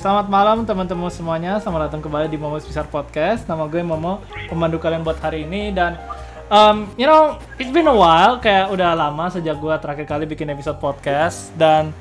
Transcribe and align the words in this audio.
Selamat 0.00 0.32
malam 0.32 0.64
teman-teman 0.64 1.12
semuanya, 1.12 1.60
selamat 1.60 1.92
datang 1.92 2.00
kembali 2.00 2.32
di 2.32 2.40
Momo 2.40 2.56
Besar 2.56 2.88
Podcast. 2.88 3.44
Nama 3.44 3.68
gue 3.68 3.84
Momo, 3.84 4.24
pemandu 4.48 4.80
kalian 4.80 5.04
buat 5.04 5.20
hari 5.20 5.44
ini. 5.44 5.76
Dan 5.76 6.00
um, 6.48 6.88
you 6.96 7.04
know, 7.04 7.36
it's 7.60 7.68
been 7.68 7.84
a 7.84 7.92
while, 7.92 8.40
kayak 8.40 8.72
udah 8.72 8.96
lama 8.96 9.28
sejak 9.28 9.60
gue 9.60 9.74
terakhir 9.76 10.08
kali 10.08 10.24
bikin 10.24 10.48
episode 10.56 10.80
podcast. 10.80 11.52
Dan 11.52 11.92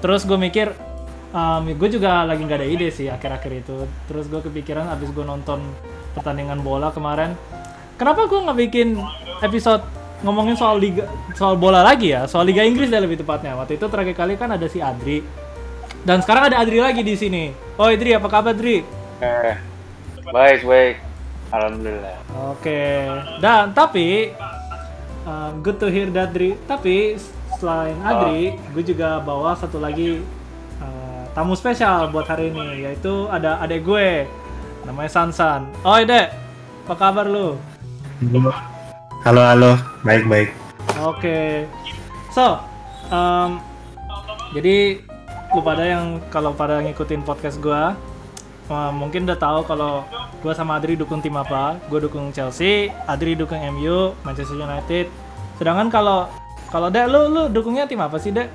terus 0.00 0.24
gue 0.24 0.40
mikir 0.40 0.72
um, 1.36 1.68
gue 1.68 1.88
juga 1.92 2.24
lagi 2.24 2.40
nggak 2.40 2.56
ada 2.56 2.68
ide 2.72 2.88
sih 2.88 3.12
akhir-akhir 3.12 3.68
itu. 3.68 3.84
Terus 4.08 4.32
gue 4.32 4.40
kepikiran 4.48 4.88
abis 4.88 5.12
gue 5.12 5.20
nonton 5.20 5.60
pertandingan 6.16 6.64
bola 6.64 6.88
kemarin, 6.88 7.36
kenapa 8.00 8.32
gue 8.32 8.48
nggak 8.48 8.58
bikin 8.64 8.96
episode 9.44 9.84
ngomongin 10.24 10.56
soal 10.56 10.80
liga 10.80 11.04
soal 11.36 11.60
bola 11.60 11.84
lagi 11.84 12.16
ya, 12.16 12.24
soal 12.24 12.48
Liga 12.48 12.64
Inggris 12.64 12.88
deh 12.88 12.96
lebih 12.96 13.20
tepatnya. 13.20 13.60
Waktu 13.60 13.76
itu 13.76 13.92
terakhir 13.92 14.16
kali 14.16 14.40
kan 14.40 14.56
ada 14.56 14.64
si 14.72 14.80
Adri 14.80 15.20
dan 16.02 16.18
sekarang 16.18 16.50
ada 16.50 16.58
Adri 16.58 16.82
lagi 16.82 17.02
di 17.06 17.14
sini. 17.14 17.54
Oh, 17.78 17.86
Adri, 17.86 18.10
apa 18.14 18.26
kabar, 18.26 18.50
Adri? 18.50 18.82
Eh, 19.22 19.54
baik, 20.34 20.66
baik. 20.66 20.96
Alhamdulillah. 21.54 22.16
Oke. 22.50 22.58
Okay. 22.58 22.98
Dan 23.38 23.70
tapi 23.70 24.32
uh, 25.22 25.50
good 25.62 25.78
to 25.78 25.86
hear 25.86 26.10
that, 26.10 26.34
Adri. 26.34 26.58
Tapi 26.66 27.14
selain 27.60 27.94
Adri, 28.02 28.58
oh. 28.58 28.70
gue 28.74 28.84
juga 28.94 29.22
bawa 29.22 29.54
satu 29.54 29.78
lagi 29.78 30.18
uh, 30.82 31.22
tamu 31.38 31.54
spesial 31.54 32.10
buat 32.10 32.26
hari 32.26 32.50
ini, 32.50 32.82
yaitu 32.88 33.30
ada 33.30 33.62
adek 33.62 33.86
gue. 33.86 34.26
Namanya 34.82 35.10
Sansan. 35.12 35.70
Oh, 35.86 35.94
Dek. 36.02 36.34
Apa 36.90 36.94
kabar 36.98 37.30
lu? 37.30 37.54
Halo, 39.22 39.42
halo. 39.46 39.78
Baik, 40.02 40.26
baik. 40.26 40.50
Oke. 40.98 41.22
Okay. 41.22 41.48
So, 42.34 42.58
um, 43.14 43.62
jadi 44.50 44.98
lu 45.52 45.60
pada 45.60 45.84
yang 45.84 46.16
kalau 46.32 46.56
pada 46.56 46.80
ngikutin 46.80 47.28
podcast 47.28 47.60
gue 47.60 47.82
uh, 48.72 48.92
mungkin 48.92 49.28
udah 49.28 49.36
tahu 49.36 49.60
kalau 49.68 50.00
gue 50.40 50.52
sama 50.56 50.80
Adri 50.80 50.96
dukung 50.96 51.20
tim 51.20 51.36
apa 51.36 51.76
gue 51.92 52.08
dukung 52.08 52.32
Chelsea 52.32 52.88
Adri 53.04 53.36
dukung 53.36 53.60
MU 53.76 54.16
Manchester 54.24 54.56
United 54.56 55.12
sedangkan 55.60 55.92
kalau 55.92 56.18
kalau 56.72 56.88
dek 56.88 57.04
lu 57.04 57.28
lu 57.28 57.42
dukungnya 57.52 57.84
tim 57.84 58.00
apa 58.00 58.16
sih 58.16 58.32
dek 58.32 58.48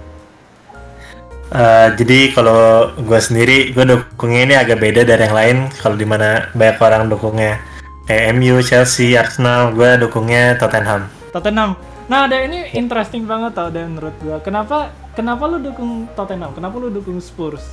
Uh, 1.47 1.95
jadi 1.95 2.35
kalau 2.35 2.91
gue 2.99 3.19
sendiri 3.23 3.71
gue 3.71 3.87
dukungnya 3.87 4.41
ini 4.43 4.55
agak 4.59 4.83
beda 4.83 5.07
dari 5.07 5.31
yang 5.31 5.31
lain 5.31 5.57
kalau 5.79 5.95
di 5.95 6.03
mana 6.03 6.51
banyak 6.51 6.75
orang 6.75 7.07
dukungnya 7.07 7.55
kayak 8.03 8.35
MU, 8.35 8.59
Chelsea, 8.59 9.15
Arsenal 9.15 9.71
gue 9.71 9.95
dukungnya 9.95 10.59
Tottenham. 10.59 11.07
Tottenham. 11.31 11.79
Nah, 12.11 12.27
ada 12.27 12.43
ini 12.43 12.75
interesting 12.75 13.23
banget 13.23 13.55
tau 13.55 13.71
dan 13.71 13.95
menurut 13.95 14.11
gue. 14.19 14.35
Kenapa 14.43 14.91
kenapa 15.17 15.49
lu 15.49 15.57
dukung 15.57 16.05
Tottenham? 16.13 16.53
Kenapa 16.53 16.77
lu 16.77 16.93
dukung 16.93 17.17
Spurs? 17.17 17.65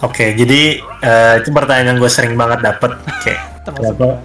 Oke, 0.00 0.24
okay, 0.24 0.28
jadi 0.32 0.80
uh, 1.04 1.44
itu 1.44 1.52
pertanyaan 1.52 2.00
gue 2.00 2.08
sering 2.08 2.32
banget 2.32 2.64
dapet 2.64 2.96
kayak 3.20 3.40
kenapa? 3.68 4.24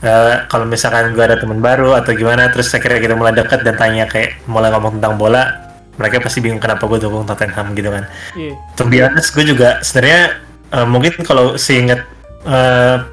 Uh, 0.00 0.48
kalau 0.48 0.64
misalkan 0.64 1.12
gue 1.12 1.20
ada 1.20 1.36
teman 1.36 1.60
baru 1.60 1.92
atau 2.00 2.16
gimana, 2.16 2.48
terus 2.48 2.72
akhirnya 2.72 3.04
kita 3.04 3.12
mulai 3.12 3.36
dekat 3.36 3.60
dan 3.60 3.76
tanya 3.76 4.08
kayak 4.08 4.40
mulai 4.48 4.72
ngomong 4.72 4.96
tentang 4.96 5.20
bola, 5.20 5.68
mereka 6.00 6.24
pasti 6.24 6.40
bingung 6.40 6.64
kenapa 6.64 6.88
gue 6.88 6.96
dukung 6.96 7.28
Tottenham 7.28 7.76
gitu 7.76 7.92
kan. 7.92 8.08
Yeah. 8.32 8.56
To 8.80 8.88
be 8.88 9.04
honest, 9.04 9.36
gue 9.36 9.44
juga 9.44 9.84
sebenarnya 9.84 10.40
uh, 10.72 10.88
mungkin 10.88 11.12
kalau 11.28 11.60
seingat 11.60 12.00
uh, 12.48 13.04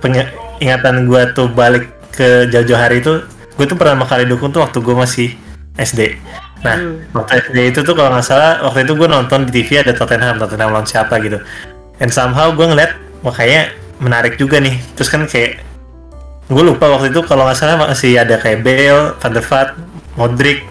ingatan 0.64 1.12
gue 1.12 1.22
tuh 1.36 1.52
balik 1.52 1.92
ke 2.16 2.48
jauh-jauh 2.48 2.80
hari 2.80 3.04
itu, 3.04 3.28
gue 3.60 3.66
tuh 3.68 3.76
pertama 3.76 4.08
kali 4.08 4.24
dukung 4.24 4.56
tuh 4.56 4.64
waktu 4.64 4.80
gue 4.80 4.96
masih 4.96 5.36
SD. 5.76 6.16
Nah, 6.64 6.76
hmm. 6.80 7.12
waktu 7.12 7.32
SD 7.44 7.58
itu 7.76 7.80
tuh 7.84 7.94
kalau 7.94 8.16
nggak 8.16 8.24
salah 8.24 8.64
waktu 8.64 8.88
itu 8.88 8.96
gue 8.96 9.08
nonton 9.12 9.44
di 9.48 9.52
TV 9.52 9.84
ada 9.84 9.92
Tottenham, 9.92 10.40
Tottenham 10.40 10.72
lawan 10.72 10.88
siapa 10.88 11.20
gitu. 11.20 11.44
And 12.00 12.10
somehow 12.10 12.56
gue 12.56 12.64
ngeliat, 12.64 12.96
wah 13.22 13.36
kayaknya 13.36 13.76
menarik 14.00 14.40
juga 14.40 14.64
nih. 14.64 14.80
Terus 14.96 15.12
kan 15.12 15.28
kayak 15.28 15.60
gue 16.48 16.64
lupa 16.64 16.88
waktu 16.88 17.12
itu 17.12 17.20
kalau 17.28 17.44
nggak 17.48 17.60
salah 17.60 17.76
masih 17.76 18.16
ada 18.16 18.40
kayak 18.40 18.64
Bale, 18.64 19.16
Van 19.20 19.32
der 19.36 19.44
Vaart, 19.44 19.72
Modric, 20.16 20.64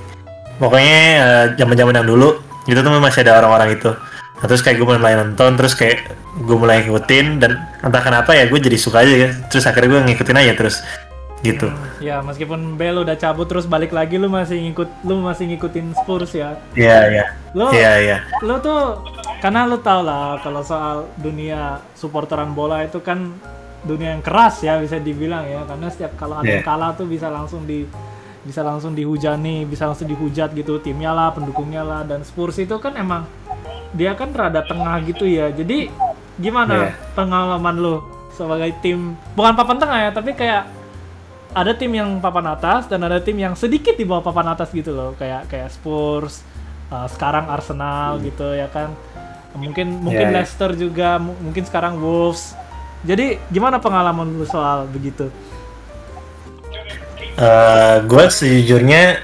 pokoknya 0.56 1.00
uh, 1.20 1.44
zaman-zaman 1.60 2.00
yang 2.00 2.08
dulu 2.08 2.40
itu 2.64 2.78
tuh 2.80 2.90
masih 2.96 3.20
ada 3.28 3.44
orang-orang 3.44 3.76
itu. 3.76 3.92
Nah, 4.42 4.46
terus 4.48 4.64
kayak 4.64 4.80
gue 4.80 4.86
mulai 4.96 5.14
nonton, 5.14 5.60
terus 5.60 5.76
kayak 5.76 6.08
gue 6.32 6.56
mulai 6.56 6.82
ngikutin 6.82 7.38
dan 7.38 7.68
entah 7.84 8.00
kenapa 8.00 8.32
ya 8.32 8.48
gue 8.48 8.58
jadi 8.58 8.80
suka 8.80 9.04
aja 9.04 9.14
ya. 9.28 9.30
Terus 9.52 9.68
akhirnya 9.68 10.00
gue 10.00 10.00
ngikutin 10.08 10.36
aja 10.40 10.52
terus 10.56 10.80
gitu. 11.42 11.68
Ya 11.98 12.22
meskipun 12.22 12.78
Bell 12.78 13.02
udah 13.02 13.18
cabut 13.18 13.50
terus 13.50 13.66
balik 13.66 13.90
lagi 13.90 14.16
lu 14.16 14.30
masih 14.30 14.62
ngikut 14.70 14.88
lu 15.02 15.20
masih 15.22 15.50
ngikutin 15.50 15.94
Spurs 15.98 16.32
ya. 16.32 16.56
Iya 16.78 16.86
yeah, 16.88 17.00
iya. 17.06 17.18
Yeah. 17.18 17.28
Lu 17.52 17.66
Iya 17.70 17.82
yeah, 17.82 17.94
iya. 17.98 18.18
Lu 18.46 18.54
tuh 18.62 19.02
karena 19.42 19.66
lu 19.66 19.82
tau 19.82 20.06
lah 20.06 20.38
kalau 20.38 20.62
soal 20.62 21.10
dunia 21.18 21.82
supporteran 21.98 22.54
bola 22.54 22.86
itu 22.86 23.02
kan 23.02 23.34
dunia 23.82 24.14
yang 24.14 24.22
keras 24.22 24.62
ya 24.62 24.78
bisa 24.78 25.02
dibilang 25.02 25.42
ya 25.42 25.66
karena 25.66 25.90
setiap 25.90 26.14
kalau 26.14 26.38
ada 26.38 26.46
yeah. 26.46 26.62
kalah 26.62 26.94
tuh 26.94 27.10
bisa 27.10 27.26
langsung 27.26 27.66
di 27.66 27.82
bisa 28.42 28.62
langsung 28.66 28.94
dihujani, 28.94 29.62
bisa 29.66 29.86
langsung 29.86 30.10
dihujat 30.10 30.50
gitu 30.54 30.82
timnya 30.82 31.14
lah, 31.14 31.30
pendukungnya 31.30 31.86
lah 31.86 32.02
dan 32.02 32.26
Spurs 32.26 32.58
itu 32.58 32.74
kan 32.82 32.98
emang 32.98 33.22
dia 33.94 34.18
kan 34.18 34.34
rada 34.34 34.66
tengah 34.66 34.98
gitu 35.06 35.26
ya. 35.26 35.50
Jadi 35.54 35.90
gimana 36.38 36.90
yeah. 36.90 36.94
pengalaman 37.14 37.78
lu 37.78 38.02
sebagai 38.34 38.74
tim 38.82 39.14
bukan 39.38 39.54
papan 39.54 39.78
tengah 39.78 39.98
ya, 40.06 40.10
tapi 40.10 40.34
kayak 40.34 40.81
ada 41.52 41.72
tim 41.76 41.92
yang 41.92 42.18
papan 42.18 42.56
atas 42.56 42.88
dan 42.88 43.04
ada 43.04 43.20
tim 43.20 43.36
yang 43.36 43.52
sedikit 43.52 43.92
di 43.96 44.08
bawah 44.08 44.24
papan 44.24 44.56
atas 44.56 44.72
gitu 44.72 44.92
loh. 44.92 45.12
Kayak 45.20 45.48
kayak 45.52 45.68
Spurs 45.68 46.40
uh, 46.88 47.08
sekarang 47.08 47.48
Arsenal 47.48 48.18
hmm. 48.18 48.22
gitu 48.32 48.48
ya 48.56 48.68
kan. 48.72 48.92
Mungkin 49.52 50.00
mungkin 50.00 50.32
yeah, 50.32 50.34
Leicester 50.40 50.72
juga 50.72 51.20
mungkin 51.20 51.64
sekarang 51.68 52.00
Wolves. 52.00 52.56
Jadi 53.04 53.36
gimana 53.52 53.82
pengalaman 53.82 54.32
lu 54.32 54.46
soal 54.48 54.88
begitu? 54.88 55.28
Uh, 57.36 57.42
eh, 57.42 57.96
gue 58.06 58.24
sejujurnya 58.28 59.20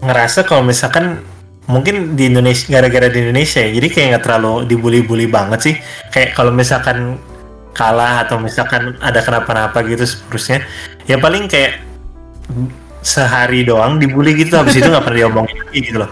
ngerasa 0.00 0.44
kalau 0.44 0.64
misalkan 0.64 1.20
mungkin 1.66 2.18
di 2.18 2.26
Indonesia 2.28 2.66
gara-gara 2.68 3.06
di 3.06 3.22
Indonesia 3.22 3.62
ya 3.62 3.70
jadi 3.70 3.86
kayak 3.86 4.06
nggak 4.12 4.24
terlalu 4.24 4.52
dibully-bully 4.70 5.28
banget 5.28 5.60
sih. 5.60 5.74
Kayak 6.08 6.32
kalau 6.32 6.54
misalkan 6.54 7.20
kalah 7.72 8.24
atau 8.28 8.36
misalkan 8.36 8.96
ada 9.00 9.20
kenapa-napa 9.24 9.80
gitu 9.84 10.04
seterusnya 10.04 10.64
ya 11.08 11.16
paling 11.18 11.48
kayak 11.48 11.80
sehari 13.02 13.66
doang 13.66 13.98
dibully 13.98 14.36
gitu 14.36 14.54
habis 14.54 14.78
itu 14.78 14.86
nggak 14.86 15.02
pernah 15.02 15.18
diomongin 15.26 15.56
lagi 15.58 15.78
gitu 15.82 15.98
loh 16.04 16.10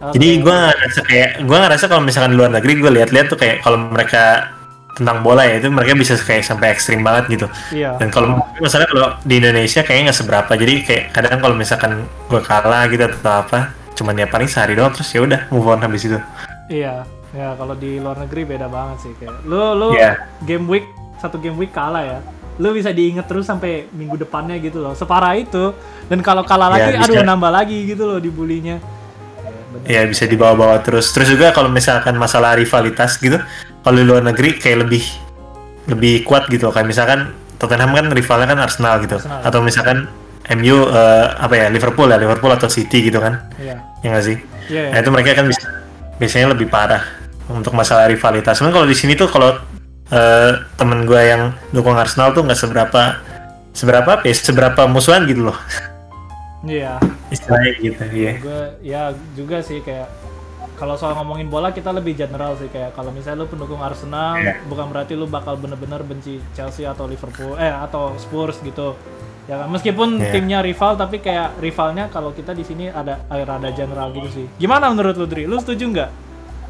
okay. 0.00 0.10
jadi 0.18 0.28
gue 0.40 0.54
ngerasa 0.54 1.00
kayak 1.06 1.30
gue 1.44 1.58
ngerasa 1.58 1.84
kalau 1.86 2.02
misalkan 2.02 2.34
di 2.34 2.36
luar 2.40 2.50
negeri 2.50 2.72
gue 2.80 2.90
lihat-lihat 2.90 3.26
tuh 3.30 3.38
kayak 3.38 3.62
kalau 3.62 3.78
mereka 3.92 4.50
tentang 4.92 5.24
bola 5.24 5.48
ya 5.48 5.56
itu 5.56 5.72
mereka 5.72 5.96
bisa 5.96 6.14
kayak 6.20 6.44
sampai 6.44 6.68
ekstrim 6.68 7.00
banget 7.00 7.40
gitu. 7.40 7.46
Iya. 7.72 7.96
Dan 7.96 8.12
kalau 8.12 8.44
masalah 8.60 8.84
kalau 8.84 9.16
di 9.24 9.40
Indonesia 9.40 9.80
kayaknya 9.80 10.12
nggak 10.12 10.18
seberapa. 10.20 10.52
Jadi 10.52 10.74
kayak 10.84 11.04
kadang 11.16 11.40
kalau 11.40 11.56
misalkan 11.56 12.04
gue 12.28 12.40
kalah 12.44 12.84
gitu 12.92 13.08
atau 13.08 13.34
apa, 13.40 13.72
cuman 13.96 14.20
ya 14.20 14.28
paling 14.28 14.48
sehari 14.48 14.76
doang 14.76 14.92
terus 14.92 15.08
ya 15.16 15.24
udah 15.24 15.48
move 15.48 15.64
on 15.64 15.80
habis 15.80 16.04
itu. 16.04 16.20
Iya. 16.68 17.08
Ya 17.32 17.56
kalau 17.56 17.72
di 17.72 17.96
luar 17.96 18.20
negeri 18.20 18.44
beda 18.44 18.68
banget 18.68 19.08
sih 19.08 19.12
kayak 19.16 19.48
lu 19.48 19.72
lu 19.72 19.88
yeah. 19.96 20.20
game 20.44 20.68
week 20.68 20.84
satu 21.16 21.40
game 21.40 21.56
week 21.56 21.72
kalah 21.72 22.04
ya 22.04 22.18
lu 22.60 22.76
bisa 22.76 22.92
diinget 22.92 23.24
terus 23.24 23.48
sampai 23.48 23.88
minggu 23.96 24.20
depannya 24.20 24.60
gitu 24.60 24.84
loh 24.84 24.92
separah 24.92 25.32
itu. 25.40 25.72
Dan 26.12 26.20
kalau 26.20 26.44
kalah 26.44 26.68
ya, 26.76 26.92
lagi 26.92 27.00
aduh 27.00 27.24
nambah 27.24 27.48
lagi 27.48 27.88
gitu 27.88 28.04
loh 28.04 28.20
dibulinya. 28.20 28.76
Ya, 29.88 30.04
ya 30.04 30.08
bisa 30.08 30.28
dibawa-bawa 30.28 30.84
terus. 30.84 31.08
Terus 31.16 31.32
juga 31.32 31.56
kalau 31.56 31.72
misalkan 31.72 32.20
masalah 32.20 32.60
rivalitas 32.60 33.16
gitu 33.16 33.40
kalau 33.80 33.96
di 33.96 34.04
luar 34.04 34.20
negeri 34.20 34.60
kayak 34.60 34.84
lebih 34.84 35.04
lebih 35.88 36.28
kuat 36.28 36.46
gitu 36.52 36.68
kayak 36.68 36.84
misalkan 36.84 37.32
Tottenham 37.56 37.96
kan 37.96 38.12
rivalnya 38.12 38.46
kan 38.52 38.58
Arsenal 38.60 39.00
gitu. 39.00 39.16
Arsenal. 39.16 39.40
atau 39.40 39.60
misalkan 39.64 39.98
MU 40.52 40.76
uh, 40.76 40.92
eh, 40.92 41.26
apa 41.40 41.54
ya 41.56 41.66
Liverpool 41.72 42.10
ya 42.12 42.20
Liverpool 42.20 42.52
atau 42.52 42.68
City 42.68 43.08
gitu 43.08 43.16
kan. 43.16 43.48
Iya. 43.56 43.80
Ya 44.04 44.08
nggak 44.12 44.24
sih? 44.28 44.36
Ya, 44.68 44.80
ya. 44.86 44.90
nah 44.92 44.98
itu 45.00 45.10
mereka 45.10 45.40
kan 45.40 45.46
bisa 45.48 45.64
biasanya 46.20 46.52
lebih 46.52 46.68
parah 46.68 47.21
untuk 47.52 47.76
masalah 47.76 48.08
rivalitas. 48.08 48.58
Cuman 48.58 48.72
kalau 48.72 48.88
di 48.88 48.96
sini 48.96 49.12
tuh 49.12 49.28
kalau 49.28 49.52
uh, 50.12 50.52
temen 50.76 51.08
gue 51.08 51.20
yang 51.20 51.52
dukung 51.72 51.96
Arsenal 51.96 52.32
tuh 52.36 52.44
nggak 52.44 52.58
seberapa 52.58 53.02
seberapa 53.72 54.08
apa 54.20 54.24
ya 54.28 54.34
seberapa 54.36 54.84
musuhan 54.84 55.24
gitu 55.24 55.48
loh 55.48 55.58
iya 56.68 57.00
yeah. 57.00 57.32
istilahnya 57.32 57.72
gitu 57.80 58.02
iya 58.12 58.32
gue 58.38 58.60
ya 58.84 59.02
juga 59.32 59.64
sih 59.64 59.80
kayak 59.80 60.08
kalau 60.76 60.98
soal 60.98 61.14
ngomongin 61.14 61.46
bola 61.46 61.70
kita 61.70 61.94
lebih 61.94 62.18
general 62.18 62.58
sih 62.58 62.68
kayak 62.68 62.92
kalau 62.92 63.14
misalnya 63.14 63.44
lu 63.44 63.48
pendukung 63.48 63.80
Arsenal 63.80 64.38
yeah. 64.38 64.60
bukan 64.68 64.92
berarti 64.92 65.16
lu 65.16 65.24
bakal 65.26 65.56
bener-bener 65.56 66.04
benci 66.04 66.38
Chelsea 66.52 66.84
atau 66.84 67.08
Liverpool 67.08 67.56
eh 67.56 67.72
atau 67.72 68.14
Spurs 68.20 68.60
gitu 68.60 68.94
ya 69.50 69.58
kan 69.58 69.68
meskipun 69.72 70.22
yeah. 70.22 70.30
timnya 70.30 70.60
rival 70.62 70.94
tapi 70.94 71.18
kayak 71.18 71.58
rivalnya 71.58 72.06
kalau 72.12 72.30
kita 72.30 72.54
di 72.54 72.62
sini 72.62 72.92
ada 72.92 73.24
ada 73.26 73.68
general 73.74 74.14
gitu 74.14 74.28
sih 74.30 74.46
gimana 74.60 74.92
menurut 74.92 75.16
lu 75.18 75.26
Dri 75.26 75.48
lu 75.48 75.58
setuju 75.58 75.84
nggak 75.90 76.10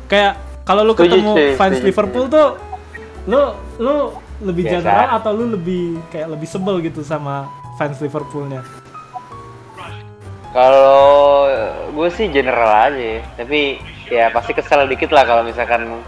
kayak 0.08 0.51
kalau 0.62 0.82
lu 0.86 0.94
ketemu 0.94 1.58
fans 1.58 1.78
Liverpool 1.82 2.30
tuh 2.30 2.58
lu 3.26 3.54
lu 3.78 3.94
lebih 4.42 4.66
Biasa. 4.66 4.74
general 4.82 5.08
atau 5.18 5.30
lu 5.34 5.44
lebih 5.54 5.98
kayak 6.10 6.28
lebih 6.34 6.48
sebel 6.50 6.82
gitu 6.82 7.06
sama 7.06 7.46
fans 7.78 7.98
Liverpoolnya? 8.02 8.62
Kalau 10.52 11.48
gue 11.96 12.08
sih 12.12 12.28
general 12.28 12.92
aja, 12.92 13.24
tapi 13.40 13.80
ya 14.12 14.28
pasti 14.28 14.52
kesel 14.52 14.84
dikit 14.84 15.08
lah 15.08 15.24
kalau 15.24 15.40
misalkan 15.46 16.02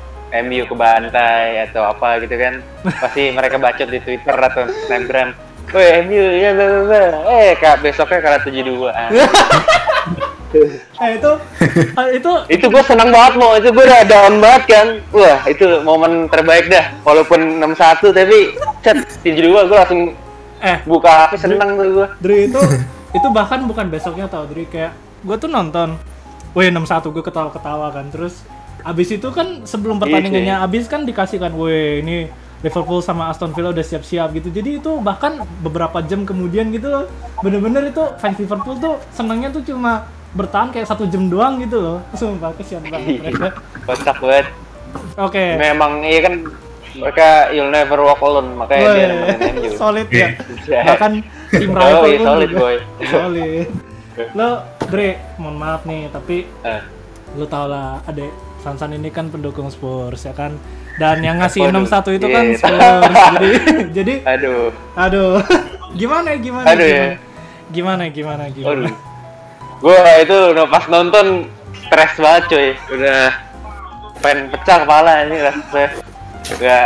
MU 0.45 0.62
ke 0.67 0.75
bantai 0.75 1.62
atau 1.71 1.87
apa 1.87 2.19
gitu 2.21 2.35
kan 2.37 2.59
pasti 3.01 3.31
mereka 3.31 3.56
bacot 3.56 3.89
di 3.89 4.03
Twitter 4.03 4.35
atau 4.35 4.67
Instagram 4.67 5.33
Weh 5.73 5.91
MU 6.05 6.25
ya 6.37 6.51
bla, 6.53 6.67
bla, 6.67 6.83
bla. 6.85 7.03
eh 7.33 7.57
kak 7.57 7.81
besoknya 7.81 8.19
kalah 8.21 8.41
tujuh 8.45 8.63
dua. 8.63 8.93
Eh 10.55 11.19
itu 11.19 11.33
eh, 11.99 12.09
itu 12.15 12.33
itu 12.47 12.67
gue 12.71 12.83
senang 12.87 13.11
banget 13.11 13.35
mau 13.43 13.59
itu 13.59 13.75
gue 13.75 13.85
udah 13.85 14.07
down 14.07 14.39
banget 14.39 14.63
kan. 14.71 14.87
Wah 15.11 15.43
itu 15.51 15.67
momen 15.83 16.31
terbaik 16.31 16.71
dah. 16.71 16.95
Walaupun 17.03 17.59
6-1 17.59 18.15
tapi 18.15 18.55
set 18.87 19.03
7-2 19.27 19.51
gue 19.51 19.77
langsung 19.77 20.01
eh. 20.63 20.79
buka 20.87 21.27
HP 21.27 21.43
seneng 21.43 21.75
tuh 21.75 21.89
gue 21.91 22.07
Dri 22.23 22.39
itu 22.47 22.61
itu 23.19 23.27
bahkan 23.35 23.67
bukan 23.67 23.91
besoknya 23.91 24.31
tau 24.31 24.47
Dri. 24.47 24.71
Kayak 24.71 24.95
gue 25.27 25.37
tuh 25.43 25.51
nonton 25.51 25.99
Wih 26.55 26.71
6-1 26.71 27.03
gue 27.11 27.25
ketawa-ketawa 27.27 27.91
kan. 27.91 28.07
Terus 28.15 28.47
abis 28.87 29.09
itu 29.11 29.29
kan 29.35 29.67
sebelum 29.67 29.99
pertandingannya 29.99 30.63
abis 30.63 30.87
kan 30.87 31.03
dikasih 31.03 31.43
kan 31.43 31.51
Wih 31.59 32.07
ini 32.07 32.31
Liverpool 32.65 32.99
sama 32.99 33.29
Aston 33.29 33.53
Villa 33.53 33.71
udah 33.71 33.85
siap-siap 33.85 34.33
gitu. 34.33 34.49
Jadi 34.49 34.81
itu 34.81 34.97
bahkan 34.99 35.37
beberapa 35.61 36.01
jam 36.01 36.25
kemudian 36.25 36.73
gitu 36.73 36.89
loh 36.89 37.05
bener-bener 37.39 37.87
itu 37.87 38.01
fans 38.17 38.35
Liverpool 38.35 38.75
tuh 38.77 38.97
senangnya 39.11 39.53
tuh 39.53 39.61
cuma 39.63 40.09
bertahan 40.33 40.73
kayak 40.73 40.89
satu 40.89 41.05
jam 41.05 41.29
doang 41.29 41.61
gitu 41.61 41.77
loh. 41.77 41.99
Sumpah 42.19 42.57
kesian 42.57 42.81
banget 42.83 43.21
mereka. 43.21 43.49
Kocak 43.85 44.17
banget. 44.19 44.47
Oke. 45.17 45.45
Memang 45.55 46.01
iya 46.01 46.21
kan 46.23 46.35
mereka 46.95 47.27
you'll 47.51 47.69
never 47.69 48.01
walk 48.01 48.19
alone. 48.19 48.57
Makanya 48.57 48.87
dia 48.89 48.97
Wih, 48.97 49.07
nemenin 49.11 49.55
MU 49.61 49.71
solid 49.83 50.09
ya. 50.09 50.29
Iya. 50.65 50.81
bahkan 50.87 51.13
tim 51.51 51.71
Oh, 51.71 51.77
rival 51.77 52.03
iya, 52.05 52.17
pun 52.17 52.27
solid, 52.27 52.49
juga. 52.49 52.59
boy. 52.59 52.77
solid. 53.05 53.67
Lo 54.39 54.49
Dre 54.85 55.09
mohon 55.37 55.57
maaf 55.57 55.83
nih 55.83 56.07
tapi 56.09 56.47
Eh, 56.63 56.81
lu 57.35 57.45
tau 57.45 57.67
lah 57.67 57.99
adek 58.05 58.31
Sansan 58.65 58.97
ini 58.97 59.13
kan 59.13 59.29
pendukung 59.29 59.69
Spurs 59.69 60.25
ya 60.25 60.33
kan? 60.33 60.57
Dan 60.97 61.21
yang 61.21 61.37
ngasih 61.37 61.69
Waduh, 61.69 61.85
6-1 61.85 62.17
itu 62.17 62.27
kan 62.33 62.45
iya. 62.49 62.57
Spurs. 62.57 62.81
Jadi 63.37 63.49
jadi 64.01 64.15
aduh. 64.25 64.73
Aduh. 64.97 65.33
Gimana 66.01 66.35
ya 66.35 66.39
gimana 66.43 66.67
Aduh, 66.73 66.83
gimana, 66.83 66.91
ya. 66.91 67.07
gimana? 67.71 68.03
Gimana 68.11 68.45
gimana 68.51 68.73
aduh 68.91 68.95
gue 69.85 70.01
itu 70.25 70.39
pas 70.73 70.85
nonton 70.89 71.45
stres 71.85 72.17
banget 72.17 72.43
cuy. 72.49 72.69
Udah 72.97 73.37
pengen 74.25 74.49
pecah 74.49 74.81
kepala 74.81 75.29
ini 75.29 75.37
rasanya 75.45 75.89
udah 76.57 76.85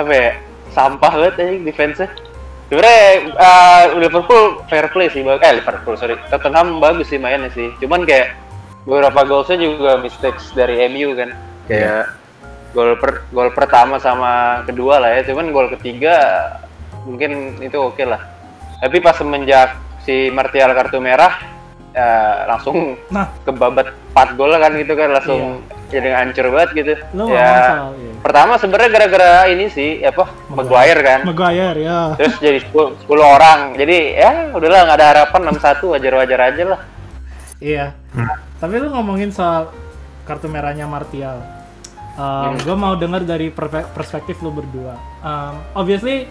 apa 0.00 0.12
ya 0.16 0.30
sampah 0.72 1.12
banget 1.12 1.34
ini 1.44 1.68
defense-nya. 1.68 2.08
Sebenernya 2.72 3.32
uh, 3.36 3.84
Liverpool 4.00 4.64
fair 4.68 4.88
play 4.92 5.12
sih 5.12 5.20
eh 5.20 5.52
Liverpool 5.60 5.96
sorry. 6.00 6.16
Tottenham 6.32 6.80
bagus 6.80 7.12
sih 7.12 7.20
mainnya 7.20 7.52
sih. 7.52 7.68
Cuman 7.84 8.08
kayak 8.08 8.32
beberapa 8.88 9.20
goalsnya 9.28 9.60
juga 9.60 10.00
mistakes 10.00 10.56
dari 10.56 10.88
MU 10.88 11.12
kan. 11.12 11.36
Kayak 11.68 12.16
gol 12.72 12.96
per 12.96 13.28
gol 13.28 13.52
pertama 13.52 14.00
sama 14.00 14.64
kedua 14.64 14.96
lah 14.96 15.20
ya. 15.20 15.28
Cuman 15.28 15.52
gol 15.52 15.68
ketiga 15.76 16.16
mungkin 17.04 17.60
itu 17.60 17.76
oke 17.76 18.00
lah. 18.08 18.24
Tapi 18.80 18.96
pas 19.04 19.12
semenjak 19.12 19.76
si 20.08 20.32
Martial 20.32 20.72
kartu 20.72 21.04
merah 21.04 21.36
ya 21.92 22.44
langsung 22.46 22.94
nah. 23.10 23.26
kebabat 23.42 23.90
4 24.14 24.38
gol 24.38 24.54
kan 24.54 24.72
gitu 24.76 24.92
kan 24.94 25.08
langsung 25.10 25.60
jadi 25.92 26.16
hancur 26.16 26.48
banget 26.52 26.70
gitu. 26.76 26.92
Ya 26.96 27.48
masalah, 27.48 27.92
iya. 27.96 28.12
pertama 28.24 28.52
sebenarnya 28.60 28.88
gara-gara 28.92 29.32
ini 29.52 29.66
sih 29.72 30.00
apa 30.04 30.28
Maguire. 30.52 31.00
Kan. 31.04 31.20
Maguire 31.28 31.80
ya. 31.80 32.16
Terus 32.16 32.36
jadi 32.40 32.58
10, 32.64 33.04
10 33.04 33.20
orang. 33.20 33.58
Jadi 33.76 33.98
ya 34.16 34.52
udahlah 34.52 34.80
nggak 34.84 34.98
ada 35.00 35.06
harapan 35.12 35.40
6-1 35.52 35.92
wajar-wajar 35.92 36.40
aja 36.40 36.64
lah 36.76 36.80
iya. 37.58 37.94
Tapi 38.58 38.74
lu 38.78 38.90
ngomongin 38.90 39.30
soal 39.30 39.70
kartu 40.26 40.50
merahnya 40.50 40.84
Martial. 40.84 41.40
Um, 42.18 42.58
gue 42.58 42.74
mau 42.74 42.98
dengar 42.98 43.22
dari 43.22 43.48
perspektif 43.94 44.42
lu 44.42 44.50
berdua. 44.50 44.98
Um, 45.22 45.54
obviously 45.78 46.26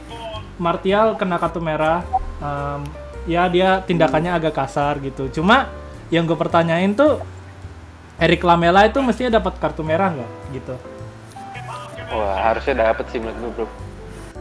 Martial 0.59 1.15
kena 1.15 1.39
kartu 1.39 1.63
merah. 1.63 2.03
Um, 2.43 2.83
ya 3.27 3.47
dia 3.47 3.79
tindakannya 3.83 4.35
agak 4.35 4.55
kasar 4.55 4.99
gitu. 4.99 5.31
Cuma 5.31 5.71
yang 6.11 6.27
gue 6.27 6.35
pertanyain 6.35 6.91
tuh 6.95 7.23
Eric 8.17 8.41
Lamela 8.43 8.83
itu 8.87 8.99
mestinya 8.99 9.39
dapat 9.39 9.59
kartu 9.59 9.85
merah 9.85 10.11
nggak? 10.11 10.31
Gitu. 10.51 10.75
Wah 12.07 12.39
harusnya 12.39 12.91
dapet 12.91 13.05
sih 13.11 13.19
menurut 13.19 13.39
gue 13.39 13.51
bro. 13.55 13.67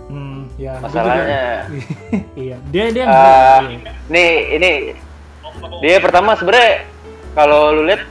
Hmm 0.06 0.46
ya 0.54 0.78
gua 0.78 0.86
masalahnya 0.86 1.66
juga- 1.66 1.82
iya. 2.46 2.56
Dia 2.70 2.84
dia 2.94 3.04
eh, 3.04 3.06
nggak 3.10 3.58
iya. 3.66 3.92
nih 4.06 4.30
ini 4.54 4.70
dia 5.80 5.96
pertama 6.00 6.34
sebenarnya 6.34 6.84
kalau 7.32 7.72
lu 7.72 7.84
lihat 7.84 8.02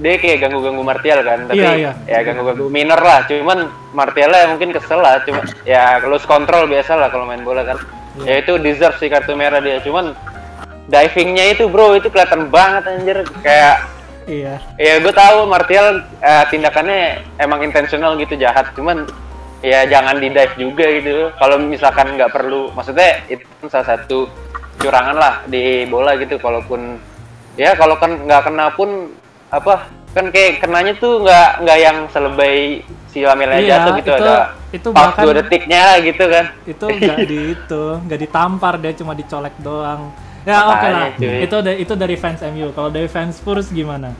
dia 0.00 0.16
kayak 0.16 0.48
ganggu-ganggu 0.48 0.80
Martial 0.80 1.20
kan 1.20 1.44
tapi 1.44 1.60
Iya, 1.60 1.72
iya. 1.76 1.92
ya 2.08 2.18
ganggu-ganggu 2.24 2.72
minor 2.72 2.96
lah 2.96 3.28
cuman 3.28 3.68
Martialnya 3.92 4.48
mungkin 4.48 4.72
kesel 4.72 5.00
lah 5.00 5.20
cuma 5.28 5.44
ya 5.68 6.00
lose 6.08 6.24
control 6.24 6.64
biasa 6.64 6.96
lah 6.96 7.12
kalau 7.12 7.28
main 7.28 7.44
bola 7.44 7.62
kan 7.62 7.76
Iya. 8.24 8.24
ya 8.26 8.34
itu 8.42 8.52
deserve 8.58 8.96
sih 8.98 9.06
kartu 9.06 9.36
merah 9.36 9.60
dia 9.60 9.78
cuman 9.84 10.16
divingnya 10.90 11.54
itu 11.54 11.70
bro 11.70 11.94
itu 11.94 12.10
kelihatan 12.10 12.50
banget 12.50 12.82
anjir 12.90 13.22
kayak 13.44 13.76
iya 14.26 14.58
ya 14.74 14.98
gue 14.98 15.12
tahu 15.14 15.46
Martial 15.46 16.02
eh, 16.18 16.44
tindakannya 16.50 17.22
emang 17.38 17.62
intensional 17.62 18.18
gitu 18.18 18.34
jahat 18.34 18.72
cuman 18.74 19.06
ya 19.60 19.84
jangan 19.86 20.16
di 20.18 20.32
dive 20.32 20.56
juga 20.56 20.86
gitu 20.88 21.30
kalau 21.36 21.60
misalkan 21.60 22.16
nggak 22.16 22.32
perlu 22.32 22.72
maksudnya 22.72 23.20
itu 23.28 23.44
salah 23.68 23.94
satu 23.94 24.26
curangan 24.80 25.16
lah 25.16 25.34
di 25.44 25.62
bola 25.84 26.16
gitu 26.16 26.36
kalaupun 26.36 26.96
ya 27.54 27.72
kalau 27.74 27.94
kan 27.94 28.16
nggak 28.16 28.42
kena 28.42 28.66
pun 28.72 29.12
apa 29.48 29.86
kan 30.10 30.26
kayak 30.28 30.58
kenanya 30.58 30.96
tuh 30.96 31.20
nggak 31.20 31.62
nggak 31.62 31.78
yang 31.78 31.96
selebay 32.08 32.80
si 33.06 33.22
Lamela 33.22 33.54
Iya, 33.54 33.78
jatuh 33.78 33.92
gitu 33.96 34.10
itu- 34.10 34.18
ada 34.18 34.34
itu 34.70 34.88
pas 34.90 35.10
bahkan- 35.10 35.24
dua 35.26 35.34
detiknya 35.36 35.82
gitu 36.00 36.24
kan. 36.24 36.44
itu 36.64 36.84
nggak 36.86 37.18
di 37.30 37.38
itu 37.52 37.82
nggak 38.00 38.20
ditampar 38.20 38.74
dia 38.76 38.92
cuma 38.94 39.12
dicolek 39.12 39.54
doang. 39.58 40.14
Ya 40.40 40.64
oke 40.64 40.72
Makanya, 40.72 41.04
lah. 41.04 41.10
cuy. 41.14 41.36
itu 41.42 41.56
da- 41.60 41.78
itu 41.78 41.92
dari 41.94 42.16
fans 42.16 42.40
MU 42.44 42.70
kalau 42.70 42.88
dari 42.88 43.06
fans 43.06 43.36
Spurs 43.36 43.68
gimana? 43.68 44.14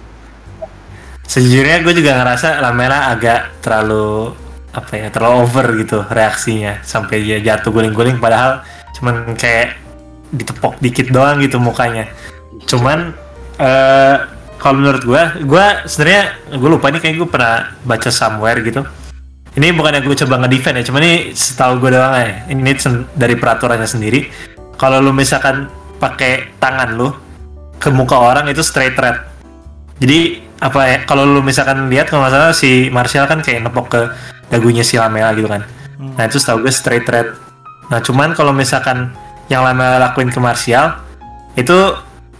Sejujurnya 1.22 1.80
gue 1.80 1.94
juga 1.94 2.18
ngerasa 2.18 2.58
Lamela 2.60 3.08
agak 3.08 3.62
terlalu 3.62 4.34
apa 4.70 4.92
ya 4.92 5.06
terlalu 5.08 5.34
over 5.40 5.66
gitu 5.78 5.98
reaksinya. 6.04 6.82
Sampai 6.82 7.22
dia 7.22 7.38
jatuh 7.38 7.70
guling-guling 7.70 8.18
padahal 8.18 8.66
cuman 8.98 9.32
kayak 9.34 9.78
ditepok 10.30 10.78
dikit 10.78 11.10
doang 11.10 11.42
gitu 11.42 11.58
mukanya. 11.58 12.10
Cuman 12.66 13.14
eh 13.58 14.16
kalau 14.60 14.76
menurut 14.76 15.02
gue, 15.08 15.22
gue 15.48 15.66
sebenarnya 15.88 16.36
gue 16.52 16.68
lupa 16.68 16.92
ini 16.92 17.00
kayak 17.00 17.16
gue 17.16 17.28
pernah 17.32 17.72
baca 17.80 18.12
somewhere 18.12 18.60
gitu. 18.60 18.84
Ini 19.56 19.74
bukan 19.74 19.98
yang 19.98 20.04
gue 20.06 20.14
coba 20.14 20.46
nge-defend 20.46 20.78
ya, 20.78 20.84
cuman 20.86 21.02
ini 21.02 21.16
setahu 21.32 21.80
gue 21.80 21.90
doang 21.96 22.14
ya. 22.14 22.44
Ini 22.52 22.70
dari 23.16 23.34
peraturannya 23.34 23.88
sendiri. 23.88 24.28
Kalau 24.76 25.00
lu 25.00 25.16
misalkan 25.16 25.66
pakai 25.96 26.56
tangan 26.60 26.94
lu 26.94 27.08
ke 27.80 27.88
muka 27.88 28.20
orang 28.20 28.46
itu 28.52 28.60
straight 28.60 28.94
red. 29.00 29.16
Jadi 29.96 30.44
apa 30.60 30.80
ya 30.86 30.98
kalau 31.08 31.24
lu 31.24 31.40
misalkan 31.40 31.88
lihat 31.88 32.12
kalau 32.12 32.28
nggak 32.28 32.36
salah 32.36 32.52
si 32.52 32.92
Martial 32.92 33.24
kan 33.24 33.40
kayak 33.40 33.64
nepok 33.64 33.86
ke 33.88 34.00
dagunya 34.52 34.84
si 34.84 35.00
Lamela 35.00 35.32
gitu 35.32 35.48
kan. 35.48 35.64
Nah 35.96 36.24
itu 36.28 36.36
setahu 36.36 36.68
gue 36.68 36.72
straight 36.72 37.08
red. 37.08 37.32
Nah 37.88 38.04
cuman 38.04 38.36
kalau 38.36 38.52
misalkan 38.52 39.12
yang 39.50 39.66
Lamela 39.66 39.98
lakuin 39.98 40.30
ke 40.30 40.38
Martial 40.38 40.96
itu 41.58 41.76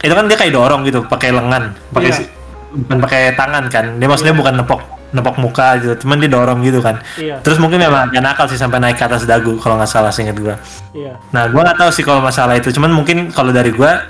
itu 0.00 0.12
kan 0.16 0.24
dia 0.30 0.38
kayak 0.38 0.54
dorong 0.54 0.86
gitu 0.88 1.04
pakai 1.04 1.34
lengan, 1.34 1.76
pakai 1.92 2.30
bukan 2.72 2.98
pakai 3.04 3.22
tangan 3.36 3.68
kan. 3.68 4.00
Dia 4.00 4.08
maksudnya 4.08 4.32
bukan 4.32 4.62
nepok 4.62 4.80
nepok 5.10 5.36
muka 5.42 5.74
gitu, 5.82 6.06
cuman 6.06 6.22
dia 6.22 6.30
dorong 6.30 6.62
gitu 6.62 6.78
kan. 6.78 7.02
iya 7.18 7.42
Terus 7.42 7.58
mungkin 7.58 7.82
memang 7.82 8.08
agak 8.08 8.22
nakal 8.22 8.46
sih 8.46 8.54
sampai 8.54 8.78
naik 8.78 8.94
ke 8.94 9.04
atas 9.04 9.26
dagu 9.26 9.58
kalau 9.58 9.74
nggak 9.74 9.90
salah 9.90 10.14
seinget 10.14 10.38
gue. 10.38 10.54
iya 10.94 11.18
Nah, 11.34 11.50
gua 11.50 11.66
nggak 11.66 11.82
tahu 11.82 11.90
sih 11.90 12.06
kalau 12.06 12.22
masalah 12.22 12.54
itu. 12.54 12.70
Cuman 12.70 12.94
mungkin 12.94 13.34
kalau 13.34 13.50
dari 13.50 13.74
gua 13.74 14.06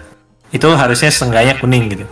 itu 0.52 0.68
harusnya 0.76 1.08
setengahnya 1.08 1.56
kuning 1.56 1.88
gitu. 1.88 2.04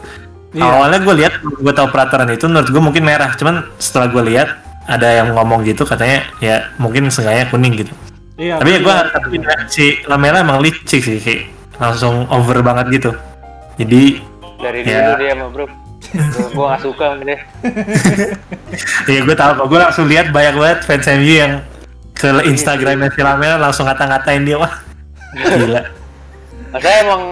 Iya. 0.57 0.64
Awalnya 0.64 0.99
gue 1.04 1.14
lihat, 1.21 1.35
gue 1.45 1.73
tahu 1.76 1.92
peraturan 1.92 2.33
itu 2.33 2.49
menurut 2.49 2.68
gue 2.73 2.80
mungkin 2.80 3.04
merah. 3.04 3.37
Cuman 3.37 3.68
setelah 3.76 4.09
gue 4.09 4.23
lihat 4.33 4.49
ada 4.88 5.21
yang 5.21 5.37
ngomong 5.37 5.61
gitu 5.68 5.85
katanya 5.85 6.25
ya 6.40 6.73
mungkin 6.80 7.12
setengahnya 7.12 7.52
kuning 7.52 7.76
gitu. 7.85 7.92
Iya 8.38 8.54
Tapi 8.57 8.71
ya 8.71 8.78
gue 8.80 8.95
iya. 9.35 9.54
si 9.66 9.85
Lamela 10.07 10.40
emang 10.40 10.62
licik 10.62 11.02
sih 11.02 11.18
kayak 11.18 11.50
langsung 11.76 12.25
over 12.30 12.62
banget 12.62 12.87
gitu. 13.02 13.11
Jadi 13.78 14.23
dari 14.59 14.80
Ya. 14.83 15.12
dulu 15.12 15.14
dia 15.23 15.35
mah 15.38 15.49
bro 15.50 15.66
gue 16.09 16.64
gak 16.66 16.80
suka 16.83 17.04
sama 17.14 17.23
dia 17.23 17.38
ya 19.12 19.21
gue 19.23 19.37
tahu 19.37 19.50
kok 19.61 19.66
gue 19.68 19.78
langsung 19.78 20.07
lihat 20.09 20.33
banyak 20.33 20.54
banget 20.57 20.78
fans 20.88 21.07
MU 21.14 21.35
yang 21.37 21.52
ke 22.16 22.28
Instagramnya 22.49 23.12
si 23.12 23.21
Lamela 23.23 23.61
langsung 23.61 23.87
ngata-ngatain 23.87 24.42
dia 24.42 24.59
wah 24.59 24.73
gila. 25.37 25.83
Maksudnya 26.75 26.99
emang 27.07 27.23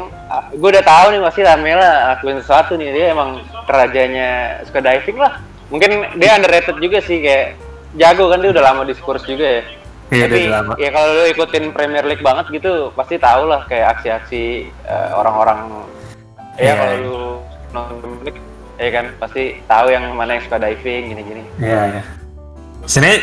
gue 0.54 0.68
udah 0.70 0.84
tahu 0.84 1.06
nih 1.16 1.20
pasti 1.24 1.40
Lamela 1.42 2.14
lakuin 2.14 2.38
sesuatu 2.38 2.78
nih 2.78 2.90
dia 2.92 3.06
emang 3.10 3.42
kerajanya 3.66 4.60
suka 4.68 4.78
diving 4.84 5.18
lah. 5.18 5.40
Mungkin 5.72 5.90
dia 6.22 6.38
underrated 6.38 6.78
juga 6.78 7.02
sih 7.02 7.18
kayak 7.18 7.58
jago 7.98 8.30
kan 8.30 8.38
dia 8.38 8.50
udah 8.54 8.62
lama 8.62 8.82
di 8.86 8.94
Spurs 8.94 9.26
juga 9.26 9.60
ya. 9.60 9.62
Iya, 10.06 10.30
Tapi 10.30 10.38
udah 10.38 10.52
lama. 10.54 10.72
ya 10.78 10.88
kalau 10.90 11.08
lu 11.12 11.24
ikutin 11.26 11.64
Premier 11.70 12.04
League 12.06 12.22
banget 12.22 12.46
gitu 12.54 12.94
pasti 12.94 13.18
tahu 13.18 13.50
lah 13.50 13.66
kayak 13.66 13.98
aksi-aksi 13.98 14.44
eh, 14.70 15.08
orang-orang 15.10 15.66
ya 16.54 16.62
Iya. 16.62 16.74
kalau 16.74 16.94
lu 16.96 17.16
nonton 17.70 17.94
Premier 17.98 18.22
League 18.24 18.40
ya 18.76 18.90
kan 18.92 19.06
pasti 19.16 19.42
tahu 19.64 19.86
yang 19.88 20.04
mana 20.12 20.36
yang 20.36 20.44
suka 20.44 20.58
diving 20.58 21.02
gini-gini. 21.10 21.42
Iya, 21.58 21.82
ya. 21.98 22.02
Sebenarnya 22.84 23.18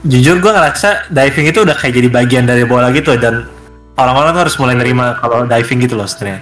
jujur 0.00 0.36
gue 0.38 0.52
ngerasa 0.52 1.10
diving 1.10 1.46
itu 1.48 1.60
udah 1.60 1.74
kayak 1.74 1.94
jadi 1.98 2.08
bagian 2.08 2.44
dari 2.46 2.62
bola 2.62 2.94
gitu 2.94 3.16
dan 3.16 3.48
orang-orang 3.96 4.30
tuh 4.32 4.42
harus 4.46 4.56
mulai 4.56 4.76
nerima 4.78 5.18
kalau 5.18 5.44
diving 5.44 5.82
gitu 5.82 5.98
loh 5.98 6.06
sebenarnya. 6.06 6.40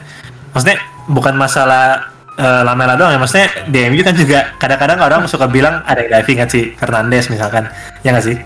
Maksudnya 0.53 0.79
bukan 1.09 1.35
masalah 1.35 2.13
uh, 2.37 2.63
Lamela 2.63 2.95
doang 2.95 3.15
ya, 3.15 3.19
maksudnya 3.19 3.49
di 3.67 3.79
MU 3.89 4.03
kan 4.05 4.13
juga 4.13 4.53
kadang-kadang 4.61 4.99
orang 5.01 5.21
suka 5.27 5.49
bilang 5.49 5.81
ada 5.89 6.05
yang 6.05 6.13
diving 6.21 6.39
kan 6.39 6.49
si 6.51 6.77
Fernandes 6.77 7.33
misalkan, 7.33 7.67
ya 8.05 8.13
nggak 8.13 8.27
sih? 8.27 8.37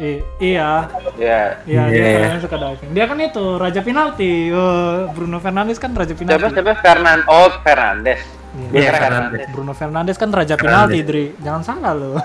I 0.00 0.16
iya. 0.40 0.88
Iya. 1.20 1.40
Iya, 1.68 1.82
dia 1.92 2.06
Iya. 2.32 2.40
suka 2.40 2.56
diving. 2.56 2.90
Dia 2.96 3.04
kan 3.04 3.20
itu 3.20 3.44
raja 3.60 3.80
penalti. 3.84 4.48
Oh, 4.48 5.12
Bruno 5.12 5.36
Fernandes 5.38 5.76
kan 5.76 5.92
raja 5.92 6.16
penalti. 6.16 6.40
Siapa 6.40 6.56
siapa 6.56 6.72
Fernan 6.80 7.20
oh 7.28 7.52
Fernandes. 7.60 8.20
Iya. 8.56 8.64
Gua 8.66 8.80
kira 8.80 8.80
Iya, 8.80 8.90
Fernandes. 8.96 9.46
Bruno 9.52 9.72
Fernandes 9.76 10.16
kan 10.16 10.32
raja 10.32 10.54
penalti, 10.56 10.98
Dri. 11.04 11.36
Jangan 11.44 11.62
salah 11.62 11.92
lo. 11.92 12.16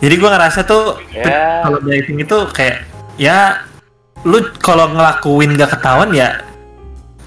Jadi 0.00 0.14
gue 0.16 0.30
ngerasa 0.30 0.64
tuh 0.64 0.96
Ya. 1.12 1.60
kalau 1.60 1.76
diving 1.82 2.24
itu 2.24 2.38
kayak 2.56 2.88
ya 3.20 3.60
lu 4.24 4.40
kalau 4.56 4.88
ngelakuin 4.88 5.52
gak 5.58 5.76
ketahuan 5.76 6.08
ya 6.14 6.40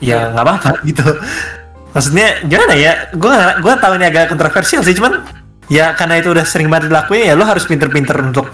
ya 0.01 0.33
nggak 0.33 0.41
apa-apa 0.41 0.71
gitu. 0.87 1.05
Maksudnya 1.93 2.41
gimana 2.47 2.73
ya? 2.73 3.11
Gue 3.13 3.29
gue 3.61 3.73
tahu 3.77 3.93
ini 4.01 4.05
agak 4.09 4.33
kontroversial 4.33 4.81
sih, 4.81 4.97
cuman 4.97 5.21
ya 5.73 5.97
karena 5.97 6.21
itu 6.21 6.29
udah 6.29 6.45
sering 6.45 6.69
banget 6.69 6.93
dilakuin 6.93 7.25
ya 7.25 7.33
lu 7.33 7.41
harus 7.41 7.65
pinter-pinter 7.65 8.13
untuk 8.21 8.53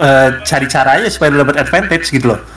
eh, 0.00 0.40
cari 0.40 0.66
caranya 0.66 1.08
supaya 1.12 1.28
lu 1.36 1.44
dapat 1.44 1.68
advantage 1.68 2.08
gitu 2.08 2.32
loh. 2.32 2.40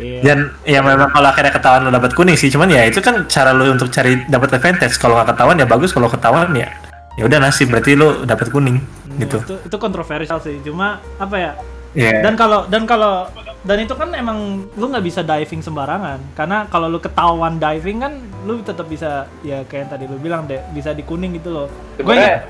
Iya. 0.00 0.20
Dan 0.24 0.38
ya 0.64 0.80
memang 0.80 1.12
kalau 1.12 1.28
akhirnya 1.28 1.52
ketahuan 1.52 1.84
lu 1.84 1.92
dapat 1.92 2.16
kuning 2.16 2.32
sih, 2.32 2.48
cuman 2.48 2.72
ya 2.72 2.88
itu 2.88 3.04
kan 3.04 3.28
cara 3.28 3.52
lu 3.52 3.68
untuk 3.68 3.92
cari 3.92 4.24
dapat 4.32 4.56
advantage. 4.56 4.96
Kalau 4.96 5.12
nggak 5.12 5.36
ketahuan 5.36 5.60
ya 5.60 5.68
bagus, 5.68 5.92
kalau 5.92 6.08
ketahuan 6.08 6.56
ya 6.56 6.72
ya 7.20 7.28
udah 7.28 7.36
nasib 7.36 7.68
berarti 7.68 8.00
lu 8.00 8.24
dapat 8.24 8.48
kuning 8.48 8.80
gitu. 9.20 9.44
Itu, 9.44 9.56
itu 9.68 9.76
kontroversial 9.76 10.40
sih. 10.40 10.56
Cuma 10.64 11.04
apa 11.20 11.36
ya? 11.36 11.52
Iya. 11.90 12.22
Dan 12.22 12.34
kalau 12.34 12.70
dan 12.70 12.86
kalau 12.86 13.26
dan 13.60 13.76
itu 13.76 13.92
kan 13.92 14.14
emang 14.14 14.64
lu 14.72 14.86
nggak 14.86 15.02
bisa 15.02 15.20
diving 15.20 15.60
sembarangan 15.60 16.22
karena 16.32 16.64
kalau 16.66 16.86
lu 16.86 16.96
ketahuan 16.96 17.58
diving 17.58 17.98
kan 17.98 18.14
lu 18.46 18.62
tetap 18.62 18.86
bisa 18.86 19.26
ya 19.42 19.66
kayak 19.66 19.80
yang 19.84 19.90
tadi 19.90 20.04
lu 20.06 20.16
bilang 20.16 20.46
deh 20.46 20.62
bisa 20.70 20.94
di 20.94 21.02
kuning 21.02 21.34
gitu 21.34 21.50
loh. 21.50 21.66
Gue 21.98 22.14
Sebenarnya 22.14 22.46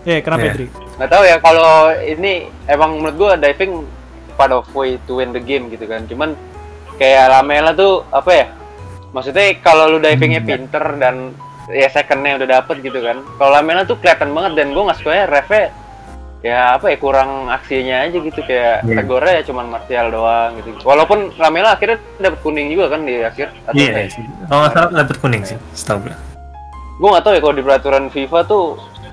Eh 0.00 0.24
kenapa 0.24 0.48
Iya. 0.48 0.52
Dri? 0.56 0.66
nggak 0.96 1.10
tahu 1.12 1.22
ya 1.22 1.36
kalau 1.38 1.92
ini 1.94 2.32
emang 2.64 2.98
menurut 2.98 3.16
gua 3.16 3.32
diving 3.36 3.84
part 4.32 4.48
of 4.48 4.64
way 4.72 4.96
to 5.04 5.20
win 5.20 5.30
the 5.30 5.38
game 5.38 5.68
gitu 5.68 5.84
kan. 5.84 6.08
Cuman 6.08 6.32
kayak 6.96 7.28
Lamela 7.30 7.76
tuh 7.76 8.08
apa 8.08 8.30
ya? 8.32 8.46
Maksudnya 9.12 9.60
kalau 9.60 9.92
lu 9.92 9.98
divingnya 10.00 10.40
Hmm. 10.40 10.48
pinter 10.48 10.84
dan 10.96 11.36
ya 11.68 11.86
secondnya 11.86 12.40
udah 12.40 12.48
dapet 12.58 12.80
gitu 12.80 12.96
kan. 12.96 13.20
Kalau 13.36 13.50
Lamela 13.52 13.84
tuh 13.84 14.00
kelihatan 14.00 14.32
banget 14.32 14.52
dan 14.56 14.72
gua 14.72 14.88
nggak 14.88 14.98
suka 14.98 15.12
ya 15.14 15.24
refnya 15.28 15.68
ya 16.40 16.80
apa 16.80 16.88
ya 16.88 16.96
kurang 16.96 17.46
aksinya 17.46 18.08
aja 18.08 18.16
gitu 18.16 18.40
kayak 18.40 18.80
Iya. 18.82 18.96
tegornya 18.96 19.32
ya 19.36 19.42
cuman 19.44 19.66
Martial 19.68 20.06
doang 20.08 20.50
gitu. 20.56 20.72
Walaupun 20.82 21.36
Lamela 21.36 21.76
akhirnya 21.76 22.00
dapet 22.16 22.40
kuning 22.40 22.72
juga 22.72 22.96
kan 22.96 23.04
di 23.04 23.20
akhir 23.20 23.52
atau 23.64 23.76
Iya 23.76 23.88
enggak 23.92 24.04
ya? 24.04 24.10
sih. 24.10 24.24
Kalau 24.48 24.58
nggak 24.58 24.72
salah 24.72 24.88
dapat 24.96 25.16
kuning 25.20 25.42
sih, 25.44 25.56
setahu 25.72 25.98
gue. 26.04 26.16
gue 26.96 27.08
nggak 27.08 27.24
tahu 27.24 27.32
ya 27.32 27.40
kalau 27.40 27.54
di 27.54 27.64
peraturan 27.64 28.04
FIFA 28.08 28.38
tuh 28.44 28.64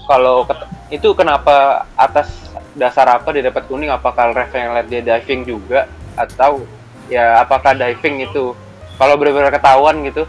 kalau 0.04 0.44
itu 0.88 1.08
kenapa 1.14 1.56
atas 1.96 2.52
dasar 2.74 3.08
apa 3.10 3.32
dia 3.32 3.44
dapat 3.44 3.64
kuning 3.66 3.88
apakah 3.88 4.32
ref 4.32 4.52
yang 4.52 4.72
lihat 4.72 4.88
dia 4.88 5.00
diving 5.02 5.44
juga 5.44 5.88
atau 6.14 6.68
ya 7.08 7.40
apakah 7.40 7.72
diving 7.74 8.24
itu 8.24 8.52
kalau 8.96 9.16
benar-benar 9.16 9.52
ketahuan 9.52 10.04
gitu 10.04 10.28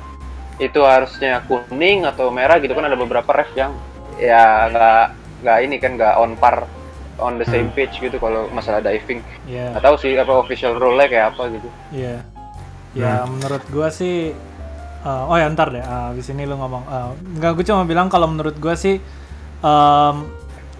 itu 0.59 0.81
harusnya 0.83 1.43
kuning 1.47 2.07
atau 2.07 2.31
merah 2.31 2.59
gitu 2.59 2.75
kan 2.75 2.87
ada 2.87 2.95
beberapa 2.95 3.27
ref 3.33 3.51
yang 3.55 3.75
ya 4.19 4.71
nggak 4.71 5.05
nggak 5.43 5.59
ini 5.63 5.77
kan 5.79 5.91
nggak 5.95 6.15
on 6.15 6.35
par 6.35 6.63
on 7.19 7.37
the 7.37 7.47
same 7.47 7.69
page 7.71 7.99
gitu 7.99 8.17
kalau 8.17 8.47
masalah 8.49 8.79
diving 8.79 9.21
Iya. 9.45 9.75
nggak 9.75 9.85
tahu 9.85 9.97
sih 9.99 10.15
apa 10.15 10.33
official 10.35 10.79
rule 10.79 10.99
kayak 10.99 11.35
apa 11.35 11.43
gitu 11.51 11.69
Iya. 11.91 12.17
Ya 12.97 13.23
menurut 13.25 13.63
gua 13.69 13.91
sih 13.91 14.33
eh, 14.99 15.23
oh 15.29 15.37
ya 15.37 15.47
ntar 15.53 15.71
deh 15.71 15.83
ah, 15.83 16.11
abis 16.11 16.31
ini 16.31 16.43
lu 16.43 16.57
ngomong 16.57 16.83
eh, 16.87 17.11
enggak 17.39 17.53
gue 17.55 17.65
cuma 17.67 17.85
bilang 17.85 18.09
kalau 18.09 18.27
menurut 18.27 18.57
gua 18.57 18.75
sih 18.75 18.99
em, 19.59 20.17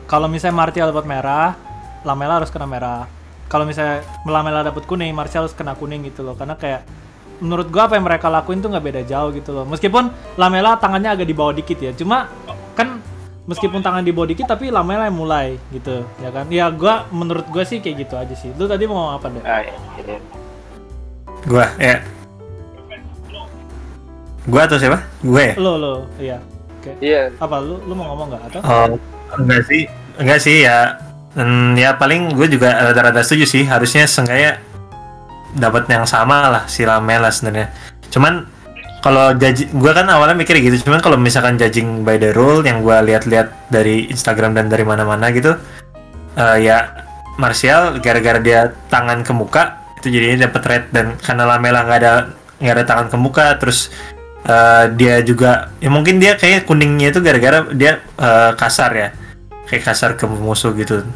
kalau 0.09 0.25
misalnya 0.25 0.57
Martial 0.57 0.89
dapat 0.89 1.05
merah, 1.05 1.53
Lamela 2.01 2.41
harus 2.41 2.49
kena 2.49 2.65
merah. 2.65 3.05
Kalau 3.45 3.69
misalnya 3.69 4.01
Lamela 4.25 4.65
dapat 4.65 4.89
kuning, 4.89 5.13
Martial 5.13 5.45
harus 5.45 5.53
kena 5.53 5.77
kuning 5.77 6.01
gitu 6.09 6.25
loh. 6.25 6.33
Karena 6.33 6.57
kayak 6.57 6.81
menurut 7.45 7.69
gua 7.69 7.93
apa 7.93 8.01
yang 8.01 8.09
mereka 8.09 8.33
lakuin 8.33 8.65
tuh 8.65 8.73
nggak 8.73 8.85
beda 8.89 9.03
jauh 9.05 9.37
gitu 9.37 9.53
loh. 9.53 9.69
Meskipun 9.69 10.09
Lamela 10.41 10.81
tangannya 10.81 11.13
agak 11.13 11.29
di 11.29 11.37
bawah 11.37 11.53
dikit 11.53 11.77
ya. 11.77 11.93
Cuma 11.93 12.25
kan 12.73 13.05
meskipun 13.49 13.81
tangan 13.81 14.05
di 14.05 14.13
bawah 14.13 14.29
dikit 14.29 14.45
tapi 14.45 14.69
Lamela 14.69 15.09
yang 15.09 15.17
mulai 15.17 15.57
gitu 15.73 16.05
ya 16.21 16.29
kan. 16.29 16.45
Ya 16.53 16.69
gua 16.69 17.09
menurut 17.09 17.49
gua 17.49 17.65
sih 17.65 17.81
kayak 17.81 17.97
gitu 18.05 18.15
aja 18.21 18.35
sih. 18.37 18.53
Lu 18.55 18.69
tadi 18.69 18.85
mau 18.85 19.01
ngomong 19.01 19.15
apa 19.17 19.27
deh? 19.33 19.43
nah, 19.43 19.63
iya. 19.65 20.17
Gua 21.49 21.67
ya. 21.81 21.97
Gua 24.49 24.63
atau 24.69 24.77
siapa? 24.77 25.01
Gue 25.25 25.43
ya? 25.53 25.55
Lo 25.57 25.81
lo 25.81 25.95
iya. 26.21 26.39
Oke. 26.79 26.93
iya 27.03 27.33
Apa 27.41 27.59
lu 27.59 27.81
lu 27.89 27.93
mau 27.97 28.13
ngomong 28.15 28.37
nggak 28.37 28.43
atau? 28.53 28.61
Oh, 28.65 28.87
enggak 29.41 29.65
sih. 29.67 29.83
Enggak 30.21 30.41
sih 30.45 30.57
ya. 30.69 31.01
Hmm, 31.37 31.77
ya 31.77 31.95
paling 31.95 32.33
gue 32.35 32.49
juga 32.49 32.93
rada-rada 32.93 33.21
setuju 33.25 33.45
sih. 33.45 33.63
Harusnya 33.65 34.09
seenggaknya 34.09 34.61
dapat 35.57 35.89
yang 35.89 36.05
sama 36.05 36.49
lah 36.49 36.65
si 36.69 36.85
Lamela 36.85 37.33
sebenarnya. 37.33 37.73
Cuman 38.09 38.58
kalau 38.99 39.31
jaji, 39.35 39.71
gue 39.71 39.93
kan 39.95 40.07
awalnya 40.11 40.35
mikir 40.35 40.59
gitu. 40.59 40.91
Cuman 40.91 40.99
kalau 40.99 41.15
misalkan 41.15 41.55
judging 41.55 42.03
by 42.03 42.19
the 42.19 42.35
rule 42.35 42.63
yang 42.67 42.83
gue 42.83 42.97
lihat-lihat 43.07 43.71
dari 43.71 44.11
Instagram 44.11 44.59
dan 44.59 44.67
dari 44.67 44.83
mana-mana 44.83 45.31
gitu, 45.31 45.55
eh, 46.35 46.57
ya 46.67 47.07
Martial 47.39 48.03
gara-gara 48.03 48.43
dia 48.43 48.75
tangan 48.91 49.23
ke 49.23 49.31
muka 49.31 49.79
itu 50.03 50.11
jadinya 50.11 50.51
dapat 50.51 50.63
red. 50.67 50.85
Dan 50.91 51.15
karena 51.23 51.47
Lamela 51.47 51.87
nggak 51.87 51.99
ada 52.03 52.13
nggak 52.59 52.75
ada 52.75 52.85
tangan 52.85 53.07
ke 53.07 53.17
muka 53.17 53.47
terus 53.63 53.95
eh, 54.43 54.91
dia 54.99 55.23
juga 55.23 55.71
ya 55.79 55.91
mungkin 55.95 56.19
dia 56.19 56.35
kayak 56.35 56.67
kuningnya 56.67 57.15
itu 57.15 57.23
gara-gara 57.23 57.71
dia 57.71 58.03
eh, 58.03 58.53
kasar 58.59 58.91
ya. 58.99 59.09
Kayak 59.71 59.83
kasar 59.95 60.11
ke 60.19 60.27
musuh 60.27 60.75
gitu. 60.75 61.07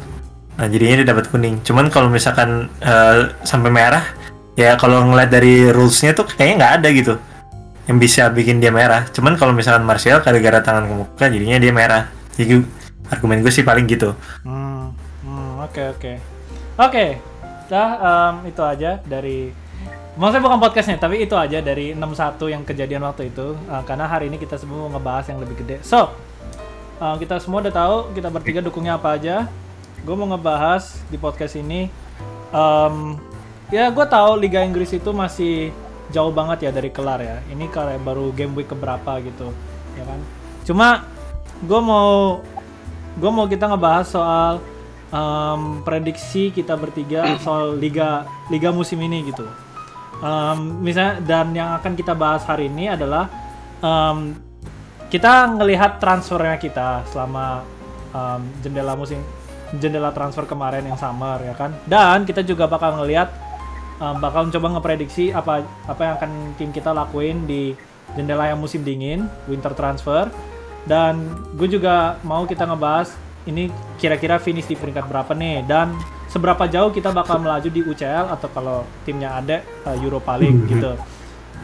Nah 0.55 0.67
jadinya 0.71 1.03
dia 1.03 1.07
dapat 1.11 1.27
kuning. 1.27 1.59
Cuman 1.67 1.91
kalau 1.91 2.07
misalkan 2.07 2.71
eh, 2.79 3.27
sampai 3.43 3.67
merah 3.67 4.07
ya 4.55 4.77
kalau 4.79 5.03
ngeliat 5.09 5.29
dari 5.33 5.67
rulesnya 5.73 6.13
tuh 6.13 6.29
kayaknya 6.29 6.55
nggak 6.61 6.73
ada 6.79 6.89
gitu 6.93 7.13
yang 7.87 7.97
bisa 7.99 8.31
bikin 8.31 8.63
dia 8.63 8.71
merah 8.71 9.07
cuman 9.11 9.35
kalau 9.35 9.51
misalkan 9.51 9.83
Martial 9.83 10.23
gara-gara 10.23 10.63
tangan 10.63 10.87
ke 10.87 10.93
muka 10.95 11.25
jadinya 11.27 11.59
dia 11.59 11.73
merah 11.75 12.07
jadi 12.33 12.63
argumen 13.11 13.43
gue 13.43 13.51
sih 13.51 13.65
paling 13.65 13.85
gitu 13.85 14.15
Hmm, 14.43 14.95
hmm, 15.23 15.63
oke 15.67 15.83
oke. 15.97 16.13
Oke. 16.79 17.21
Dah 17.69 17.89
em, 18.01 18.49
itu 18.49 18.61
aja 18.65 18.97
dari 19.05 19.53
Maksudnya 20.13 20.45
bukan 20.45 20.61
podcastnya, 20.61 21.01
tapi 21.01 21.25
itu 21.25 21.33
aja 21.33 21.57
dari 21.57 21.97
61 21.97 22.45
yang 22.45 22.61
kejadian 22.61 23.01
waktu 23.01 23.33
itu. 23.33 23.57
Eh, 23.57 23.81
karena 23.81 24.05
hari 24.05 24.29
ini 24.29 24.37
kita 24.37 24.61
semua 24.61 24.85
mau 24.85 24.93
ngebahas 24.93 25.25
yang 25.25 25.41
lebih 25.41 25.65
gede. 25.65 25.81
So, 25.81 26.13
eh, 27.01 27.15
kita 27.17 27.41
semua 27.41 27.65
udah 27.65 27.73
tahu 27.73 27.95
kita 28.13 28.29
bertiga 28.29 28.61
dukungnya 28.61 29.01
apa 29.01 29.17
aja. 29.17 29.49
Gue 30.05 30.13
mau 30.13 30.29
ngebahas 30.29 31.01
di 31.09 31.17
podcast 31.17 31.57
ini. 31.57 31.89
em, 32.53 33.17
ya, 33.73 33.89
gue 33.89 34.05
tahu 34.05 34.37
Liga 34.37 34.61
Inggris 34.61 34.93
itu 34.93 35.09
masih 35.09 35.73
jauh 36.13 36.29
banget 36.29 36.69
ya 36.69 36.71
dari 36.71 36.93
kelar 36.93 37.19
ya. 37.19 37.41
Ini 37.49 37.65
kayak 37.73 38.05
baru 38.05 38.29
game 38.31 38.53
week 38.53 38.69
keberapa 38.69 39.17
gitu, 39.25 39.49
ya 39.97 40.05
kan? 40.05 40.19
Cuma 40.63 40.87
gue 41.65 41.81
mau 41.81 42.39
gue 43.17 43.31
mau 43.33 43.45
kita 43.49 43.65
ngebahas 43.69 44.07
soal 44.09 44.53
em, 45.09 45.81
prediksi 45.85 46.49
kita 46.53 46.73
bertiga 46.77 47.37
soal 47.41 47.77
liga 47.77 48.29
liga 48.53 48.69
musim 48.69 49.01
ini 49.01 49.33
gitu. 49.33 49.45
Em, 50.21 50.59
misalnya 50.81 51.19
dan 51.25 51.53
yang 51.53 51.75
akan 51.81 51.93
kita 51.97 52.13
bahas 52.13 52.45
hari 52.45 52.69
ini 52.69 52.89
adalah 52.93 53.29
em, 53.81 54.37
kita 55.09 55.49
ngelihat 55.57 56.01
transfernya 56.01 56.57
kita 56.57 57.05
selama 57.09 57.65
em, 58.13 58.41
jendela 58.65 58.93
musim 58.97 59.21
jendela 59.73 60.13
transfer 60.13 60.45
kemarin 60.45 60.85
yang 60.85 60.97
summer 60.97 61.41
ya 61.41 61.53
kan. 61.57 61.73
Dan 61.85 62.25
kita 62.25 62.45
juga 62.45 62.69
bakal 62.69 62.97
ngelihat 63.01 63.42
em, 64.03 64.15
bakal 64.19 64.51
coba 64.51 64.67
ngeprediksi 64.75 65.31
apa 65.31 65.63
apa 65.87 66.01
yang 66.03 66.13
akan 66.19 66.31
tim 66.59 66.69
kita 66.75 66.91
lakuin 66.91 67.47
di 67.47 67.71
jendela 68.19 68.51
yang 68.51 68.59
musim 68.59 68.83
dingin 68.83 69.31
winter 69.47 69.71
transfer 69.71 70.27
dan 70.83 71.31
gue 71.55 71.79
juga 71.79 72.19
mau 72.27 72.43
kita 72.43 72.67
ngebahas 72.67 73.15
ini 73.47 73.71
kira-kira 73.99 74.39
finish 74.39 74.67
di 74.67 74.75
peringkat 74.75 75.07
berapa 75.07 75.31
nih 75.31 75.63
dan 75.67 75.95
seberapa 76.31 76.65
jauh 76.65 76.89
kita 76.89 77.11
bakal 77.11 77.39
melaju 77.39 77.69
di 77.69 77.85
UCL 77.85 78.31
atau 78.31 78.47
kalau 78.49 78.77
timnya 79.05 79.37
ada 79.37 79.61
uh, 79.85 79.95
Europa 79.99 80.33
League 80.39 80.65
gitu. 80.65 80.97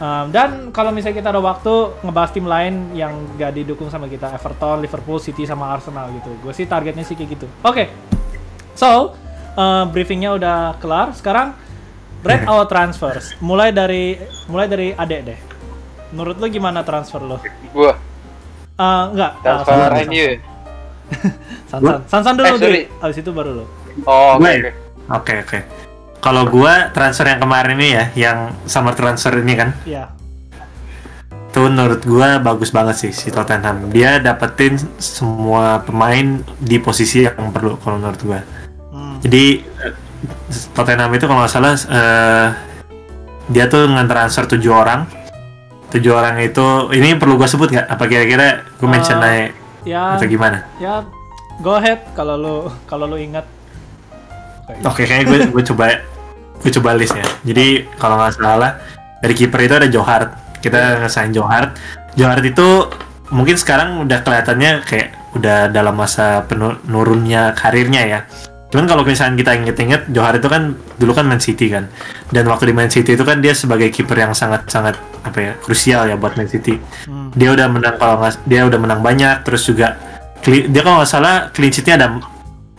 Um, 0.00 0.32
dan 0.32 0.72
kalau 0.72 0.96
misalnya 0.96 1.20
kita 1.20 1.28
ada 1.28 1.42
waktu 1.44 2.00
ngebahas 2.00 2.30
tim 2.32 2.46
lain 2.48 2.96
yang 2.96 3.12
gak 3.36 3.52
didukung 3.52 3.92
sama 3.92 4.08
kita 4.08 4.32
Everton, 4.32 4.80
Liverpool, 4.80 5.20
City 5.20 5.44
sama 5.44 5.68
Arsenal 5.76 6.08
gitu. 6.16 6.32
Gue 6.40 6.56
sih 6.56 6.64
targetnya 6.64 7.04
sih 7.04 7.18
kayak 7.18 7.36
gitu. 7.36 7.46
Oke. 7.60 7.92
So, 8.72 9.12
uh, 9.60 9.84
briefingnya 9.92 10.40
udah 10.40 10.80
kelar. 10.80 11.12
Sekarang 11.12 11.52
rate 12.22 12.44
our 12.44 12.64
transfers. 12.64 13.32
Mulai 13.38 13.70
dari 13.70 14.16
mulai 14.46 14.66
dari 14.66 14.88
Adek 14.92 15.20
deh. 15.24 15.38
Menurut 16.10 16.36
lo 16.36 16.46
gimana 16.46 16.82
transfer 16.82 17.20
lo? 17.20 17.38
gua 17.70 17.94
Uh, 18.74 19.12
enggak. 19.12 19.32
uh, 19.36 19.42
transfer 19.44 19.76
sorry, 19.76 20.04
MU 20.06 20.28
Sansan, 21.68 21.96
Sansan 22.06 22.34
dulu 22.34 22.46
Eh, 22.48 22.58
deh. 22.58 22.86
Abis 22.98 23.16
itu 23.18 23.30
baru 23.30 23.50
lo. 23.52 23.64
Oh, 24.04 24.34
oke 24.34 24.40
Gue. 24.40 24.52
oke. 24.56 24.70
Oke 25.10 25.34
oke. 25.42 25.58
Kalau 26.18 26.44
gua 26.46 26.88
transfer 26.90 27.26
yang 27.26 27.40
kemarin 27.40 27.76
ini 27.76 27.88
ya, 27.90 28.04
yang 28.14 28.38
summer 28.64 28.92
transfer 28.92 29.36
ini 29.36 29.52
kan, 29.52 29.72
Iya. 29.84 30.12
tuh 31.50 31.66
menurut 31.66 32.04
gua 32.04 32.38
bagus 32.38 32.70
banget 32.70 32.96
sih 32.98 33.12
si 33.12 33.28
Tottenham. 33.28 33.88
Dia 33.88 34.16
dapetin 34.16 34.78
semua 34.96 35.80
pemain 35.80 36.40
di 36.56 36.76
posisi 36.78 37.24
yang 37.24 37.50
perlu 37.50 37.76
kalau 37.76 37.98
menurut 37.98 38.20
gua. 38.22 38.40
Hmm. 38.88 39.16
Jadi 39.20 39.64
Tottenham 40.74 41.10
itu 41.14 41.24
kalau 41.24 41.42
nggak 41.42 41.52
salah 41.52 41.74
eh, 41.74 42.46
dia 43.48 43.66
tuh 43.66 43.86
nge-transfer 43.86 44.46
tujuh 44.50 44.72
orang. 44.72 45.06
Tujuh 45.90 46.12
orang 46.14 46.38
itu 46.38 46.62
ini 46.94 47.18
perlu 47.18 47.34
gua 47.34 47.50
sebut 47.50 47.70
nggak? 47.70 47.86
Apa 47.86 48.04
kira-kira 48.06 48.62
gua 48.78 48.88
mention 48.88 49.18
Eh, 49.20 49.26
aja 49.26 49.38
Ya, 49.80 50.02
atau 50.12 50.28
gimana? 50.28 50.68
ya 50.76 51.08
go 51.64 51.80
ahead 51.80 52.04
kalau 52.12 52.36
lo 52.36 52.56
kalau 52.84 53.08
lo 53.08 53.16
ingat. 53.16 53.48
Oke. 54.68 54.80
Oke, 54.84 55.02
kayaknya 55.08 55.24
gue 55.26 55.38
gue 55.56 55.64
coba 55.72 56.04
gue 56.60 56.70
coba 56.76 56.90
list 56.94 57.16
ya. 57.16 57.24
Jadi 57.42 57.88
kalau 57.96 58.20
nggak 58.20 58.36
salah 58.36 58.76
dari 59.18 59.32
kiper 59.32 59.60
itu 59.64 59.74
ada 59.80 59.88
Johar. 59.88 60.36
Kita 60.60 61.00
ngesain 61.00 61.32
Johar. 61.32 61.72
Johar 62.12 62.38
itu 62.44 62.92
mungkin 63.32 63.56
sekarang 63.56 64.04
udah 64.04 64.20
kelihatannya 64.20 64.84
kayak 64.84 65.08
udah 65.32 65.72
dalam 65.72 65.96
masa 65.96 66.44
penurunnya 66.44 67.56
karirnya 67.56 68.02
ya. 68.04 68.20
Cuman 68.70 68.86
kalau 68.86 69.02
misalnya 69.02 69.34
kita 69.34 69.52
inget-inget, 69.58 70.02
Johar 70.14 70.38
itu 70.38 70.46
kan 70.46 70.78
dulu 70.96 71.12
kan 71.12 71.26
Man 71.26 71.42
City 71.42 71.66
kan. 71.68 71.90
Dan 72.30 72.46
waktu 72.46 72.70
di 72.70 72.74
Man 72.74 72.90
City 72.90 73.18
itu 73.18 73.24
kan 73.26 73.42
dia 73.42 73.50
sebagai 73.50 73.90
kiper 73.90 74.14
yang 74.14 74.32
sangat-sangat 74.32 74.94
apa 75.20 75.38
ya 75.38 75.52
krusial 75.58 76.06
ya 76.06 76.14
buat 76.14 76.38
Man 76.38 76.46
City. 76.46 76.78
Hmm. 77.10 77.34
Dia 77.34 77.50
udah 77.50 77.66
menang 77.66 77.98
kalau 77.98 78.22
nggak 78.22 78.46
dia 78.46 78.62
udah 78.64 78.78
menang 78.78 79.02
banyak, 79.02 79.42
terus 79.42 79.66
juga 79.66 79.98
dia 80.46 80.80
kalau 80.80 81.02
nggak 81.02 81.10
salah 81.10 81.52
clean 81.52 81.68
sheet-nya 81.74 81.94
ada 82.00 82.08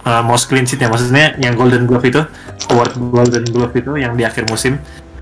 uh, 0.05 0.23
most 0.25 0.49
clean 0.49 0.65
sheet 0.65 0.81
ya 0.81 0.89
maksudnya 0.89 1.37
yang 1.37 1.53
Golden 1.53 1.85
Glove 1.85 2.05
itu 2.09 2.21
award 2.73 2.93
Golden 2.97 3.45
Glove 3.49 3.73
itu 3.77 3.91
yang 3.97 4.17
di 4.17 4.23
akhir 4.25 4.49
musim 4.49 4.81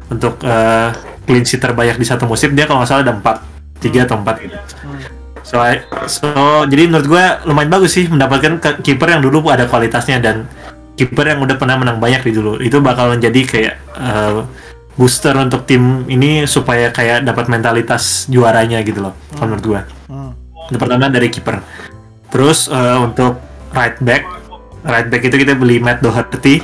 untuk 0.10 0.40
uh, 0.44 0.92
clean 1.28 1.44
sheet 1.44 1.62
terbanyak 1.62 2.00
di 2.00 2.06
satu 2.08 2.26
musim 2.26 2.56
dia 2.56 2.66
kalau 2.66 2.82
nggak 2.82 2.90
salah 2.90 3.04
ada 3.06 3.14
empat 3.16 3.38
tiga 3.80 4.08
atau 4.08 4.20
empat 4.20 4.36
gitu. 4.44 4.58
Hmm. 4.84 5.00
So, 5.40 5.56
so 6.06 6.30
jadi 6.70 6.92
menurut 6.92 7.08
gue 7.10 7.26
lumayan 7.50 7.72
bagus 7.74 7.98
sih 7.98 8.06
mendapatkan 8.06 8.62
kiper 8.86 9.08
yang 9.10 9.24
dulu 9.24 9.42
ada 9.50 9.66
kualitasnya 9.66 10.22
dan 10.22 10.46
kiper 11.00 11.25
yang 11.25 11.39
udah 11.39 11.56
pernah 11.56 11.79
menang 11.79 11.98
banyak 11.98 12.20
di 12.22 12.32
dulu 12.32 12.60
itu 12.60 12.77
bakal 12.79 13.08
menjadi 13.10 13.41
kayak 13.41 13.75
uh, 13.96 14.44
booster 14.94 15.32
untuk 15.34 15.63
tim 15.63 16.03
ini 16.06 16.44
supaya 16.44 16.91
kayak 16.91 17.24
dapat 17.24 17.48
mentalitas 17.48 18.27
juaranya 18.27 18.84
gitu 18.84 19.00
loh 19.00 19.15
kalau 19.32 19.56
menurut 19.56 19.63
gue. 19.65 19.82
Hmm. 20.12 20.32
Yang 20.68 20.79
pertama 20.84 21.08
dari 21.08 21.32
kiper. 21.32 21.63
Terus 22.27 22.68
uh, 22.68 23.00
untuk 23.01 23.39
right 23.72 23.96
back, 24.00 24.27
right 24.84 25.08
back 25.08 25.24
itu 25.24 25.39
kita 25.39 25.56
beli 25.56 25.79
Matt 25.79 26.03
Doherty. 26.03 26.60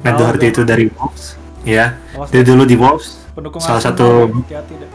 Matt 0.00 0.16
Oh, 0.16 0.18
Doherty 0.24 0.46
iya. 0.46 0.52
itu 0.54 0.62
dari 0.62 0.84
Wolves, 0.88 1.24
ya. 1.60 1.86
Awas 2.14 2.30
Dia 2.30 2.40
dulu 2.40 2.62
di 2.64 2.72
Wolves. 2.72 3.20
pendukung 3.30 3.60
salah 3.60 3.78
Arsenal, 3.78 3.94
satu- 3.94 4.32
hati-hati 4.32 4.74
deh. 4.76 4.90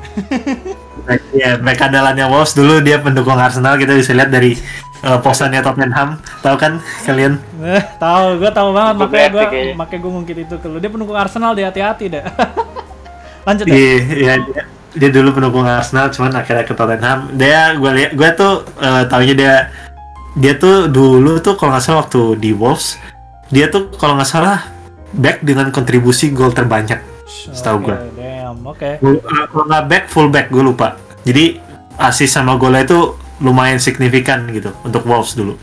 Back, 1.03 1.21
ya, 1.41 1.49
back 1.57 1.79
andalannya 1.79 2.25
Wolves 2.25 2.53
dulu 2.53 2.79
dia 2.79 2.97
pendukung 2.97 3.35
Arsenal. 3.35 3.75
Kita 3.75 3.93
bisa 3.93 4.11
lihat 4.11 4.31
dari 4.31 4.57
uh, 5.05 5.19
posannya 5.21 5.62
Tottenham. 5.62 6.17
Tahu 6.41 6.55
kan 6.57 6.81
kalian? 7.05 7.38
Eh, 7.62 7.83
tahu, 8.01 8.41
gue 8.41 8.51
tahu 8.51 8.69
banget 8.74 8.95
makanya 8.97 9.29
gue 9.29 9.43
makanya 9.77 10.01
gue 10.01 10.12
ngungkit 10.12 10.38
itu 10.50 10.55
ke 10.57 10.67
lu. 10.67 10.77
Dia 10.81 10.89
pendukung 10.89 11.15
Arsenal, 11.15 11.53
dia 11.53 11.69
hati-hati 11.69 12.09
deh. 12.09 12.25
Lanjut 13.47 13.65
ya. 13.69 13.74
Iya, 13.77 13.95
iya, 14.01 14.33
dia, 14.41 14.63
dia 14.97 15.09
dulu 15.13 15.38
pendukung 15.38 15.69
Arsenal, 15.69 16.09
cuman 16.09 16.41
akhirnya 16.41 16.65
ke 16.65 16.74
Tottenham. 16.74 17.29
Dia, 17.38 17.77
gue 17.77 17.91
lihat, 17.93 18.12
gue 18.17 18.29
tuh 18.33 18.53
uh, 18.81 19.05
taunya 19.05 19.35
dia, 19.38 19.55
dia 20.33 20.57
tuh 20.57 20.89
dulu 20.89 21.38
tuh 21.39 21.53
kalau 21.53 21.77
nggak 21.77 21.85
salah 21.85 22.00
waktu 22.03 22.41
di 22.41 22.51
Wolves, 22.57 22.97
dia 23.53 23.69
tuh 23.69 23.93
kalau 23.95 24.17
nggak 24.17 24.27
salah 24.27 24.65
back 25.13 25.45
dengan 25.45 25.69
kontribusi 25.69 26.33
gol 26.33 26.51
terbanyak. 26.51 27.00
Setahu. 27.25 27.89
Damn, 27.89 28.61
oke. 28.65 29.01
Uh, 29.01 29.18
Kalau 29.50 29.65
nggak 29.65 29.85
back, 29.89 30.03
full 30.09 30.29
back, 30.29 30.50
gue 30.53 30.61
lupa. 30.61 30.98
Jadi 31.25 31.57
asis 31.98 32.29
sama 32.29 32.59
golnya 32.59 32.85
itu 32.85 33.18
lumayan 33.43 33.81
signifikan 33.81 34.48
gitu 34.51 34.71
untuk 34.83 35.03
Wolves 35.03 35.35
dulu. 35.35 35.59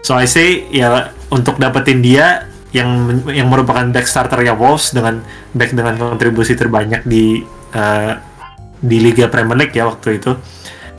So 0.00 0.16
I 0.16 0.26
say 0.26 0.66
ya 0.70 1.12
untuk 1.28 1.60
dapetin 1.60 2.00
dia 2.00 2.48
yang 2.70 3.20
yang 3.26 3.50
merupakan 3.50 3.82
back 3.90 4.06
starter 4.06 4.40
ya 4.46 4.54
Wolves 4.54 4.94
dengan 4.94 5.20
back 5.52 5.74
dengan 5.74 5.98
kontribusi 5.98 6.54
terbanyak 6.54 7.02
di 7.04 7.42
uh, 7.74 8.14
di 8.80 8.96
Liga 9.02 9.26
Premier 9.28 9.66
League 9.66 9.74
ya 9.74 9.90
waktu 9.90 10.22
itu. 10.22 10.32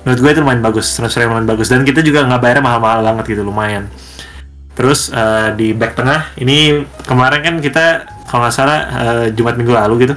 Menurut 0.01 0.17
gue 0.17 0.31
itu 0.33 0.41
lumayan 0.41 0.61
bagus, 0.65 0.97
transfer 0.97 1.29
lumayan 1.29 1.45
bagus 1.45 1.69
dan 1.69 1.85
kita 1.85 2.01
juga 2.01 2.25
nggak 2.25 2.41
bayarnya 2.41 2.63
mahal-mahal 2.65 2.99
banget 3.05 3.37
gitu 3.37 3.41
lumayan. 3.45 3.85
Terus 4.73 5.13
uh, 5.13 5.53
di 5.53 5.77
back 5.77 5.93
tengah 5.93 6.33
ini 6.41 6.85
kemarin 7.05 7.39
kan 7.45 7.55
kita 7.61 7.85
kalau 8.25 8.47
nggak 8.47 8.55
salah 8.55 8.79
uh, 8.89 9.25
Jumat 9.29 9.55
minggu 9.59 9.75
lalu 9.75 10.09
gitu 10.09 10.15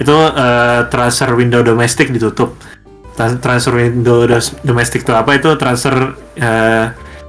itu 0.00 0.16
uh, 0.16 0.88
transfer 0.88 1.28
window 1.36 1.60
domestik 1.60 2.08
ditutup. 2.08 2.56
Tran- 3.20 3.36
Transfer 3.38 3.76
window 3.76 4.24
domestik 4.62 5.04
itu 5.04 5.12
apa? 5.12 5.36
Itu 5.36 5.52
transfer 5.54 5.92
uh, 6.16 6.84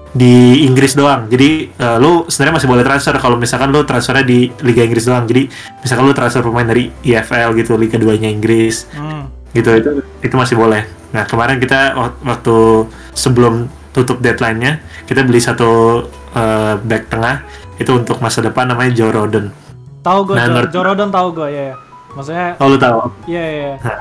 di 0.09 0.63
Inggris 0.63 0.91
doang. 0.93 1.27
Jadi 1.27 1.67
uh, 1.73 1.95
lu 1.95 2.23
sebenarnya 2.25 2.55
masih 2.57 2.69
boleh 2.69 2.81
transfer 2.81 3.11
kalau 3.13 3.35
misalkan 3.35 3.69
lu 3.69 3.83
transfernya 3.83 4.23
di 4.23 4.47
Liga 4.61 4.81
Inggris 4.81 5.03
doang. 5.03 5.23
Jadi 5.23 5.51
misalkan 5.77 6.03
lu 6.03 6.13
transfer 6.13 6.39
pemain 6.41 6.63
dari 6.63 6.87
EFL 7.01 7.51
gitu, 7.53 7.75
Liga 7.75 7.95
2-nya 7.95 8.27
Inggris 8.27 8.87
Hmm. 8.89 9.27
gitu 9.51 9.67
itu 9.73 9.89
itu 10.21 10.31
masih 10.33 10.55
boleh. 10.55 10.83
Nah 11.11 11.23
kemarin 11.23 11.59
kita 11.59 11.91
wak- 11.93 12.19
waktu 12.21 12.87
sebelum 13.11 13.67
tutup 13.91 14.19
deadline-nya 14.19 14.79
kita 15.03 15.21
beli 15.21 15.39
satu 15.39 16.03
uh, 16.31 16.73
back 16.77 17.07
tengah 17.07 17.43
itu 17.75 17.91
untuk 17.91 18.19
masa 18.19 18.39
depan 18.39 18.63
namanya 18.65 18.91
Joe 18.93 19.11
Rodon. 19.11 19.51
Tahu 19.99 20.19
gue, 20.23 20.33
Nah, 20.33 20.41
Jo- 20.41 20.49
menurut- 20.49 20.71
Joe 20.71 20.85
Rodon 20.85 21.09
tahu 21.09 21.27
gue, 21.33 21.47
ya. 21.47 21.63
ya. 21.67 21.75
Maksudnya, 22.11 22.47
Oh 22.57 22.67
lu 22.67 22.77
tahu? 22.77 22.99
iya, 23.25 23.43
iya. 23.43 23.71
iya. 23.75 23.95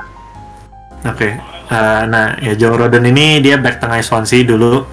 Oke, 1.01 1.41
Eh, 1.71 2.03
nah 2.11 2.35
ya 2.43 2.51
Joe 2.59 2.75
Rodon 2.75 3.07
ini 3.07 3.39
dia 3.39 3.55
back 3.55 3.79
tengah 3.79 4.03
Swansea 4.03 4.43
dulu 4.43 4.83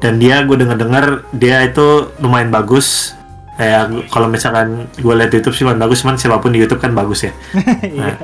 dan 0.00 0.16
dia 0.16 0.40
gue 0.40 0.56
denger 0.56 0.80
dengar 0.80 1.04
dia 1.36 1.60
itu 1.68 2.16
lumayan 2.16 2.48
bagus. 2.48 3.12
Kayak 3.60 4.08
kalau 4.08 4.32
misalkan 4.32 4.88
gue 4.96 5.14
lihat 5.14 5.30
di 5.30 5.38
YouTube 5.38 5.54
sih 5.54 5.62
lumayan 5.68 5.84
bagus, 5.84 6.00
cuman 6.00 6.16
siapa 6.16 6.40
pun 6.40 6.50
di 6.56 6.64
YouTube 6.64 6.80
kan 6.80 6.96
bagus 6.96 7.28
ya. 7.28 7.32
Iya. 7.84 8.14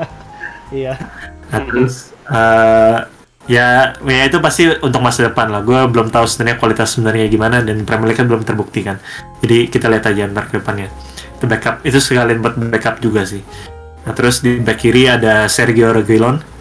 Iya. 0.72 0.94
Nah, 1.52 1.60
terus 1.68 2.16
eh, 2.32 2.98
ya 3.52 3.92
ya 4.00 4.22
itu 4.24 4.38
pasti 4.40 4.72
untuk 4.80 5.04
masa 5.04 5.28
depan 5.28 5.52
lah. 5.52 5.60
Gue 5.60 5.84
belum 5.92 6.08
tahu 6.08 6.24
sebenarnya 6.24 6.56
kualitas 6.56 6.96
sebenarnya 6.96 7.28
gimana 7.28 7.60
dan 7.60 7.84
Premier 7.84 8.16
League 8.16 8.20
kan 8.24 8.32
belum 8.32 8.48
terbukti 8.48 8.80
kan. 8.80 8.96
Jadi 9.44 9.68
kita 9.68 9.92
lihat 9.92 10.08
aja 10.08 10.24
ntar 10.24 10.48
ke 10.48 10.56
depannya. 10.56 10.88
Itu 11.36 11.44
backup 11.44 11.84
itu 11.84 12.00
sekalian 12.00 12.40
buat 12.40 12.56
backup 12.56 12.96
juga 13.04 13.28
sih. 13.28 13.44
Nah 14.08 14.16
terus 14.16 14.40
di 14.40 14.56
back 14.56 14.80
kiri 14.80 15.04
ada 15.04 15.44
Sergio 15.52 15.92
Reguilon. 15.92 16.59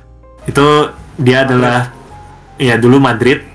Itu 0.49 0.89
dia 1.13 1.45
adalah 1.45 1.93
ya 2.57 2.81
dulu 2.81 2.97
Madrid. 2.97 3.45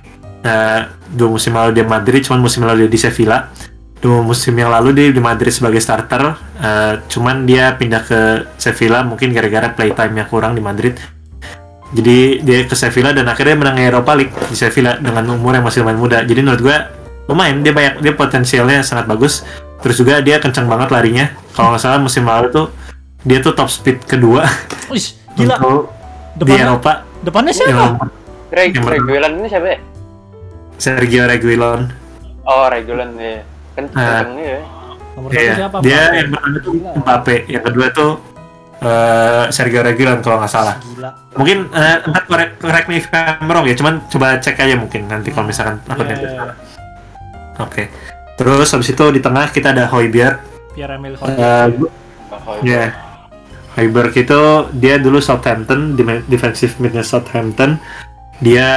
Nah, 0.44 0.94
dua 1.10 1.28
musim 1.34 1.56
lalu 1.56 1.74
dia 1.74 1.86
Madrid, 1.88 2.22
cuman 2.22 2.38
musim 2.38 2.62
lalu 2.62 2.86
dia 2.86 2.90
di 2.94 3.00
Sevilla. 3.00 3.50
Dua 3.98 4.20
musim 4.20 4.52
yang 4.52 4.68
lalu 4.68 4.92
dia 4.92 5.08
di 5.08 5.18
Madrid 5.18 5.48
sebagai 5.48 5.80
starter, 5.80 6.36
eh, 6.60 7.00
cuman 7.08 7.48
dia 7.48 7.72
pindah 7.72 8.04
ke 8.04 8.20
Sevilla 8.60 9.00
mungkin 9.00 9.32
gara-gara 9.32 9.72
playtime-nya 9.72 10.28
kurang 10.28 10.52
di 10.52 10.60
Madrid. 10.60 10.92
Jadi 11.94 12.44
dia 12.44 12.68
ke 12.68 12.76
Sevilla 12.76 13.16
dan 13.16 13.24
akhirnya 13.24 13.56
menang 13.56 13.80
Europa 13.80 14.12
League 14.12 14.34
di 14.52 14.56
Sevilla 14.58 15.00
dengan 15.00 15.24
umur 15.32 15.56
yang 15.56 15.64
masih 15.64 15.80
lumayan 15.80 16.00
muda. 16.00 16.18
Jadi 16.20 16.40
menurut 16.44 16.60
gue 16.60 16.76
lumayan 17.32 17.64
dia 17.64 17.72
banyak 17.72 18.04
dia 18.04 18.12
potensialnya 18.12 18.84
sangat 18.84 19.08
bagus. 19.08 19.40
Terus 19.80 19.96
juga 19.96 20.20
dia 20.20 20.36
kencang 20.36 20.68
banget 20.68 20.92
larinya. 20.92 21.32
Kalau 21.56 21.72
nggak 21.72 21.80
salah 21.80 21.96
musim 21.96 22.28
lalu 22.28 22.52
tuh 22.52 22.68
dia 23.24 23.40
tuh 23.40 23.56
top 23.56 23.72
speed 23.72 24.04
kedua 24.04 24.44
Wih, 24.92 25.16
gila. 25.34 25.56
untuk 25.56 25.93
di 26.34 26.40
Depannya, 26.40 26.64
Eropa. 26.66 26.92
depannya 27.20 27.52
siapa? 27.52 27.86
Reg. 28.50 28.72
Reguilon 28.74 29.32
ini 29.36 29.48
siapa 29.48 29.68
ya? 29.68 29.78
Sergio 30.76 31.24
Reguilon. 31.24 31.80
Oh, 32.42 32.66
Reguilon 32.66 33.10
ya. 33.16 33.42
Kan 33.72 33.84
kenceng 33.88 34.32
ya. 34.36 34.58
Nomor 35.14 35.30
satu 35.30 35.38
Iya, 35.38 35.52
siapa? 35.56 35.76
dia 35.78 36.00
Mbappe. 36.00 36.16
yang 36.16 36.28
pertama 36.28 36.56
tuh. 36.58 36.72
Mbappe, 36.96 37.36
yang 37.48 37.62
kedua 37.62 37.86
tuh 37.90 38.10
eh, 38.80 39.44
Sergio 39.48 39.80
Reguilon 39.80 40.18
kalau 40.20 40.36
nggak 40.38 40.52
salah. 40.52 40.76
Gila. 40.80 41.10
Mungkin 41.34 41.58
eh, 41.70 41.96
ntar 42.04 42.22
correct, 42.24 42.52
correct 42.58 42.86
me 42.86 42.96
if 42.96 43.06
I'm 43.08 43.46
wrong 43.46 43.64
ya, 43.64 43.74
cuman 43.74 44.02
coba 44.04 44.36
cek 44.36 44.54
aja 44.56 44.74
mungkin 44.74 45.06
nanti 45.06 45.30
kalau 45.30 45.46
misalkan 45.46 45.78
aku 45.84 46.00
Iya, 46.00 46.08
nanti 46.08 46.24
iya, 46.24 46.34
salah. 46.36 46.56
Oke. 47.60 47.82
Terus 48.34 48.66
habis 48.68 48.88
itu 48.88 49.04
di 49.08 49.20
tengah 49.20 49.46
kita 49.48 49.70
ada 49.70 49.86
Hoiberg. 49.86 50.42
Pierre 50.74 50.98
Emil 50.98 51.14
Eh, 51.14 51.22
Hoybier. 51.22 51.70
gua- 51.72 51.94
Oh, 52.34 52.58
Ya. 52.60 52.90
Hoiberg 53.74 54.14
itu 54.14 54.40
dia 54.78 54.96
dulu 55.02 55.18
Southampton, 55.18 55.98
di- 55.98 56.24
defensive 56.30 56.78
midnya 56.78 57.02
Southampton. 57.02 57.78
Dia 58.38 58.70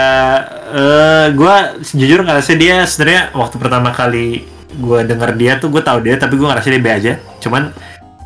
eh 0.70 1.28
gua 1.34 1.78
jujur 1.82 2.22
ngerasa 2.22 2.54
dia 2.58 2.86
sebenarnya 2.86 3.34
waktu 3.34 3.56
pertama 3.58 3.90
kali 3.94 4.46
gua 4.78 5.02
denger 5.02 5.34
dia 5.34 5.58
tuh 5.58 5.74
gue 5.74 5.82
tahu 5.82 6.06
dia 6.06 6.18
tapi 6.22 6.38
gua 6.38 6.54
ngerasa 6.54 6.68
dia 6.74 6.82
B 6.82 6.88
aja. 6.90 7.14
Cuman 7.42 7.74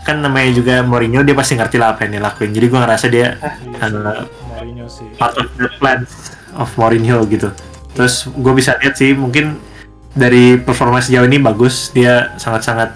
kan 0.02 0.18
namanya 0.20 0.52
juga 0.52 0.82
Mourinho 0.82 1.22
dia 1.24 1.36
pasti 1.38 1.56
ngerti 1.56 1.78
lah 1.80 1.96
apa 1.96 2.08
yang 2.08 2.20
dia 2.20 2.24
lakuin. 2.24 2.52
Jadi 2.52 2.66
gua 2.68 2.80
ngerasa 2.88 3.06
dia 3.08 3.28
Mourinho 3.80 4.86
sih. 4.92 5.08
part 5.16 5.36
of 5.40 5.48
the 5.56 5.68
plan 5.80 6.04
of 6.60 6.68
Mourinho 6.76 7.24
gitu. 7.28 7.52
Terus 7.92 8.28
gue 8.32 8.54
bisa 8.56 8.80
lihat 8.80 8.96
sih 8.96 9.12
mungkin 9.12 9.60
dari 10.16 10.56
performa 10.60 11.04
sejauh 11.04 11.28
ini 11.28 11.40
bagus 11.40 11.92
dia 11.92 12.36
sangat-sangat 12.36 12.96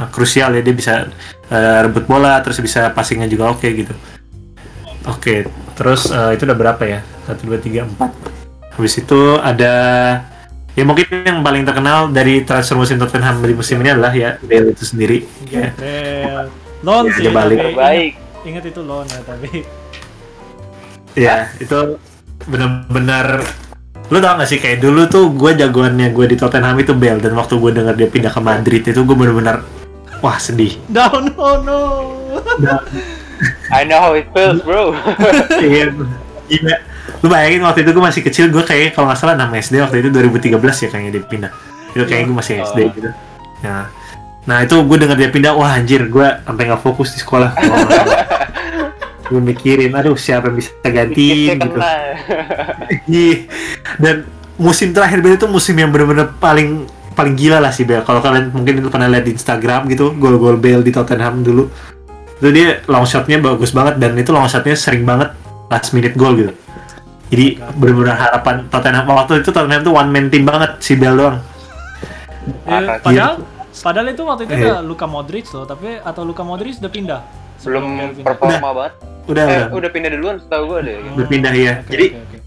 uh, 0.00 0.08
krusial 0.12 0.54
ya 0.56 0.62
dia 0.62 0.74
bisa 0.76 1.08
uh, 1.50 1.78
rebut 1.84 2.04
bola 2.04 2.40
terus 2.44 2.60
bisa 2.60 2.92
passingnya 2.92 3.28
juga 3.28 3.52
oke 3.52 3.66
gitu 3.66 3.94
oke 5.08 5.34
terus 5.76 6.08
uh, 6.12 6.32
itu 6.32 6.44
udah 6.44 6.58
berapa 6.58 6.82
ya 6.84 7.00
satu 7.28 7.42
dua 7.48 7.58
tiga 7.60 7.84
empat 7.84 8.12
habis 8.76 8.94
itu 9.00 9.20
ada 9.40 9.74
ya 10.76 10.84
mungkin 10.84 11.08
yang 11.24 11.40
paling 11.40 11.64
terkenal 11.64 12.12
dari 12.12 12.44
transfer 12.44 12.76
musim 12.76 13.00
Tottenham 13.00 13.40
di 13.40 13.56
musim 13.56 13.80
ini 13.80 13.96
adalah 13.96 14.12
ya 14.12 14.36
Bale 14.44 14.76
itu 14.76 14.84
sendiri 14.84 15.24
ya 15.48 15.72
Bel. 15.76 16.52
Loan 16.84 17.08
Ya, 17.08 17.16
sih 17.16 17.32
balik. 17.32 17.72
Baik. 17.72 18.12
ingat, 18.46 18.62
itu 18.68 18.78
loan 18.78 19.08
ya 19.10 19.20
tapi 19.26 19.66
ya 21.18 21.50
itu 21.58 21.98
benar-benar 22.46 23.42
lu 24.06 24.22
tau 24.22 24.38
gak 24.38 24.46
sih 24.46 24.62
kayak 24.62 24.78
dulu 24.78 25.10
tuh 25.10 25.34
gue 25.34 25.50
jagoannya 25.58 26.14
gue 26.14 26.26
di 26.30 26.36
Tottenham 26.38 26.78
itu 26.78 26.94
Bale 26.94 27.18
dan 27.18 27.34
waktu 27.34 27.58
gue 27.58 27.70
denger 27.74 27.94
dia 27.98 28.06
pindah 28.06 28.30
ke 28.30 28.38
Madrid 28.38 28.82
itu 28.86 29.00
gue 29.02 29.16
benar-benar 29.18 29.66
wah 30.24 30.38
sedih 30.40 30.76
down 30.88 31.32
oh 31.36 31.60
no 31.64 31.80
I 33.68 33.84
know 33.84 34.00
how 34.00 34.12
it 34.16 34.28
feels, 34.32 34.62
bro. 34.64 34.96
Iya, 35.60 35.92
gila. 36.48 36.76
Lu 37.20 37.26
bayangin 37.28 37.62
waktu 37.64 37.84
itu 37.84 37.90
gue 37.92 38.04
masih 38.04 38.22
kecil, 38.24 38.44
gue 38.48 38.64
kayak 38.64 38.96
kalau 38.96 39.10
nggak 39.10 39.18
salah 39.20 39.36
6 39.36 39.52
SD 39.66 39.74
waktu 39.82 39.96
itu 40.00 40.08
2013 40.08 40.56
ya 40.56 40.88
kayaknya 40.88 41.10
dia 41.12 41.22
pindah. 41.26 41.52
Itu 41.92 42.04
kayaknya 42.08 42.26
gue 42.32 42.36
masih 42.38 42.54
SD 42.64 42.78
Oh. 42.80 42.88
gitu. 42.96 43.10
Nah, 43.64 43.84
nah 44.48 44.58
itu 44.64 44.76
gue 44.80 44.96
denger 44.96 45.16
dia 45.20 45.30
pindah, 45.32 45.52
wah 45.52 45.76
anjir, 45.76 46.08
gue 46.08 46.26
sampai 46.48 46.62
nggak 46.64 46.80
fokus 46.80 47.12
di 47.12 47.20
sekolah. 47.20 47.50
gue 49.30 49.40
mikirin, 49.42 49.92
aduh 49.92 50.14
siapa 50.14 50.48
yang 50.48 50.56
bisa 50.56 50.70
gantiin 50.86 51.58
Kita 51.58 51.64
gitu. 51.66 51.78
Iya. 53.10 53.36
Dan 53.98 54.16
musim 54.56 54.94
terakhir 54.96 55.20
Bale 55.20 55.36
itu 55.36 55.48
musim 55.50 55.76
yang 55.76 55.92
bener-bener 55.92 56.32
paling 56.40 56.86
paling 57.16 57.34
gila 57.34 57.58
lah 57.58 57.72
sih 57.72 57.82
Bale. 57.82 58.04
Kalau 58.04 58.20
kalian 58.20 58.52
mungkin 58.52 58.78
itu 58.78 58.88
pernah 58.88 59.08
lihat 59.08 59.24
di 59.24 59.32
Instagram 59.32 59.88
gitu, 59.88 60.12
gol-gol 60.14 60.54
Bale 60.56 60.80
di 60.80 60.92
Tottenham 60.92 61.40
dulu. 61.40 61.66
Itu 62.36 62.52
dia 62.52 62.84
long 62.84 63.02
shotnya 63.02 63.40
bagus 63.40 63.72
banget 63.72 63.96
dan 63.96 64.12
itu 64.14 64.28
long 64.28 64.44
shotnya 64.44 64.76
sering 64.76 65.02
banget 65.02 65.32
last 65.66 65.90
minute 65.90 66.12
goal 66.14 66.36
gitu. 66.36 66.52
Jadi 67.26 67.46
bener-bener 67.74 68.14
harapan 68.14 68.68
Tottenham 68.68 69.08
waktu 69.08 69.40
itu 69.40 69.50
Tottenham 69.50 69.82
tuh 69.82 69.90
one 69.90 70.08
man 70.08 70.28
team 70.28 70.44
banget 70.44 70.76
si 70.78 70.94
Bale 70.94 71.16
doang. 71.16 71.36
Ya, 72.62 72.78
Parah. 72.78 72.98
padahal 73.00 73.34
padahal 73.74 74.06
itu 74.08 74.22
waktu 74.22 74.42
itu 74.44 74.54
Iya. 74.54 74.62
ada 74.62 74.74
Luka 74.80 75.04
Modric 75.04 75.50
loh 75.50 75.64
tapi 75.64 75.98
atau 75.98 76.22
Luka 76.22 76.40
Modric 76.40 76.78
udah 76.78 76.88
pindah 76.88 77.20
Belum 77.58 77.82
Sebelum 78.14 78.22
performa 78.22 78.68
banget. 78.70 78.92
Udah 79.26 79.42
Eh, 79.42 79.50
udah. 79.50 79.66
udah 79.74 79.90
pindah 79.90 80.10
duluan 80.12 80.36
setahu 80.38 80.64
gue 80.68 80.80
deh. 80.84 80.96
Oh, 81.02 81.16
Udah 81.16 81.26
pindah 81.26 81.50
ya. 81.50 81.72
oke, 81.76 81.90
Jadi 81.90 82.06
oke, 82.06 82.20
oke. 82.22 82.38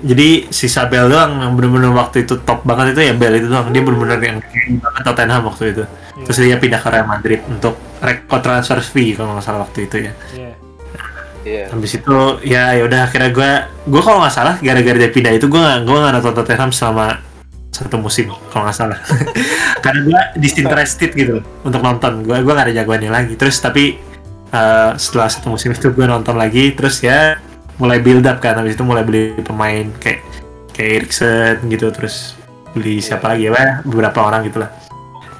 Jadi 0.00 0.48
sisa 0.48 0.88
Bale 0.88 1.12
doang 1.12 1.44
yang 1.44 1.52
bener-bener 1.54 1.92
waktu 1.92 2.24
itu 2.24 2.40
top 2.40 2.64
banget 2.64 2.96
itu 2.96 3.00
ya 3.08 3.14
Bale 3.16 3.36
itu 3.36 3.48
doang. 3.52 3.68
Dia 3.68 3.82
bener-bener 3.84 4.18
yang 4.20 4.38
keren 4.40 4.80
banget 4.80 5.02
Tottenham 5.04 5.42
waktu 5.46 5.64
itu. 5.76 5.84
Terus 6.24 6.36
dia 6.40 6.56
pindah 6.56 6.80
ke 6.80 6.88
Real 6.88 7.08
Madrid 7.08 7.40
untuk 7.48 7.76
rekor 8.00 8.40
transfer 8.40 8.80
fee 8.80 9.12
kalau 9.12 9.36
nggak 9.36 9.44
salah 9.44 9.60
waktu 9.64 9.78
itu 9.88 9.96
ya. 10.08 10.12
Iya. 10.32 10.52
Iya. 11.40 11.64
Habis 11.72 11.92
itu 11.96 12.16
ya 12.44 12.62
ya 12.76 12.82
udah 12.84 13.00
akhirnya 13.08 13.30
gue 13.32 13.50
gue 13.88 14.02
kalau 14.04 14.20
nggak 14.20 14.34
salah 14.34 14.54
gara-gara 14.60 14.96
dia 15.00 15.10
pindah 15.12 15.32
itu 15.32 15.48
gue 15.48 15.64
gue 15.84 15.96
nggak 15.96 16.12
nonton 16.20 16.34
Tottenham 16.36 16.72
selama 16.72 17.30
satu 17.72 17.96
musim 17.96 18.28
kalau 18.52 18.68
nggak 18.68 18.76
salah 18.76 18.98
karena 19.84 20.00
gue 20.04 20.20
disinterested 20.36 21.16
gitu 21.16 21.40
untuk 21.64 21.80
nonton 21.80 22.20
gue 22.28 22.36
gue 22.44 22.52
nggak 22.52 22.66
ada 22.68 22.74
jagoannya 22.76 23.08
lagi 23.08 23.34
terus 23.40 23.56
tapi 23.56 23.96
eh, 24.52 24.90
setelah 25.00 25.32
satu 25.32 25.48
musim 25.48 25.72
itu 25.72 25.88
gue 25.88 26.04
nonton 26.04 26.36
lagi 26.36 26.76
terus 26.76 27.00
ya 27.00 27.40
mulai 27.80 27.98
build 27.98 28.28
up 28.28 28.38
kan 28.38 28.54
habis 28.54 28.76
itu 28.76 28.84
mulai 28.84 29.02
beli 29.02 29.34
pemain 29.40 29.88
kayak 29.98 30.20
kayak 30.70 30.90
Eriksen 31.02 31.64
gitu 31.66 31.88
terus 31.90 32.36
beli 32.70 33.00
siapa 33.00 33.32
lagi 33.32 33.48
ya 33.48 33.80
beberapa 33.82 34.22
orang 34.22 34.46
gitu 34.46 34.62
lah. 34.62 34.70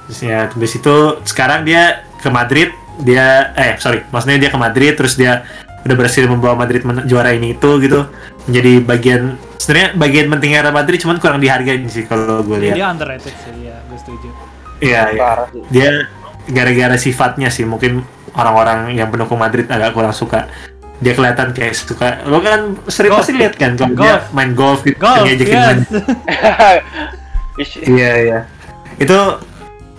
Terus 0.09 0.19
ya 0.25 0.49
habis 0.49 0.73
itu 0.75 0.95
sekarang 1.23 1.63
dia 1.63 2.03
ke 2.19 2.27
Madrid 2.27 2.73
dia 2.99 3.53
eh 3.55 3.79
sorry 3.79 4.03
maksudnya 4.11 4.37
dia 4.41 4.49
ke 4.51 4.59
Madrid 4.59 4.93
terus 4.99 5.15
dia 5.15 5.47
udah 5.81 5.95
berhasil 5.97 6.27
membawa 6.29 6.53
Madrid 6.53 6.83
men- 6.85 7.07
juara 7.07 7.33
ini 7.33 7.55
itu 7.57 7.69
gitu 7.81 8.05
menjadi 8.45 8.73
bagian 8.85 9.21
sebenarnya 9.57 9.89
bagian 9.97 10.25
pentingnya 10.29 10.59
Real 10.67 10.75
Madrid 10.75 10.97
cuman 11.01 11.17
kurang 11.17 11.39
dihargain 11.41 11.81
sih 11.89 12.05
kalau 12.05 12.41
gue 12.45 12.57
Iya, 12.57 12.61
lihat. 12.61 12.75
Dia 12.77 12.87
underrated 12.91 13.33
sih 13.33 13.53
ya 13.65 13.75
gue 13.85 13.97
setuju. 13.97 14.27
Iya 14.81 15.01
iya. 15.13 15.29
Dia 15.71 15.89
gara-gara 16.51 16.97
sifatnya 16.97 17.49
sih 17.49 17.65
mungkin 17.65 18.01
orang-orang 18.33 18.93
yang 18.93 19.09
pendukung 19.09 19.37
Madrid 19.41 19.65
agak 19.69 19.93
kurang 19.93 20.13
suka 20.13 20.45
dia 21.01 21.13
kelihatan 21.17 21.49
kayak 21.51 21.73
suka 21.73 22.21
lo 22.29 22.39
kan 22.45 22.77
sering 22.85 23.09
Golf. 23.11 23.25
pasti 23.25 23.33
lihat 23.33 23.57
kan 23.57 23.73
kalau 23.73 23.97
dia 23.97 24.21
Golf. 24.21 24.25
main 24.37 24.51
golf 24.53 24.79
gitu 24.85 24.97
golf 25.01 25.25
ngejekin 25.25 25.57
yes 25.57 25.67
main. 25.67 25.81
Iya 27.83 28.11
iya. 28.25 28.39
Itu 28.97 29.17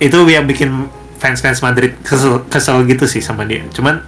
itu 0.01 0.19
yang 0.27 0.49
bikin 0.49 0.88
fans-fans 1.21 1.62
Madrid 1.62 1.95
kesel, 2.03 2.43
kesel 2.51 2.83
gitu 2.88 3.07
sih 3.07 3.23
sama 3.23 3.47
dia. 3.47 3.62
Cuman 3.71 4.03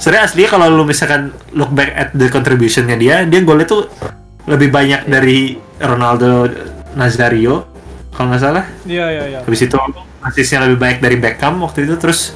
sebenarnya 0.00 0.26
aslinya 0.26 0.50
kalau 0.50 0.66
lu 0.74 0.82
misalkan 0.82 1.30
look 1.54 1.70
back 1.70 1.92
at 1.94 2.08
the 2.16 2.26
contributionnya 2.26 2.98
dia, 2.98 3.22
dia 3.28 3.40
golnya 3.46 3.68
tuh 3.68 3.86
lebih 4.50 4.72
banyak 4.72 5.06
dari 5.06 5.60
Ronaldo 5.78 6.50
Nazario 6.98 7.68
kalau 8.10 8.34
nggak 8.34 8.42
salah. 8.42 8.64
iya 8.88 9.06
iya 9.12 9.24
iya 9.36 9.38
Habis 9.46 9.70
itu 9.70 9.76
asisnya 10.26 10.66
lebih 10.66 10.78
baik 10.82 10.98
dari 10.98 11.16
Beckham 11.20 11.62
waktu 11.62 11.86
itu 11.86 11.94
terus 12.00 12.34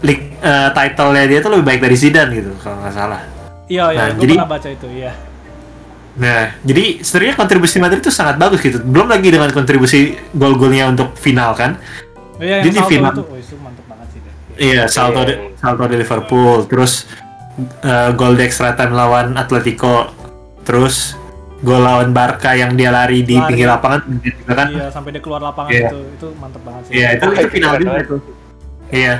league 0.00 0.24
eh, 0.36 0.70
title-nya 0.70 1.24
dia 1.26 1.38
tuh 1.38 1.50
lebih 1.50 1.66
baik 1.66 1.80
dari 1.80 1.94
Zidane 1.94 2.30
gitu 2.32 2.50
kalau 2.58 2.78
nggak 2.78 2.92
salah. 2.92 3.20
iya 3.66 3.84
iya 3.88 3.98
Nah, 4.00 4.06
gue 4.10 4.22
jadi- 4.22 4.36
pernah 4.36 4.50
baca 4.50 4.68
itu 4.68 4.88
iya 4.90 5.12
Nah, 6.16 6.50
jadi 6.60 6.84
sebenarnya 6.98 7.34
kontribusi 7.36 7.76
Madrid 7.78 8.00
itu 8.00 8.10
sangat 8.10 8.34
bagus 8.36 8.58
gitu. 8.58 8.82
Belum 8.82 9.06
lagi 9.06 9.28
dengan 9.28 9.46
kontribusi 9.48 10.18
gol-golnya 10.32 10.88
untuk 10.88 11.14
final 11.14 11.54
kan. 11.54 11.78
iya 12.38 12.58
Jadi 12.58 12.74
yang 12.74 12.74
salto 12.76 12.90
final- 12.90 13.12
itu 13.12 13.22
oh, 13.24 13.38
itu 13.38 13.54
mantep 13.56 13.84
banget 13.86 14.06
sih 14.08 14.20
dia. 14.20 14.32
Iya, 14.58 14.82
salto 14.88 15.20
Iya. 15.20 15.28
di, 15.28 15.34
salto 15.54 15.84
di 15.84 15.96
Liverpool, 15.96 16.54
terus 16.64 16.92
eh, 17.80 18.10
gol 18.12 18.34
di 18.34 18.42
extra 18.42 18.74
time 18.74 18.90
lawan 18.92 19.34
Atletico, 19.34 20.10
terus 20.62 21.14
gol 21.60 21.78
lawan 21.80 22.10
Barca 22.10 22.50
yang 22.52 22.74
dia 22.74 22.90
lari 22.90 23.22
di 23.22 23.34
Lari. 23.34 23.46
pinggir 23.48 23.66
lapangan 23.68 24.00
juga 24.16 24.52
kan. 24.52 24.68
iya 24.68 24.86
sampai 24.88 25.10
dia 25.10 25.18
keluar 25.20 25.38
lapangan 25.40 25.70
Iya. 25.70 25.88
itu 25.88 25.98
itu 26.12 26.26
mantep 26.34 26.62
banget 26.62 26.82
sih 26.82 26.92
Iya, 26.94 27.08
itu 27.12 27.24
Oh, 27.24 27.30
itu 27.30 27.38
itu 27.40 27.50
final 27.52 27.72
juga 27.76 27.94
itu. 27.96 28.16
Iya. 28.88 29.14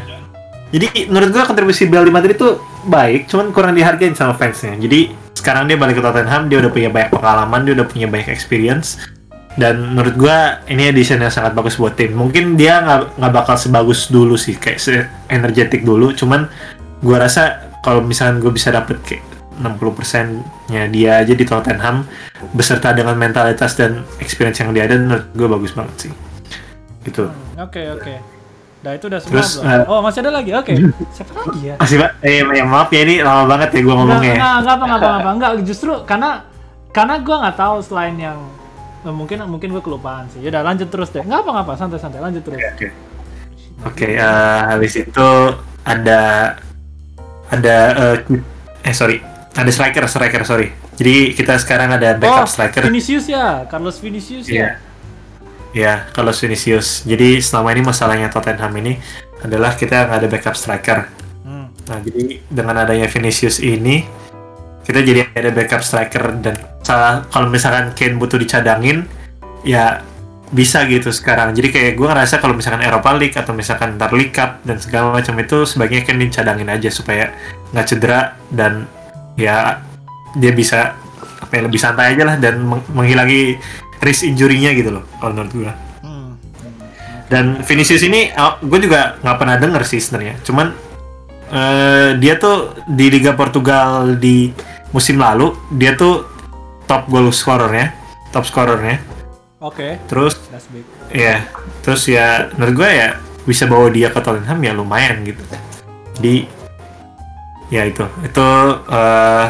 Jadi 0.69 1.09
menurut 1.09 1.33
gua 1.33 1.49
kontribusi 1.49 1.89
Bale 1.89 2.09
di 2.09 2.15
Madrid 2.15 2.37
itu 2.37 2.61
baik, 2.85 3.29
cuman 3.33 3.53
kurang 3.57 3.73
dihargain 3.73 4.13
sama 4.13 4.37
fansnya. 4.37 4.77
Jadi 4.77 5.13
sekarang 5.33 5.65
dia 5.65 5.81
balik 5.81 5.99
ke 5.99 6.03
Tottenham, 6.05 6.51
dia 6.53 6.61
udah 6.61 6.71
punya 6.73 6.93
banyak 6.93 7.11
pengalaman, 7.15 7.61
dia 7.65 7.73
udah 7.79 7.87
punya 7.89 8.07
banyak 8.11 8.29
experience. 8.29 9.01
Dan 9.59 9.97
menurut 9.97 10.15
gua 10.15 10.63
ini 10.71 10.93
addition 10.93 11.19
yang 11.19 11.33
sangat 11.33 11.57
bagus 11.57 11.81
buat 11.81 11.97
tim. 11.97 12.15
Mungkin 12.15 12.55
dia 12.55 12.85
nggak 13.17 13.33
bakal 13.33 13.57
sebagus 13.57 14.13
dulu 14.13 14.37
sih, 14.37 14.55
kayak 14.55 15.09
energetik 15.33 15.83
dulu. 15.83 16.13
Cuman 16.13 16.47
gua 17.01 17.27
rasa 17.27 17.69
kalau 17.83 18.03
misalkan 18.03 18.43
gue 18.43 18.53
bisa 18.53 18.75
dapet 18.75 18.99
kayak 19.07 19.25
60%-nya 19.59 20.87
dia 20.93 21.19
aja 21.19 21.35
di 21.35 21.43
Tottenham 21.43 22.07
beserta 22.55 22.95
dengan 22.95 23.19
mentalitas 23.19 23.75
dan 23.75 24.07
experience 24.23 24.63
yang 24.63 24.71
dia 24.71 24.87
ada 24.87 24.95
menurut 24.99 25.27
gue 25.35 25.49
bagus 25.51 25.73
banget 25.75 25.97
sih. 26.09 26.13
Gitu. 27.07 27.25
oke 27.57 27.83
oke 27.97 28.38
Nah 28.79 28.95
itu 28.95 29.05
udah 29.11 29.19
semua 29.19 29.35
Terus, 29.43 29.51
belum? 29.59 29.75
eh, 29.75 29.85
oh 29.91 30.01
masih 30.01 30.19
ada 30.23 30.31
lagi 30.31 30.51
oke 30.55 30.73
siapa 31.11 31.33
lagi 31.35 31.61
ya 31.67 31.75
Masih 31.77 31.97
pak, 31.99 32.11
eh 32.23 32.47
ya 32.47 32.63
maaf 32.63 32.89
ya 32.95 33.01
ini 33.03 33.17
lama 33.21 33.43
banget 33.51 33.69
ya 33.75 33.81
gue 33.83 33.91
Enggak, 33.91 33.99
ngomongnya. 33.99 34.35
enggak, 34.39 34.55
enggak 34.55 34.75
apa, 34.75 34.85
enggak 34.87 34.99
apa, 34.99 35.09
enggak 35.11 35.33
enggak. 35.35 35.51
Justru 35.67 35.93
karena 36.07 36.31
karena 36.89 37.15
gue 37.19 37.37
nggak 37.43 37.57
tahu 37.59 37.77
selain 37.83 38.15
yang 38.15 38.39
eh, 39.03 39.11
mungkin 39.11 39.37
mungkin 39.51 39.69
gue 39.75 39.83
kelupaan 39.83 40.31
sih. 40.31 40.39
Yaudah 40.41 40.63
lanjut 40.63 40.89
terus 40.89 41.11
deh. 41.11 41.23
Nggak 41.23 41.39
apa 41.43 41.51
nggak 41.53 41.65
apa, 41.67 41.73
santai 41.75 41.99
santai 41.99 42.21
lanjut 42.23 42.43
terus. 42.47 42.61
Oke. 42.63 42.89
Oke, 43.87 44.07
eh, 44.15 44.61
habis 44.67 44.95
itu 44.95 45.29
ada 45.83 46.21
ada 47.49 47.77
eh, 48.15 48.17
eh 48.83 48.95
sorry, 48.95 49.19
ada 49.55 49.71
striker 49.71 50.07
striker 50.07 50.43
sorry. 50.43 50.71
Jadi 50.95 51.31
kita 51.31 51.55
sekarang 51.59 51.95
ada 51.95 52.15
backup 52.15 52.47
oh, 52.47 52.51
striker. 52.51 52.83
Vinicius 52.87 53.27
ya, 53.27 53.67
Carlos 53.67 53.99
Vinicius 53.99 54.47
Iya. 54.47 54.59
ya. 54.59 54.71
Ya, 55.79 56.11
kalau 56.11 56.35
Vinicius. 56.35 57.07
Jadi 57.07 57.39
selama 57.39 57.71
ini 57.71 57.87
masalahnya 57.87 58.27
Tottenham 58.35 58.75
ini 58.83 58.99
adalah 59.47 59.79
kita 59.79 60.11
nggak 60.11 60.19
ada 60.19 60.29
backup 60.29 60.59
striker. 60.59 61.07
Hmm. 61.47 61.71
Nah, 61.87 61.99
jadi 62.03 62.43
dengan 62.51 62.83
adanya 62.83 63.07
Vinicius 63.07 63.63
ini 63.63 64.03
kita 64.83 65.07
jadi 65.07 65.31
ada 65.31 65.55
backup 65.55 65.87
striker 65.87 66.35
dan 66.43 66.59
salah 66.83 67.23
kalau 67.31 67.47
misalkan 67.47 67.95
Kane 67.95 68.19
butuh 68.19 68.43
dicadangin 68.43 69.07
ya 69.63 70.03
bisa 70.51 70.83
gitu 70.91 71.15
sekarang. 71.15 71.55
Jadi 71.55 71.71
kayak 71.71 71.93
gue 71.95 72.09
ngerasa 72.11 72.43
kalau 72.43 72.59
misalkan 72.59 72.83
Europa 72.83 73.15
League 73.15 73.39
atau 73.39 73.55
misalkan 73.55 73.95
ntar 74.01 74.11
League 74.11 74.35
Cup 74.35 74.59
dan 74.67 74.83
segala 74.83 75.15
macam 75.15 75.39
itu 75.39 75.63
sebaiknya 75.63 76.03
Kane 76.03 76.27
dicadangin 76.27 76.75
aja 76.75 76.91
supaya 76.91 77.31
nggak 77.71 77.87
cedera 77.87 78.35
dan 78.51 78.91
ya 79.39 79.79
dia 80.35 80.51
bisa 80.51 80.99
apa 81.39 81.53
ya, 81.55 81.63
lebih 81.71 81.79
santai 81.79 82.19
aja 82.19 82.35
lah 82.35 82.37
dan 82.41 82.59
meng- 82.67 82.89
menghilangi 82.91 83.61
risk 84.03 84.27
injury-nya 84.27 84.75
gitu 84.75 84.91
loh 85.01 85.05
kalau 85.19 85.35
menurut 85.35 85.53
gue. 85.53 85.73
Hmm. 86.05 86.39
Dan 87.29 87.61
Vinicius 87.61 88.03
ini 88.07 88.33
gue 88.65 88.79
juga 88.81 89.21
nggak 89.21 89.37
pernah 89.37 89.57
denger 89.61 89.83
sih 89.85 90.01
sebenarnya. 90.01 90.41
Cuman 90.47 90.67
eh, 91.53 92.11
dia 92.17 92.41
tuh 92.41 92.79
di 92.89 93.07
Liga 93.13 93.37
Portugal 93.37 94.17
di 94.17 94.53
musim 94.95 95.21
lalu 95.21 95.53
dia 95.77 95.93
tuh 95.93 96.25
top 96.89 97.05
goal 97.13 97.29
scorernya, 97.29 97.93
top 98.33 98.49
scorernya. 98.49 98.97
Oke. 99.61 99.99
Terus 100.07 100.39
That's 100.49 100.71
big. 100.71 100.87
ya, 101.11 101.45
terus 101.83 102.07
ya 102.07 102.49
menurut 102.55 102.75
gue 102.85 102.89
ya 102.89 103.09
bisa 103.45 103.65
bawa 103.67 103.91
dia 103.91 104.09
ke 104.13 104.21
Tottenham 104.23 104.61
ya 104.63 104.73
lumayan 104.73 105.25
gitu. 105.27 105.43
Jadi 106.17 106.49
ya 107.69 107.85
itu 107.85 108.05
itu 108.25 108.49
eh 108.89 109.49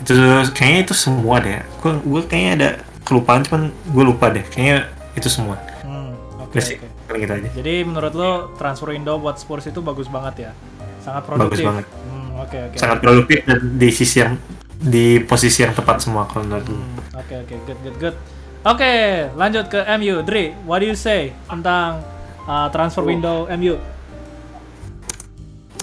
itu 0.00 0.12
kayaknya 0.56 0.80
itu 0.88 0.94
semua 0.94 1.42
deh. 1.42 1.60
Gue 1.82 1.92
gue 2.00 2.22
kayaknya 2.24 2.52
ada 2.56 2.70
kelupaan 3.08 3.40
cuman 3.40 3.72
gue 3.72 4.04
lupa 4.04 4.28
deh. 4.28 4.44
Kayaknya 4.44 4.92
itu 5.16 5.28
semua. 5.32 5.56
Hmm, 5.80 6.12
oke 6.44 6.60
paling 7.08 7.20
gitu 7.24 7.32
aja. 7.40 7.48
Jadi 7.56 7.74
menurut 7.88 8.12
lo 8.12 8.30
transfer 8.60 8.92
window 8.92 9.16
buat 9.16 9.40
Spurs 9.40 9.64
itu 9.64 9.80
bagus 9.80 10.12
banget 10.12 10.48
ya? 10.48 10.52
Sangat 11.00 11.24
produktif. 11.24 11.64
banget. 11.64 11.88
Hmm, 11.88 12.28
oke 12.36 12.56
oke. 12.68 12.76
Sangat 12.76 12.98
produktif 13.00 13.38
dan 13.48 13.58
di 13.80 13.88
sisi 13.88 14.20
yang 14.20 14.36
di 14.78 15.18
posisi 15.24 15.64
yang 15.64 15.72
tepat 15.72 16.04
semua 16.04 16.28
kalau 16.28 16.44
menurut 16.44 16.68
gue. 16.68 16.76
Hmm, 16.76 17.18
Oke 17.18 17.34
oke 17.42 17.54
good 17.64 17.80
good 17.82 17.96
good. 17.98 18.16
Oke 18.62 18.92
lanjut 19.34 19.66
ke 19.72 19.80
MU. 19.96 20.20
Dri, 20.20 20.52
what 20.68 20.84
do 20.84 20.86
you 20.86 20.94
say 20.94 21.32
tentang 21.48 22.04
uh, 22.44 22.68
transfer 22.68 23.02
window 23.02 23.48
MU? 23.56 23.80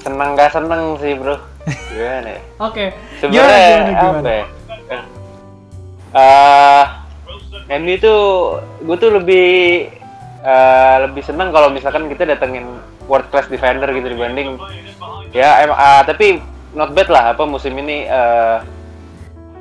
Seneng 0.05 0.37
gak 0.37 0.53
seneng 0.53 0.95
sih 1.01 1.17
bro. 1.17 1.35
Gimana 1.65 2.29
ya? 2.29 2.41
Oke. 2.61 2.85
Sebenarnya 3.17 3.65
apa 3.97 4.29
ya? 4.29 4.45
Eh, 6.15 6.85
MU 7.65 7.91
itu 7.97 8.15
gue 8.85 8.97
tuh 8.99 9.11
lebih 9.15 9.47
eh, 10.45 10.95
lebih 11.09 11.23
seneng 11.25 11.49
kalau 11.49 11.73
misalkan 11.73 12.05
kita 12.11 12.29
datengin 12.29 12.65
world 13.09 13.25
class 13.33 13.49
defender 13.49 13.89
gitu 13.93 14.13
dibanding 14.13 14.57
ya 15.33 15.65
em, 15.65 15.71
ah, 15.73 16.01
tapi 16.05 16.41
not 16.77 16.93
bad 16.93 17.09
lah 17.09 17.33
apa 17.33 17.43
musim 17.47 17.73
ini 17.77 18.05
eh, 18.05 18.57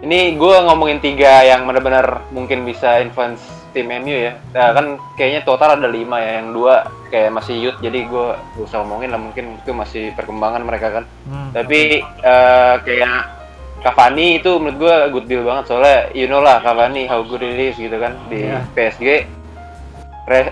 ini 0.05 0.37
gue 0.37 0.57
ngomongin 0.69 1.01
tiga 1.01 1.41
yang 1.49 1.65
benar-benar 1.65 2.29
mungkin 2.29 2.69
bisa 2.69 3.01
influence 3.01 3.41
tim 3.75 3.91
MU 3.91 4.15
ya. 4.15 4.39
Nah, 4.55 4.71
kan 4.71 4.87
kayaknya 5.19 5.43
total 5.43 5.81
ada 5.81 5.89
lima 5.91 6.23
ya 6.23 6.45
yang 6.45 6.55
dua 6.55 6.87
kayak 7.11 7.35
masih 7.35 7.59
youth 7.59 7.79
jadi 7.83 8.07
gue 8.07 8.27
gak 8.39 8.65
usah 8.71 8.85
ngomongin 8.85 9.11
lah 9.11 9.21
mungkin 9.21 9.59
itu 9.59 9.73
masih 9.75 10.15
perkembangan 10.15 10.63
mereka 10.63 11.03
kan. 11.03 11.05
Hmm, 11.27 11.51
tapi 11.51 12.05
eh, 12.05 12.75
kayak 12.87 13.44
Cavani 13.85 14.41
itu 14.41 14.57
menurut 14.57 14.81
gue 14.81 14.95
good 15.13 15.27
deal 15.29 15.45
banget. 15.45 15.69
Soalnya 15.69 16.09
you 16.17 16.25
know 16.25 16.41
lah 16.41 16.65
Cavani 16.65 17.05
how 17.05 17.21
good 17.21 17.45
it 17.45 17.61
is 17.61 17.77
gitu 17.77 18.01
kan 18.01 18.17
di 18.33 18.49
Iya. 18.49 18.65
PSG 18.73 19.29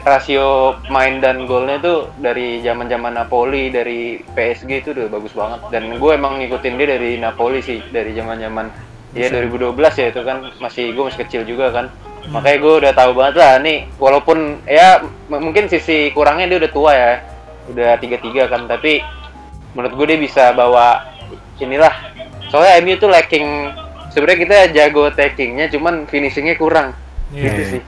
rasio 0.04 0.76
main 0.92 1.24
dan 1.24 1.48
golnya 1.48 1.80
tuh 1.80 2.12
dari 2.20 2.60
zaman 2.60 2.92
zaman 2.92 3.16
Napoli 3.16 3.72
dari 3.72 4.20
PSG 4.36 4.84
itu 4.84 4.92
udah 4.92 5.08
bagus 5.08 5.32
banget. 5.32 5.60
Dan 5.72 5.96
gue 5.96 6.12
emang 6.12 6.44
ngikutin 6.44 6.76
dia 6.76 6.88
dari 6.92 7.16
Napoli 7.16 7.64
sih 7.64 7.80
dari 7.88 8.12
zaman 8.12 8.36
zaman 8.36 8.68
ya 9.16 9.32
2012 9.32 9.72
ya 9.96 10.06
itu 10.12 10.20
kan 10.28 10.44
masih 10.60 10.92
gue 10.92 11.04
masih 11.08 11.20
kecil 11.24 11.42
juga 11.48 11.72
kan. 11.72 11.86
Makanya 12.28 12.58
gue 12.60 12.74
udah 12.84 12.92
tahu 12.92 13.10
banget 13.16 13.34
lah 13.40 13.52
nih 13.64 13.88
walaupun 13.96 14.60
ya 14.68 15.00
mungkin 15.32 15.72
sisi 15.72 16.12
kurangnya 16.12 16.52
dia 16.52 16.58
udah 16.68 16.72
tua 16.76 16.92
ya 16.92 17.12
udah 17.72 17.96
tiga 17.96 18.20
tiga 18.20 18.52
kan. 18.52 18.68
Tapi 18.68 19.00
menurut 19.72 19.96
gue 19.96 20.06
dia 20.12 20.20
bisa 20.20 20.52
bawa 20.52 21.00
inilah 21.56 21.96
soalnya 22.52 22.76
MU 22.78 22.94
tuh 22.94 23.08
lacking 23.08 23.72
sebenarnya 24.12 24.38
kita 24.38 24.56
jago 24.70 25.08
tackingnya 25.08 25.66
cuman 25.66 26.04
finishingnya 26.04 26.54
kurang. 26.54 26.92
Iya. 27.32 27.48
gitu 27.48 27.58
Iya. 27.58 27.70
sih. 27.72 27.82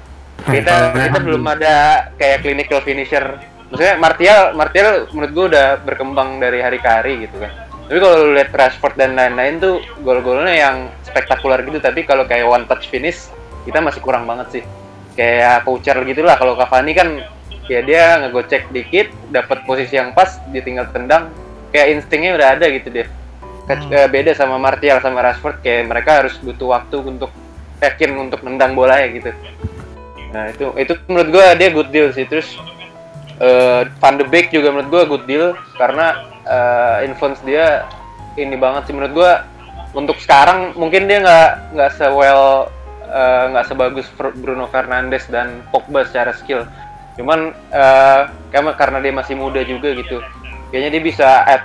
Kita 0.45 0.75
kita 0.91 1.19
belum 1.21 1.45
ada 1.47 1.75
kayak 2.17 2.41
clinical 2.41 2.81
finisher. 2.81 3.37
Maksudnya 3.69 3.95
Martial 3.97 4.41
Martial 4.53 4.89
menurut 5.13 5.33
gue 5.33 5.47
udah 5.53 5.67
berkembang 5.81 6.41
dari 6.41 6.61
hari 6.61 6.81
ke 6.81 6.89
hari 6.89 7.29
gitu 7.29 7.37
kan. 7.39 7.53
Tapi 7.85 7.99
kalau 8.01 8.17
lu 8.25 8.33
lihat 8.33 8.49
Rashford 8.49 8.97
dan 8.97 9.13
lain-lain 9.13 9.61
tuh 9.61 9.75
gol-golnya 10.01 10.49
yang 10.51 10.77
spektakuler 11.05 11.61
gitu. 11.61 11.77
Tapi 11.77 12.05
kalau 12.05 12.25
kayak 12.25 12.49
one 12.49 12.65
touch 12.65 12.89
finish 12.89 13.29
kita 13.65 13.85
masih 13.85 14.01
kurang 14.01 14.25
banget 14.25 14.49
sih. 14.51 14.63
Kayak 15.15 15.65
voucher 15.65 15.97
gitu 16.05 16.25
lah 16.25 16.41
kalau 16.41 16.57
Cavani 16.57 16.93
kan 16.93 17.09
ya 17.65 17.81
dia 17.81 18.21
ngegocek 18.21 18.69
dikit 18.69 19.09
dapat 19.29 19.65
posisi 19.65 19.97
yang 19.97 20.17
pas 20.17 20.41
dia 20.49 20.65
tinggal 20.65 20.89
tendang. 20.89 21.29
Kayak 21.69 22.01
instingnya 22.01 22.33
udah 22.37 22.49
ada 22.57 22.67
gitu 22.69 22.89
Ke- 22.89 23.11
Hmm. 23.65 23.89
eh, 23.89 24.09
beda 24.13 24.37
sama 24.37 24.61
Martial 24.61 25.01
sama 25.01 25.25
Rashford 25.25 25.65
kayak 25.65 25.89
mereka 25.89 26.21
harus 26.21 26.37
butuh 26.41 26.77
waktu 26.77 27.01
untuk 27.01 27.33
yakin 27.81 28.13
untuk 28.21 28.45
nendang 28.45 28.77
bola 28.77 29.01
ya 29.01 29.09
gitu. 29.09 29.31
Nah 30.33 30.53
itu 30.53 30.69
itu 30.77 30.93
menurut 31.09 31.29
gua 31.33 31.57
dia 31.57 31.69
good 31.73 31.89
deal 31.89 32.13
sih. 32.13 32.29
Terus 32.29 32.61
eh, 33.41 33.89
Van 33.89 34.15
de 34.21 34.25
Beek 34.29 34.53
juga 34.53 34.69
menurut 34.69 34.91
gua 34.93 35.03
good 35.09 35.25
deal 35.25 35.57
karena 35.81 36.29
eh, 36.45 37.09
influence 37.09 37.41
dia 37.41 37.89
ini 38.37 38.57
banget 38.61 38.91
sih. 38.91 38.95
Menurut 38.95 39.15
gua 39.17 39.33
untuk 39.97 40.21
sekarang 40.21 40.77
mungkin 40.77 41.09
dia 41.09 41.25
nggak 41.25 41.51
nggak 41.73 41.91
se 41.97 42.07
well 42.13 42.69
eh, 43.09 43.45
nggak 43.49 43.65
sebagus 43.65 44.07
Fr- 44.13 44.37
Bruno 44.37 44.69
Fernandes 44.69 45.25
dan 45.33 45.65
Pogba 45.73 46.05
secara 46.05 46.37
skill. 46.37 46.69
Cuman 47.17 47.57
eh, 47.73 48.21
karena 48.53 48.77
karena 48.77 48.99
dia 49.01 49.13
masih 49.17 49.35
muda 49.41 49.65
juga 49.65 49.91
gitu 49.97 50.21
kayaknya 50.75 50.99
dia 50.99 51.03
bisa 51.07 51.29
add 51.47 51.63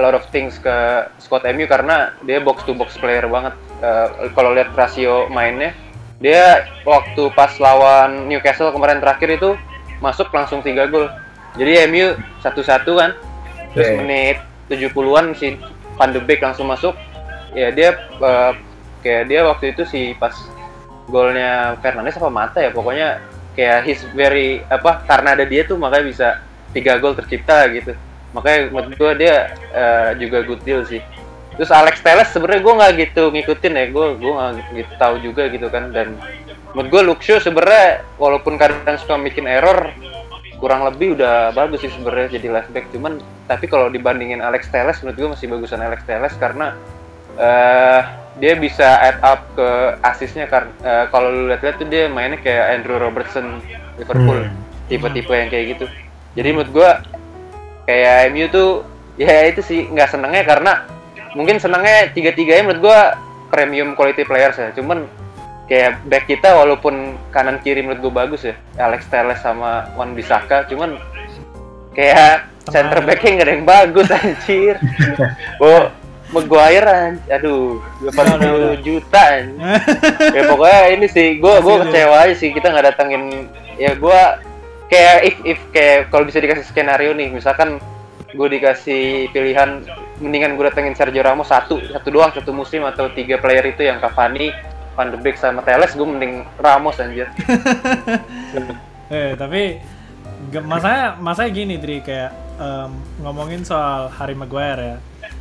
a 0.00 0.02
lot 0.02 0.16
of 0.16 0.24
things 0.32 0.56
ke 0.56 0.72
squad 1.20 1.44
MU 1.52 1.68
karena 1.68 2.16
dia 2.24 2.40
box 2.40 2.64
to 2.64 2.72
box 2.72 2.96
player 2.96 3.28
banget. 3.28 3.52
Eh, 3.84 4.32
kalau 4.32 4.56
lihat 4.56 4.72
rasio 4.72 5.28
mainnya 5.28 5.76
dia 6.20 6.64
waktu 6.88 7.28
pas 7.36 7.52
lawan 7.60 8.28
Newcastle 8.28 8.72
kemarin 8.72 9.00
terakhir 9.04 9.36
itu 9.36 9.56
masuk 10.00 10.32
langsung 10.32 10.64
3 10.64 10.88
gol. 10.88 11.12
Jadi 11.60 11.84
MU 11.92 12.16
satu-satu 12.40 12.92
kan 12.96 13.12
terus 13.76 13.92
Iya. 13.92 13.96
menit 14.00 14.38
70-an 14.72 15.36
si 15.36 15.60
Van 16.00 16.10
de 16.16 16.20
Beek 16.24 16.40
langsung 16.40 16.64
masuk. 16.66 16.96
Ya 17.52 17.68
dia 17.68 18.00
eh, 18.00 18.52
kayak 19.04 19.24
dia 19.28 19.44
waktu 19.44 19.76
itu 19.76 19.84
si 19.84 20.16
pas 20.16 20.32
golnya 21.10 21.76
Fernandes 21.82 22.16
apa 22.16 22.30
Mata 22.30 22.58
ya 22.62 22.70
pokoknya 22.70 23.20
kayak 23.58 23.82
he's 23.82 24.00
very 24.14 24.62
apa 24.70 25.02
karena 25.04 25.34
ada 25.34 25.44
dia 25.44 25.66
tuh 25.66 25.74
makanya 25.74 26.04
bisa 26.06 26.28
tiga 26.70 26.96
gol 27.02 27.18
tercipta 27.18 27.66
gitu 27.74 27.98
makanya 28.30 28.70
menurut 28.70 28.94
gua 28.96 29.12
dia 29.18 29.54
eh, 29.74 30.10
juga 30.18 30.42
good 30.46 30.62
deal 30.62 30.82
sih. 30.86 31.02
Terus 31.58 31.76
Alex 31.76 32.00
Telles 32.00 32.30
sebenarnya 32.32 32.62
gue 32.64 32.74
nggak 32.78 32.92
gitu 33.04 33.22
ngikutin 33.36 33.72
ya. 33.76 33.84
Gue 33.92 34.06
gue 34.16 34.32
nggak 34.32 34.72
gitu 34.72 34.92
tahu 34.96 35.14
juga 35.20 35.44
gitu 35.52 35.68
kan. 35.68 35.92
Dan 35.92 36.16
menurut 36.72 36.88
gue 36.88 37.02
Luxio 37.04 37.36
sebenarnya 37.36 38.00
walaupun 38.16 38.56
kadang 38.56 38.96
suka 38.96 39.20
bikin 39.20 39.44
error 39.44 39.92
kurang 40.56 40.88
lebih 40.88 41.20
udah 41.20 41.52
bagus 41.52 41.84
sih 41.84 41.92
sebenarnya 41.92 42.40
jadi 42.40 42.48
left 42.48 42.72
back. 42.72 42.88
Cuman 42.94 43.20
tapi 43.44 43.68
kalau 43.68 43.92
dibandingin 43.92 44.40
Alex 44.40 44.72
Telles 44.72 45.04
menurut 45.04 45.16
gue 45.20 45.28
masih 45.36 45.46
bagusan 45.52 45.84
Alex 45.84 46.00
Telles 46.08 46.32
karena 46.40 46.72
eh 47.36 48.02
dia 48.40 48.56
bisa 48.56 48.96
add 48.96 49.20
up 49.20 49.44
ke 49.52 49.68
asisnya 50.00 50.48
karena 50.48 50.72
kalau 51.12 51.28
lu 51.28 51.42
lihat-lihat 51.52 51.76
tuh 51.76 51.88
dia 51.92 52.08
mainnya 52.08 52.40
kayak 52.40 52.80
Andrew 52.80 52.96
Robertson 52.96 53.60
Liverpool 54.00 54.48
Hmm. 54.48 54.56
tipe-tipe 54.88 55.30
yang 55.30 55.52
kayak 55.52 55.66
gitu. 55.76 55.86
Jadi 56.40 56.48
menurut 56.56 56.72
gua 56.72 56.90
kayak 57.90 58.30
MU 58.30 58.46
tuh 58.46 58.70
ya 59.18 59.50
itu 59.50 59.60
sih 59.66 59.90
nggak 59.90 60.14
senengnya 60.14 60.46
karena 60.46 60.72
mungkin 61.34 61.58
senengnya 61.58 62.14
tiga-tiganya 62.14 62.70
menurut 62.70 62.82
gua 62.86 63.18
premium 63.50 63.98
quality 63.98 64.22
players 64.22 64.54
ya 64.62 64.70
cuman 64.78 65.10
kayak 65.66 65.98
back 66.06 66.30
kita 66.30 66.54
walaupun 66.54 67.18
kanan 67.34 67.58
kiri 67.58 67.82
menurut 67.82 67.98
gua 68.06 68.14
bagus 68.22 68.46
ya 68.46 68.54
Alex 68.78 69.10
Telles 69.10 69.42
sama 69.42 69.90
Wan 69.98 70.14
Bisaka 70.14 70.70
cuman 70.70 70.94
kayak 71.90 72.46
Tengah. 72.62 72.70
center 72.70 72.98
backnya 73.02 73.30
nggak 73.34 73.46
ada 73.50 73.54
yang 73.58 73.66
bagus 73.66 74.08
anjir 74.22 74.76
oh 75.58 75.90
Maguire 76.30 76.86
anj- 76.86 77.26
aduh 77.26 77.82
80 78.06 78.86
juta 78.86 79.18
anj. 79.18 79.50
ya 80.38 80.42
pokoknya 80.46 80.80
ini 80.94 81.06
sih 81.10 81.42
gue 81.42 81.54
gue 81.58 81.76
kecewa 81.82 82.16
aja 82.22 82.34
sih 82.38 82.54
kita 82.54 82.70
nggak 82.70 82.86
datengin 82.94 83.50
ya 83.74 83.98
gue 83.98 84.20
kayak 84.90 85.18
if 85.22 85.36
if 85.46 85.60
kayak 85.70 86.10
kalau 86.10 86.26
bisa 86.26 86.38
dikasih 86.38 86.66
skenario 86.66 87.14
nih 87.14 87.30
misalkan 87.30 87.78
gue 88.28 88.48
dikasih 88.50 89.30
pilihan 89.30 89.86
mendingan 90.18 90.54
gue 90.54 90.66
datengin 90.66 90.92
Sergio 90.92 91.22
Ramos 91.22 91.48
satu 91.48 91.78
satu 91.80 92.08
doang 92.08 92.30
satu 92.30 92.50
musim 92.50 92.82
atau 92.82 93.08
tiga 93.08 93.38
player 93.38 93.64
itu 93.64 93.82
yang 93.82 93.98
Cavani 93.98 94.50
Van 94.92 95.08
de 95.08 95.16
Beek 95.16 95.34
sama 95.34 95.62
Teles 95.62 95.94
gue 95.94 96.04
mending 96.04 96.42
Ramos 96.56 96.98
anjir 96.98 97.30
Eh 99.10 99.34
tapi 99.34 99.82
masanya 100.62 101.18
masanya 101.18 101.50
gini 101.50 101.74
Dri 101.76 101.98
kayak 101.98 102.30
em, 102.56 102.90
ngomongin 103.18 103.66
soal 103.66 104.06
Harry 104.14 104.34
Maguire 104.34 104.78
ya. 104.78 104.96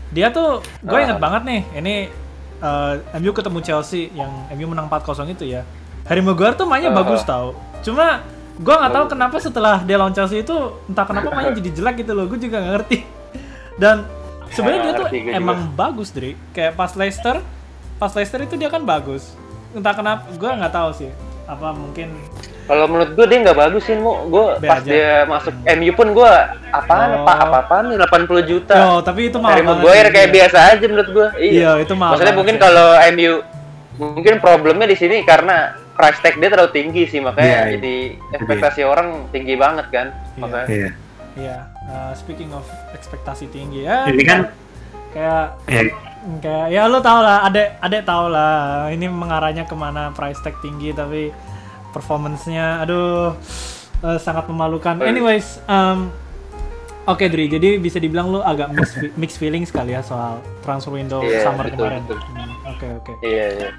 Dia 0.09 0.27
tuh 0.29 0.65
gue 0.81 0.97
Ah. 0.97 1.05
inget 1.05 1.21
banget 1.21 1.41
nih 1.45 1.61
ini 1.77 1.95
eh, 2.59 2.93
MU 3.15 3.29
ketemu 3.29 3.61
Chelsea 3.61 4.09
yang 4.11 4.49
MU 4.51 4.65
menang 4.67 4.89
4-0 4.89 5.29
itu 5.29 5.45
ya. 5.45 5.61
Harry 6.03 6.25
Maguire 6.25 6.57
tuh 6.57 6.65
mainnya 6.65 6.89
Ah. 6.89 6.97
bagus 6.97 7.21
tau. 7.21 7.53
Cuma 7.85 8.25
gue 8.59 8.75
nggak 8.75 8.91
tahu 8.91 9.05
kenapa 9.07 9.35
setelah 9.39 9.79
dia 9.79 9.95
lawan 9.95 10.11
Chelsea 10.11 10.43
itu 10.43 10.55
entah 10.85 11.03
kenapa 11.03 11.31
mainnya 11.31 11.55
jadi 11.55 11.71
jelek 11.73 11.95
gitu 11.97 12.11
loh. 12.11 12.25
Gue 12.25 12.37
juga 12.37 12.59
nggak 12.59 12.73
ngerti. 12.75 12.97
Dan 13.75 14.03
sebenarnya 14.49 14.79
Ya, 14.79 14.85
dia 14.85 14.93
tuh 14.93 15.05
gue 15.05 15.15
juga. 15.17 15.31
emang 15.33 15.57
bagus 15.73 16.11
Dri. 16.11 16.35
Kayak 16.51 16.75
pas 16.75 16.91
Leicester, 16.93 17.39
pas 17.95 18.11
Leicester 18.11 18.39
itu 18.41 18.55
dia 18.55 18.67
kan 18.67 18.83
bagus. 18.83 19.31
Entah 19.71 19.93
kenapa 19.93 20.27
gue 20.29 20.49
nggak 20.51 20.73
tahu 20.73 20.89
sih. 20.93 21.09
Apa 21.45 21.71
mungkin 21.71 22.13
kalau 22.63 22.85
menurut 22.85 23.17
gue 23.17 23.25
dia 23.25 23.37
nggak 23.41 23.57
bagus 23.57 23.81
sih 23.81 23.97
mau 23.97 24.21
gue 24.23 24.61
pas 24.61 24.77
aja. 24.77 24.85
dia 24.85 25.25
masuk 25.25 25.49
MU 25.57 25.91
pun 25.91 26.07
gue 26.13 26.31
apaan 26.69 27.09
Oh. 27.09 27.25
apa 27.25 27.33
apa 27.41 27.57
apaan 27.65 27.85
nih 27.89 27.97
80 27.97 28.45
juta 28.45 28.75
Yo, 28.77 29.01
tapi 29.01 29.21
itu 29.25 29.41
mahal 29.41 29.65
Maguire 29.65 30.05
sih, 30.05 30.13
kayak 30.13 30.27
iya. 30.27 30.35
biasa 30.37 30.57
aja 30.69 30.85
menurut 30.85 31.09
gue 31.09 31.27
Iya, 31.41 31.71
itu 31.81 31.93
mahal 31.97 32.13
maksudnya 32.13 32.35
mungkin 32.37 32.55
kalau 32.61 32.87
MU 33.09 33.33
mungkin 33.97 34.33
problemnya 34.37 34.85
di 34.85 34.93
sini 34.93 35.25
karena 35.25 35.73
price 35.99 36.19
tag 36.19 36.39
dia 36.39 36.47
terlalu 36.47 36.71
tinggi 36.71 37.03
sih 37.05 37.19
makanya 37.19 37.67
Iya, 37.67 37.75
jadi 37.75 37.95
ekspektasi 38.33 38.81
orang 38.81 39.07
tinggi 39.29 39.53
banget 39.53 39.91
kan 39.91 40.07
Iya. 40.15 40.39
makanya 40.39 40.67
Iya. 40.69 40.89
Iya, 41.35 41.57
uh, 41.85 42.11
speaking 42.13 42.51
of 42.51 42.63
ekspektasi 42.91 43.47
tinggi 43.47 43.83
ya. 43.83 44.03
Ini 44.05 44.23
kan 44.23 44.39
kayak 45.09 45.45
ya, 45.65 45.81
kayak 46.37 46.65
ya 46.69 46.81
lo 46.85 46.99
tau 46.99 47.19
lah, 47.19 47.43
adek 47.43 47.79
adek 47.79 48.01
tau 48.03 48.27
lah. 48.27 48.87
Ini 48.87 49.07
mengarahnya 49.07 49.63
ke 49.63 49.71
mana 49.73 50.11
price 50.11 50.39
tag 50.39 50.55
tinggi 50.57 50.91
tapi 50.91 51.31
performance-nya 51.89 52.79
aduh 52.79 53.35
eh, 54.01 54.19
sangat 54.19 54.47
memalukan. 54.47 54.99
Anyways, 54.99 55.59
um, 55.65 56.11
Oke 57.05 57.25
Dri, 57.25 57.47
jadi 57.47 57.75
bisa 57.75 57.97
dibilang 57.97 58.29
lu 58.29 58.39
agak 58.39 58.69
mixed, 58.69 58.93
fe- 58.93 59.13
mixed 59.15 59.37
feelings 59.37 59.69
kali 59.69 59.91
ya 59.91 60.01
soal 60.01 60.37
transfer 60.61 60.91
window 60.91 61.19
Iya, 61.19 61.41
summer 61.41 61.65
betul, 61.65 61.87
kemarin. 61.87 62.01
betul. 62.03 62.19
Hmm, 62.27 62.53
Oke 62.67 62.87
oke. 62.95 63.11
iya 63.21 63.45
iya 63.49 63.69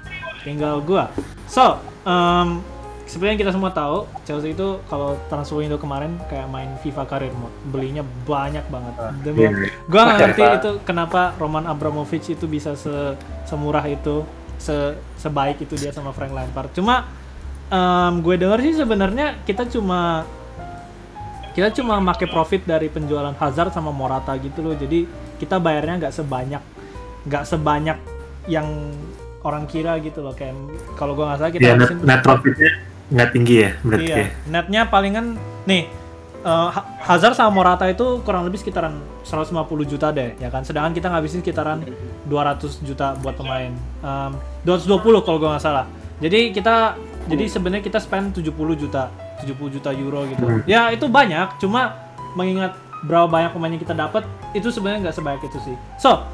tinggal 0.41 0.81
gua. 0.81 1.09
So, 1.45 1.77
um, 2.05 2.61
seperti 3.05 3.35
yang 3.35 3.41
kita 3.43 3.51
semua 3.51 3.75
tahu, 3.75 4.07
Chelsea 4.23 4.55
itu 4.55 4.79
kalau 4.87 5.19
transfer 5.27 5.59
window 5.59 5.75
kemarin 5.75 6.15
kayak 6.31 6.47
main 6.47 6.71
FIFA 6.79 7.03
Career 7.11 7.33
Mode, 7.35 7.55
belinya 7.67 8.03
banyak 8.23 8.63
banget. 8.71 8.93
Dan 9.25 9.31
gua, 9.35 9.43
Iya. 9.43 9.49
gua 9.91 10.01
nggak 10.07 10.19
ngerti 10.23 10.41
itu 10.63 10.71
kenapa 10.87 11.21
Roman 11.35 11.67
Abramovich 11.67 12.31
itu 12.31 12.47
bisa 12.47 12.71
se 12.79 13.19
semurah 13.43 13.83
itu, 13.83 14.23
se 14.55 14.95
sebaik 15.19 15.59
itu 15.59 15.75
dia 15.75 15.91
sama 15.91 16.15
Frank 16.15 16.31
Lampard. 16.31 16.71
Cuma 16.71 17.09
um, 17.71 18.19
gue 18.21 18.35
denger 18.39 18.59
sih 18.61 18.75
sebenarnya 18.79 19.41
kita 19.47 19.65
cuma 19.71 20.27
kita 21.51 21.67
cuma 21.75 21.99
make 21.99 22.27
profit 22.31 22.63
dari 22.63 22.87
penjualan 22.87 23.35
Hazard 23.35 23.75
sama 23.75 23.91
Morata 23.91 24.31
gitu 24.39 24.63
loh. 24.63 24.75
Jadi 24.75 25.03
kita 25.35 25.59
bayarnya 25.59 26.07
nggak 26.07 26.15
sebanyak 26.15 26.63
nggak 27.27 27.43
sebanyak 27.43 27.97
yang 28.47 28.67
orang 29.41 29.65
kira 29.65 29.97
gitu 29.99 30.21
loh 30.21 30.33
kayak 30.33 30.53
kalau 30.95 31.17
gua 31.17 31.33
nggak 31.33 31.39
salah 31.41 31.51
kita 31.53 31.61
ya 31.65 31.73
net, 31.77 31.91
net 32.01 32.21
profitnya 32.21 32.71
nggak 33.11 33.29
tinggi 33.35 33.55
ya 33.59 33.71
berarti 33.83 34.07
iya 34.07 34.15
ya. 34.17 34.27
netnya 34.47 34.81
palingan 34.87 35.25
nih 35.67 36.01
Ha- 36.41 37.05
Hazard 37.05 37.37
sama 37.37 37.53
Morata 37.53 37.85
itu 37.85 38.17
kurang 38.25 38.49
lebih 38.49 38.57
sekitaran 38.57 38.97
150 39.21 39.61
juta 39.85 40.09
deh 40.09 40.33
ya 40.41 40.49
kan? 40.49 40.65
Sedangkan 40.65 40.89
kita 40.89 41.13
ngabisin 41.13 41.45
sekitaran 41.45 41.85
200 42.25 42.81
juta 42.81 43.13
buat 43.21 43.37
pemain. 43.37 43.69
Em, 44.01 44.31
220 44.65 45.21
kalau 45.21 45.37
gua 45.37 45.53
nggak 45.53 45.61
salah. 45.61 45.85
Jadi 46.17 46.49
kita 46.49 46.97
jadi 47.29 47.45
sebenarnya 47.45 47.85
kita 47.85 48.01
spend 48.01 48.33
70 48.33 48.57
juta 48.73 49.13
70 49.37 49.53
juta 49.69 49.89
euro 49.93 50.25
gitu. 50.25 50.41
Hmm. 50.49 50.65
ya 50.65 50.89
itu 50.89 51.05
banyak 51.05 51.61
cuma 51.61 51.93
mengingat 52.33 52.73
berapa 53.05 53.29
banyak 53.29 53.53
pemain 53.53 53.77
yang 53.77 53.81
kita 53.85 53.93
dapat 53.93 54.25
itu 54.57 54.73
sebenarnya 54.73 55.13
nggak 55.13 55.17
sebanyak 55.21 55.41
itu 55.45 55.57
sih. 55.61 55.75
So 56.01 56.25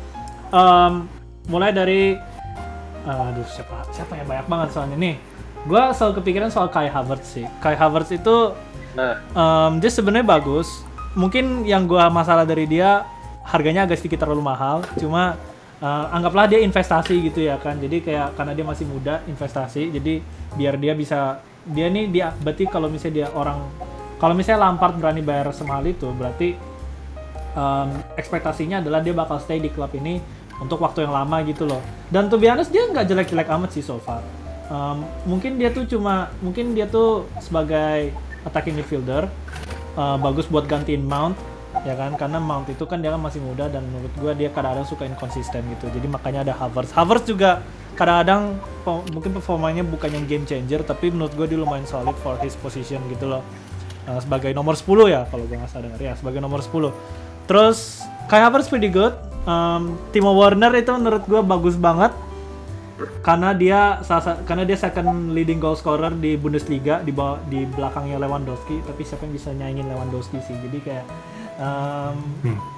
em, 0.55 1.03
mulai 1.51 1.75
dari 1.75 2.15
aduh 3.07 3.47
siapa 3.47 3.87
siapa 3.95 4.19
yang 4.19 4.27
banyak 4.27 4.47
banget 4.51 4.69
soalnya 4.75 4.97
nih 4.99 5.15
gua 5.63 5.95
selalu 5.95 6.19
kepikiran 6.19 6.51
soal 6.51 6.67
Kai 6.67 6.91
Havertz 6.91 7.39
sih 7.39 7.47
Kai 7.63 7.79
Havertz 7.79 8.11
itu 8.11 8.51
nah 8.97 9.15
Em, 9.37 9.77
dia 9.77 9.91
sebenarnya 9.93 10.25
bagus. 10.25 10.81
Mungkin 11.13 11.65
yang 11.65 11.85
gua 11.85 12.09
masalah 12.09 12.45
dari 12.45 12.65
dia 12.65 13.05
harganya 13.45 13.85
agak 13.85 14.01
sedikit 14.01 14.25
terlalu 14.25 14.41
mahal. 14.41 14.81
Cuma 14.97 15.37
eh, 15.77 16.05
anggaplah 16.13 16.49
dia 16.49 16.59
investasi 16.65 17.13
gitu 17.29 17.45
ya 17.45 17.61
kan. 17.61 17.77
Jadi 17.77 18.01
kayak 18.01 18.33
karena 18.33 18.57
dia 18.57 18.65
masih 18.65 18.85
muda 18.89 19.21
investasi. 19.29 19.93
Jadi 19.93 20.21
biar 20.57 20.81
dia 20.81 20.97
bisa 20.97 21.41
dia 21.67 21.87
nih 21.91 22.09
dia 22.09 22.33
berarti 22.41 22.65
kalau 22.65 22.89
misalnya 22.89 23.13
dia 23.23 23.27
orang 23.35 23.59
kalau 24.17 24.33
misalnya 24.33 24.65
Lampard 24.65 24.97
berani 24.97 25.21
bayar 25.21 25.51
semahal 25.53 25.85
itu 25.85 26.09
berarti 26.15 26.55
em, 27.53 27.89
ekspektasinya 28.17 28.79
adalah 28.81 29.03
dia 29.03 29.13
bakal 29.13 29.37
stay 29.37 29.59
di 29.59 29.69
klub 29.69 29.91
ini 29.93 30.17
untuk 30.61 30.81
waktu 30.81 31.05
yang 31.05 31.13
lama 31.13 31.43
gitu 31.45 31.67
loh. 31.69 31.81
Dan 32.09 32.31
to 32.31 32.39
be 32.39 32.49
dia 32.49 32.83
nggak 32.89 33.05
jelek-jelek 33.05 33.47
amat 33.47 33.69
sih 33.75 33.83
so 33.85 34.01
far. 34.01 34.23
Em, 34.67 35.05
mungkin 35.23 35.55
dia 35.55 35.71
tuh 35.71 35.87
cuma 35.87 36.33
mungkin 36.43 36.75
dia 36.75 36.89
tuh 36.89 37.29
sebagai 37.39 38.11
attacking 38.43 38.75
midfielder 38.75 39.31
eh, 39.95 40.17
bagus 40.19 40.47
buat 40.51 40.67
gantiin 40.67 41.03
Mount 41.07 41.35
ya 41.85 41.93
kan? 41.93 42.17
Karena 42.19 42.41
Mount 42.41 42.67
itu 42.67 42.83
kan 42.83 42.99
dia 42.99 43.13
kan 43.13 43.21
masih 43.21 43.39
muda 43.39 43.69
dan 43.69 43.85
menurut 43.87 44.11
gua 44.19 44.33
dia 44.35 44.51
kadang-kadang 44.51 44.87
suka 44.87 45.03
inkonsisten 45.07 45.61
gitu. 45.77 45.87
Jadi 45.93 46.07
makanya 46.09 46.47
ada 46.47 46.53
Havertz. 46.57 46.91
Havertz 46.91 47.29
juga 47.29 47.63
kadang-kadang 47.95 48.57
mungkin 49.09 49.31
performanya 49.33 49.81
bukan 49.81 50.09
yang 50.13 50.25
game 50.29 50.45
changer 50.45 50.85
tapi 50.85 51.09
menurut 51.13 51.33
gua 51.37 51.47
dia 51.49 51.59
lumayan 51.59 51.85
solid 51.87 52.15
for 52.19 52.35
his 52.43 52.57
position 52.59 52.99
gitu 53.07 53.29
loh. 53.29 53.45
Eh, 54.07 54.19
sebagai 54.23 54.55
nomor 54.55 54.79
10 54.79 55.11
ya 55.11 55.27
kalau 55.27 55.43
gua 55.43 55.57
nggak 55.59 55.71
salah 55.71 55.91
ya 55.99 56.15
sebagai 56.15 56.39
nomor 56.39 56.63
10 56.63 56.95
terus 57.43 58.07
Kai 58.31 58.39
Havertz 58.39 58.71
pretty 58.71 58.87
good 58.87 59.11
Em, 59.47 59.95
Timo 60.11 60.35
Werner 60.35 60.75
itu 60.75 60.91
menurut 60.91 61.23
gua 61.25 61.41
bagus 61.41 61.79
banget. 61.79 62.11
Karena 63.21 63.53
dia 63.53 64.01
karena 64.49 64.65
dia 64.65 64.73
second 64.73 65.29
leading 65.37 65.61
goal 65.61 65.77
scorer 65.77 66.09
di 66.17 66.33
Bundesliga 66.33 66.97
di 67.05 67.13
bawah 67.13 67.37
di 67.45 67.61
belakangnya 67.69 68.17
Lewandowski 68.17 68.81
tapi 68.89 69.05
siapa 69.05 69.29
yang 69.29 69.37
bisa 69.37 69.53
nyaingin 69.53 69.85
Lewandowski 69.85 70.41
sih. 70.41 70.57
Jadi 70.57 70.81
kayak 70.81 71.05
um, 71.61 72.17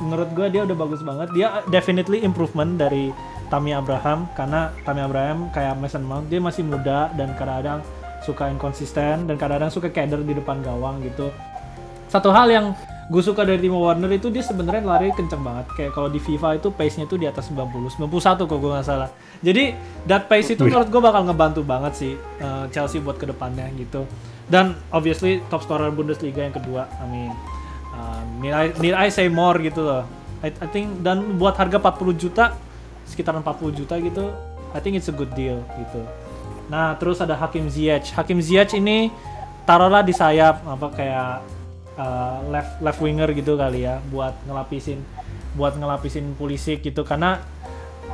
menurut 0.03 0.27
gue 0.35 0.47
dia 0.51 0.67
udah 0.67 0.75
bagus 0.75 0.99
banget. 1.07 1.31
Dia 1.31 1.63
definitely 1.71 2.19
improvement 2.19 2.75
dari 2.75 3.15
Tammy 3.47 3.71
Abraham 3.71 4.27
karena 4.35 4.75
Tammy 4.83 5.07
Abraham 5.07 5.47
kayak 5.55 5.79
Mason 5.79 6.03
Mount 6.03 6.27
dia 6.27 6.43
masih 6.43 6.67
muda 6.67 7.07
dan 7.15 7.31
kadang-kadang 7.39 7.79
suka 8.27 8.51
inkonsisten 8.51 9.23
dan 9.23 9.35
kadang-kadang 9.39 9.71
suka 9.71 9.87
keder 9.87 10.19
di 10.19 10.35
depan 10.35 10.59
gawang 10.59 10.99
gitu. 10.99 11.31
Satu 12.11 12.29
hal 12.35 12.51
yang 12.51 12.75
gue 13.09 13.21
suka 13.25 13.41
dari 13.41 13.57
Timo 13.57 13.81
Werner 13.81 14.13
itu 14.13 14.29
dia 14.29 14.45
sebenarnya 14.45 14.85
lari 14.85 15.09
kenceng 15.17 15.41
banget. 15.41 15.65
Kayak 15.73 15.91
kalau 15.97 16.13
di 16.13 16.21
FIFA 16.21 16.61
itu 16.61 16.69
pace-nya 16.69 17.09
itu 17.09 17.17
di 17.17 17.25
atas 17.25 17.49
90 17.49 17.97
91 17.97 18.45
kalau 18.45 18.59
gue 18.61 18.71
nggak 18.77 18.85
salah. 18.85 19.09
Jadi 19.41 19.73
that 20.05 20.29
pace 20.29 20.53
itu 20.53 20.61
menurut 20.61 20.93
gue 20.93 21.01
bakal 21.01 21.25
ngebantu 21.25 21.65
banget 21.65 21.93
sih 21.97 22.13
eh, 22.15 22.65
Chelsea 22.69 23.01
buat 23.01 23.17
ke 23.17 23.25
depannya 23.25 23.65
gitu. 23.81 24.05
Dan 24.45 24.77
obviously 24.93 25.41
top 25.49 25.65
scorer 25.65 25.89
Bundesliga 25.89 26.45
yang 26.45 26.53
kedua 26.53 26.85
I 27.01 27.05
mean 27.09 27.33
um, 27.97 28.25
need, 28.45 28.53
I, 28.53 28.65
need 28.77 28.93
I 28.93 29.09
say 29.09 29.25
more 29.25 29.57
gitu 29.57 29.81
loh. 29.81 30.05
I, 30.45 30.53
I 30.53 30.67
think 30.69 31.01
dan 31.01 31.35
buat 31.41 31.57
harga 31.57 31.81
40 31.81 32.13
juta 32.13 32.53
sekitaran 33.09 33.41
40 33.41 33.73
juta 33.73 33.97
gitu 33.97 34.29
I 34.69 34.77
think 34.77 35.01
it's 35.01 35.09
a 35.09 35.15
good 35.17 35.33
deal 35.33 35.65
gitu. 35.81 36.05
Nah, 36.69 36.93
terus 37.01 37.17
ada 37.17 37.33
Hakim 37.33 37.65
Ziyech. 37.65 38.13
Hakim 38.13 38.37
Ziyech 38.37 38.77
ini 38.77 39.09
taruhlah 39.65 40.05
di 40.05 40.13
sayap 40.13 40.61
apa 40.61 40.87
kayak 40.93 41.41
uh, 41.99 42.39
left 42.47 42.79
left 42.79 42.99
winger 43.03 43.27
gitu 43.35 43.59
kali 43.59 43.83
ya 43.83 43.99
buat 44.07 44.33
ngelapisin 44.47 45.03
buat 45.59 45.75
ngelapisin 45.75 46.33
Pulisic 46.39 46.81
gitu 46.81 47.03
karena 47.03 47.43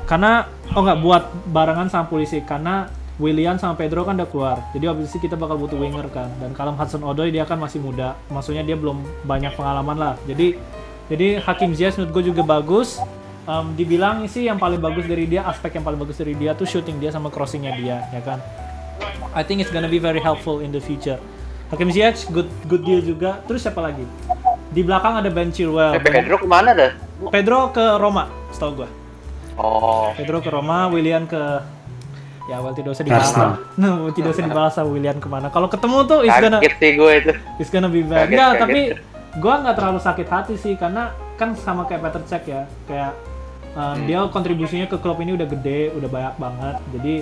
karena 0.10 0.50
oh 0.74 0.82
nggak 0.82 1.00
buat 1.06 1.24
barengan 1.54 1.88
sama 1.88 2.10
Pulisic 2.10 2.44
karena 2.50 2.90
Willian 3.16 3.56
sama 3.56 3.80
Pedro 3.80 4.04
kan 4.04 4.20
udah 4.20 4.28
keluar. 4.28 4.58
Jadi 4.76 4.92
obviously 4.92 5.24
kita 5.24 5.40
bakal 5.40 5.56
butuh 5.56 5.80
winger 5.80 6.04
kan. 6.12 6.28
Dan 6.36 6.52
kalau 6.52 6.76
Hudson 6.76 7.00
Odoi 7.00 7.32
dia 7.32 7.48
kan 7.48 7.56
masih 7.56 7.80
muda. 7.80 8.20
Maksudnya 8.28 8.60
dia 8.60 8.76
belum 8.76 9.08
banyak 9.24 9.56
pengalaman 9.56 9.96
lah. 9.96 10.14
Jadi 10.28 10.60
jadi 11.08 11.40
Hakim 11.40 11.72
Ziyech 11.72 11.96
menurut 11.96 12.12
gue 12.12 12.24
juga 12.36 12.44
bagus. 12.44 13.00
Em, 13.46 13.78
dibilang 13.78 14.26
sih 14.26 14.50
yang 14.50 14.58
paling 14.58 14.82
bagus 14.82 15.06
dari 15.06 15.30
dia, 15.30 15.46
aspek 15.46 15.78
yang 15.78 15.86
paling 15.86 16.02
bagus 16.02 16.18
dari 16.18 16.34
dia 16.34 16.58
tuh 16.58 16.66
shooting 16.66 16.98
dia 16.98 17.14
sama 17.14 17.30
crossingnya 17.30 17.78
dia, 17.78 18.02
ya 18.10 18.22
kan. 18.26 18.42
I 19.38 19.46
think 19.46 19.62
it's 19.62 19.70
gonna 19.70 19.92
be 19.92 20.02
very 20.02 20.18
helpful 20.18 20.66
in 20.66 20.74
the 20.74 20.82
future. 20.82 21.22
Hakim 21.66 21.90
Ziyech 21.90 22.30
good 22.30 22.50
good 22.66 22.84
deal 22.84 23.02
juga. 23.02 23.42
Terus 23.46 23.62
siapa 23.62 23.82
lagi? 23.82 24.06
Di 24.70 24.82
belakang 24.82 25.18
ada 25.18 25.30
Ben 25.30 25.50
Chilwell. 25.50 25.96
eh, 25.96 26.02
Pedro 26.02 26.36
ke 26.36 26.46
mana 26.46 26.72
dah 26.72 26.92
Pedro 27.28 27.72
ke 27.72 27.86
Roma, 27.96 28.28
setahu 28.52 28.84
gua. 28.84 28.90
oh 29.56 30.12
Pedro 30.14 30.40
ke 30.40 30.50
Roma, 30.50 30.88
Willian 30.88 31.24
ke 31.24 31.40
ya 32.46 32.60
well 32.60 32.72
tidak 32.72 32.94
usah 32.94 33.02
dibahas. 33.02 33.32
Arsenal. 33.32 33.52
No, 33.82 33.90
tidak 34.12 34.36
usah 34.36 34.44
dibahas 34.44 34.72
sama 34.74 34.90
Willian 34.92 35.18
ke 35.18 35.26
mana. 35.26 35.48
Kalau 35.48 35.66
ketemu 35.66 35.98
tuh 36.06 36.20
it's 36.22 36.38
gonna 36.38 36.60
kaget 36.60 36.76
sih 36.78 36.92
gue 36.94 37.12
itu 37.16 37.32
it's 37.58 37.72
gonna 37.72 37.88
be 37.88 38.04
bad. 38.04 38.28
Kaget, 38.28 38.30
Enggak, 38.30 38.50
kaget. 38.50 38.62
tapi 38.62 38.80
gua 39.40 39.54
nggak 39.64 39.76
terlalu 39.76 40.00
sakit 40.00 40.28
hati 40.28 40.56
sih 40.56 40.74
karena 40.76 41.04
kan 41.36 41.56
sama 41.56 41.84
kayak 41.84 42.04
Peter 42.04 42.22
Cech 42.24 42.44
ya, 42.46 42.64
kayak 42.86 43.12
um, 43.74 43.98
dia 44.04 44.24
kontribusinya 44.30 44.86
ke 44.86 44.96
klub 44.96 45.20
ini 45.20 45.34
udah 45.34 45.48
gede, 45.50 45.92
udah 45.92 46.08
banyak 46.08 46.36
banget. 46.36 46.76
Jadi 46.94 47.16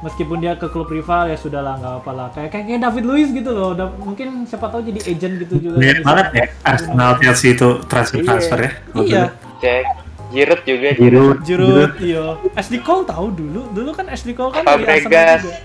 meskipun 0.00 0.36
dia 0.38 0.54
ke 0.54 0.66
klub 0.66 0.86
rival 0.86 1.26
ya 1.26 1.36
sudahlah 1.36 1.76
nggak 1.76 1.94
apa 2.00 2.10
lah. 2.10 2.28
Kayak 2.30 2.50
kayak 2.54 2.80
David 2.80 3.04
Luiz 3.04 3.28
gitu 3.30 3.50
loh. 3.50 3.72
udah 3.72 3.86
mungkin 3.96 4.44
siapa 4.44 4.66
tahu 4.66 4.80
jadi 4.82 5.00
agent 5.06 5.34
gitu 5.38 5.54
juga. 5.60 5.76
Mirip 5.76 6.00
Bisa. 6.00 6.08
banget 6.08 6.26
ya 6.32 6.44
Arsenal 6.62 7.10
Chelsea 7.16 7.48
itu 7.50 7.68
transfer 7.84 8.18
Iya. 8.18 8.26
transfer 8.26 8.58
ya. 8.58 8.70
Iya. 8.96 9.24
cek 9.58 9.84
Giroud 10.30 10.62
juga 10.62 10.88
Giroud 10.94 11.38
Giroud, 11.40 11.40
Giroud, 11.42 11.92
iya. 12.00 12.24
Ashley 12.54 12.78
Cole 12.78 13.02
tahu 13.02 13.26
dulu, 13.30 13.66
dulu 13.70 13.90
kan 13.90 14.06
Ashley 14.06 14.30
Cole 14.30 14.50
kan 14.50 14.62
dari 14.62 14.78
Arsenal 14.80 15.02
Fabregas. 15.02 15.40
juga. 15.42 15.58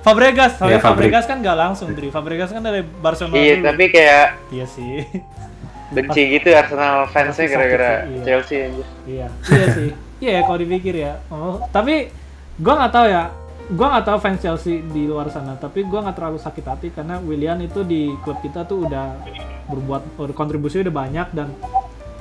Fabregas, 0.00 0.52
Iya, 0.56 0.66
ya, 0.68 0.78
Fabregas 0.80 1.24
kan 1.26 1.36
nggak 1.40 1.56
langsung, 1.56 1.88
Dri. 1.90 2.08
Fabregas 2.08 2.48
kan 2.48 2.62
dari 2.62 2.80
Barcelona 2.80 3.34
iya 3.34 3.54
dulu. 3.54 3.66
tapi 3.66 3.84
kayak 3.88 4.26
Iya 4.48 4.66
sih. 4.66 5.02
benci 5.88 6.22
gitu 6.32 6.48
Arsenal 6.50 7.06
fansnya 7.06 7.46
gara-gara 7.46 7.92
iya. 8.04 8.22
Chelsea 8.24 8.58
aja 8.64 8.84
iya, 9.04 9.26
iya 9.46 9.66
sih. 9.70 9.90
Iya 10.16 10.30
ya 10.32 10.42
kalau 10.42 10.58
dipikir 10.58 10.94
ya. 10.96 11.20
Oh, 11.28 11.60
tapi 11.68 12.08
gua 12.56 12.74
nggak 12.80 12.92
tahu 12.92 13.06
ya. 13.06 13.24
Gua 13.66 13.86
nggak 13.98 14.06
tahu 14.06 14.18
fans 14.22 14.38
Chelsea 14.38 14.78
di 14.78 15.10
luar 15.10 15.26
sana, 15.26 15.58
tapi 15.58 15.82
gua 15.82 16.06
nggak 16.06 16.14
terlalu 16.14 16.38
sakit 16.38 16.64
hati 16.70 16.88
karena 16.94 17.18
Willian 17.18 17.58
itu 17.58 17.82
di 17.82 18.14
klub 18.22 18.38
kita 18.38 18.62
tuh 18.62 18.86
udah 18.86 19.18
berbuat 19.66 20.30
kontribusi 20.38 20.86
udah 20.86 20.94
banyak 20.94 21.26
dan 21.34 21.50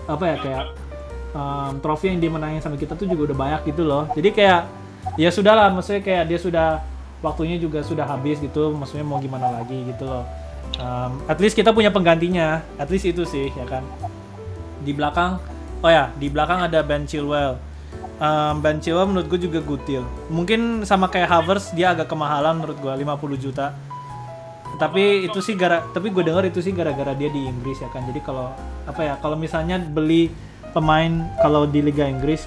apa 0.09 0.23
ya 0.25 0.35
kayak 0.41 0.65
em, 1.37 1.73
trofi 1.85 2.09
yang 2.09 2.17
dimenangin 2.17 2.65
sama 2.65 2.81
kita 2.81 2.97
tuh 2.97 3.05
juga 3.05 3.29
udah 3.29 3.37
banyak 3.37 3.61
gitu 3.69 3.85
loh. 3.85 4.09
Jadi 4.17 4.33
kayak 4.33 4.65
ya 5.21 5.29
sudahlah, 5.29 5.69
maksudnya 5.69 6.01
kayak 6.01 6.23
dia 6.25 6.39
sudah 6.41 6.67
waktunya 7.21 7.61
juga 7.61 7.85
sudah 7.85 8.09
habis 8.09 8.41
gitu 8.41 8.73
maksudnya 8.73 9.05
mau 9.05 9.21
gimana 9.21 9.61
lagi 9.61 9.85
gitu 9.85 10.05
loh. 10.05 10.25
Um, 10.81 11.21
at 11.29 11.37
least 11.37 11.53
kita 11.53 11.69
punya 11.69 11.93
penggantinya 11.93 12.65
at 12.81 12.89
least 12.89 13.05
itu 13.05 13.21
sih 13.21 13.53
ya 13.53 13.69
kan. 13.69 13.85
Di 14.81 14.97
belakang 14.97 15.37
oh 15.85 15.91
ya 15.93 16.09
di 16.17 16.25
belakang 16.25 16.65
ada 16.65 16.81
Ben 16.81 17.05
Chilwell 17.05 17.61
um, 18.19 18.61
Chilwell 18.79 19.09
menurut 19.09 19.27
gue 19.27 19.39
juga 19.47 19.59
deal. 19.83 20.03
Mungkin 20.31 20.83
sama 20.87 21.11
kayak 21.11 21.29
Havertz 21.29 21.75
dia 21.75 21.91
agak 21.91 22.11
kemahalan 22.11 22.61
menurut 22.61 22.77
gue 22.79 22.91
50 22.91 23.43
juta. 23.43 23.75
Tapi 24.75 25.23
itu 25.23 25.39
sih 25.39 25.55
gara 25.55 25.87
tapi 25.95 26.11
gue 26.11 26.23
dengar 26.23 26.43
itu 26.43 26.59
sih 26.59 26.75
gara-gara 26.75 27.15
dia 27.15 27.31
di 27.31 27.47
Inggris 27.47 27.79
ya 27.79 27.87
kan. 27.91 28.03
Jadi 28.03 28.19
kalau 28.19 28.51
apa 28.83 29.01
ya 29.01 29.13
kalau 29.23 29.39
misalnya 29.39 29.79
beli 29.79 30.31
pemain 30.75 31.31
kalau 31.39 31.63
di 31.63 31.79
Liga 31.79 32.03
Inggris 32.03 32.43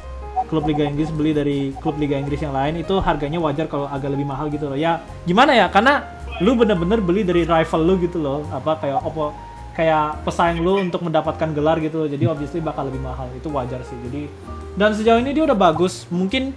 klub 0.49 0.69
Liga 0.69 0.85
Inggris 0.85 1.09
beli 1.13 1.33
dari 1.33 1.73
klub 1.81 1.97
Liga 1.97 2.17
Inggris 2.17 2.41
yang 2.41 2.53
lain 2.53 2.81
itu 2.81 3.01
harganya 3.01 3.41
wajar 3.41 3.69
kalau 3.69 3.89
agak 3.89 4.13
lebih 4.13 4.29
mahal 4.29 4.53
gitu 4.53 4.69
loh. 4.69 4.77
Ya 4.77 5.01
gimana 5.25 5.57
ya? 5.57 5.73
Karena 5.73 6.05
lu 6.45 6.55
bener-bener 6.55 7.01
beli 7.01 7.25
dari 7.25 7.49
rival 7.49 7.81
lu 7.85 7.95
gitu 8.01 8.21
loh. 8.21 8.45
Apa 8.53 8.77
kayak 8.77 9.01
opo 9.05 9.48
kayak 9.79 10.27
pesaing 10.27 10.59
lu 10.59 10.83
untuk 10.83 11.07
mendapatkan 11.07 11.55
gelar 11.55 11.79
gitu. 11.79 12.11
Jadi 12.11 12.27
obviously 12.27 12.59
bakal 12.59 12.91
lebih 12.91 12.99
mahal. 12.99 13.31
Itu 13.39 13.47
wajar 13.55 13.79
sih. 13.87 13.95
Jadi 14.11 14.27
dan 14.75 14.91
sejauh 14.91 15.23
ini 15.23 15.31
dia 15.31 15.47
udah 15.47 15.55
bagus. 15.55 16.11
Mungkin 16.11 16.51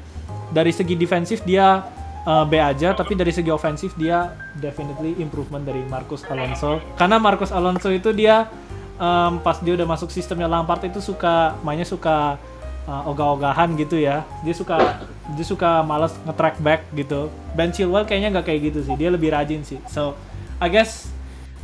dari 0.50 0.74
segi 0.74 0.98
defensif 0.98 1.46
dia 1.46 1.86
uh, 2.26 2.42
B 2.50 2.58
aja. 2.58 2.98
Tapi 2.98 3.14
dari 3.14 3.30
segi 3.30 3.54
ofensif 3.54 3.94
dia 3.94 4.34
definitely 4.58 5.14
improvement 5.22 5.62
dari 5.62 5.86
Marcus 5.86 6.26
Alonso. 6.26 6.82
Karena 6.98 7.22
Marcus 7.22 7.54
Alonso 7.54 7.94
itu 7.94 8.10
dia 8.10 8.50
um, 8.98 9.38
pas 9.46 9.62
dia 9.62 9.78
udah 9.78 9.86
masuk 9.86 10.10
sistemnya 10.10 10.50
Lampard 10.50 10.82
itu 10.82 10.98
suka 10.98 11.54
mainnya 11.62 11.86
suka 11.86 12.42
uh, 12.90 13.06
ogah-ogahan 13.06 13.78
gitu 13.78 14.02
ya. 14.02 14.26
Dia 14.42 14.58
suka 14.58 14.98
dia 15.38 15.46
suka 15.46 15.86
malas 15.86 16.18
nge-track 16.26 16.58
back 16.58 16.90
gitu. 16.98 17.30
Ben 17.54 17.70
Chilwell 17.70 18.10
kayaknya 18.10 18.34
nggak 18.34 18.50
kayak 18.50 18.74
gitu 18.74 18.80
sih. 18.82 18.98
Dia 18.98 19.14
lebih 19.14 19.30
rajin 19.30 19.62
sih. 19.62 19.78
So 19.86 20.18
I 20.58 20.74
guess 20.74 21.11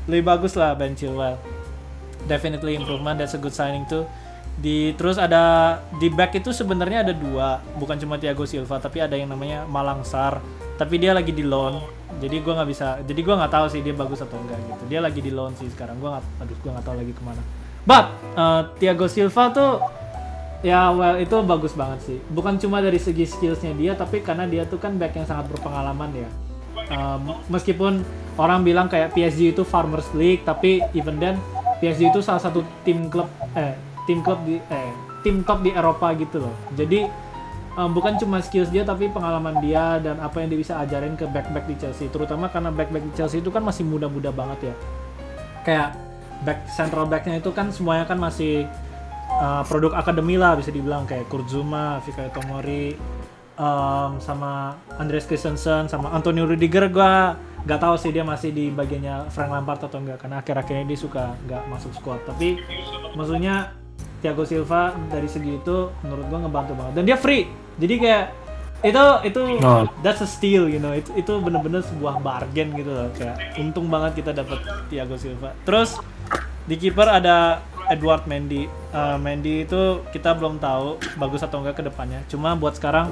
lebih 0.08 0.24
bagus 0.24 0.56
lah 0.56 0.74
Ben 0.74 0.96
Chilwell. 0.96 1.36
Definitely 2.28 2.76
improvement 2.76 3.20
that's 3.20 3.36
a 3.36 3.40
good 3.40 3.54
signing 3.54 3.84
too. 3.88 4.08
Di 4.58 4.98
terus 4.98 5.22
ada 5.22 5.78
di 6.02 6.10
back 6.10 6.40
itu 6.40 6.50
sebenarnya 6.50 7.06
ada 7.06 7.14
dua. 7.14 7.62
Bukan 7.78 8.00
cuma 8.02 8.18
Thiago 8.18 8.48
Silva 8.48 8.82
tapi 8.82 9.04
ada 9.04 9.14
yang 9.14 9.30
namanya 9.30 9.68
Malangsar 9.68 10.42
tapi 10.80 10.98
dia 10.98 11.14
lagi 11.14 11.36
di 11.36 11.44
loan. 11.44 11.78
Jadi 12.18 12.42
gue 12.42 12.54
nggak 12.56 12.70
bisa 12.72 12.98
jadi 13.06 13.20
gue 13.22 13.36
nggak 13.38 13.54
tahu 13.54 13.66
sih 13.70 13.84
dia 13.86 13.94
bagus 13.94 14.24
atau 14.24 14.40
enggak 14.40 14.58
gitu. 14.64 14.84
Dia 14.90 15.00
lagi 15.04 15.20
di 15.22 15.30
loan 15.30 15.54
sih 15.60 15.70
sekarang. 15.70 16.00
Gue 16.00 16.10
nggak 16.10 16.26
aduh 16.42 16.58
gue 16.58 16.72
nggak 16.72 16.86
tahu 16.88 16.96
lagi 16.98 17.14
ke 17.14 17.22
mana. 17.22 17.42
But 17.88 18.06
uh, 18.36 18.62
Thiago 18.80 19.06
Silva 19.08 19.44
tuh 19.54 19.72
ya 20.66 20.90
well 20.90 21.22
itu 21.22 21.36
bagus 21.44 21.78
banget 21.78 22.00
sih. 22.02 22.18
Bukan 22.32 22.58
cuma 22.58 22.80
dari 22.82 22.98
segi 22.98 23.28
skillsnya 23.28 23.76
dia 23.78 23.94
tapi 23.94 24.24
karena 24.24 24.48
dia 24.48 24.64
tuh 24.66 24.80
kan 24.82 24.96
back 24.96 25.14
yang 25.20 25.28
sangat 25.28 25.52
berpengalaman 25.54 26.12
ya 26.16 26.32
meskipun 27.52 28.02
orang 28.40 28.64
bilang 28.64 28.88
kayak 28.88 29.12
PSG 29.12 29.52
itu 29.58 29.64
Farmers 29.68 30.08
League 30.16 30.46
tapi 30.48 30.80
even 30.96 31.20
then 31.20 31.36
PSG 31.84 32.10
itu 32.10 32.20
salah 32.24 32.42
satu 32.42 32.64
tim 32.88 33.12
klub 33.12 33.28
eh 33.54 33.76
tim 34.08 34.24
klub 34.24 34.40
di 34.48 34.58
eh 34.72 34.92
tim 35.22 35.44
top 35.44 35.60
di 35.66 35.76
Eropa 35.76 36.14
gitu 36.16 36.40
loh. 36.40 36.56
Jadi 36.78 37.04
um, 37.76 37.92
bukan 37.92 38.16
cuma 38.16 38.40
skills 38.40 38.72
dia 38.72 38.88
tapi 38.88 39.12
pengalaman 39.12 39.60
dia 39.60 40.00
dan 40.00 40.18
apa 40.24 40.40
yang 40.40 40.50
dia 40.56 40.60
bisa 40.64 40.80
ajarin 40.80 41.20
ke 41.20 41.28
back-back 41.28 41.68
di 41.68 41.76
Chelsea. 41.76 42.08
Terutama 42.08 42.48
karena 42.48 42.72
back-back 42.72 43.04
di 43.04 43.14
Chelsea 43.14 43.44
itu 43.44 43.52
kan 43.52 43.62
masih 43.62 43.84
muda-muda 43.84 44.32
banget 44.32 44.72
ya. 44.72 44.76
Kayak 45.68 45.90
back 46.48 46.70
central 46.70 47.10
backnya 47.10 47.42
itu 47.42 47.50
kan 47.52 47.74
semuanya 47.74 48.06
kan 48.06 48.16
masih 48.22 48.70
uh, 49.42 49.66
produk 49.66 49.98
akademi 49.98 50.38
lah 50.38 50.56
bisa 50.56 50.70
dibilang 50.70 51.04
kayak 51.04 51.28
Kurzuma, 51.28 52.00
Fikayo 52.06 52.30
Tomori, 52.32 52.94
um, 53.58 54.22
sama 54.22 54.78
Andres 54.96 55.26
Christensen, 55.28 55.90
sama 55.90 56.14
Antonio 56.14 56.48
Rudiger 56.48 56.88
gua 56.88 57.36
nggak 57.68 57.84
tahu 57.84 57.96
sih 58.00 58.16
dia 58.16 58.24
masih 58.24 58.56
di 58.56 58.72
bagiannya 58.72 59.28
Frank 59.28 59.52
Lampard 59.52 59.84
atau 59.84 60.00
enggak 60.00 60.24
karena 60.24 60.40
akhir-akhirnya 60.40 60.86
dia 60.88 61.00
suka 61.00 61.36
nggak 61.46 61.64
masuk 61.68 61.92
squad. 61.98 62.22
Tapi 62.24 62.62
maksudnya 63.18 63.76
Thiago 64.24 64.48
Silva 64.48 64.96
dari 65.12 65.28
segi 65.28 65.60
itu 65.60 65.92
menurut 66.06 66.26
gua 66.32 66.40
ngebantu 66.48 66.74
banget. 66.78 66.94
Dan 66.96 67.04
dia 67.04 67.18
free. 67.20 67.50
Jadi 67.78 67.96
kayak 68.00 68.26
itu 68.86 69.06
itu 69.26 69.42
oh. 69.66 69.90
that's 70.06 70.22
a 70.22 70.30
steal 70.30 70.70
you 70.70 70.80
know. 70.80 70.94
Itu 70.94 71.12
itu 71.18 71.34
bener-bener 71.42 71.84
sebuah 71.84 72.22
bargain 72.24 72.72
gitu 72.78 72.94
loh. 72.94 73.10
Kayak 73.18 73.58
untung 73.60 73.90
banget 73.90 74.24
kita 74.24 74.32
dapat 74.32 74.64
Thiago 74.88 75.18
Silva. 75.20 75.52
Terus 75.68 75.98
di 76.68 76.76
kiper 76.78 77.10
ada 77.10 77.62
Edward 77.88 78.28
Mendy. 78.28 78.68
Uh, 78.92 79.16
Mendy 79.20 79.64
itu 79.64 80.04
kita 80.12 80.36
belum 80.36 80.60
tahu 80.60 81.00
bagus 81.16 81.44
atau 81.44 81.64
enggak 81.64 81.80
ke 81.80 81.84
depannya 81.88 82.24
cuma 82.28 82.56
buat 82.56 82.76
sekarang 82.76 83.12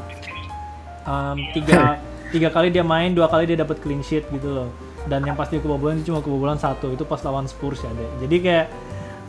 um, 1.06 1.38
tiga 1.54 2.02
tiga 2.34 2.50
kali 2.52 2.74
dia 2.74 2.84
main 2.84 3.14
dua 3.16 3.32
kali 3.32 3.48
dia 3.48 3.58
dapat 3.58 3.80
clean 3.80 4.02
sheet 4.02 4.28
gitu 4.34 4.50
loh. 4.50 4.70
Dan 5.06 5.22
yang 5.22 5.38
pasti 5.38 5.62
kebobolan 5.62 6.02
itu 6.02 6.10
cuma 6.10 6.26
kebobolan 6.26 6.58
satu 6.58 6.90
itu 6.90 7.06
pas 7.06 7.22
lawan 7.22 7.46
Spurs 7.46 7.78
ya 7.86 7.94
deh 7.94 8.26
jadi 8.26 8.38
kayak 8.42 8.66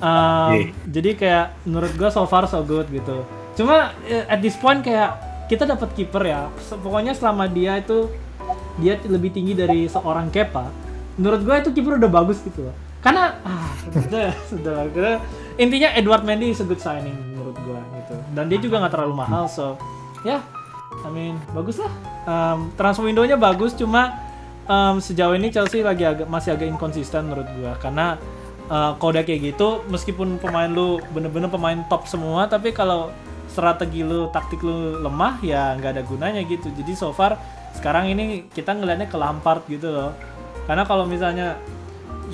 um, 0.01 0.53
yeah. 0.57 0.73
jadi 0.89 1.11
kayak 1.13 1.47
menurut 1.69 1.93
gue 1.93 2.09
so 2.09 2.25
far 2.25 2.49
so 2.49 2.65
good 2.65 2.89
gitu. 2.89 3.25
Cuma 3.57 3.93
eh, 4.09 4.25
at 4.29 4.41
this 4.41 4.57
point 4.57 4.81
kayak 4.85 5.17
kita 5.47 5.69
dapat 5.69 5.93
kiper 5.97 6.25
ya. 6.25 6.49
Pokoknya 6.81 7.13
selama 7.17 7.49
dia 7.49 7.81
itu 7.81 8.09
dia 8.77 9.01
lebih 9.09 9.33
tinggi 9.33 9.57
dari 9.57 9.89
seorang 9.89 10.29
Kepa 10.29 10.69
menurut 11.17 11.41
gue 11.41 11.55
itu 11.65 11.71
kiper 11.81 11.97
udah 11.97 12.11
bagus 12.13 12.45
gitu 12.45 12.69
loh. 12.69 12.77
Karena 13.01 13.41
ah, 13.45 13.73
sudah 13.95 14.29
sudah 14.49 14.77
intinya 15.57 15.93
Edward 15.97 16.25
Mendy 16.25 16.53
is 16.53 16.61
a 16.61 16.67
good 16.67 16.81
signing 16.81 17.17
menurut 17.33 17.57
gue 17.57 17.81
gitu. 18.05 18.17
Dan 18.37 18.45
dia 18.53 18.59
juga 18.61 18.85
nggak 18.85 18.93
terlalu 18.93 19.15
mahal 19.17 19.49
so 19.49 19.81
ya. 20.25 20.39
yeah, 20.39 20.41
I 21.05 21.09
mean 21.11 21.39
bagus 21.53 21.79
lah 21.79 21.93
um, 22.27 22.71
transfer 22.75 23.07
window-nya 23.07 23.39
bagus 23.39 23.75
cuma 23.75 24.17
um, 24.67 24.99
sejauh 24.99 25.35
ini 25.35 25.51
Chelsea 25.55 25.83
lagi 25.83 26.07
agak 26.07 26.27
masih 26.27 26.55
agak 26.55 26.67
inkonsisten 26.71 27.31
menurut 27.31 27.49
gue 27.55 27.73
karena 27.83 28.19
uh, 28.71 28.99
kalau 28.99 29.11
udah 29.15 29.25
kayak 29.27 29.55
gitu 29.55 29.83
meskipun 29.91 30.39
pemain 30.43 30.71
lu 30.71 30.99
bener-bener 31.15 31.51
pemain 31.51 31.79
top 31.87 32.07
semua 32.11 32.47
tapi 32.51 32.75
kalau 32.75 33.11
strategi 33.57 34.05
lu 34.05 34.29
taktik 34.29 34.61
lu 34.61 35.01
lemah 35.01 35.41
ya 35.41 35.73
nggak 35.79 35.97
ada 35.97 36.03
gunanya 36.05 36.43
gitu. 36.45 36.69
Jadi 36.75 36.93
so 36.93 37.15
far 37.15 37.39
sekarang 37.73 38.13
ini 38.13 38.45
kita 38.53 38.77
ngelihatnya 38.77 39.09
ke 39.09 39.17
Lampard 39.17 39.65
gitu 39.71 39.89
loh. 39.89 40.13
Karena 40.69 40.83
kalau 40.85 41.09
misalnya 41.09 41.57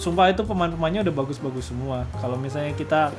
sumpah 0.00 0.32
itu 0.32 0.42
pemain-pemainnya 0.42 1.05
udah 1.05 1.14
bagus-bagus 1.14 1.70
semua. 1.70 2.09
Kalau 2.18 2.34
misalnya 2.40 2.72
kita 2.74 3.14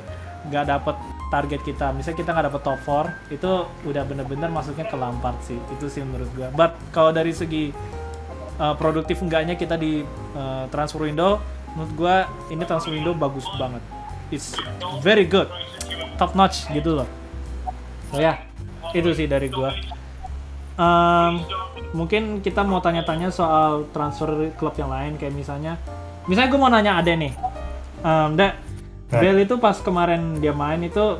nggak 0.48 0.64
dapet 0.68 0.96
target 1.32 1.60
kita. 1.66 1.90
Misalnya 1.96 2.18
kita 2.20 2.30
nggak 2.30 2.46
dapet 2.52 2.60
top 2.62 2.80
4 2.86 3.34
itu 3.34 3.50
udah 3.88 4.02
bener-bener 4.06 4.48
masuknya 4.52 4.86
ke 4.86 4.96
Lampard 4.96 5.38
sih. 5.42 5.58
Itu 5.74 5.90
sih 5.90 6.04
menurut 6.04 6.30
gua. 6.36 6.48
But 6.54 6.76
kalau 6.94 7.10
dari 7.10 7.34
segi 7.34 7.74
uh, 8.58 8.74
produktif 8.78 9.20
enggaknya 9.20 9.58
kita 9.58 9.74
di 9.74 10.04
uh, 10.36 10.64
transfer 10.70 11.02
window 11.04 11.42
menurut 11.74 11.92
gue 11.98 12.16
ini 12.54 12.62
transfer 12.62 12.94
window 12.94 13.12
bagus 13.16 13.46
banget. 13.58 13.82
It's 14.30 14.54
very 15.02 15.26
good. 15.26 15.50
Top 16.16 16.38
notch 16.38 16.70
gitu 16.70 17.02
loh. 17.02 17.08
So 18.14 18.22
ya 18.22 18.38
itu 18.94 19.10
sih 19.10 19.26
dari 19.26 19.50
gue 19.50 19.94
um, 20.78 21.32
mungkin 21.94 22.42
kita 22.42 22.62
mau 22.66 22.82
tanya-tanya 22.82 23.30
soal 23.30 23.90
transfer 23.94 24.50
klub 24.58 24.74
yang 24.78 24.90
lain 24.90 25.14
kayak 25.18 25.34
misalnya 25.34 25.78
misalnya 26.26 26.48
gue 26.50 26.60
mau 26.60 26.70
nanya 26.70 26.98
ada 26.98 27.12
nih. 27.14 27.32
Um, 28.04 28.36
Dek, 29.14 29.20
Bell 29.22 29.38
itu 29.46 29.54
pas 29.62 29.76
kemarin 29.78 30.42
dia 30.42 30.50
main 30.50 30.82
itu 30.82 31.18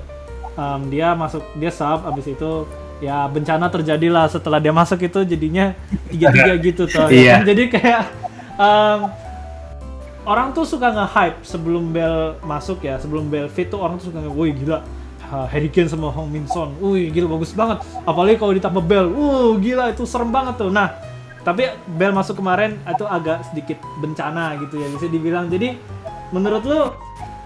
um, 0.59 0.81
dia 0.91 1.15
masuk 1.15 1.43
dia 1.57 1.71
sub 1.71 2.03
abis 2.05 2.35
itu 2.35 2.67
ya 3.03 3.27
bencana 3.31 3.71
terjadi 3.71 4.11
lah 4.11 4.27
setelah 4.31 4.59
dia 4.59 4.71
masuk 4.71 5.03
itu 5.03 5.23
jadinya 5.27 5.75
tiga 6.11 6.31
tiga 6.31 6.53
gitu 6.59 6.83
tuh 6.87 7.11
ya. 7.11 7.43
jadi 7.49 7.63
kayak 7.71 8.03
um, 8.59 9.11
orang 10.25 10.57
tuh 10.57 10.65
suka 10.65 10.93
nge-hype 10.93 11.39
sebelum 11.45 11.93
Bell 11.93 12.41
masuk 12.45 12.81
ya, 12.85 12.97
sebelum 12.97 13.29
Bell 13.29 13.49
fit 13.49 13.69
tuh 13.69 13.81
orang 13.81 14.01
tuh 14.01 14.11
suka 14.11 14.25
nge 14.25 14.33
woi 14.33 14.51
gila, 14.57 14.81
Harry 15.53 15.69
Kane 15.69 15.89
sama 15.89 16.09
Hong 16.09 16.33
Min 16.33 16.49
Son, 16.49 16.73
wih 16.81 17.13
gila 17.13 17.37
bagus 17.37 17.53
banget. 17.53 17.85
Apalagi 18.09 18.41
kalau 18.41 18.53
ditambah 18.57 18.85
Bell, 18.85 19.07
uh 19.13 19.53
gila 19.61 19.93
itu 19.93 20.09
serem 20.09 20.33
banget 20.33 20.57
tuh. 20.57 20.73
Nah, 20.73 20.97
tapi 21.45 21.69
Bell 22.01 22.17
masuk 22.17 22.41
kemarin 22.41 22.81
itu 22.89 23.05
agak 23.05 23.45
sedikit 23.53 23.79
bencana 24.01 24.57
gitu 24.65 24.81
ya 24.81 24.89
bisa 24.97 25.07
dibilang. 25.13 25.53
Jadi 25.53 25.77
menurut 26.33 26.63
lu 26.65 26.81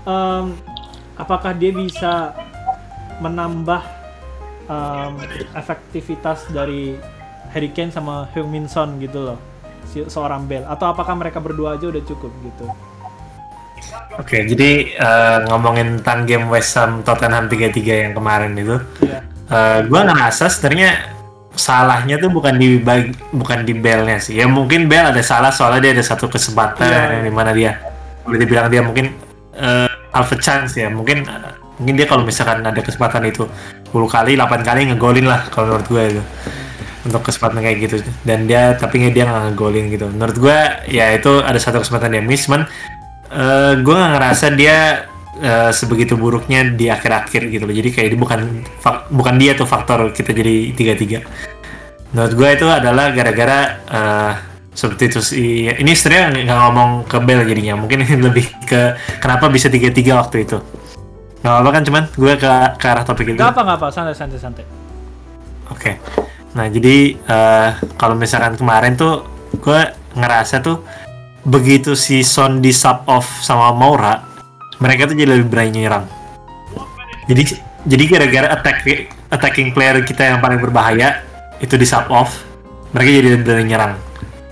um, 0.09 0.57
apakah 1.21 1.53
dia 1.53 1.71
bisa 1.77 2.33
menambah 3.21 3.85
um, 4.73 5.21
efektivitas 5.53 6.49
dari 6.49 6.97
Harry 7.53 7.69
Kane 7.69 7.93
sama 7.93 8.25
Heung 8.33 8.49
Min 8.49 8.65
Son 8.65 8.97
gitu 8.97 9.21
loh? 9.33 9.41
seorang 9.89 10.45
Bell 10.45 10.69
atau 10.69 10.93
apakah 10.93 11.17
mereka 11.17 11.41
berdua 11.41 11.81
aja 11.81 11.89
udah 11.89 12.03
cukup 12.05 12.29
gitu? 12.45 12.69
Oke, 14.21 14.37
okay, 14.37 14.41
jadi 14.45 14.71
uh, 15.01 15.39
ngomongin 15.49 16.03
tentang 16.03 16.29
game 16.29 16.47
West 16.51 16.77
Ham 16.77 17.01
Tottenham 17.07 17.49
3-3 17.49 18.05
yang 18.11 18.13
kemarin 18.13 18.53
itu, 18.59 18.77
yeah. 19.01 19.23
Iya. 19.49 19.49
uh, 19.49 19.79
gue 19.87 20.01
ngerasa 20.13 20.45
sebenarnya 20.51 20.91
salahnya 21.55 22.21
tuh 22.21 22.29
bukan 22.29 22.59
di 22.59 22.83
bag, 22.83 23.15
bukan 23.33 23.63
di 23.65 23.73
Bellnya 23.79 24.19
sih. 24.21 24.37
Ya 24.37 24.51
mungkin 24.51 24.91
Bell 24.91 25.15
ada 25.15 25.23
salah 25.23 25.55
soalnya 25.55 25.89
dia 25.89 25.93
ada 25.97 26.05
satu 26.05 26.29
kesempatan 26.29 26.85
yeah, 26.85 27.07
yeah. 27.17 27.25
di 27.25 27.33
mana 27.33 27.51
dia 27.55 27.73
boleh 28.27 28.39
dibilang 28.45 28.69
dia 28.69 28.83
mungkin 28.85 29.15
uh, 29.57 29.88
half 30.13 30.31
a 30.33 30.39
chance 30.39 30.77
ya. 30.77 30.89
Mungkin 30.89 31.25
mungkin 31.79 31.95
dia 31.95 32.07
kalau 32.11 32.27
misalkan 32.27 32.65
ada 32.65 32.83
kesempatan 32.83 33.23
itu 33.29 33.47
10 33.91 33.95
kali, 34.09 34.35
8 34.35 34.67
kali 34.67 34.81
ngegolin 34.93 35.27
lah 35.27 35.47
kalau 35.53 35.75
menurut 35.75 35.89
gue 35.89 36.05
itu. 36.19 36.25
untuk 37.07 37.25
kesempatan 37.25 37.65
kayak 37.65 37.79
gitu. 37.89 37.97
Dan 38.27 38.45
dia 38.45 38.77
tapi 38.77 39.01
dia 39.09 39.25
nggak 39.25 39.55
ngegolin 39.55 39.89
gitu. 39.89 40.07
Menurut 40.13 40.37
gue 40.37 40.59
ya 40.93 41.15
itu 41.17 41.41
ada 41.41 41.57
satu 41.57 41.81
kesempatan 41.81 42.13
dia 42.13 42.21
miss. 42.21 42.45
Cuman 42.45 42.69
uh, 43.33 43.73
gue 43.81 43.95
nggak 43.97 44.13
ngerasa 44.19 44.47
dia 44.53 45.09
uh, 45.41 45.71
sebegitu 45.73 46.21
buruknya 46.21 46.69
di 46.69 46.93
akhir-akhir 46.93 47.49
gitu 47.49 47.65
loh. 47.65 47.73
Jadi 47.73 47.89
kayak 47.97 48.07
ini 48.13 48.19
bukan 48.19 48.41
bukan 49.09 49.35
dia 49.41 49.57
tuh 49.57 49.65
faktor 49.65 50.13
kita 50.13 50.37
jadi 50.37 50.77
tiga 50.77 50.95
tiga 50.99 51.21
menurut 52.13 52.33
gue 52.35 52.49
itu 52.57 52.67
adalah 52.69 53.13
gara-gara 53.13 53.61
uh, 53.85 54.33
seperti 54.79 55.11
itu 55.11 55.19
sih 55.19 55.67
ini 55.75 55.91
sebenarnya 55.91 56.47
nggak 56.47 56.59
ngomong 56.71 56.91
ke 57.11 57.19
Bell 57.19 57.43
jadinya 57.43 57.75
mungkin 57.75 58.07
ini 58.07 58.15
lebih 58.31 58.47
ke 58.63 58.95
kenapa 59.19 59.51
bisa 59.51 59.67
tiga 59.67 59.91
tiga 59.91 60.23
waktu 60.23 60.47
itu 60.47 60.63
nggak 61.43 61.55
apa 61.55 61.71
kan 61.71 61.83
cuman 61.87 62.03
gue 62.15 62.33
ke, 62.39 62.51
ke 62.79 62.87
arah 62.87 63.03
topik 63.07 63.35
itu 63.35 63.39
Gak 63.39 63.55
apa 63.55 63.63
gak 63.63 63.79
apa, 63.79 63.87
santai 63.95 64.15
santai 64.15 64.39
santai. 64.43 64.65
Oke. 65.71 65.95
Nah, 66.59 66.67
jadi 66.67 67.15
eh, 67.15 67.69
kalau 67.95 68.19
misalkan 68.19 68.59
kemarin 68.59 68.99
tuh 68.99 69.23
gue 69.63 69.81
ngerasa 70.19 70.59
tuh 70.59 70.83
begitu 71.47 71.95
si 71.95 72.27
Son 72.27 72.59
di 72.59 72.75
sub 72.75 73.07
off 73.07 73.39
sama 73.45 73.71
Maura, 73.71 74.19
mereka 74.83 75.07
tuh 75.07 75.15
jadi 75.15 75.39
lebih 75.39 75.47
berani 75.47 75.71
nyerang. 75.79 76.05
Jadi 77.31 77.43
jadi 77.87 78.05
gara-gara 78.11 78.49
attack 78.59 78.83
attacking 79.31 79.71
player 79.71 80.03
kita 80.03 80.35
yang 80.35 80.43
paling 80.43 80.59
berbahaya 80.59 81.23
itu 81.63 81.79
di 81.79 81.87
sub 81.87 82.11
off, 82.11 82.43
mereka 82.91 83.09
jadi 83.15 83.29
lebih 83.39 83.45
berani 83.47 83.67
nyerang. 83.71 84.08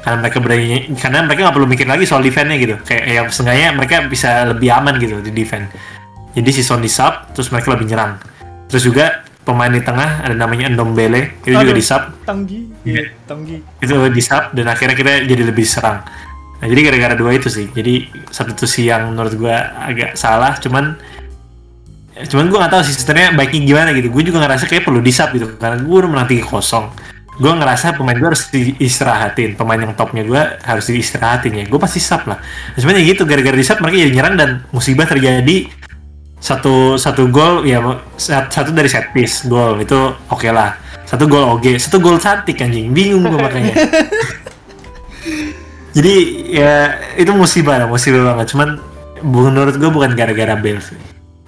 Karena 0.06 0.22
mereka 0.22 0.38
berani 0.38 0.86
karena 0.94 1.26
mereka 1.26 1.40
nggak 1.50 1.56
perlu 1.58 1.66
mikir 1.66 1.86
lagi 1.90 2.06
soal 2.06 2.22
defense-nya 2.22 2.56
gitu. 2.62 2.78
Kayak 2.86 3.04
ya 3.10 3.20
seenggaknya 3.26 3.68
mereka 3.74 4.06
bisa 4.06 4.46
lebih 4.54 4.70
aman 4.70 5.02
gitu 5.02 5.18
di 5.18 5.34
defense. 5.34 5.74
Jadi 6.38 6.50
si 6.54 6.62
Son 6.62 6.78
di 6.78 6.86
sub, 6.86 7.34
terus 7.34 7.50
mereka 7.50 7.74
lebih 7.74 7.90
nyerang. 7.90 8.22
Terus 8.70 8.86
juga 8.86 9.26
pemain 9.42 9.72
di 9.72 9.82
tengah 9.82 10.22
ada 10.22 10.34
namanya 10.38 10.70
Ndombele, 10.70 11.42
itu 11.42 11.58
juga 11.58 11.74
Aduh. 11.74 11.78
di 11.78 11.82
sub 11.82 12.02
Tanggi, 12.22 12.70
Iya. 12.86 13.14
tanggi. 13.26 13.56
itu 13.82 13.94
di 14.10 14.22
sub 14.22 14.54
dan 14.54 14.66
akhirnya 14.70 14.94
kita 14.94 15.26
jadi 15.26 15.42
lebih 15.42 15.66
serang. 15.66 16.06
Nah, 16.62 16.66
jadi 16.70 16.80
gara-gara 16.86 17.14
dua 17.18 17.34
itu 17.34 17.50
sih. 17.50 17.66
Jadi 17.74 18.06
satu 18.30 18.54
itu 18.54 18.66
sih 18.70 18.86
yang 18.86 19.10
menurut 19.10 19.34
gua 19.34 19.74
agak 19.90 20.14
salah, 20.14 20.54
cuman 20.62 20.94
cuman 22.30 22.46
gua 22.48 22.58
nggak 22.64 22.72
tahu 22.78 22.82
sih 22.86 22.94
sebenarnya 22.94 23.34
baiknya 23.34 23.60
gimana 23.66 23.88
gitu. 23.90 24.08
Gue 24.08 24.22
juga 24.22 24.38
ngerasa 24.40 24.64
kayak 24.70 24.86
perlu 24.86 25.02
di 25.02 25.12
sub 25.12 25.34
gitu 25.34 25.50
karena 25.58 25.82
gue 25.82 25.96
udah 25.98 26.10
menang 26.10 26.28
3-0. 26.30 26.92
Gue 27.36 27.52
ngerasa 27.52 28.00
pemain 28.00 28.16
gue 28.16 28.28
harus 28.32 28.48
diistirahatin, 28.48 29.60
pemain 29.60 29.76
yang 29.76 29.92
topnya 29.92 30.24
gue 30.24 30.40
harus 30.64 30.88
diistirahatin 30.88 31.52
ya. 31.52 31.64
Gue 31.68 31.76
pasti 31.76 32.00
sub 32.00 32.24
lah. 32.24 32.40
Nah, 32.40 32.80
Sebenarnya 32.80 33.12
gitu 33.12 33.28
gara-gara 33.28 33.52
di 33.52 33.66
sub 33.66 33.76
mereka 33.84 34.08
jadi 34.08 34.12
nyerang 34.16 34.34
dan 34.40 34.50
musibah 34.72 35.04
terjadi 35.04 35.68
satu 36.36 37.00
satu 37.00 37.32
gol 37.32 37.64
ya 37.64 37.80
sat- 38.20 38.52
satu 38.52 38.70
dari 38.70 38.92
set 38.92 39.08
piece 39.16 39.48
gol 39.48 39.80
itu 39.80 39.96
oke 40.28 40.44
lah 40.52 40.76
satu 41.08 41.24
gol 41.24 41.56
oke 41.56 41.80
satu 41.80 41.96
gol 41.96 42.20
cantik 42.20 42.60
anjing 42.60 42.92
bingung 42.92 43.24
gue 43.24 43.40
makanya 43.40 43.72
jadi 45.96 46.14
ya 46.44 46.72
itu 47.16 47.32
musibah 47.32 47.80
lah 47.80 47.88
musibah 47.88 48.36
banget 48.36 48.52
cuman 48.52 48.68
menurut 49.24 49.80
gue 49.80 49.88
bukan 49.88 50.12
gara-gara 50.12 50.52
Bale 50.60 50.84
sih 50.84 51.00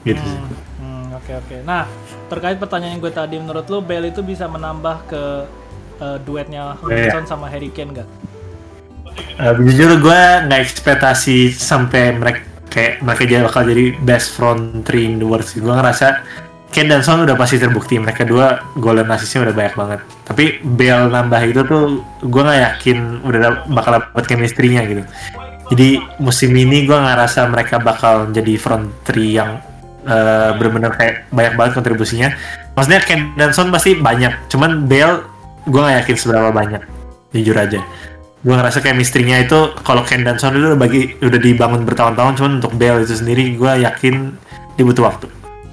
gitu 0.08 0.24
sih. 0.24 0.40
Hmm, 0.80 1.14
oke 1.14 1.32
oke. 1.42 1.56
Nah, 1.66 1.84
terkait 2.30 2.56
pertanyaan 2.56 2.96
yang 2.96 3.02
gue 3.02 3.12
tadi, 3.12 3.36
menurut 3.36 3.66
lo 3.68 3.82
Bale 3.82 4.08
itu 4.08 4.24
bisa 4.24 4.46
menambah 4.46 5.10
ke 5.10 5.22
eh, 6.00 6.18
duetnya 6.22 6.78
Wilson 6.82 7.24
sama 7.26 7.46
Harry 7.50 7.70
Kane 7.70 8.02
gak? 8.02 8.08
Eh, 9.18 9.54
jujur 9.66 9.98
gue 9.98 10.20
nggak 10.46 10.60
ekspektasi 10.62 11.54
sampai 11.54 12.14
mereka 12.14 12.42
kayak 12.68 13.00
mereka 13.00 13.22
jadi 13.24 13.42
bakal 13.48 13.62
jadi 13.66 13.84
best 14.04 14.36
front 14.36 14.84
three 14.86 15.08
in 15.08 15.18
the 15.18 15.26
world 15.26 15.46
sih. 15.46 15.58
Gue 15.58 15.74
ngerasa 15.74 16.22
Ken 16.68 16.84
dan 16.84 17.00
Son 17.00 17.24
udah 17.24 17.32
pasti 17.32 17.56
terbukti 17.56 17.96
mereka 17.96 18.28
dua 18.28 18.60
gol 18.76 19.00
dan 19.00 19.08
asisnya 19.08 19.48
udah 19.48 19.54
banyak 19.56 19.74
banget. 19.74 20.00
Tapi 20.28 20.44
Bale 20.62 21.08
nambah 21.08 21.42
itu 21.48 21.60
tuh 21.64 22.04
gue 22.22 22.42
nggak 22.44 22.60
yakin 22.60 22.98
udah 23.24 23.40
bakal 23.72 23.98
dapet 23.98 24.24
chemistry-nya 24.28 24.84
gitu. 24.84 25.02
Jadi 25.68 25.88
musim 26.20 26.52
ini 26.52 26.84
gue 26.84 26.96
ngerasa 26.96 27.48
mereka 27.48 27.80
bakal 27.80 28.28
jadi 28.32 28.54
front 28.60 28.92
three 29.08 29.40
yang 29.40 29.64
eh, 30.04 30.50
bener-bener 30.60 30.92
kayak 30.92 31.30
banyak 31.32 31.54
banget 31.56 31.72
kontribusinya. 31.80 32.28
Maksudnya 32.76 33.00
Ken 33.00 33.32
dan 33.34 33.50
Son 33.56 33.72
pasti 33.72 33.96
banyak, 33.96 34.52
cuman 34.52 34.84
Bale 34.86 35.37
gue 35.64 35.80
nggak 35.80 35.96
yakin 36.04 36.16
seberapa 36.20 36.50
banyak, 36.54 36.82
jujur 37.34 37.56
aja. 37.58 37.80
Gue 38.44 38.54
ngerasa 38.54 38.78
chemistry-nya 38.78 39.42
itu 39.42 39.74
kalau 39.82 40.06
Ken 40.06 40.22
dan 40.22 40.38
Son 40.38 40.54
itu 40.54 40.70
udah 40.70 40.78
bagi 40.78 41.18
udah 41.18 41.40
dibangun 41.42 41.82
bertahun-tahun 41.82 42.38
cuman 42.38 42.52
untuk 42.62 42.78
Bale 42.78 43.02
itu 43.02 43.18
sendiri 43.18 43.58
gue 43.58 43.72
yakin 43.82 44.38
dia 44.78 44.84
butuh 44.86 45.10
waktu. 45.10 45.26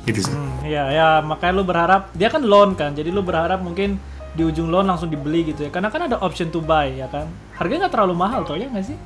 Gitu 0.10 0.26
sih. 0.26 0.34
Hmm, 0.34 0.66
ya 0.66 0.90
ya 0.90 1.08
makanya 1.22 1.54
lu 1.54 1.64
berharap 1.66 2.10
dia 2.18 2.30
kan 2.34 2.42
loan 2.42 2.74
kan, 2.74 2.98
jadi 2.98 3.14
lu 3.14 3.22
berharap 3.22 3.62
mungkin 3.62 4.02
di 4.36 4.44
ujung 4.44 4.68
loan 4.68 4.90
langsung 4.90 5.08
dibeli 5.08 5.48
gitu 5.48 5.66
ya, 5.66 5.72
karena 5.72 5.88
kan 5.88 6.12
ada 6.12 6.20
option 6.20 6.52
to 6.52 6.60
buy 6.60 6.92
ya 6.92 7.08
kan, 7.08 7.30
harganya 7.56 7.88
nggak 7.88 7.94
terlalu 7.96 8.16
mahal 8.20 8.44
toh 8.44 8.60
ya 8.60 8.68
nggak 8.68 8.84
sih? 8.84 8.98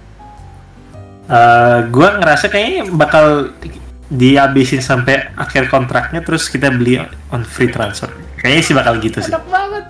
gue 1.94 2.08
ngerasa 2.18 2.50
kayaknya 2.50 2.90
bakal 2.90 3.54
dihabisin 4.10 4.82
sampai 4.82 5.30
akhir 5.38 5.70
kontraknya 5.70 6.26
terus 6.26 6.50
kita 6.50 6.74
beli 6.74 6.98
on 7.30 7.46
free 7.46 7.70
transfer. 7.70 8.10
Kayaknya 8.42 8.64
sih 8.66 8.74
bakal 8.74 8.98
gitu 8.98 9.22
sih. 9.22 9.30
Enak 9.30 9.46
banget. 9.46 9.86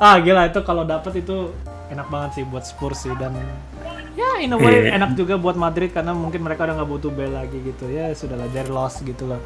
Ah 0.00 0.16
gila 0.18 0.48
itu 0.48 0.60
kalau 0.64 0.82
dapet 0.82 1.20
itu 1.20 1.52
enak 1.92 2.08
banget 2.08 2.40
sih 2.40 2.44
buat 2.48 2.64
Spurs 2.64 3.04
sih 3.04 3.12
dan 3.20 3.36
ya 4.16 4.40
in 4.40 4.50
a 4.50 4.56
way 4.56 4.88
Iya. 4.88 4.96
enak 4.96 5.12
juga 5.12 5.36
buat 5.36 5.54
Madrid 5.54 5.92
karena 5.92 6.16
mungkin 6.16 6.40
mereka 6.40 6.64
udah 6.64 6.74
nggak 6.80 6.90
butuh 6.90 7.10
Bale 7.12 7.36
lagi 7.36 7.58
gitu 7.60 7.84
ya 7.86 8.08
sudahlah 8.10 8.48
they're 8.50 8.72
lost 8.72 9.04
gitu 9.04 9.28
loh. 9.28 9.40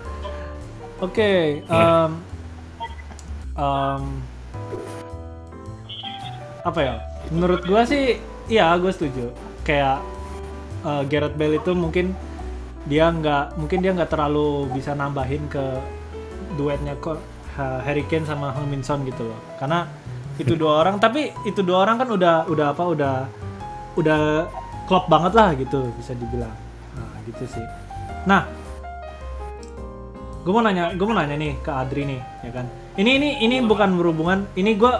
Oke, 1.02 1.60
Iya. 1.66 2.06
em, 2.06 2.10
em, 3.58 4.02
apa 6.62 6.80
ya? 6.80 6.94
Menurut 7.28 7.66
gua 7.66 7.82
sih, 7.84 8.22
iya 8.46 8.72
gue 8.78 8.92
setuju. 8.94 9.34
Kayak 9.66 10.00
eh, 10.84 11.02
Gareth 11.10 11.34
Bale 11.34 11.58
itu 11.58 11.72
mungkin 11.74 12.14
dia 12.86 13.10
nggak, 13.10 13.58
mungkin 13.58 13.78
dia 13.82 13.90
nggak 13.90 14.12
terlalu 14.12 14.68
bisa 14.70 14.92
nambahin 14.94 15.44
ke 15.50 15.64
duetnya 16.54 16.94
kok 17.00 17.18
Ha- 17.54 17.80
Harry 17.86 18.02
Kane 18.04 18.26
sama 18.26 18.50
Son 18.82 19.02
gitu 19.02 19.24
loh. 19.24 19.40
Karena 19.58 19.86
itu 20.34 20.54
dua 20.58 20.82
orang, 20.82 20.98
tapi 20.98 21.30
itu 21.46 21.60
dua 21.62 21.86
orang 21.86 22.02
kan 22.02 22.08
udah 22.10 22.34
udah 22.50 22.66
apa 22.74 22.84
udah 22.84 23.14
udah 23.94 24.20
klop 24.90 25.06
banget 25.06 25.32
lah 25.38 25.54
gitu 25.54 25.90
bisa 25.94 26.12
dibilang. 26.18 26.52
Nah, 26.98 27.14
gitu 27.26 27.44
sih. 27.46 27.64
Nah, 28.26 28.44
gue 30.42 30.52
mau 30.52 30.62
nanya, 30.64 30.92
gue 30.92 31.06
mau 31.06 31.16
nanya 31.16 31.36
nih 31.38 31.54
ke 31.62 31.70
Adri 31.70 32.02
nih, 32.08 32.20
ya 32.42 32.50
kan? 32.50 32.66
Ini 32.98 33.10
ini 33.18 33.28
ini 33.46 33.56
bukan 33.62 33.94
berhubungan, 33.94 34.46
ini 34.58 34.74
gue 34.74 34.92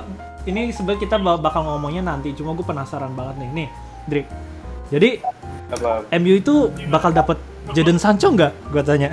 ini 0.45 0.71
sebenarnya 0.71 1.01
kita 1.03 1.17
ba- 1.19 1.41
bakal 1.41 1.65
ngomongnya 1.67 2.05
nanti, 2.05 2.31
cuma 2.37 2.53
gue 2.55 2.67
penasaran 2.67 3.13
banget 3.17 3.43
nih, 3.43 3.51
nih, 3.51 3.69
Dri. 4.07 4.23
Jadi 4.93 5.11
Apa? 5.73 6.05
MU 6.21 6.35
itu 6.39 6.69
bakal 6.93 7.11
dapet 7.11 7.41
Jadon 7.73 7.97
Sancho 7.97 8.29
nggak? 8.31 8.53
Gue 8.71 8.83
tanya. 8.85 9.09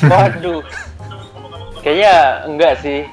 Waduh. 0.00 0.64
Kayaknya 1.84 2.14
enggak 2.48 2.74
sih. 2.80 3.04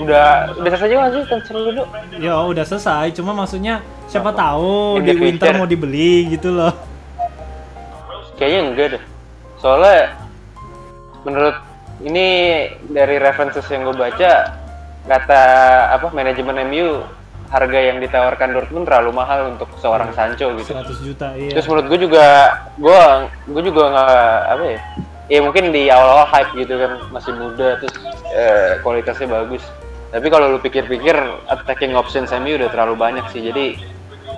Udah 0.00 0.56
udah 0.56 0.70
selesai 0.72 0.88
juga 0.88 1.06
sih 1.12 1.22
transfer 1.28 1.56
dulu. 1.60 1.82
Ya 2.16 2.34
udah 2.40 2.64
selesai, 2.64 3.12
cuma 3.16 3.36
maksudnya 3.36 3.84
siapa 4.08 4.32
tahu 4.32 4.98
In 4.98 5.04
di 5.04 5.14
winter 5.16 5.52
future. 5.52 5.60
mau 5.60 5.68
dibeli 5.68 6.34
gitu 6.34 6.56
loh. 6.56 6.72
Kayaknya 8.40 8.60
enggak 8.64 8.86
deh. 8.96 9.02
Soalnya 9.60 10.16
menurut 11.28 11.56
ini 12.00 12.26
dari 12.88 13.20
references 13.20 13.68
yang 13.68 13.84
gue 13.84 13.92
baca 13.92 14.56
kata 15.04 15.42
apa 15.92 16.06
manajemen 16.16 16.64
MU 16.64 17.04
harga 17.50 17.78
yang 17.82 17.98
ditawarkan 17.98 18.54
Dortmund 18.54 18.86
terlalu 18.86 19.10
mahal 19.10 19.52
untuk 19.52 19.68
seorang 19.82 20.14
Sancho 20.14 20.54
gitu. 20.56 20.70
100 20.70 21.06
juta 21.06 21.28
iya. 21.34 21.52
Terus 21.52 21.66
menurut 21.66 21.86
gue 21.92 21.98
juga 22.08 22.26
gue 22.78 23.00
gue 23.52 23.62
juga 23.68 23.82
nggak 23.90 24.36
apa 24.54 24.64
ya 24.64 24.80
ya 25.30 25.38
mungkin 25.40 25.70
di 25.70 25.86
awal-awal 25.88 26.26
hype 26.26 26.52
gitu 26.58 26.74
kan 26.74 26.92
masih 27.14 27.32
muda 27.38 27.78
terus 27.78 27.94
eh, 28.34 28.82
kualitasnya 28.82 29.30
bagus. 29.30 29.62
Tapi 30.10 30.26
kalau 30.26 30.50
lu 30.50 30.58
pikir-pikir 30.58 31.14
attacking 31.46 31.94
options 31.94 32.34
MU 32.34 32.58
udah 32.58 32.66
terlalu 32.74 32.98
banyak 32.98 33.24
sih. 33.30 33.46
Jadi 33.46 33.78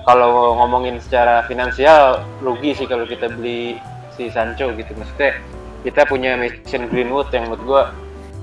kalau 0.05 0.53
ngomongin 0.61 1.01
secara 1.01 1.49
finansial 1.49 2.21
rugi 2.45 2.77
sih 2.77 2.85
kalau 2.85 3.09
kita 3.09 3.33
beli 3.33 3.81
si 4.13 4.29
Sancho 4.29 4.69
gitu. 4.77 4.93
Maksudnya 4.93 5.41
kita 5.81 6.05
punya 6.05 6.37
Mason 6.37 6.93
Greenwood 6.93 7.33
yang 7.33 7.49
menurut 7.49 7.65
gue 7.65 7.83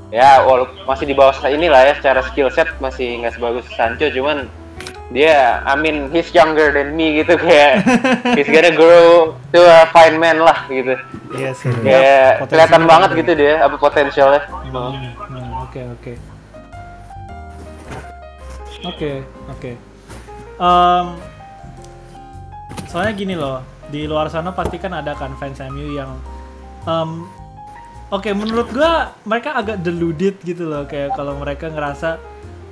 ya 0.10 0.42
walaupun 0.42 0.90
masih 0.90 1.06
di 1.06 1.14
bawah 1.14 1.38
ini 1.46 1.70
lah 1.70 1.86
ya 1.86 1.94
secara 2.02 2.26
skill 2.26 2.50
set 2.50 2.66
masih 2.82 3.22
nggak 3.22 3.38
sebagus 3.38 3.70
Sancho. 3.78 4.10
Cuman 4.10 4.50
dia 5.10 5.36
I 5.64 5.74
mean 5.74 6.10
he's 6.10 6.30
younger 6.30 6.70
than 6.70 6.94
me 6.94 7.18
gitu 7.18 7.34
kayak 7.36 7.82
he's 8.38 8.46
gonna 8.46 8.70
grow 8.70 9.34
to 9.50 9.60
a 9.60 9.90
fine 9.90 10.16
man 10.16 10.38
lah 10.38 10.66
gitu 10.66 10.94
Iya 11.30 11.50
sih. 11.52 11.70
kayak 11.82 12.40
potensinya 12.40 12.50
kelihatan 12.70 12.84
banget 12.86 13.10
gitu 13.18 13.32
dia 13.36 13.54
apa 13.60 13.76
potensialnya 13.76 14.42
Hmm, 14.70 14.94
hmm, 15.18 15.50
Oke 15.66 15.82
oke. 15.90 16.14
Oke 18.82 19.12
oke. 19.48 19.72
Em, 20.56 21.06
soalnya 22.86 23.14
gini 23.14 23.34
loh, 23.34 23.60
di 23.88 24.06
luar 24.06 24.28
sana 24.28 24.52
pasti 24.52 24.78
kan 24.78 24.94
ada 24.94 25.14
kan 25.14 25.34
fans 25.36 25.60
MU 25.64 25.90
yang 25.92 26.12
em, 26.86 27.26
Oke, 28.10 28.34
menurut 28.34 28.70
gua 28.70 29.14
mereka 29.22 29.54
agak 29.54 29.78
deluded 29.80 30.42
gitu 30.42 30.66
loh 30.66 30.82
kayak 30.84 31.14
kalau 31.14 31.38
mereka 31.38 31.70
ngerasa 31.70 32.18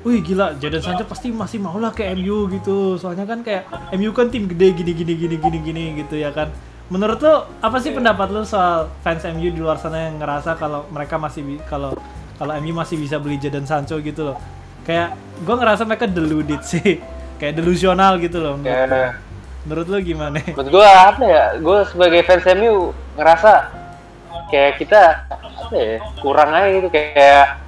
wih 0.08 0.24
gila 0.24 0.56
Jadon 0.56 0.80
Sancho 0.80 1.04
pasti 1.04 1.36
masih 1.36 1.60
mau 1.60 1.76
lah 1.76 1.92
ke 1.92 2.08
MU 2.16 2.48
gitu. 2.48 2.96
Soalnya 2.96 3.28
kan 3.28 3.44
kayak 3.44 3.68
MU 4.00 4.16
kan 4.16 4.32
tim 4.32 4.48
gede 4.48 4.72
gini 4.72 4.96
gini 4.96 5.14
gini 5.20 5.36
gini 5.36 5.58
gini 5.60 5.84
gitu 6.00 6.16
ya 6.16 6.32
kan. 6.32 6.48
Menurut 6.88 7.20
lo 7.20 7.52
apa 7.60 7.84
sih 7.84 7.92
pendapat 7.92 8.32
lo 8.32 8.48
soal 8.48 8.88
fans 9.04 9.28
MU 9.36 9.52
di 9.52 9.60
luar 9.60 9.76
sana 9.76 10.08
yang 10.08 10.24
ngerasa 10.24 10.56
kalau 10.56 10.88
mereka 10.88 11.20
masih 11.20 11.60
kalau 11.68 11.92
kalau 12.40 12.56
MU 12.64 12.72
masih 12.72 12.96
bisa 12.96 13.20
beli 13.20 13.36
Jadon 13.36 13.68
Sancho 13.68 14.00
gitu 14.00 14.32
loh. 14.32 14.40
Kayak 14.88 15.20
gue 15.44 15.56
ngerasa 15.60 15.84
mereka 15.84 16.08
deluded 16.08 16.64
sih. 16.72 17.04
Kayak 17.38 17.60
delusional 17.60 18.18
gitu 18.18 18.40
loh 18.42 18.58
menurut, 18.58 18.90
Ya, 18.90 19.14
menurut 19.68 19.88
lo 19.92 19.98
gimana? 20.02 20.40
Menurut 20.42 20.70
gue 20.72 20.88
apa 20.88 21.24
ya? 21.28 21.46
Gue 21.60 21.84
sebagai 21.92 22.24
fans 22.24 22.48
MU 22.56 22.96
ngerasa 23.20 23.52
kayak 24.48 24.80
kita 24.80 25.28
apa 25.68 25.76
ya 25.76 26.00
kurang 26.24 26.56
aja 26.56 26.72
gitu. 26.72 26.88
Kayak 26.88 27.67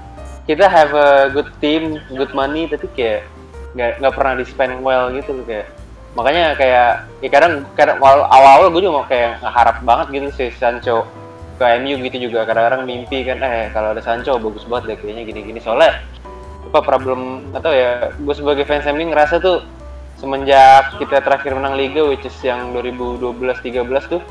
kita 0.50 0.66
have 0.66 0.98
a 0.98 1.30
good 1.30 1.46
team, 1.62 2.02
good 2.18 2.34
money 2.34 2.66
tapi 2.66 2.90
kayak 2.98 3.22
nggak 3.78 4.02
nggak 4.02 4.14
pernah 4.18 4.34
di 4.34 4.46
spend 4.50 4.82
well 4.82 5.14
gitu 5.14 5.46
kayak. 5.46 5.70
Makanya 6.18 6.58
kayak 6.58 7.06
ya 7.22 7.30
kadang 7.30 7.70
kadang 7.78 8.02
awal 8.02 8.26
awal 8.34 8.74
gue 8.74 8.82
juga 8.82 8.94
mau 8.98 9.06
kayak 9.06 9.46
ngeharap 9.46 9.78
banget 9.86 10.08
gitu 10.10 10.28
si 10.34 10.46
Sancho 10.58 11.06
ke 11.62 11.66
MU 11.86 12.02
gitu 12.02 12.18
juga. 12.18 12.50
Kadang-kadang 12.50 12.90
mimpi 12.90 13.22
kan 13.30 13.38
eh 13.46 13.70
kalau 13.70 13.94
ada 13.94 14.02
Sancho 14.02 14.42
bagus 14.42 14.66
banget 14.66 14.98
deh 14.98 14.98
kayaknya 15.06 15.30
gini-gini. 15.30 15.62
Soalnya 15.62 16.02
apa 16.74 16.82
problem 16.82 17.46
atau 17.54 17.70
ya 17.70 18.10
gue 18.18 18.34
sebagai 18.34 18.66
fans 18.66 18.90
MU 18.90 19.06
ngerasa 19.14 19.38
tuh 19.38 19.62
semenjak 20.18 20.98
kita 20.98 21.22
terakhir 21.22 21.54
menang 21.54 21.78
liga 21.78 22.02
which 22.10 22.26
is 22.26 22.36
yang 22.42 22.74
2012-13 22.74 23.86
tuh 24.10 24.22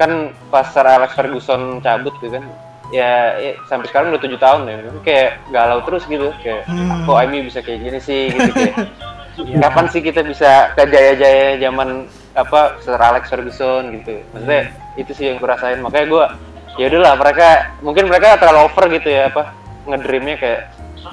kan 0.00 0.32
pas 0.48 0.64
Sir 0.72 0.88
Alex 0.88 1.12
Ferguson 1.12 1.84
cabut 1.84 2.16
gitu 2.18 2.40
kan 2.40 2.44
ya, 2.90 3.36
ya 3.36 3.52
sampai 3.66 3.86
sekarang 3.88 4.12
udah 4.12 4.22
tujuh 4.22 4.38
tahun 4.40 4.60
ya. 4.68 4.76
Kayak 5.04 5.30
galau 5.50 5.80
terus 5.84 6.04
gitu. 6.06 6.28
Kayak 6.40 6.64
Hmm. 6.68 7.04
kok 7.04 7.18
MU 7.28 7.40
bisa 7.44 7.60
kayak 7.60 7.80
gini 7.84 7.98
sih 8.00 8.32
gitu 8.32 8.52
kayak. 8.52 8.76
Iya. 9.38 9.70
kapan 9.70 9.86
sih 9.86 10.02
kita 10.02 10.26
bisa 10.26 10.74
ke 10.74 10.82
jaya-jaya 10.90 11.62
zaman 11.62 12.10
apa 12.34 12.74
Sir 12.82 12.98
Alex 12.98 13.30
Ferguson 13.30 13.94
gitu. 14.02 14.18
Maksudnya 14.34 14.74
itu 14.98 15.14
sih 15.14 15.30
yang 15.30 15.38
gue 15.38 15.46
rasain. 15.46 15.78
Makanya 15.78 16.06
gue 16.10 16.24
ya 16.74 16.90
udahlah 16.90 17.14
mereka 17.14 17.70
mungkin 17.78 18.10
mereka 18.10 18.34
terlalu 18.34 18.66
over 18.66 18.90
gitu 18.90 19.06
ya 19.06 19.30
apa 19.30 19.54
ngedreamnya 19.86 20.42
kayak 20.42 20.60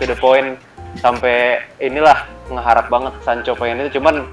to 0.02 0.10
the 0.10 0.18
point. 0.18 0.58
Sampai 0.98 1.62
inilah 1.78 2.26
ngeharap 2.50 2.90
banget 2.90 3.14
Sancho 3.22 3.54
pengen 3.54 3.86
itu. 3.86 4.02
Cuman 4.02 4.26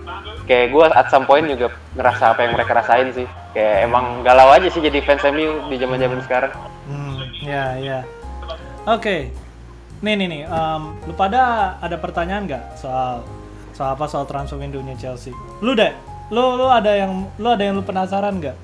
kayak 0.49 0.73
gue 0.73 0.87
at 0.89 1.13
some 1.13 1.29
point 1.29 1.45
juga 1.45 1.77
ngerasa 1.93 2.33
apa 2.33 2.49
yang 2.49 2.57
mereka 2.57 2.73
rasain 2.73 3.13
sih. 3.13 3.29
Kayak 3.53 3.93
emang 3.93 4.25
galau 4.25 4.49
aja 4.57 4.73
sih 4.73 4.81
jadi 4.81 5.05
fans 5.05 5.21
MU 5.29 5.69
di 5.69 5.77
zaman 5.77 6.01
zaman 6.01 6.25
sekarang 6.25 6.49
Ya, 7.43 7.75
ya. 7.83 7.99
Oke. 8.87 9.35
Nih, 10.03 10.15
nih, 10.15 10.27
nih. 10.31 10.43
em, 10.47 10.83
lu 11.07 11.15
pada 11.15 11.75
ada 11.83 11.99
pertanyaan 11.99 12.47
nggak 12.47 12.79
soal 12.79 13.27
soal 13.75 13.99
apa 13.99 14.07
soal 14.07 14.27
transfer 14.31 14.59
window-nya 14.59 14.95
Chelsea? 14.95 15.35
Lu 15.59 15.75
deh. 15.75 15.91
Lu 16.31 16.55
lu 16.55 16.71
ada 16.71 16.95
yang 16.95 17.27
lu 17.39 17.49
ada 17.51 17.63
yang 17.67 17.79
lu 17.79 17.85
penasaran 17.85 18.39
nggak? 18.39 18.57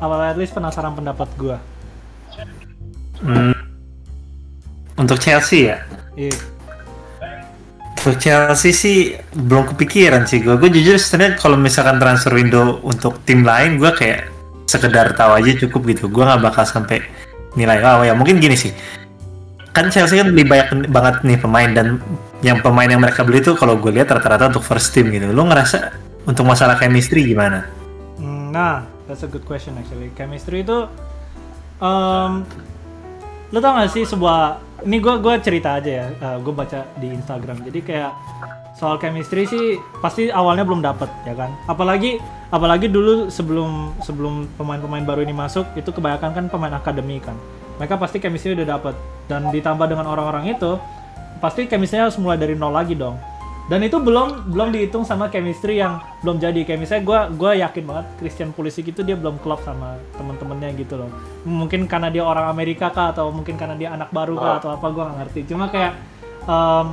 Apa 0.00 0.32
at 0.32 0.36
least 0.36 0.52
penasaran 0.52 0.92
pendapat 0.92 1.28
gua? 1.40 1.56
Hmm. 3.24 3.56
Untuk 5.00 5.16
Chelsea 5.16 5.72
ya? 5.72 5.80
Iya. 6.18 6.36
Untuk 8.02 8.18
Chelsea 8.18 8.74
sih 8.74 9.14
belum 9.30 9.72
kepikiran 9.72 10.26
sih 10.26 10.42
gue. 10.42 10.58
Gue 10.58 10.74
jujur 10.74 10.98
sebenarnya 10.98 11.38
kalau 11.38 11.54
misalkan 11.54 12.02
transfer 12.02 12.34
window 12.34 12.82
untuk 12.82 13.22
tim 13.22 13.46
lain 13.46 13.78
gue 13.78 13.88
kayak 13.94 14.26
sekedar 14.66 15.14
tahu 15.14 15.38
aja 15.38 15.54
cukup 15.64 15.80
gitu. 15.86 16.10
Gue 16.10 16.26
nggak 16.26 16.42
bakal 16.42 16.66
sampai 16.66 16.98
nilai 17.58 17.78
oh 17.84 18.04
ya 18.04 18.14
mungkin 18.16 18.40
gini 18.40 18.56
sih. 18.56 18.72
Kan 19.72 19.88
Chelsea 19.88 20.20
kan 20.20 20.28
lebih 20.28 20.48
banyak 20.52 20.92
banget 20.92 21.14
nih 21.24 21.38
pemain 21.40 21.70
dan 21.72 21.86
yang 22.44 22.60
pemain 22.60 22.88
yang 22.90 23.00
mereka 23.00 23.24
beli 23.24 23.40
tuh 23.40 23.56
kalau 23.56 23.80
gue 23.80 23.88
lihat 23.88 24.12
rata-rata 24.12 24.52
untuk 24.52 24.64
first 24.64 24.92
team 24.92 25.08
gitu. 25.08 25.32
Lu 25.32 25.48
ngerasa 25.48 25.96
untuk 26.28 26.44
masalah 26.44 26.76
chemistry 26.76 27.24
gimana? 27.24 27.64
Hmm, 28.20 28.52
Nah, 28.52 28.84
that's 29.08 29.24
a 29.24 29.30
good 29.30 29.48
question 29.48 29.72
actually. 29.80 30.12
Chemistry 30.12 30.60
itu, 30.60 30.84
um, 31.80 32.44
lo 33.48 33.58
tau 33.64 33.80
gak 33.80 33.96
sih 33.96 34.04
sebuah, 34.04 34.60
ini 34.84 35.00
gue 35.00 35.14
gua 35.24 35.40
cerita 35.40 35.80
aja 35.80 35.90
ya, 36.04 36.06
gue 36.36 36.52
baca 36.52 36.84
di 37.00 37.08
Instagram. 37.08 37.64
Jadi 37.64 37.80
kayak 37.80 38.12
soal 38.76 39.00
chemistry 39.00 39.48
sih 39.48 39.80
pasti 40.04 40.28
awalnya 40.28 40.68
belum 40.68 40.84
dapet 40.84 41.08
ya 41.24 41.32
kan. 41.32 41.48
Apalagi 41.64 42.20
apalagi 42.52 42.92
dulu 42.92 43.32
sebelum 43.32 43.96
sebelum 44.04 44.44
pemain-pemain 44.60 45.02
baru 45.08 45.24
ini 45.24 45.32
masuk 45.32 45.64
itu 45.72 45.88
kebanyakan 45.88 46.36
kan 46.36 46.44
pemain 46.52 46.76
akademi 46.76 47.16
kan. 47.18 47.34
Mereka 47.80 47.96
pasti 47.96 48.20
chemistry 48.20 48.52
udah 48.52 48.68
dapet. 48.76 48.94
Dan 49.24 49.48
ditambah 49.48 49.88
dengan 49.88 50.04
orang-orang 50.04 50.52
itu 50.52 50.76
pasti 51.40 51.64
chemistry 51.64 52.04
harus 52.04 52.20
mulai 52.20 52.36
dari 52.36 52.52
nol 52.52 52.76
lagi 52.76 52.92
dong. 52.92 53.16
Dan 53.72 53.80
itu 53.80 53.96
belum 53.96 54.52
belum 54.52 54.68
dihitung 54.74 55.08
sama 55.08 55.32
chemistry 55.32 55.80
yang 55.80 56.04
belum 56.20 56.36
jadi. 56.36 56.60
Kayak 56.68 56.80
misalnya 56.84 57.02
gue 57.08 57.18
gue 57.40 57.50
yakin 57.64 57.84
banget 57.88 58.06
Christian 58.20 58.50
Pulisic 58.52 58.92
itu 58.92 59.00
dia 59.00 59.16
belum 59.16 59.40
klop 59.40 59.64
sama 59.64 59.96
temen-temennya 60.20 60.76
gitu 60.76 61.00
loh. 61.00 61.08
Mungkin 61.48 61.88
karena 61.88 62.12
dia 62.12 62.26
orang 62.26 62.52
Amerika 62.52 62.92
kah 62.92 63.16
atau 63.16 63.32
mungkin 63.32 63.56
karena 63.56 63.78
dia 63.80 63.96
anak 63.96 64.12
baru 64.12 64.36
kah 64.36 64.60
atau 64.60 64.76
apa 64.76 64.86
gue 64.92 65.02
nggak 65.02 65.18
ngerti. 65.24 65.40
Cuma 65.48 65.72
kayak 65.72 65.96
em, 66.44 66.86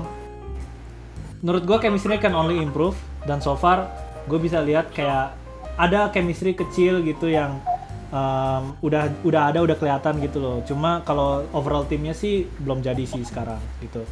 menurut 1.43 1.63
gue 1.67 1.77
chemistry 1.83 2.15
can 2.15 2.31
only 2.31 2.63
improve. 2.63 2.95
Dan 3.27 3.43
so 3.43 3.59
far 3.59 3.89
gue 4.29 4.39
bisa 4.39 4.61
lihat 4.63 4.93
kayak 4.93 5.38
ada 5.79 6.11
chemistry 6.11 6.51
kecil 6.51 6.99
gitu 7.07 7.31
yang 7.31 7.63
em, 8.11 8.63
udah 8.83 9.07
udah 9.23 9.41
ada 9.55 9.59
udah 9.63 9.79
kelihatan 9.79 10.19
gitu 10.19 10.43
loh. 10.43 10.59
Cuma 10.67 10.99
kalau 11.07 11.47
overall 11.55 11.87
timnya 11.87 12.11
sih 12.11 12.43
belum 12.59 12.83
jadi 12.83 13.07
sih 13.07 13.23
sekarang 13.23 13.63
gitu. 13.79 14.03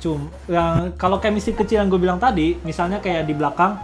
Cum 0.00 0.32
yang 0.48 0.96
kalau 0.96 1.20
chemistry 1.20 1.52
kecil 1.52 1.84
yang 1.84 1.92
gue 1.92 2.00
bilang 2.00 2.16
tadi 2.16 2.56
misalnya 2.64 3.04
kayak 3.04 3.28
di 3.28 3.36
belakang 3.36 3.76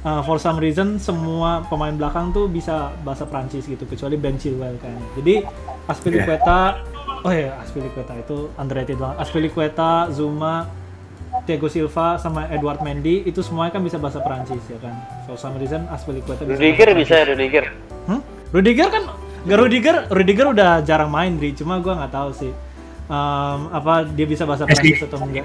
uh, 0.00 0.24
for 0.24 0.40
some 0.40 0.56
reason 0.56 0.96
semua 0.96 1.60
pemain 1.68 1.92
belakang 1.92 2.32
tuh 2.32 2.48
bisa 2.48 2.96
bahasa 3.04 3.28
Prancis 3.28 3.68
gitu 3.68 3.84
kecuali 3.84 4.16
Ben 4.16 4.40
Chilwell 4.40 4.80
kayaknya. 4.80 5.08
Jadi 5.20 5.34
Aspilicueta 5.84 6.80
oh 7.28 7.32
ya 7.32 7.60
Aspilicueta 7.60 8.16
itu 8.16 8.48
underrated 8.56 8.96
banget. 8.96 9.16
Aspilicueta 9.20 10.08
Zuma 10.08 10.83
Thiago 11.42 11.66
Silva 11.66 12.16
sama 12.22 12.46
Edward 12.48 12.80
Mendy 12.86 13.26
itu 13.26 13.42
semuanya 13.42 13.74
kan 13.74 13.82
bisa 13.82 13.98
bahasa 13.98 14.22
Prancis 14.22 14.62
ya 14.70 14.78
kan? 14.78 14.94
For 15.26 15.34
some 15.34 15.58
reason 15.58 15.84
Aspilicueta 15.90 16.46
bisa 16.46 16.56
Rudiger 16.62 16.88
bisa 16.94 17.14
Rudiger? 17.26 17.64
Hmm? 18.06 18.22
Rudiger 18.54 18.88
kan 18.94 19.02
nggak 19.44 19.58
Rudiger 19.58 19.96
Rudiger 20.08 20.46
udah 20.54 20.80
jarang 20.86 21.10
main 21.10 21.36
Dri 21.36 21.52
cuma 21.52 21.82
gua 21.82 21.98
nggak 22.00 22.12
tahu 22.14 22.30
sih 22.32 22.52
Em, 23.04 23.60
apa 23.68 24.08
dia 24.16 24.24
bisa 24.24 24.48
bahasa 24.48 24.64
Prancis 24.64 25.04
atau 25.04 25.20
enggak. 25.20 25.44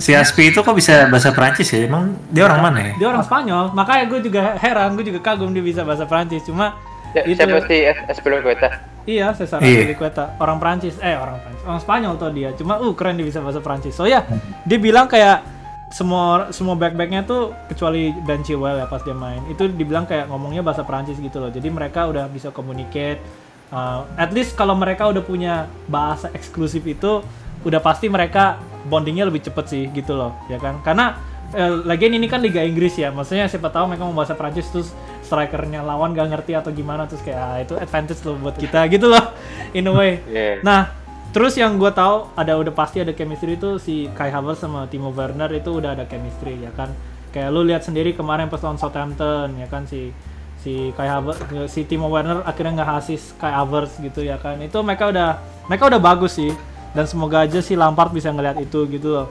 Si 0.00 0.16
Aspi 0.16 0.48
itu 0.48 0.64
kok 0.64 0.72
bisa 0.72 1.04
bahasa 1.12 1.28
Prancis 1.28 1.68
ya? 1.68 1.84
Emang 1.84 2.16
dia 2.32 2.48
orang 2.48 2.60
mana 2.64 2.78
ya? 2.80 2.92
dia 2.96 3.08
orang 3.12 3.20
Spanyol. 3.20 3.76
Makanya 3.76 4.04
gue 4.08 4.20
juga 4.24 4.56
heran 4.56 4.96
gue 4.96 5.04
juga 5.12 5.20
kagum 5.20 5.52
dia 5.52 5.60
bisa 5.60 5.84
bahasa 5.84 6.08
Prancis 6.08 6.40
cuma 6.48 6.72
Ya, 6.72 6.87
itu 7.14 7.38
siapa 7.38 7.58
sih 7.64 7.80
Espelikueta 8.10 8.68
iya 9.08 9.32
Cesar 9.32 9.64
Iya. 9.64 9.88
Azpilicueta 9.88 10.36
orang 10.40 10.58
Prancis 10.60 11.00
eh 11.00 11.16
orang 11.16 11.40
Prancis 11.40 11.64
orang 11.64 11.80
Spanyol 11.80 12.12
tuh 12.20 12.30
dia. 12.32 12.52
Cuma 12.52 12.76
uh 12.76 12.92
keren 12.92 13.16
dia 13.16 13.24
bisa 13.24 13.40
bahasa 13.40 13.60
Prancis 13.64 13.96
so 13.96 14.04
ya 14.04 14.24
dia 14.68 14.78
bilang 14.80 15.08
kayak 15.08 15.40
semua 15.88 16.52
semua 16.52 16.76
back 16.76 16.92
backnya 16.92 17.24
tuh 17.24 17.56
kecuali 17.72 18.12
Ben 18.28 18.44
Chilwell 18.44 18.76
ya 18.76 18.86
pas 18.86 19.00
dia 19.00 19.16
main. 19.16 19.40
Itu 19.48 19.64
dibilang 19.72 20.04
kayak 20.04 20.28
ngomongnya 20.28 20.60
bahasa 20.60 20.84
Prancis 20.84 21.16
gitu 21.16 21.40
loh. 21.40 21.48
Jadi 21.48 21.72
mereka 21.72 22.04
udah 22.04 22.28
bisa 22.28 22.52
communicate 22.52 23.20
Uh, 23.68 24.08
at 24.16 24.32
least 24.32 24.56
kalau 24.56 24.72
mereka 24.72 25.04
udah 25.12 25.20
punya 25.20 25.68
bahasa 25.92 26.32
eksklusif 26.32 26.80
itu 26.88 27.20
udah 27.68 27.80
pasti 27.84 28.08
mereka 28.08 28.56
bondingnya 28.88 29.28
lebih 29.28 29.44
cepet 29.44 29.64
sih 29.68 29.82
gitu 29.92 30.16
loh. 30.16 30.32
Ya 30.48 30.56
kan? 30.56 30.80
Karena 30.80 31.20
eh, 31.52 31.84
lagian 31.84 32.16
ini 32.16 32.32
kan 32.32 32.40
Liga 32.40 32.64
Inggris 32.64 32.96
ya. 32.96 33.12
Maksudnya 33.12 33.44
siapa 33.44 33.68
tahu 33.68 33.92
mereka 33.92 34.08
mau 34.08 34.16
bahasa 34.16 34.32
Prancis 34.32 34.72
terus 34.72 34.96
strikernya 35.28 35.84
lawan 35.84 36.16
gak 36.16 36.32
ngerti 36.32 36.56
atau 36.56 36.72
gimana 36.72 37.04
terus 37.04 37.20
kayak 37.20 37.36
ah, 37.36 37.60
itu 37.60 37.76
advantage 37.76 38.24
loh 38.24 38.40
buat 38.40 38.56
kita 38.56 38.88
gitu 38.88 39.12
loh 39.12 39.36
in 39.76 39.84
a 39.84 39.92
way 39.92 40.24
Iya. 40.24 40.64
Nah, 40.64 40.92
terus 41.36 41.54
yang 41.60 41.76
gue 41.76 41.92
tahu 41.92 42.32
ada 42.32 42.56
udah 42.56 42.72
pasti 42.72 43.04
ada 43.04 43.12
chemistry 43.12 43.60
itu 43.60 43.76
si 43.76 44.08
Kai 44.16 44.32
Havertz 44.32 44.64
sama 44.64 44.88
Timo 44.88 45.12
Werner 45.12 45.52
itu 45.52 45.68
udah 45.68 45.92
ada 45.92 46.08
chemistry 46.08 46.56
ya 46.64 46.72
kan. 46.72 46.88
Kayak 47.28 47.52
lu 47.52 47.60
lihat 47.68 47.84
sendiri 47.84 48.16
kemarin 48.16 48.48
pas 48.48 48.64
lawan 48.64 48.80
Southampton 48.80 49.60
ya 49.60 49.68
kan 49.68 49.84
si 49.84 50.16
si 50.64 50.90
Kai 50.96 51.06
Havertz 51.06 51.44
si 51.68 51.84
Timo 51.84 52.08
Werner 52.08 52.40
akhirnya 52.48 52.80
nggak 52.82 52.90
asis 53.04 53.36
Kai 53.36 53.52
Havertz 53.52 54.00
gitu 54.00 54.24
ya 54.24 54.40
kan. 54.40 54.56
Itu 54.64 54.80
mereka 54.80 55.12
udah 55.12 55.36
mereka 55.68 55.92
udah 55.92 56.00
bagus 56.00 56.40
sih 56.40 56.52
dan 56.96 57.04
semoga 57.04 57.44
aja 57.44 57.60
si 57.60 57.76
Lampard 57.76 58.16
bisa 58.16 58.32
ngelihat 58.32 58.58
itu 58.64 58.88
gitu 58.88 59.08
loh. 59.12 59.28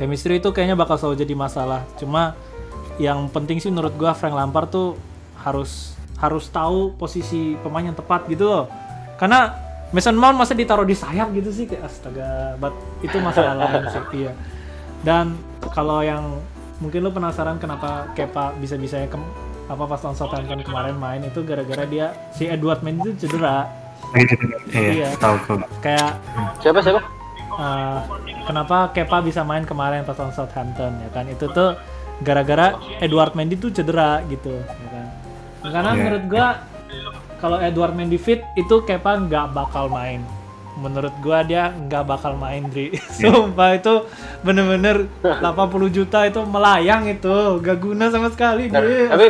Chemistry 0.00 0.38
itu 0.38 0.48
kayaknya 0.54 0.78
bakal 0.78 0.96
selalu 0.96 1.26
jadi 1.26 1.34
masalah. 1.34 1.82
Cuma 1.98 2.38
yang 2.98 3.30
penting 3.30 3.58
sih 3.58 3.70
menurut 3.70 3.94
gua 3.94 4.12
Frank 4.12 4.34
Lampard 4.34 4.68
tuh 4.68 4.88
harus 5.38 5.94
harus 6.18 6.50
tahu 6.50 6.98
posisi 6.98 7.54
pemain 7.62 7.86
yang 7.86 7.94
tepat 7.94 8.26
gitu 8.26 8.44
loh. 8.44 8.64
Karena 9.16 9.54
Mason 9.88 10.12
Mount 10.12 10.36
masa 10.36 10.52
ditaruh 10.52 10.84
di 10.84 10.92
sayap 10.92 11.32
gitu 11.32 11.48
sih 11.48 11.64
kayak 11.64 11.88
astaga, 11.88 12.58
but 12.60 12.74
itu 13.00 13.16
masalah 13.18 13.56
lain 13.56 13.86
sih 13.94 14.26
iya. 14.26 14.32
Dan 15.00 15.38
kalau 15.72 16.02
yang 16.02 16.42
mungkin 16.78 17.00
lu 17.00 17.10
penasaran 17.10 17.56
kenapa 17.56 18.10
Kepa 18.12 18.52
bisa-bisanya 18.58 19.08
kem, 19.08 19.22
apa 19.66 19.82
pas 19.86 20.00
lawan 20.02 20.14
Southampton 20.14 20.60
kemarin 20.60 20.98
main 20.98 21.22
itu 21.22 21.40
gara-gara 21.40 21.86
dia 21.86 22.12
si 22.34 22.44
Edward 22.44 22.82
Mendy 22.82 23.14
itu 23.14 23.24
cedera. 23.24 23.70
Iya, 24.12 24.28
Iya. 24.74 25.08
tahu 25.16 25.36
kok. 25.44 25.58
Kayak 25.80 26.18
siapa 26.60 26.80
siapa 26.80 27.00
uh, 27.54 27.98
kenapa 28.44 28.92
Kepa 28.92 29.18
bisa 29.20 29.40
main 29.42 29.64
kemarin 29.64 30.04
pas 30.04 30.16
lawan 30.16 30.34
Southampton 30.34 30.92
ya 31.00 31.08
kan 31.12 31.24
itu 31.26 31.46
tuh 31.48 31.74
gara-gara 32.20 32.66
Edward 32.98 33.32
Mendy 33.32 33.54
tuh 33.54 33.70
cedera 33.70 34.20
gitu 34.24 34.50
ya 34.52 34.88
kan? 34.88 35.06
Karena 35.64 35.90
Yeah. 35.90 35.98
menurut 35.98 36.24
gua 36.26 36.46
kalau 37.36 37.58
Edward 37.58 37.94
Mendy 37.94 38.16
fit 38.16 38.42
itu 38.54 38.82
Kepa 38.82 39.18
nggak 39.20 39.52
bakal 39.52 39.86
main. 39.88 40.22
Menurut 40.76 41.10
gua 41.18 41.42
dia 41.42 41.70
nggak 41.70 42.04
bakal 42.04 42.34
main 42.34 42.66
Dri. 42.66 42.94
Sumpah 43.16 43.74
itu 43.74 44.06
bener-bener 44.40 45.10
80 45.20 45.42
juta 45.88 46.22
itu 46.24 46.38
melayang 46.44 47.06
itu. 47.06 47.58
Gak 47.58 47.78
guna 47.78 48.08
sama 48.08 48.30
sekali 48.30 48.66
Nah, 48.68 48.78
Dri. 48.78 49.06
tapi 49.06 49.24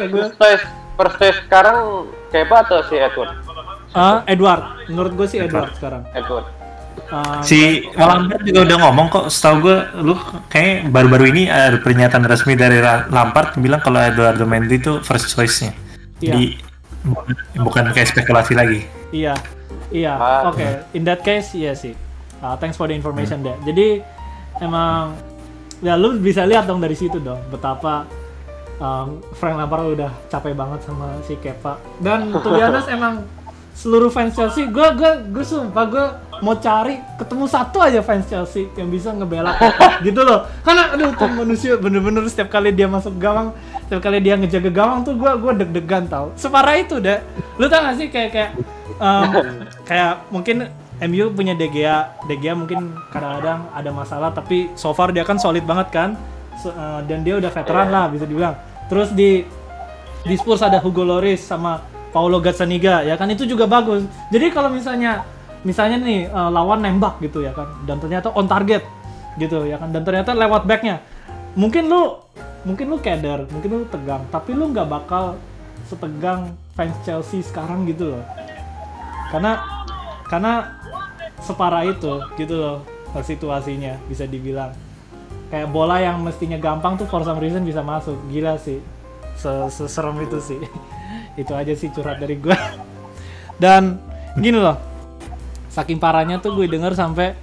first 0.95 1.17
choice 1.17 1.39
sekarang 1.43 2.05
Kepa 2.29 2.57
atau 2.63 2.85
si 2.85 2.95
Edward? 2.95 3.33
Ah, 3.91 4.21
Edward. 4.25 4.85
Menurut 4.87 5.13
gue 5.15 5.27
sih 5.27 5.39
Edward. 5.39 5.73
sekarang. 5.73 6.05
Edward. 6.13 6.45
Ah, 7.09 7.41
Si 7.41 7.87
Lampard 7.95 8.43
juga 8.43 8.61
udah 8.69 8.79
ngomong 8.89 9.07
kok, 9.09 9.27
setahu 9.31 9.57
gue, 9.71 9.79
lu 10.03 10.15
kayak 10.49 10.91
baru-baru 10.91 11.31
ini 11.31 11.43
ada 11.47 11.79
pernyataan 11.79 12.27
resmi 12.27 12.55
dari 12.55 12.83
La- 12.83 13.07
Lampard 13.09 13.57
bilang 13.59 13.81
kalau 13.81 14.03
Eduardo 14.03 14.45
Mendy 14.45 14.77
itu 14.77 14.99
first 15.01 15.31
choice-nya. 15.31 15.73
Iya. 16.19 16.35
Jadi 16.35 16.45
bukan, 17.07 17.35
bukan 17.63 17.85
kayak 17.95 18.09
spekulasi 18.11 18.53
lagi. 18.59 18.81
Iya, 19.11 19.35
iya. 19.89 20.13
Ah. 20.19 20.51
Oke, 20.51 20.67
in 20.93 21.07
that 21.07 21.23
case, 21.23 21.55
iya 21.55 21.73
sih. 21.73 21.95
Ah, 22.39 22.55
thanks 22.55 22.79
for 22.79 22.87
the 22.87 22.95
information 22.95 23.43
deh. 23.43 23.55
Jadi 23.67 24.03
emang 24.59 25.15
ya 25.79 25.95
lu 25.95 26.19
bisa 26.19 26.43
lihat 26.43 26.67
dong 26.67 26.83
dari 26.83 26.99
situ 26.99 27.23
dong 27.23 27.39
betapa 27.51 28.03
um, 28.83 29.23
Frank 29.35 29.59
Lampard 29.59 29.95
udah 29.95 30.11
capek 30.27 30.55
banget 30.55 30.83
sama 30.87 31.19
si 31.27 31.35
Kepa. 31.39 31.79
Dan 32.03 32.31
to 32.35 32.49
be 32.51 32.63
honest 32.63 32.91
emang 32.91 33.27
seluruh 33.75 34.11
fans 34.11 34.35
Chelsea, 34.35 34.67
gue 34.67 34.87
gue 34.99 35.13
gue 35.31 35.45
sumpah 35.47 35.85
gue 35.87 36.07
mau 36.41 36.55
cari 36.59 37.03
ketemu 37.19 37.45
satu 37.51 37.79
aja 37.83 38.01
fans 38.01 38.27
Chelsea 38.27 38.71
yang 38.79 38.89
bisa 38.89 39.11
ngebela 39.11 39.55
gitu 40.07 40.23
loh. 40.23 40.47
Karena 40.63 40.95
aduh 40.95 41.11
tuh 41.15 41.31
manusia 41.31 41.75
bener-bener 41.77 42.25
setiap 42.31 42.53
kali 42.53 42.71
dia 42.71 42.87
masuk 42.87 43.17
gawang, 43.19 43.55
setiap 43.87 44.05
kali 44.05 44.23
dia 44.23 44.39
ngejaga 44.39 44.71
gawang 44.71 45.03
tuh 45.03 45.15
gue 45.19 45.31
gue 45.39 45.53
deg-degan 45.65 46.07
tau. 46.07 46.31
Separah 46.39 46.75
itu 46.79 46.99
deh. 47.03 47.19
Lu 47.59 47.67
tau 47.67 47.83
gak 47.87 47.97
sih 47.99 48.09
kayak 48.09 48.31
kayak 48.31 48.51
um, 48.99 49.31
kayak 49.89 50.13
mungkin 50.31 50.71
MU 50.99 51.31
punya 51.31 51.55
De 51.55 51.71
Gea, 51.71 52.19
De 52.27 52.35
Gea 52.35 52.59
mungkin 52.59 52.95
kadang-kadang 53.15 53.71
ada 53.71 53.91
masalah 53.95 54.31
tapi 54.35 54.75
so 54.75 54.91
far 54.91 55.15
dia 55.15 55.23
kan 55.23 55.39
solid 55.39 55.63
banget 55.63 55.89
kan. 55.95 56.11
So, 56.59 56.75
uh, 56.75 57.07
dan 57.07 57.23
dia 57.23 57.39
udah 57.39 57.55
veteran 57.55 57.89
lah 57.95 58.11
bisa 58.11 58.27
dibilang. 58.27 58.59
Terus 58.91 59.15
di 59.15 59.47
di 60.27 60.35
Spurs 60.35 60.61
ada 60.61 60.83
Hugo 60.83 61.07
Lloris 61.07 61.47
sama 61.47 61.79
Paulo 62.11 62.43
Gazzaniga 62.43 63.07
ya 63.07 63.15
kan 63.15 63.31
itu 63.31 63.47
juga 63.47 63.71
bagus. 63.71 64.03
Jadi 64.35 64.51
kalau 64.51 64.75
misalnya 64.75 65.23
misalnya 65.69 66.01
nih 66.01 66.33
uh, 66.33 66.49
lawan 66.49 66.81
nembak 66.81 67.21
gitu 67.21 67.45
ya 67.45 67.53
kan. 67.53 67.69
Dan 67.85 68.01
ternyata 68.01 68.33
on 68.33 68.49
target 68.49 68.81
gitu 69.37 69.69
ya 69.69 69.77
kan. 69.77 69.93
Dan 69.93 70.03
ternyata 70.09 70.33
lewat 70.33 70.65
backnya. 70.65 71.05
Mungkin 71.53 71.93
lu 71.93 72.17
mungkin 72.65 72.91
lu 72.91 72.99
keder 72.99 73.47
mungkin 73.55 73.71
lu 73.71 73.87
tegang 73.87 74.27
tapi 74.35 74.51
lu 74.51 74.75
nggak 74.75 74.91
bakal 74.91 75.39
setegang 75.87 76.59
fans 76.75 76.97
Chelsea 77.05 77.45
sekarang 77.45 77.85
gitu 77.85 78.17
loh. 78.17 78.25
Karena 79.29 79.85
karena 80.25 80.81
separah 81.45 81.85
itu 81.85 82.25
gitu 82.41 82.57
loh 82.57 82.77
situasinya 83.21 84.01
bisa 84.09 84.25
dibilang. 84.25 84.73
Kayak 85.53 85.69
bola 85.73 86.01
yang 86.01 86.21
mestinya 86.25 86.57
gampang 86.57 86.97
tuh 86.97 87.09
for 87.09 87.21
some 87.25 87.41
reason 87.41 87.65
bisa 87.65 87.85
masuk. 87.85 88.17
Gila 88.33 88.57
sih. 88.57 88.81
Se- 89.37 89.71
seserem 89.71 90.17
itu 90.25 90.41
sih. 90.41 90.61
Itu 91.41 91.55
aja 91.55 91.71
sih 91.71 91.89
curhat 91.95 92.19
dari 92.19 92.35
gue 92.35 92.59
dan 93.59 93.99
gini 94.39 94.57
loh 94.57 94.79
saking 95.79 95.97
parahnya 95.97 96.37
tuh 96.37 96.53
gue 96.53 96.67
denger 96.67 96.93
sampai 96.93 97.39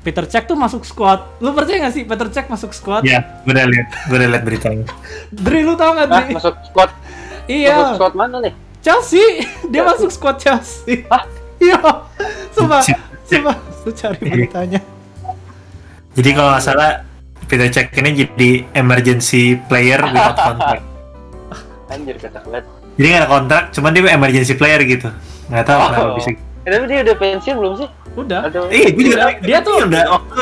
Peter 0.00 0.24
Cech 0.24 0.44
tuh 0.44 0.56
masuk 0.56 0.80
squad 0.82 1.20
lu 1.38 1.52
percaya 1.52 1.84
gak 1.84 1.92
sih 1.92 2.02
Peter 2.02 2.26
Cech 2.26 2.48
masuk 2.48 2.72
squad 2.72 3.04
Ya, 3.04 3.20
gue 3.44 3.52
udah 3.52 3.66
lihat, 3.66 3.86
gue 4.08 4.16
udah 4.16 4.28
lihat 4.30 4.42
beritanya. 4.42 4.86
Dri 5.28 5.60
lu 5.60 5.74
tau 5.74 5.92
gak 5.92 6.08
Dri? 6.08 6.32
masuk 6.32 6.56
squad. 6.64 6.88
Masuk 6.88 7.46
iya 7.46 7.76
squad 7.92 8.14
mana 8.14 8.36
nih? 8.40 8.54
Chelsea 8.80 9.20
dia 9.70 9.82
masuk 9.82 10.08
squad 10.08 10.36
Chelsea 10.36 11.04
Hah? 11.06 11.28
iya 11.58 11.76
sumpah 12.50 12.80
Cek. 12.80 12.96
sumpah 13.26 13.56
lu 13.78 13.92
cari 13.92 14.20
beritanya 14.22 14.80
Jadi 16.10 16.30
kalau 16.32 16.50
nggak 16.50 16.64
salah, 16.64 16.90
Peter 17.44 17.68
Cech 17.68 17.92
ini 17.94 18.10
jadi 18.18 18.50
emergency 18.74 19.54
player 19.60 20.00
without 20.02 20.34
contract. 20.48 20.82
Anjir 21.86 22.16
kata. 22.16 22.38
Jadi 22.92 23.06
nggak 23.06 23.20
ada 23.20 23.28
kontrak, 23.28 23.62
cuman 23.70 23.90
dia 23.90 24.10
emergency 24.10 24.54
player 24.54 24.80
gitu. 24.82 25.06
Nggak 25.46 25.64
tahu 25.64 25.78
kenapa 25.84 26.02
Oh. 26.04 26.16
bisa. 26.16 26.30
Eh, 26.30 26.36
tapi 26.72 26.84
dia 26.86 26.98
udah 27.02 27.16
pensiun 27.16 27.56
belum 27.56 27.74
sih? 27.76 27.88
udah 28.12 28.40
Aduh. 28.44 28.66
Iya, 28.68 28.88
gue 28.88 29.04
juga. 29.04 29.22
Dia 29.40 29.58
tuh- 29.60 29.82
udah 29.82 30.04
waktu. 30.10 30.34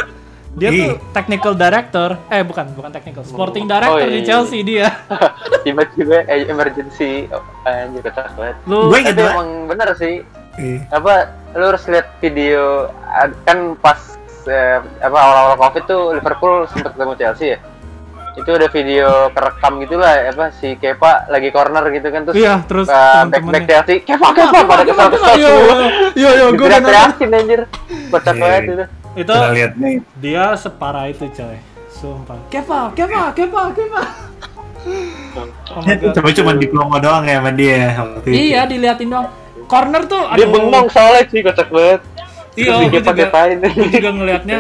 dia 0.51 0.69
Iya. 0.69 0.81
tuh 0.81 0.93
technical 1.13 1.53
director 1.55 2.09
eh 2.27 2.43
bukan 2.43 2.67
bukan 2.73 2.91
technical 2.91 3.23
sporting 3.23 3.65
director 3.65 4.03
Oh, 4.03 4.11
di 4.11 4.19
iya. 4.19 4.27
Chelsea 4.27 4.61
dia 4.61 4.89
Tiba-tiba 5.65 6.27
eh, 6.27 6.45
emergency. 6.45 7.31
Oh, 7.31 7.45
anjir 7.63 8.03
kata 8.03 8.27
lu 8.65 8.91
Gue 8.91 8.99
inget 8.99 9.15
Tapi 9.15 9.31
emang 9.31 9.51
bener 9.65 9.89
sih. 9.95 10.27
Iya. 10.57 10.81
Apa 10.91 11.13
lu 11.53 11.65
harus 11.65 11.85
lihat 11.87 12.11
video 12.19 12.91
kan 13.45 13.79
pas 13.79 14.01
eh, 14.45 14.81
apa 14.99 15.15
awal-awal 15.15 15.55
covid 15.61 15.85
tuh 15.85 16.03
Liverpool 16.13 16.67
sempat 16.67 16.91
ketemu 16.93 17.15
Chelsea 17.15 17.49
ya. 17.55 17.59
Itu 18.39 18.51
ada 18.55 18.69
video 18.71 19.09
kerekam 19.35 19.73
gitulah 19.83 20.15
apa 20.25 20.45
si 20.55 20.79
Kepa 20.79 21.27
lagi 21.27 21.51
corner 21.51 21.85
gitu 21.91 22.09
kan 22.09 22.23
terus 22.23 22.37
Iya, 22.39 22.55
terus 22.65 22.87
uh, 22.87 23.27
back 23.27 23.45
back 23.45 23.65
Chelsea 23.67 23.97
Kepa 24.01 24.29
Kepa 24.31 24.61
pada 24.63 24.83
kesal 24.87 25.07
kesal 25.11 25.33
Iya, 25.35 25.51
semua. 25.51 25.77
iya, 26.15 26.31
iya, 26.31 26.47
gue 26.49 26.55
udah. 26.57 26.79
Teriak-teriakin 26.79 27.31
anjir. 27.35 27.61
Kocak 28.09 28.33
Iya. 28.33 28.41
banget 28.41 28.63
itu. 28.63 28.85
Itu 29.19 29.33
lihat 29.35 29.73
nih. 29.75 29.97
dia 30.17 30.45
separah 30.55 31.05
itu 31.07 31.27
coy. 31.29 31.59
Sumpah. 31.91 32.39
Kepa, 32.47 32.81
Kepa, 32.95 33.23
Kepa, 33.35 33.63
Kepa. 33.75 34.03
Oh. 35.75 35.83
Coba 36.15 36.29
cuma 36.33 36.53
diploma 36.55 36.97
doang 37.03 37.27
ya 37.27 37.43
sama 37.43 37.51
dia 37.51 37.99
waktu 37.99 38.29
itu. 38.31 38.39
Iya, 38.55 38.61
diliatin 38.65 39.09
dong. 39.11 39.27
Corner 39.69 40.03
tuh 40.07 40.23
Dia 40.33 40.47
bengong 40.49 40.89
soalnya 40.89 41.29
sih 41.29 41.43
kocak 41.43 41.69
banget. 41.69 42.01
Iya, 42.57 42.71
gue 42.87 42.91
dia 42.91 43.03
juga, 43.03 43.27
juga 43.87 44.11
ngelihatnya, 44.15 44.59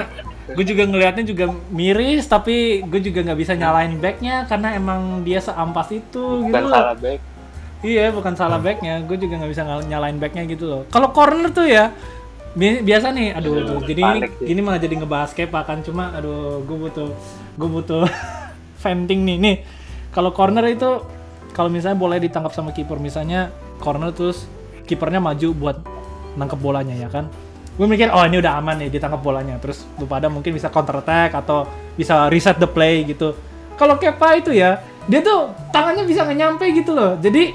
gue 0.56 0.64
juga 0.64 0.82
ngelihatnya 0.88 1.24
juga 1.26 1.44
miris, 1.68 2.24
tapi 2.24 2.80
gue 2.86 3.00
juga 3.04 3.20
nggak 3.24 3.38
bisa 3.38 3.52
nyalain 3.56 3.92
backnya 4.00 4.48
karena 4.48 4.76
emang 4.76 5.24
dia 5.26 5.40
seampas 5.42 5.92
itu 5.92 6.44
gitu 6.44 6.48
Bukan 6.48 6.62
loh. 6.68 6.72
salah 6.72 6.96
back. 6.96 7.20
Iya, 7.78 8.10
bukan 8.10 8.34
salah 8.34 8.58
backnya, 8.58 8.98
gue 9.06 9.16
juga 9.20 9.38
nggak 9.38 9.50
bisa 9.54 9.62
nyalain 9.86 10.18
backnya 10.18 10.42
gitu 10.50 10.64
loh. 10.66 10.82
Kalau 10.90 11.14
corner 11.14 11.54
tuh 11.54 11.68
ya 11.68 11.94
bi- 12.58 12.82
biasa 12.82 13.14
nih, 13.14 13.38
aduh, 13.38 13.54
tuh, 13.62 13.80
jadi 13.86 14.02
ini, 14.02 14.18
panik 14.26 14.30
ini 14.42 14.60
malah 14.64 14.80
jadi 14.82 14.94
ngebahas 14.98 15.30
Kepa 15.30 15.62
kan, 15.62 15.78
cuma 15.86 16.10
aduh, 16.10 16.58
gue 16.66 16.74
butuh, 16.74 17.14
gue 17.54 17.68
butuh 17.70 18.02
venting 18.82 19.22
nih, 19.22 19.36
nih. 19.38 19.56
Kalau 20.10 20.34
corner 20.34 20.66
itu, 20.66 21.06
kalau 21.54 21.70
misalnya 21.70 21.94
boleh 21.94 22.18
ditangkap 22.18 22.50
sama 22.50 22.74
kiper, 22.74 22.98
misalnya 22.98 23.54
corner 23.78 24.10
terus 24.10 24.50
kipernya 24.90 25.22
maju 25.22 25.48
buat 25.54 25.78
nangkep 26.34 26.58
bolanya 26.58 26.98
ya 26.98 27.06
kan, 27.06 27.30
gue 27.78 27.86
mikir 27.86 28.10
oh 28.10 28.26
ini 28.26 28.42
udah 28.42 28.58
aman 28.58 28.74
nih 28.82 28.90
ditangkap 28.90 29.22
bolanya, 29.22 29.54
terus 29.62 29.86
lu 30.02 30.10
pada 30.10 30.26
mungkin 30.26 30.50
bisa 30.50 30.66
counter 30.66 30.98
attack 30.98 31.30
atau 31.30 31.70
bisa 31.94 32.26
reset 32.26 32.58
the 32.58 32.66
play 32.66 33.06
gitu. 33.06 33.38
Kalau 33.78 33.94
Kepa 33.94 34.34
itu 34.34 34.50
ya, 34.50 34.82
dia 35.06 35.22
tuh 35.22 35.54
tangannya 35.70 36.02
bisa 36.02 36.26
nggak 36.26 36.38
nyampe 36.42 36.66
gitu 36.74 36.90
loh, 36.98 37.14
jadi 37.22 37.54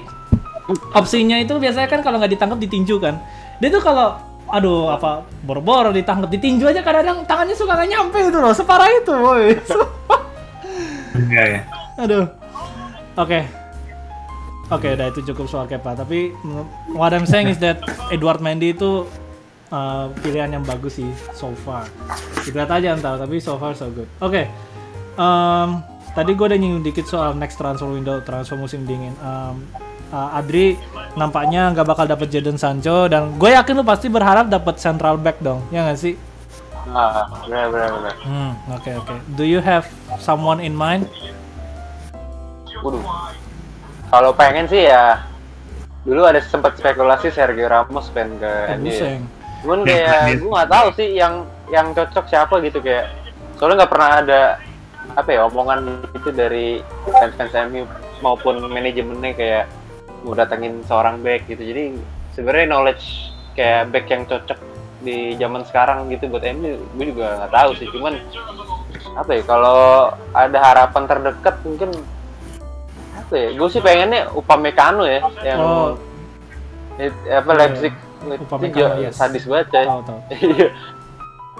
opsinya 0.96 1.36
itu 1.44 1.60
biasanya 1.60 1.92
kan 1.92 2.00
kalau 2.00 2.24
nggak 2.24 2.40
ditangkap 2.40 2.56
ditinju 2.56 2.96
kan. 3.04 3.20
Dia 3.60 3.68
tuh 3.68 3.84
kalau 3.84 4.16
aduh 4.48 4.92
apa 4.92 5.26
boro-boro 5.44 5.90
ditangkap 5.90 6.30
ditinju 6.30 6.68
aja 6.70 6.86
kadang-kadang 6.86 7.26
tangannya 7.26 7.56
suka 7.58 7.76
nggak 7.76 7.90
nyampe 7.92 8.18
gitu 8.24 8.40
loh. 8.40 8.54
Separah 8.56 8.88
itu 8.88 9.12
boy 9.12 9.44
ya. 11.36 11.68
aduh. 12.00 12.26
Oke. 13.20 13.44
Oke 14.72 14.96
udah 14.96 15.12
itu 15.12 15.20
cukup 15.28 15.46
soal 15.52 15.68
Kepa. 15.68 16.00
Tapi 16.00 16.32
what 16.96 17.12
I'm 17.12 17.28
saying 17.28 17.52
is 17.52 17.60
that 17.60 17.84
Edward 18.10 18.40
Mendy 18.40 18.72
itu 18.72 19.04
uh, 19.74 20.14
pilihan 20.22 20.54
yang 20.54 20.64
bagus 20.64 21.02
sih 21.02 21.10
so 21.34 21.50
far. 21.66 21.90
Kita 22.40 22.62
lihat 22.62 22.72
aja 22.72 22.94
ntar 22.94 23.18
tapi 23.18 23.42
so 23.42 23.58
far 23.58 23.74
so 23.74 23.90
good. 23.90 24.06
Oke 24.22 24.46
em, 25.14 25.70
tadi 26.12 26.32
gue 26.32 26.46
udah 26.46 26.56
nyinggung 26.56 26.82
dikit 26.82 27.06
soal 27.06 27.34
next 27.34 27.58
transfer 27.58 27.90
window 27.90 28.22
transfer 28.22 28.54
musim 28.54 28.86
dingin. 28.86 29.18
Em, 29.18 29.56
uh, 30.10 30.38
Adri 30.38 30.78
nampaknya 31.14 31.70
nggak 31.70 31.86
bakal 31.86 32.06
dapet 32.06 32.30
Jadon 32.30 32.58
Sancho 32.58 33.06
dan 33.06 33.34
gue 33.36 33.50
yakin 33.50 33.74
lu 33.74 33.84
pasti 33.84 34.10
berharap 34.10 34.46
dapat 34.46 34.78
central 34.78 35.18
back 35.18 35.38
dong 35.40 35.62
ya 35.70 35.86
nggak 35.86 35.98
sih? 35.98 36.14
Ah, 36.84 37.32
benar 37.48 37.72
benar 37.72 37.90
benar. 37.96 38.16
hmm 38.22 38.52
oke 38.76 38.92
oke. 39.00 39.16
Do 39.34 39.48
you 39.48 39.58
have 39.58 39.88
someone 40.20 40.60
in 40.60 40.76
mind? 40.76 41.08
Waduh. 42.84 43.00
Kalau 44.12 44.32
pengen 44.36 44.68
sih 44.68 44.86
ya 44.86 45.24
dulu 46.04 46.28
ada 46.28 46.44
sempat 46.44 46.76
spekulasi 46.76 47.32
Sergio 47.32 47.72
Ramos 47.72 48.12
pengen 48.12 48.36
ke 48.38 48.52
Eh, 48.68 48.76
MU. 48.76 49.24
Cuman 49.64 49.88
Ya, 49.88 50.28
kayak 50.28 50.44
gue 50.44 50.50
nggak 50.52 50.70
tahu 50.70 50.88
sih 50.94 51.08
yang 51.16 51.34
yang 51.72 51.96
cocok 51.96 52.26
siapa 52.28 52.60
gitu 52.60 52.84
kayak. 52.84 53.08
Soalnya 53.58 53.84
nggak 53.84 53.92
pernah 53.92 54.12
ada 54.20 54.42
apa 55.14 55.30
ya 55.30 55.48
omongan 55.48 55.80
itu 56.12 56.30
dari 56.30 56.80
fans-fans 57.08 57.54
MU 57.72 57.84
maupun 58.20 58.60
manajemennya 58.68 59.32
kayak 59.34 59.66
mau 60.24 60.36
datengin 60.36 60.84
seorang 60.84 61.20
back 61.20 61.48
gitu. 61.48 61.64
Jadi 61.64 61.96
sebenarnya 62.36 62.68
knowledge 62.68 63.06
kayak 63.54 63.90
back 63.90 64.06
yang 64.10 64.24
cocok 64.26 64.60
di 65.04 65.36
zaman 65.36 65.68
sekarang 65.68 66.08
gitu 66.08 66.32
buat 66.32 66.42
MU 66.48 66.80
gue 66.96 67.06
juga 67.12 67.36
nggak 67.44 67.52
tahu 67.52 67.70
sih 67.76 67.92
cuman 67.92 68.16
apa 69.20 69.36
ya 69.36 69.44
kalau 69.44 70.08
ada 70.32 70.58
harapan 70.64 71.04
terdekat 71.06 71.56
mungkin 71.68 71.92
apa 73.14 73.34
ya 73.36 73.50
gue 73.52 73.68
sih 73.68 73.84
pengennya 73.84 74.32
Upamecano 74.32 75.04
ya 75.04 75.20
yang 75.44 75.60
Oh. 75.60 76.00
it- 76.96 77.20
apa 77.28 77.52
Iya, 77.52 77.92
Leipzig 78.26 78.40
itu 78.40 78.46
Upamecano, 78.48 78.74
juga 78.74 79.02
yes. 79.02 79.14
sadis 79.16 79.44
banget 79.44 79.68
coy 79.70 79.84
Tahu 79.84 80.02
tahu. 80.04 80.20
Iya. 80.34 80.68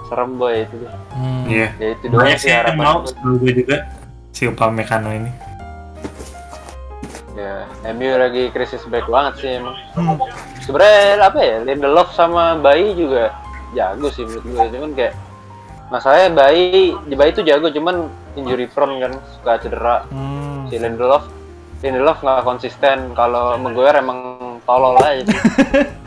serem 0.04 0.30
boy 0.34 0.54
itu 0.60 0.74
tuh. 0.76 0.90
Hmm. 1.10 1.44
Iya. 1.46 1.68
ya 1.74 1.88
itu 1.92 2.04
doang 2.06 2.20
Banyak 2.22 2.38
sih 2.38 2.50
harapan 2.50 2.76
mau 2.78 2.96
gue. 2.98 3.08
sebelum 3.08 3.34
gue 3.38 3.52
juga 3.56 3.76
si 4.30 4.42
Upamecano 4.44 5.10
ini. 5.10 5.30
ya 7.34 7.66
MU 7.90 8.14
lagi 8.14 8.46
krisis 8.48 8.86
back 8.86 9.06
banget 9.06 9.34
sih 9.36 9.50
emang 9.54 9.74
Hmm. 9.92 10.14
sebenarnya 10.60 11.18
apa 11.20 11.38
ya 11.40 11.56
Lindelof 11.62 12.12
sama 12.12 12.54
Bayi 12.56 12.94
juga 12.94 13.34
jago 13.72 14.06
sih 14.08 14.22
menurut 14.22 14.44
gue 14.44 14.66
cuman 14.70 14.90
kayak 14.94 15.14
masalahnya 15.90 16.30
Bayi 16.30 16.94
Bayi 17.08 17.30
itu 17.30 17.42
jago 17.42 17.66
cuman 17.68 18.06
injury 18.34 18.66
prone 18.66 19.00
kan 19.00 19.12
suka 19.32 19.52
cedera 19.58 20.06
Hmm. 20.08 20.68
si 20.68 20.78
Lindelof 20.78 21.26
Lindelof 21.80 22.22
nggak 22.22 22.44
konsisten 22.44 23.12
kalau 23.12 23.58
Maguire 23.58 23.98
emang 23.98 24.20
tolol 24.62 24.94
aja 24.96 25.26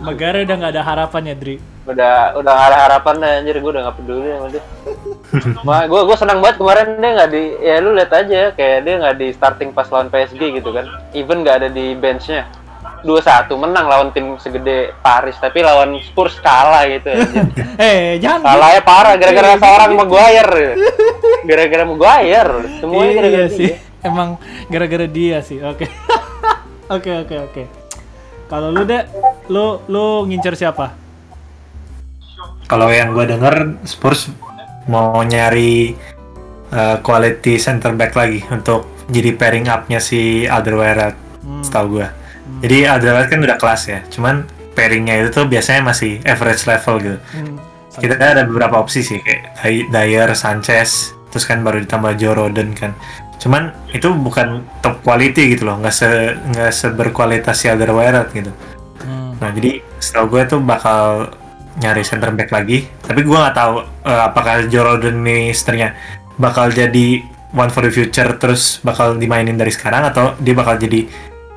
Maguire 0.00 0.42
udah 0.42 0.56
nggak 0.56 0.72
ada 0.72 0.82
harapan 0.82 1.22
ya, 1.26 1.34
Dri. 1.36 1.56
udah 1.80 2.38
udah 2.38 2.52
gak 2.54 2.68
ada 2.70 2.78
harapan 2.86 3.14
anjir 3.42 3.56
gue 3.56 3.66
udah 3.66 3.82
gak 3.84 3.96
peduli 3.98 4.30
sama 4.30 4.46
dia 4.48 4.62
Ma, 5.66 5.76
gue 5.84 6.00
gue 6.06 6.16
senang 6.16 6.38
banget 6.38 6.56
kemarin 6.56 6.86
dia 6.96 7.10
nggak 7.18 7.30
di 7.30 7.42
ya 7.58 7.74
lu 7.78 7.90
lihat 7.92 8.12
aja 8.14 8.40
kayak 8.52 8.78
dia 8.84 8.94
nggak 9.00 9.16
di 9.16 9.26
starting 9.34 9.70
pas 9.74 9.90
lawan 9.90 10.06
PSG 10.06 10.54
gitu 10.54 10.70
kan 10.70 10.86
even 11.12 11.42
nggak 11.42 11.64
ada 11.64 11.68
di 11.68 11.98
benchnya 11.98 12.46
dua 13.00 13.18
satu 13.18 13.56
menang 13.56 13.88
lawan 13.88 14.08
tim 14.12 14.36
segede 14.36 14.92
Paris 15.00 15.34
tapi 15.40 15.64
lawan 15.64 15.96
Spurs 16.04 16.36
kalah 16.38 16.84
gitu 16.86 17.10
anjir. 17.10 17.48
Eh, 17.80 18.20
jangan. 18.20 18.44
kalahnya 18.44 18.82
parah 18.84 19.14
gara-gara 19.16 19.56
seorang. 19.64 19.90
Maguire 19.96 20.64
gara-gara 21.42 21.84
Maguire 21.88 22.52
semuanya 22.78 23.02
Iya 23.02 23.16
gara-gara 23.18 23.48
sih. 23.50 23.66
dia 23.66 23.76
Emang 24.00 24.28
gara-gara 24.68 25.06
dia 25.08 25.38
sih. 25.40 25.58
Oke. 25.64 25.88
Oke, 26.86 27.10
oke, 27.18 27.36
oke. 27.40 27.62
Kalau 28.50 28.74
lu 28.74 28.82
deh, 28.82 29.06
lu 29.46 29.78
lu 29.86 30.26
ngincer 30.26 30.58
siapa? 30.58 30.90
Kalau 32.66 32.90
yang 32.90 33.14
gue 33.14 33.30
denger 33.30 33.78
Spurs 33.86 34.26
mau 34.90 35.22
nyari 35.22 35.94
uh, 36.74 36.98
quality 37.02 37.58
center 37.62 37.94
back 37.94 38.18
lagi 38.18 38.42
untuk 38.50 39.06
jadi 39.06 39.34
pairing 39.38 39.70
up-nya 39.70 40.02
si 40.02 40.46
Alderweireld 40.50 41.30
Hmm. 41.40 41.64
setahu 41.64 41.98
gue. 41.98 42.08
Jadi 42.60 42.84
Alderweireld 42.84 43.30
kan 43.32 43.40
udah 43.40 43.56
kelas 43.56 43.82
ya, 43.88 43.98
cuman 44.12 44.44
pairingnya 44.76 45.24
itu 45.24 45.28
tuh 45.32 45.48
biasanya 45.48 45.88
masih 45.88 46.20
average 46.28 46.68
level 46.68 46.94
gitu. 47.00 47.18
Hmm. 47.32 47.56
Kita 47.96 48.14
ada 48.20 48.44
beberapa 48.44 48.76
opsi 48.76 49.00
sih 49.00 49.18
kayak 49.24 49.88
Dyer, 49.88 50.30
Sanchez, 50.36 51.16
terus 51.32 51.44
kan 51.48 51.64
baru 51.64 51.80
ditambah 51.80 52.12
Joe 52.20 52.36
Rodon 52.36 52.76
kan. 52.76 52.92
Cuman 53.40 53.72
itu 53.96 54.12
bukan 54.12 54.68
top 54.84 55.00
quality 55.00 55.56
gitu 55.56 55.64
loh, 55.64 55.80
nggak 55.80 55.94
se 55.96 56.36
nggak 56.36 56.70
seberkualitas 56.70 57.56
si 57.56 57.72
Alderweireld 57.72 58.28
gitu. 58.36 58.52
Hmm. 59.00 59.32
Nah 59.40 59.48
jadi 59.50 59.80
setahu 59.96 60.36
gue 60.36 60.42
tuh 60.44 60.60
bakal 60.60 61.32
nyari 61.80 62.04
center 62.04 62.36
back 62.36 62.52
lagi. 62.52 62.84
Tapi 63.00 63.24
gue 63.24 63.32
nggak 63.32 63.56
tahu 63.56 63.74
eh, 64.04 64.22
apakah 64.28 64.68
ini 64.68 65.56
sebenarnya 65.56 65.96
bakal 66.36 66.68
jadi 66.68 67.24
one 67.56 67.72
for 67.72 67.82
the 67.82 67.90
future 67.90 68.36
terus 68.36 68.78
bakal 68.84 69.16
dimainin 69.16 69.56
dari 69.56 69.72
sekarang 69.72 70.06
atau 70.12 70.36
dia 70.38 70.54
bakal 70.54 70.76
jadi 70.76 71.08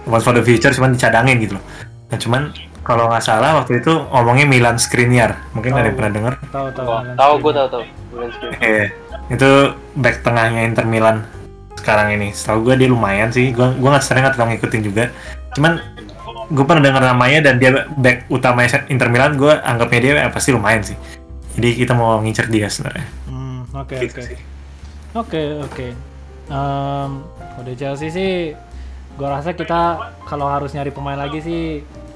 one 0.07 0.23
for 0.23 0.33
the 0.33 0.41
future 0.41 0.71
cuman 0.71 0.95
dicadangin 0.95 1.35
gitu 1.43 1.59
loh. 1.59 1.65
Nah 2.07 2.17
cuman 2.17 2.41
kalau 2.83 3.11
nggak 3.11 3.23
salah 3.23 3.59
waktu 3.59 3.83
itu 3.83 3.91
ngomongnya 3.91 4.47
Milan 4.47 4.79
Skriniar. 4.79 5.51
Mungkin 5.51 5.75
ada 5.75 5.91
yang 5.91 5.97
pernah 5.99 6.11
denger. 6.15 6.33
Tahu 6.47 6.67
tahu. 6.71 6.87
Tahu 7.15 7.33
gue 7.43 7.53
tahu 7.55 7.67
tahu 7.67 7.83
Bulan 8.13 8.29
segini. 8.29 8.55
Eh, 8.61 8.87
itu 9.31 9.49
back 9.97 10.21
tengahnya 10.21 10.61
Inter 10.67 10.85
Milan 10.87 11.23
sekarang 11.83 12.15
ini. 12.15 12.31
Setahu 12.31 12.71
gue 12.71 12.79
dia 12.79 12.87
lumayan 12.87 13.27
sih. 13.27 13.51
Gue 13.51 13.75
gue 13.75 13.89
nggak 13.91 13.99
sering 13.99 14.23
nggak 14.23 14.39
terlalu 14.39 14.49
ngikutin 14.55 14.81
juga. 14.81 15.03
Cuman 15.51 15.83
gue 16.47 16.63
pernah 16.63 16.83
dengar 16.83 17.03
namanya 17.03 17.51
dan 17.51 17.59
dia 17.59 17.83
back 17.99 18.31
utama 18.31 18.63
Inter 18.87 19.11
Milan. 19.11 19.35
Gue 19.35 19.51
anggapnya 19.51 19.99
dia 19.99 20.13
eh, 20.23 20.31
pasti 20.31 20.55
lumayan 20.55 20.79
sih. 20.81 20.95
Jadi 21.53 21.69
kita 21.75 21.93
mau 21.93 22.17
ngincer 22.17 22.47
dia 22.47 22.71
sebenarnya. 22.71 23.05
Hmm, 23.27 23.67
oke 23.69 23.93
Gitu 23.99 24.15
oke. 24.15 24.23
sih. 24.23 24.37
Oke 25.13 25.41
oke. 25.61 25.87
Em, 26.43 27.11
udah 27.55 27.73
Chelsea 27.77 28.09
sih, 28.09 28.31
gua 29.13 29.37
rasa 29.37 29.53
kita 29.53 29.95
kalau 30.25 30.49
harus 30.49 30.73
nyari 30.73 30.89
pemain 30.89 31.15
lagi 31.15 31.39
sih 31.39 31.61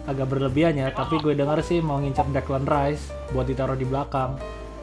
agak 0.03 0.26
berlebihan 0.26 0.74
ya. 0.74 0.89
Tapi 0.89 1.22
gue 1.22 1.36
dengar 1.36 1.61
sih 1.61 1.78
mau 1.80 2.01
ngincer 2.01 2.26
Declan 2.32 2.65
Rice 2.65 3.07
buat 3.30 3.45
ditaruh 3.45 3.78
di 3.78 3.86
belakang 3.86 4.36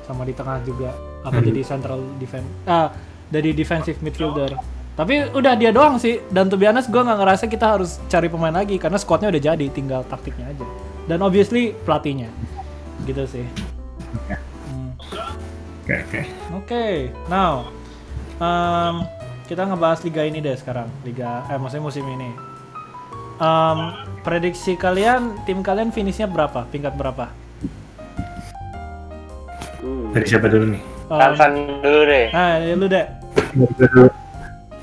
sama 0.06 0.22
di 0.22 0.32
tengah 0.32 0.62
juga. 0.62 0.94
Apa 1.24 1.40
Hmm. 1.40 1.48
jadi 1.48 1.60
central 1.64 1.98
defense? 2.16 2.46
Ah, 2.64 2.92
dari 3.26 3.50
defensive 3.50 3.98
midfielder. 3.98 4.54
Tapi 4.94 5.34
udah 5.34 5.58
dia 5.58 5.74
doang 5.74 5.98
sih. 5.98 6.22
Dan 6.30 6.46
to 6.46 6.54
be 6.54 6.70
honest, 6.70 6.86
gue 6.86 7.02
nggak 7.02 7.18
ngerasa 7.18 7.44
kita 7.50 7.66
harus 7.78 7.98
cari 8.06 8.30
pemain 8.30 8.54
lagi 8.54 8.78
karena 8.78 8.94
squadnya 8.94 9.28
udah 9.34 9.42
jadi, 9.42 9.66
tinggal 9.74 10.06
taktiknya 10.06 10.46
aja. 10.54 10.66
Dan 11.10 11.20
obviously 11.20 11.74
pelatihnya, 11.84 12.30
gitu 13.04 13.26
sih. 13.28 13.44
Hmm. 14.70 14.94
Oke 15.84 15.94
oke. 16.00 16.20
Oke, 16.56 16.86
now 17.26 17.68
um, 18.40 19.04
kita 19.50 19.68
ngebahas 19.68 20.00
liga 20.06 20.22
ini 20.24 20.40
deh 20.40 20.56
sekarang, 20.56 20.88
liga 21.04 21.44
eh 21.50 21.58
maksudnya 21.60 21.84
musim 21.84 22.06
ini. 22.08 22.30
Um, 23.42 23.92
prediksi 24.22 24.78
kalian, 24.78 25.36
tim 25.44 25.60
kalian 25.60 25.90
finishnya 25.92 26.30
berapa? 26.30 26.64
Tingkat 26.72 26.96
berapa? 26.96 27.28
Hmm. 29.84 30.14
Dari 30.16 30.24
siapa 30.24 30.48
dulu 30.48 30.72
nih? 30.72 30.82
Um, 31.04 31.20
Tansan 31.20 31.52
dulu 31.84 32.00
deh 32.08 32.32
nah, 32.32 32.56
ya 32.64 32.72
lu 32.80 32.88
deh. 32.88 33.04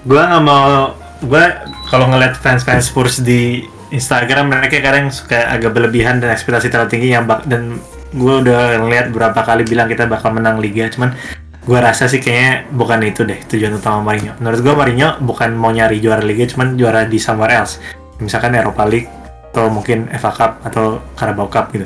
Gue 0.05 0.17
nggak 0.17 0.43
mau. 0.43 0.97
Gue 1.21 1.45
kalau 1.93 2.09
ngeliat 2.09 2.33
fans-fans 2.41 2.89
Spurs 2.89 3.21
di 3.21 3.65
Instagram 3.93 4.49
mereka 4.49 4.81
kadang 4.81 5.11
suka 5.13 5.51
agak 5.51 5.75
berlebihan 5.75 6.17
dan 6.23 6.33
ekspektasi 6.33 6.71
terlalu 6.71 6.89
tinggi 6.89 7.09
yang 7.13 7.27
bak 7.27 7.45
dan 7.45 7.77
gue 8.11 8.33
udah 8.43 8.79
ngeliat 8.81 9.11
beberapa 9.11 9.43
kali 9.43 9.67
bilang 9.67 9.91
kita 9.91 10.07
bakal 10.07 10.31
menang 10.31 10.59
liga 10.59 10.87
cuman 10.91 11.15
gue 11.61 11.79
rasa 11.79 12.09
sih 12.09 12.19
kayaknya 12.19 12.65
bukan 12.73 12.99
itu 13.05 13.21
deh 13.21 13.37
tujuan 13.51 13.77
utama 13.77 14.01
Mourinho. 14.01 14.33
Menurut 14.41 14.59
gue 14.65 14.73
Mourinho 14.73 15.09
bukan 15.21 15.53
mau 15.53 15.69
nyari 15.69 16.01
juara 16.01 16.23
liga 16.25 16.49
cuman 16.49 16.73
juara 16.79 17.05
di 17.05 17.21
somewhere 17.21 17.53
else. 17.53 17.77
Misalkan 18.17 18.57
Europa 18.57 18.87
League 18.89 19.09
atau 19.51 19.67
mungkin 19.67 20.07
FA 20.15 20.31
Cup 20.33 20.51
atau 20.65 21.03
Carabao 21.13 21.51
Cup 21.51 21.69
gitu. 21.75 21.85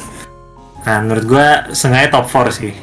Nah 0.88 1.02
menurut 1.04 1.26
gue 1.28 1.48
sengaja 1.76 2.14
top 2.14 2.30
4 2.30 2.54
sih. 2.54 2.74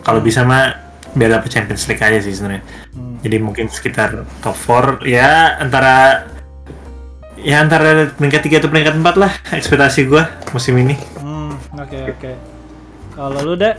Kalau 0.00 0.22
bisa 0.24 0.46
mah 0.46 0.72
biar 1.12 1.40
dapet 1.40 1.50
Champions 1.52 1.84
League 1.88 2.02
aja 2.02 2.18
sih 2.24 2.32
sebenarnya. 2.32 2.64
Hmm. 2.92 3.16
jadi 3.20 3.36
mungkin 3.38 3.66
sekitar 3.68 4.24
top 4.40 4.56
4 4.56 5.04
ya 5.04 5.60
antara 5.60 6.26
ya 7.42 7.58
antara 7.60 8.10
peringkat 8.14 8.48
3 8.48 8.60
atau 8.62 8.70
peringkat 8.70 8.94
4 9.02 9.22
lah 9.22 9.32
ekspektasi 9.52 10.06
gue 10.06 10.22
musim 10.54 10.78
ini. 10.78 10.94
Hmm, 11.18 11.58
oke 11.74 11.98
oke. 12.16 12.32
Kalau 13.12 13.40
lu 13.44 13.54
deh, 13.60 13.74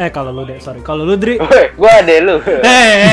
eh 0.00 0.08
kalau 0.08 0.32
lu 0.32 0.42
deh, 0.48 0.56
sorry. 0.56 0.80
Kalau 0.80 1.04
lu 1.04 1.20
Dri, 1.20 1.36
Woi, 1.36 1.74
gue 1.76 1.90
ada 1.90 2.14
lu. 2.24 2.36
Eh, 2.40 3.12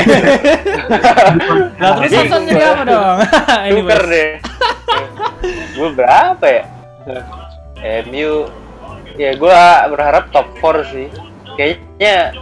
lah 1.82 1.90
terus 2.00 2.10
Samson 2.14 2.48
jadi 2.48 2.62
apa 2.72 2.82
dong? 2.88 3.16
Super 3.68 4.00
Anyways, 4.00 4.02
deh. 4.08 4.30
Gue 5.76 5.88
berapa 5.92 6.44
ya? 6.46 6.62
MU 8.08 8.48
ya 9.20 9.30
gue 9.36 9.58
berharap 9.92 10.32
top 10.32 10.48
4 10.62 10.92
sih. 10.94 11.06
Kayaknya 11.58 12.32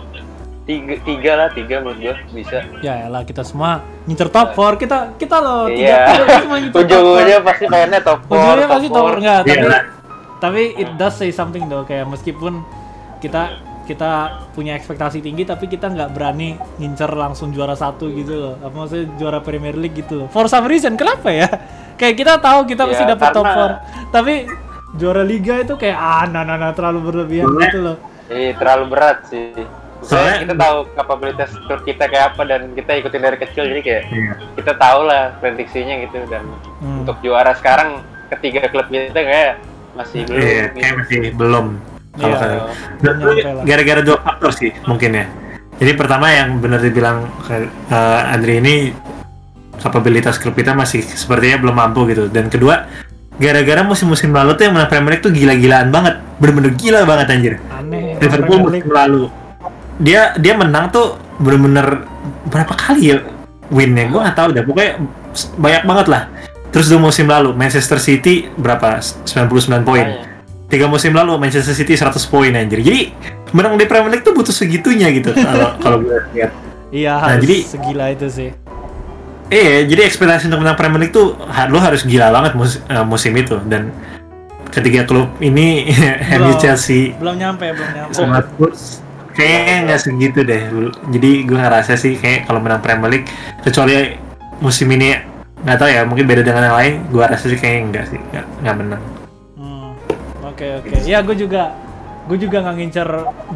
tiga, 0.70 0.94
tiga 1.02 1.32
lah 1.34 1.48
tiga 1.50 1.74
menurut 1.82 1.98
gue 1.98 2.14
bisa. 2.30 2.62
Ya 2.78 3.10
lah 3.10 3.26
kita 3.26 3.42
semua 3.42 3.82
ngincer 4.06 4.30
top 4.30 4.54
4 4.54 4.78
kita 4.78 4.98
kita 5.18 5.36
loh 5.42 5.66
iya. 5.66 6.06
tiga 6.06 6.22
kita 6.22 6.36
semua 6.46 6.56
ngincer 6.62 6.82
top 6.86 7.02
4. 7.02 7.48
pasti 7.50 7.64
pengennya 7.66 8.00
top 8.06 8.18
4 8.22 8.30
ujungnya 8.30 8.68
pasti 8.70 8.88
top 8.88 9.04
4 9.06 9.18
enggak 9.18 9.40
tapi 9.42 9.66
lah. 9.66 9.82
tapi 10.38 10.62
it 10.78 10.90
does 10.94 11.14
say 11.18 11.30
something 11.34 11.66
though 11.66 11.82
kayak 11.82 12.06
meskipun 12.06 12.62
kita 13.18 13.42
kita 13.84 14.10
punya 14.54 14.78
ekspektasi 14.78 15.18
tinggi 15.18 15.42
tapi 15.42 15.66
kita 15.66 15.90
nggak 15.90 16.14
berani 16.14 16.54
ngincer 16.78 17.10
langsung 17.10 17.50
juara 17.50 17.74
satu 17.74 18.06
gitu 18.14 18.38
loh. 18.38 18.54
Apa 18.62 18.86
maksudnya 18.86 19.06
juara 19.18 19.42
Premier 19.42 19.74
League 19.74 19.98
gitu 19.98 20.14
loh. 20.14 20.26
For 20.30 20.46
some 20.46 20.70
reason 20.70 20.94
kenapa 20.94 21.26
ya? 21.34 21.50
Kayak 21.98 22.14
kita 22.14 22.32
tahu 22.38 22.70
kita 22.70 22.86
pasti 22.86 23.04
Ya, 23.04 23.18
dapat 23.18 23.28
top 23.34 23.44
karena- 23.50 23.82
4 24.06 24.14
tapi 24.14 24.34
juara 24.94 25.22
liga 25.26 25.58
itu 25.58 25.74
kayak 25.74 25.98
ah 25.98 26.26
nah 26.26 26.42
nah, 26.46 26.58
nah, 26.58 26.70
terlalu 26.70 26.98
berlebihan 27.02 27.50
gitu 27.50 27.78
loh. 27.82 27.96
Iya 28.30 28.54
terlalu 28.54 28.84
berat 28.94 29.26
sih. 29.26 29.50
Soalnya 30.00 30.36
kita 30.42 30.54
tahu 30.54 30.76
kapabilitas 30.92 31.50
klub 31.60 31.80
kita 31.82 32.04
kayak 32.04 32.32
apa 32.32 32.42
dan 32.44 32.60
kita 32.72 32.90
ikutin 32.96 33.20
dari 33.20 33.36
kecil 33.36 33.64
jadi 33.64 33.80
kayak 33.80 34.02
Iya. 34.08 34.32
kita 34.56 34.72
tahu 34.74 35.00
lah 35.04 35.36
prediksinya 35.38 35.94
gitu 36.00 36.18
dan 36.26 36.44
Hmm. 36.80 37.04
untuk 37.04 37.20
juara 37.20 37.52
sekarang 37.52 38.00
ketiga 38.28 38.64
klub 38.66 38.88
kita 38.88 39.12
kayak 39.12 39.60
masih 39.92 40.24
belum. 40.24 40.38
Iya, 40.38 40.62
gitu. 40.64 40.76
kayak 40.76 40.94
masih 40.96 41.20
belum. 41.34 41.66
Kalau 42.10 42.36
Iya. 42.36 42.48
Belum 42.98 43.16
nyampe 43.18 43.40
lah. 43.44 43.64
gara-gara 43.64 44.00
dua 44.00 44.18
faktor 44.18 44.50
sih 44.50 44.70
mungkin 44.84 45.10
ya. 45.14 45.26
Jadi 45.76 45.92
pertama 45.94 46.26
yang 46.28 46.58
benar 46.58 46.80
dibilang 46.80 47.24
eh, 47.48 47.66
Andri 48.28 48.58
ini 48.58 48.74
kapabilitas 49.76 50.36
klub 50.36 50.52
kita 50.52 50.72
masih 50.72 51.00
sepertinya 51.00 51.56
belum 51.58 51.72
mampu 51.74 52.04
gitu. 52.06 52.28
Dan 52.28 52.48
kedua, 52.48 52.84
gara-gara 53.36 53.80
musim-musim 53.80 54.28
lalu 54.30 54.52
tuh 54.52 54.68
yang 54.68 54.76
menang 54.76 54.90
Premier 54.90 55.10
League 55.10 55.24
tuh 55.24 55.32
gila-gilaan 55.32 55.88
banget, 55.88 56.20
bener-bener 56.36 56.72
gila 56.76 57.08
banget 57.08 57.26
anjir. 57.30 57.54
aneh 57.72 58.20
Liverpool 58.20 58.60
Premier 58.60 58.84
musim 58.84 58.92
lalu 58.92 59.22
dia 60.00 60.32
dia 60.34 60.56
menang 60.56 60.88
tuh 60.88 61.14
bener-bener 61.36 62.08
berapa 62.46 62.72
kali 62.72 63.02
ya 63.06 63.16
winnya? 63.68 64.08
Gue 64.08 64.18
nggak 64.18 64.34
tahu 64.34 64.48
deh. 64.50 64.64
Pokoknya 64.64 64.92
banyak 65.56 65.82
banget 65.84 66.06
lah. 66.08 66.22
Terus 66.70 66.86
dua 66.86 67.00
musim 67.00 67.26
lalu 67.26 67.52
Manchester 67.52 67.98
City 67.98 68.48
berapa? 68.50 68.98
99 68.98 69.28
poin. 69.82 70.06
Makanya. 70.06 70.28
tiga 70.66 70.86
musim 70.86 71.10
lalu 71.10 71.34
Manchester 71.34 71.74
City 71.74 71.94
100 71.94 72.14
poin 72.24 72.50
anjir. 72.50 72.78
Jadi 72.78 73.10
menang 73.50 73.74
di 73.74 73.84
Premier 73.84 74.06
League 74.08 74.22
tuh 74.22 74.30
butuh 74.30 74.50
segitunya 74.50 75.10
gitu 75.10 75.34
kalau 75.34 75.74
kalau 75.82 75.96
gue 75.98 76.14
lihat. 76.32 76.54
Iya, 76.90 77.12
Nah, 77.12 77.34
harus 77.34 77.42
jadi- 77.44 77.62
segila 77.64 78.06
itu 78.08 78.26
sih. 78.26 78.50
Iya, 79.46 79.82
jadi 79.84 80.06
ekspektasi 80.06 80.46
untuk 80.46 80.62
menang 80.62 80.78
Premier 80.78 81.00
League 81.00 81.10
tuh 81.12 81.34
lu 81.66 81.78
harus 81.78 82.02
gila 82.02 82.30
banget 82.30 82.54
mus- 82.54 82.78
eh, 82.80 83.02
musim 83.02 83.34
itu. 83.34 83.58
Dan 83.60 83.90
ketiga 84.70 85.02
klub 85.02 85.34
ini 85.40 85.90
MU. 86.38 86.54
Chelsea 86.56 87.18
Belum 87.18 87.34
nyampe, 87.34 87.66
belum 87.66 87.90
nyampe. 87.90 88.14
sama 88.14 88.38
Spurs 88.40 89.02
kayaknya 89.34 89.76
nggak 89.90 90.00
segitu 90.00 90.40
deh. 90.42 90.62
Jadi 91.10 91.30
gue 91.46 91.58
ngerasa 91.58 91.94
sih 91.94 92.18
kayak 92.18 92.50
kalau 92.50 92.60
menang 92.62 92.82
Premier 92.82 93.10
League 93.10 93.28
kecuali 93.62 94.14
musim 94.60 94.90
ini 94.92 95.16
nggak 95.60 95.76
tahu 95.76 95.88
ya 95.92 96.02
mungkin 96.08 96.24
beda 96.26 96.42
dengan 96.42 96.70
yang 96.70 96.76
lain. 96.76 96.94
Gue 97.12 97.24
rasa 97.24 97.46
sih 97.46 97.58
kayaknya 97.58 97.80
enggak 97.86 98.04
sih 98.10 98.18
nggak 98.62 98.76
menang. 98.76 99.02
Hmm, 99.56 99.92
Oke 100.46 100.66
oke. 100.80 100.94
Ya 101.06 101.20
gue 101.22 101.36
juga 101.36 101.74
gue 102.30 102.38
juga 102.38 102.62
nggak 102.62 102.76
ngincer 102.78 103.08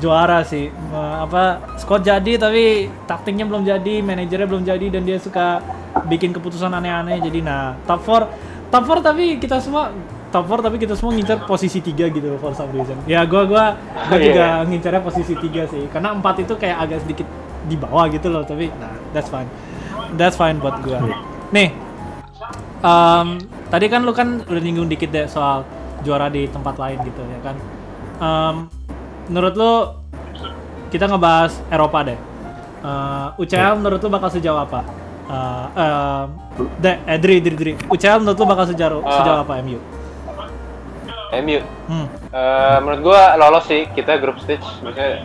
juara 0.03 0.43
sih. 0.43 0.73
Apa 0.95 1.63
squad 1.79 2.03
jadi 2.03 2.41
tapi 2.41 2.91
taktiknya 3.07 3.47
belum 3.47 3.63
jadi, 3.63 4.03
manajernya 4.03 4.49
belum 4.51 4.65
jadi 4.67 4.87
dan 4.91 5.07
dia 5.07 5.19
suka 5.23 5.63
bikin 6.11 6.35
keputusan 6.35 6.75
aneh-aneh. 6.75 7.23
Jadi 7.23 7.39
nah 7.45 7.79
top 7.87 8.03
4 8.03 8.73
top 8.75 8.83
4 8.83 9.09
tapi 9.15 9.25
kita 9.39 9.63
semua 9.63 9.95
top 10.35 10.51
4 10.51 10.67
tapi 10.67 10.83
kita 10.83 10.99
semua 10.99 11.15
ngincer 11.15 11.47
posisi 11.47 11.79
3 11.79 12.11
gitu 12.11 12.35
for 12.43 12.51
some 12.53 12.75
reason. 12.75 12.99
Ya 13.07 13.23
gua 13.23 13.47
gua 13.47 13.79
gua 14.11 14.19
Iya. 14.19 14.27
juga 14.27 14.45
ngincernya 14.67 15.01
posisi 15.01 15.39
3 15.39 15.71
sih. 15.71 15.87
Karena 15.87 16.11
4 16.11 16.43
itu 16.43 16.59
kayak 16.59 16.77
agak 16.83 16.99
sedikit 17.07 17.31
di 17.65 17.79
bawah 17.79 18.11
gitu 18.11 18.27
loh, 18.29 18.43
tapi 18.43 18.67
nah 18.75 18.91
that's 19.15 19.31
fine. 19.31 19.47
That's 20.19 20.35
fine 20.35 20.59
buat 20.59 20.83
gua. 20.83 20.99
Nih, 21.49 21.71
Em, 22.85 23.41
tadi 23.71 23.89
kan 23.89 24.05
lu 24.05 24.13
kan 24.13 24.45
udah 24.45 24.61
nyinggung 24.61 24.93
dikit 24.93 25.09
deh 25.09 25.25
soal 25.25 25.65
juara 26.05 26.29
di 26.29 26.45
tempat 26.45 26.77
lain 26.77 27.01
gitu 27.01 27.23
ya 27.25 27.41
kan. 27.41 27.57
Em, 28.21 28.55
menurut 29.31 29.55
lu 29.57 29.73
kita 30.91 31.09
ngebahas 31.09 31.65
Eropa 31.73 32.05
deh. 32.05 32.19
Eh, 32.85 33.41
UCL 33.41 33.81
menurut 33.81 33.97
lu 33.99 34.13
bakal 34.13 34.29
sejauh 34.29 34.61
apa? 34.61 34.85
Eh, 35.25 35.67
em, 35.81 36.27
deh, 36.77 36.97
eh, 37.09 37.17
Dri, 37.17 37.41
Dri, 37.41 37.57
Dri. 37.57 37.73
UCL 37.89 38.21
menurut 38.21 38.37
lu 38.37 38.45
bakal 38.45 38.69
sejauh, 38.69 39.01
Ah. 39.01 39.17
sejauh 39.17 39.41
apa 39.41 39.65
MU? 39.65 39.81
MU. 41.43 41.61
Hmm. 41.91 42.07
Eh, 42.31 42.77
menurut 42.85 43.01
gua 43.03 43.35
lolos 43.35 43.65
sih 43.67 43.89
kita 43.93 44.19
grup 44.19 44.39
stage. 44.43 44.65
Maksudnya 44.83 45.25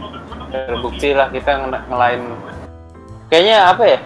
terbukti 0.49 1.09
lah 1.13 1.27
kita 1.29 1.51
ngena- 1.65 1.85
ngelain. 1.89 2.21
Kayaknya 3.29 3.57
apa 3.69 3.83
ya 3.85 3.99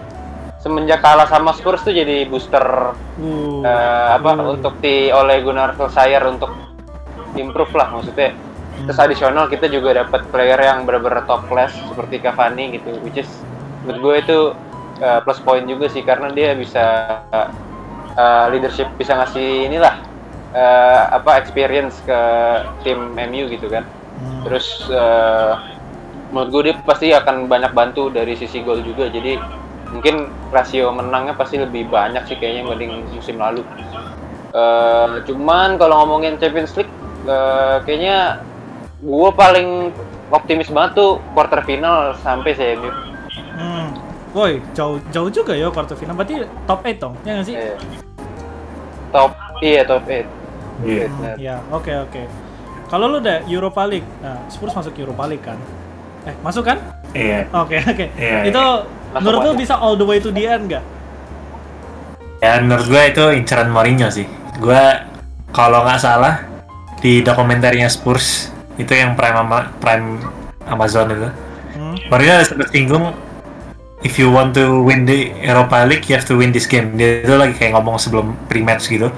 semenjak 0.59 0.99
kalah 1.03 1.27
sama 1.27 1.51
Spurs 1.55 1.83
tuh 1.83 1.95
jadi 1.95 2.27
booster. 2.27 2.95
Uh, 3.19 3.63
eh, 3.63 4.09
apa 4.19 4.31
uh, 4.35 4.55
untuk 4.55 4.79
di 4.79 5.11
oleh 5.11 5.43
Gunnar 5.43 5.75
Solskjaer 5.75 6.23
untuk 6.27 6.51
improve 7.35 7.73
lah 7.75 7.91
maksudnya. 7.91 8.35
Terus 8.73 8.99
adisional 8.99 9.47
kita 9.47 9.69
juga 9.69 10.01
dapat 10.01 10.25
player 10.33 10.57
yang 10.57 10.83
benar-benar 10.83 11.23
top 11.29 11.45
class 11.45 11.71
seperti 11.71 12.19
Cavani 12.19 12.73
gitu 12.73 12.97
which 13.05 13.21
is 13.21 13.29
menurut 13.85 14.01
gue 14.01 14.15
itu 14.25 14.39
eh, 15.03 15.19
plus 15.21 15.39
point 15.43 15.65
juga 15.67 15.85
sih 15.91 16.01
karena 16.01 16.33
dia 16.33 16.57
bisa 16.57 16.83
eh, 17.31 18.45
leadership 18.49 18.89
bisa 18.97 19.13
ngasih 19.19 19.69
inilah 19.69 19.99
eh, 20.53 21.03
apa 21.11 21.41
experience 21.41 21.99
ke 22.05 22.19
tim 22.85 23.13
MU 23.17 23.49
gitu 23.49 23.67
kan 23.67 23.83
hmm. 24.21 24.41
terus 24.47 24.87
eh, 24.89 25.53
menurut 26.33 26.49
gue 26.49 26.61
dia 26.71 26.75
pasti 26.81 27.13
akan 27.13 27.45
banyak 27.45 27.75
bantu 27.77 28.09
dari 28.09 28.33
sisi 28.33 28.65
gol 28.65 28.81
juga 28.81 29.09
jadi 29.09 29.37
mungkin 29.93 30.33
rasio 30.49 30.89
menangnya 30.89 31.37
pasti 31.37 31.61
lebih 31.61 31.85
banyak 31.85 32.25
sih 32.25 32.37
kayaknya 32.41 32.65
dibanding 32.65 33.05
musim 33.13 33.37
lalu 33.37 33.61
Eh, 34.53 35.13
cuman 35.25 35.81
kalau 35.81 36.05
ngomongin 36.05 36.37
Champions 36.37 36.77
League 36.77 36.93
eh, 37.25 37.77
kayaknya 37.89 38.45
gue 39.01 39.29
paling 39.33 39.89
optimis 40.29 40.69
banget 40.69 41.01
tuh 41.01 41.11
quarter 41.33 41.65
final 41.65 42.13
sampai 42.21 42.53
sih 42.53 42.77
MU 42.77 42.93
Hmm. 43.53 43.93
Woi, 44.33 44.57
jauh 44.73 44.97
jauh 45.13 45.29
juga 45.29 45.53
ya 45.53 45.69
quarter 45.69 45.93
final. 45.93 46.17
Berarti 46.17 46.41
top 46.65 46.81
8 46.81 46.97
dong, 46.97 47.13
ya 47.21 47.37
nggak 47.37 47.45
sih? 47.45 47.53
Eh, 47.53 47.77
top 49.13 49.29
iya 49.61 49.85
top 49.85 50.01
8 50.09 50.25
Iya. 50.81 51.05
Ya, 51.37 51.55
oke 51.69 51.93
oke. 52.09 52.21
Kalau 52.89 53.05
lu 53.09 53.17
udah 53.21 53.45
Europa 53.45 53.85
League, 53.85 54.05
nah, 54.21 54.41
Spurs 54.49 54.73
masuk 54.73 54.93
Europa 54.97 55.25
League 55.29 55.45
kan? 55.45 55.57
Eh, 56.25 56.35
masuk 56.41 56.63
kan? 56.65 56.77
Iya. 57.13 57.45
Oke 57.53 57.77
oke. 57.83 58.05
Iya, 58.17 58.49
Itu 58.49 58.63
Masuk, 59.13 59.21
menurut 59.21 59.39
lu 59.45 59.51
bisa 59.59 59.77
all 59.77 59.93
the 59.93 60.05
way 60.07 60.17
to 60.17 60.33
the 60.33 60.45
end 60.49 60.71
nggak? 60.71 60.83
Ya 62.41 62.59
menurut 62.59 62.85
gue 62.89 63.01
itu 63.13 63.23
inceran 63.37 63.69
Mourinho 63.69 64.09
sih. 64.09 64.25
Gue 64.57 64.81
kalau 65.53 65.85
nggak 65.85 66.01
salah 66.01 66.43
di 66.99 67.21
dokumenternya 67.21 67.87
Spurs 67.87 68.49
itu 68.75 68.89
yang 68.89 69.13
prime 69.13 69.37
ama- 69.37 69.69
prime 69.77 70.17
Amazon 70.65 71.07
itu. 71.13 71.29
Hmm? 71.77 71.95
Mourinho 72.09 72.33
ada 72.41 72.45
sempat 72.45 72.73
singgung 72.73 73.13
if 74.03 74.17
you 74.19 74.27
want 74.33 74.51
to 74.57 74.81
win 74.83 75.05
the 75.07 75.31
Europa 75.39 75.85
League 75.87 76.03
you 76.09 76.17
have 76.17 76.25
to 76.27 76.35
win 76.35 76.49
this 76.49 76.65
game. 76.65 76.97
Dia 76.97 77.21
itu 77.23 77.35
lagi 77.37 77.53
kayak 77.55 77.77
ngomong 77.77 78.01
sebelum 78.01 78.33
pre-match 78.49 78.89
gitu. 78.89 79.13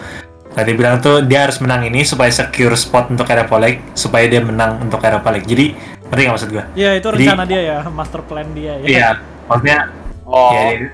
Dia 0.55 0.75
bilang 0.75 1.03
tuh 1.03 1.19
dia 1.27 1.43
harus 1.43 1.59
menang 1.59 1.83
ini 1.83 2.07
supaya 2.07 2.31
secure 2.31 2.79
spot 2.79 3.11
untuk 3.11 3.27
Europa 3.27 3.59
League, 3.59 3.83
supaya 3.91 4.23
dia 4.31 4.39
menang 4.39 4.79
untuk 4.79 5.03
Europa 5.03 5.27
League. 5.35 5.43
Jadi, 5.43 5.75
ngerti 6.07 6.21
nggak 6.23 6.35
maksud 6.39 6.49
gue? 6.55 6.63
Iya 6.79 6.89
itu 6.95 7.07
Jadi- 7.11 7.27
rencana 7.27 7.43
dia 7.43 7.61
ya, 7.61 7.77
master 7.91 8.21
plan 8.23 8.47
dia 8.55 8.73
ya. 8.79 8.85
Iya, 8.87 9.09
maksudnya 9.51 9.77
oh 10.23 10.51
Iya, 10.55 10.63
iya. 10.71 10.89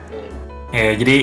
Ya, 0.71 0.91
jadi 0.95 1.17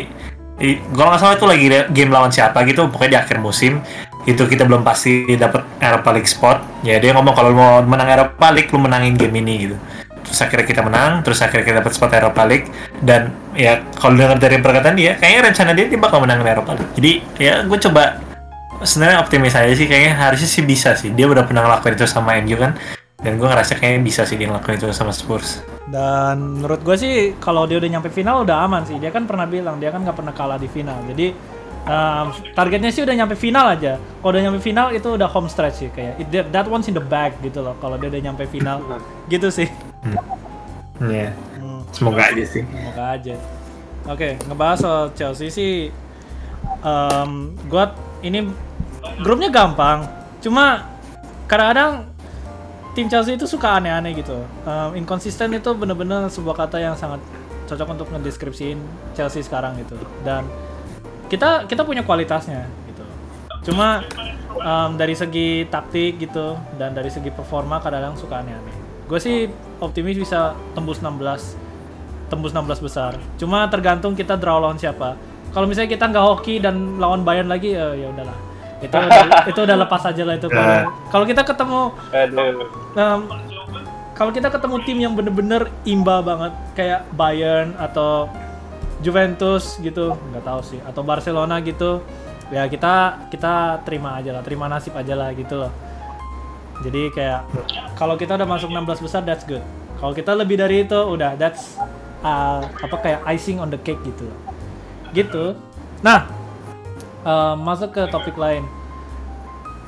kalau 0.94 1.08
nggak 1.14 1.20
salah 1.22 1.34
itu 1.34 1.46
lagi 1.48 1.66
game 1.90 2.10
lawan 2.14 2.30
siapa 2.30 2.62
gitu, 2.68 2.86
pokoknya 2.92 3.10
di 3.10 3.18
akhir 3.26 3.38
musim 3.42 3.82
itu 4.28 4.44
kita 4.44 4.68
belum 4.68 4.84
pasti 4.84 5.24
dapat 5.34 5.64
Europa 5.80 6.10
League 6.14 6.28
spot. 6.30 6.84
Ya 6.84 7.00
dia 7.02 7.10
ngomong 7.16 7.34
kalau 7.34 7.50
mau 7.56 7.80
menang 7.82 8.06
Europa 8.12 8.54
League, 8.54 8.70
lu 8.70 8.78
menangin 8.78 9.16
game 9.18 9.34
ini 9.40 9.54
gitu. 9.66 9.76
Terus 10.28 10.44
akhirnya 10.44 10.66
kita 10.68 10.82
menang, 10.84 11.24
terus 11.24 11.40
akhirnya 11.40 11.64
kita 11.64 11.76
dapat 11.80 11.92
spot 11.96 12.12
Europa 12.12 12.42
League 12.44 12.68
dan 13.00 13.32
ya 13.56 13.80
kalau 13.96 14.20
dengar 14.20 14.36
dari 14.36 14.60
perkataan 14.60 14.92
dia, 15.00 15.16
kayaknya 15.16 15.40
rencana 15.48 15.70
dia 15.72 15.86
dia 15.88 15.96
bakal 15.96 16.20
menang 16.20 16.44
Europa 16.44 16.76
League. 16.76 16.92
Jadi 17.00 17.12
ya 17.40 17.64
gue 17.64 17.78
coba 17.88 18.20
sebenarnya 18.82 19.18
optimis 19.22 19.54
aja 19.54 19.72
sih, 19.74 19.86
kayaknya 19.86 20.14
harusnya 20.14 20.48
sih 20.48 20.62
bisa 20.62 20.94
sih. 20.94 21.10
Dia 21.10 21.26
udah 21.26 21.42
pernah 21.46 21.66
ngelakuin 21.66 21.94
itu 21.98 22.06
sama 22.06 22.38
MU 22.42 22.56
kan, 22.58 22.78
dan 23.18 23.34
gue 23.34 23.48
ngerasa 23.48 23.74
kayaknya 23.78 24.00
bisa 24.04 24.22
sih 24.22 24.38
dia 24.38 24.46
ngelakuin 24.46 24.78
itu 24.78 24.86
sama 24.94 25.10
Spurs. 25.10 25.62
Dan 25.88 26.60
menurut 26.60 26.84
gue 26.84 26.96
sih 26.98 27.14
kalau 27.40 27.64
dia 27.64 27.80
udah 27.80 27.88
nyampe 27.88 28.12
final 28.12 28.44
udah 28.44 28.68
aman 28.68 28.84
sih. 28.84 29.00
Dia 29.00 29.08
kan 29.08 29.24
pernah 29.24 29.48
bilang 29.48 29.80
dia 29.80 29.88
kan 29.88 30.04
nggak 30.04 30.16
pernah 30.16 30.34
kalah 30.36 30.60
di 30.60 30.68
final. 30.68 31.00
Jadi 31.08 31.32
um, 31.88 32.28
targetnya 32.52 32.92
sih 32.92 33.02
udah 33.02 33.16
nyampe 33.16 33.34
final 33.34 33.66
aja. 33.72 33.96
Kalau 33.96 34.30
udah 34.36 34.42
nyampe 34.44 34.60
final 34.60 34.92
itu 34.92 35.08
udah 35.16 35.26
home 35.26 35.48
stretch 35.48 35.80
sih 35.82 35.90
kayak 35.90 36.20
it, 36.20 36.28
that, 36.28 36.46
that 36.52 36.66
one's 36.68 36.86
in 36.86 36.94
the 36.94 37.02
bag 37.02 37.32
gitu 37.40 37.64
loh. 37.64 37.72
Kalau 37.80 37.96
dia 37.96 38.12
udah 38.12 38.20
nyampe 38.20 38.44
final 38.46 38.84
gitu 39.32 39.48
sih. 39.48 39.66
Iya, 40.98 41.30
Hmm. 41.58 41.82
semoga 41.94 42.26
aja 42.26 42.44
sih. 42.46 42.62
Semoga 42.66 43.04
aja. 43.14 43.34
Oke, 44.08 44.34
ngebahas 44.46 44.78
soal 44.82 45.04
Chelsea 45.14 45.48
sih, 45.50 45.72
um, 46.82 47.54
gua 47.70 47.94
ini 48.20 48.50
grupnya 49.22 49.50
gampang. 49.50 50.06
Cuma 50.42 50.86
kadang-kadang 51.50 52.06
tim 52.94 53.06
Chelsea 53.06 53.38
itu 53.38 53.46
suka 53.46 53.78
aneh-aneh 53.78 54.14
gitu. 54.18 54.42
Um, 54.66 54.98
inconsistent 54.98 55.54
itu 55.54 55.70
bener-bener 55.74 56.26
sebuah 56.30 56.66
kata 56.66 56.82
yang 56.82 56.94
sangat 56.98 57.22
cocok 57.68 57.88
untuk 57.94 58.08
ngedeskripsiin 58.10 58.78
Chelsea 59.14 59.44
sekarang 59.44 59.78
gitu. 59.78 59.94
Dan 60.22 60.46
kita 61.28 61.68
kita 61.68 61.84
punya 61.84 62.02
kualitasnya 62.02 62.66
gitu. 62.90 63.04
Cuma 63.70 64.02
um, 64.58 64.96
dari 64.96 65.14
segi 65.14 65.68
taktik 65.68 66.18
gitu 66.18 66.58
dan 66.80 66.96
dari 66.96 67.12
segi 67.12 67.30
performa 67.30 67.78
kadang-kadang 67.78 68.18
suka 68.18 68.40
aneh-aneh. 68.42 68.76
Gue 69.08 69.20
sih 69.22 69.48
optimis 69.80 70.18
bisa 70.20 70.52
tembus 70.76 71.00
16 71.00 71.68
tembus 72.28 72.52
16 72.52 72.84
besar. 72.84 73.16
Cuma 73.40 73.64
tergantung 73.72 74.12
kita 74.12 74.36
draw 74.36 74.60
lawan 74.60 74.76
siapa. 74.76 75.16
Kalau 75.54 75.64
misalnya 75.64 75.88
kita 75.96 76.12
nggak 76.12 76.24
hoki 76.24 76.60
dan 76.60 77.00
lawan 77.00 77.24
Bayern 77.24 77.48
lagi, 77.48 77.72
ya 77.72 77.96
ya 77.96 78.12
udahlah. 78.12 78.47
Itu 78.78 78.94
udah, 78.94 79.44
itu 79.50 79.60
udah 79.66 79.76
lepas 79.86 80.02
aja 80.06 80.22
lah 80.22 80.34
itu. 80.38 80.46
Kalau 80.46 80.74
kalau 81.10 81.24
kita 81.26 81.42
ketemu 81.42 81.80
aduh 82.14 82.46
em, 82.94 83.20
kalau 84.18 84.30
kita 84.34 84.48
ketemu 84.50 84.76
tim 84.82 84.98
yang 84.98 85.14
bener-bener 85.14 85.70
imba 85.86 86.18
banget 86.22 86.52
kayak 86.74 87.06
Bayern 87.14 87.74
atau 87.78 88.26
Juventus 88.98 89.78
gitu, 89.78 90.18
nggak 90.34 90.42
tahu 90.42 90.60
sih, 90.66 90.82
atau 90.82 91.06
Barcelona 91.06 91.62
gitu, 91.62 92.02
ya 92.50 92.66
kita 92.66 93.26
kita 93.30 93.86
terima 93.86 94.18
aja 94.18 94.34
lah, 94.34 94.42
terima 94.42 94.66
nasib 94.66 94.90
aja 94.98 95.14
lah 95.14 95.30
gitu 95.38 95.54
loh. 95.54 95.72
Jadi 96.82 97.14
kayak 97.14 97.46
kalau 97.94 98.18
kita 98.18 98.34
udah 98.34 98.46
masuk 98.46 98.70
16 98.70 99.06
besar 99.06 99.22
that's 99.22 99.46
good. 99.46 99.62
Kalau 100.02 100.14
kita 100.14 100.34
lebih 100.34 100.58
dari 100.58 100.86
itu 100.86 100.98
udah 100.98 101.34
that's 101.38 101.78
uh, 102.22 102.62
apa 102.62 102.96
kayak 103.02 103.20
icing 103.34 103.62
on 103.62 103.70
the 103.70 103.78
cake 103.82 104.02
gitu. 104.02 104.26
loh. 104.26 104.38
Gitu. 105.14 105.44
Nah, 106.02 106.30
em, 107.24 107.56
masuk 107.62 107.94
ke 107.94 108.02
topik 108.10 108.36
lain. 108.38 108.66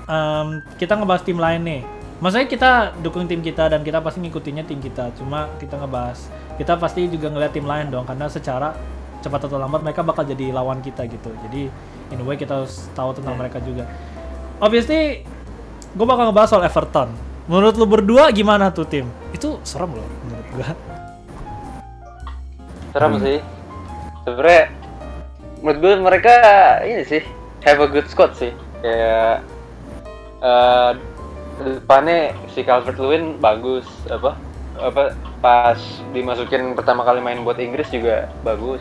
Em, 0.06 0.46
kita 0.78 0.98
ngebahas 0.98 1.22
tim 1.22 1.38
lain 1.38 1.60
nih. 1.62 1.82
Maksudnya 2.20 2.48
kita 2.52 2.70
dukung 3.00 3.24
tim 3.24 3.40
kita 3.40 3.72
dan 3.72 3.80
kita 3.80 4.02
pasti 4.04 4.20
ngikutinnya 4.20 4.64
tim 4.68 4.78
kita. 4.78 5.10
Cuma 5.16 5.48
kita 5.56 5.80
ngebahas, 5.80 6.28
kita 6.60 6.76
pasti 6.76 7.08
juga 7.08 7.32
ngeliat 7.32 7.52
tim 7.54 7.64
lain 7.64 7.88
dong 7.88 8.04
karena 8.04 8.28
secara 8.28 8.76
cepat 9.20 9.48
atau 9.48 9.60
lambat 9.60 9.80
mereka 9.84 10.00
bakal 10.04 10.24
jadi 10.28 10.52
lawan 10.52 10.84
kita 10.84 11.08
gitu. 11.08 11.32
Jadi 11.48 11.72
in 12.12 12.20
a 12.20 12.24
way 12.24 12.36
kita 12.36 12.64
harus 12.64 12.88
tahu 12.92 13.16
tentang 13.16 13.40
mereka 13.40 13.60
juga. 13.64 13.88
Obviously, 14.60 15.24
gue 15.96 16.06
bakal 16.06 16.28
ngebahas 16.28 16.48
soal 16.52 16.64
Everton. 16.68 17.08
Menurut 17.48 17.74
lu 17.80 17.88
berdua 17.88 18.28
gimana 18.30 18.68
tuh 18.68 18.84
tim? 18.84 19.08
Itu 19.32 19.56
serem 19.64 19.96
loh 19.96 20.08
menurut 20.28 20.48
gue. 20.54 20.68
serem 22.90 23.22
sih 23.22 23.38
sebenarnya 24.26 24.62
menurut 25.60 25.78
gue 25.80 25.92
mereka 26.00 26.34
ini 26.82 27.04
sih 27.04 27.22
have 27.64 27.80
a 27.80 27.88
good 27.88 28.08
squad 28.08 28.32
sih. 28.36 28.50
Kayak 28.80 29.44
eh 30.40 30.92
depannya 31.60 32.32
si 32.48 32.64
Calvert 32.64 32.96
Lewin 32.96 33.36
bagus 33.36 33.84
apa 34.08 34.32
apa 34.80 35.12
pas 35.44 35.76
dimasukin 36.16 36.72
pertama 36.72 37.04
kali 37.04 37.20
main 37.20 37.44
buat 37.44 37.60
Inggris 37.60 37.92
juga 37.92 38.32
bagus. 38.40 38.80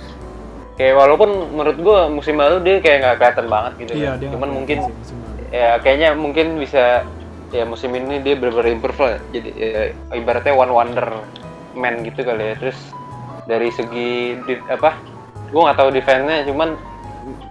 Kayak 0.80 0.96
walaupun 0.96 1.52
menurut 1.52 1.76
gue 1.76 2.00
musim 2.08 2.40
lalu 2.40 2.64
dia 2.64 2.76
kayak 2.80 2.98
nggak 3.04 3.16
kelihatan 3.20 3.48
banget 3.52 3.74
gitu 3.84 3.92
Iya, 4.00 4.16
kan. 4.16 4.32
cuman 4.32 4.50
mungkin 4.56 4.78
musim 4.88 5.18
ya 5.52 5.70
kayaknya 5.84 6.10
mungkin 6.16 6.56
bisa 6.56 7.04
ya 7.52 7.66
musim 7.68 7.92
ini 7.98 8.24
dia 8.24 8.40
benar-benar 8.40 8.72
improve 8.72 9.00
lah. 9.04 9.20
Jadi 9.36 9.50
ya, 9.60 9.92
ibaratnya 10.16 10.56
one 10.56 10.72
wonder 10.72 11.08
man 11.76 12.00
gitu 12.08 12.24
kali 12.24 12.54
ya. 12.54 12.56
Terus 12.64 12.80
dari 13.44 13.68
segi 13.76 14.40
di- 14.48 14.64
apa 14.72 14.96
gue 15.50 15.62
nggak 15.62 15.78
tahu 15.78 15.90
defense-nya 15.90 16.38
cuman 16.46 16.70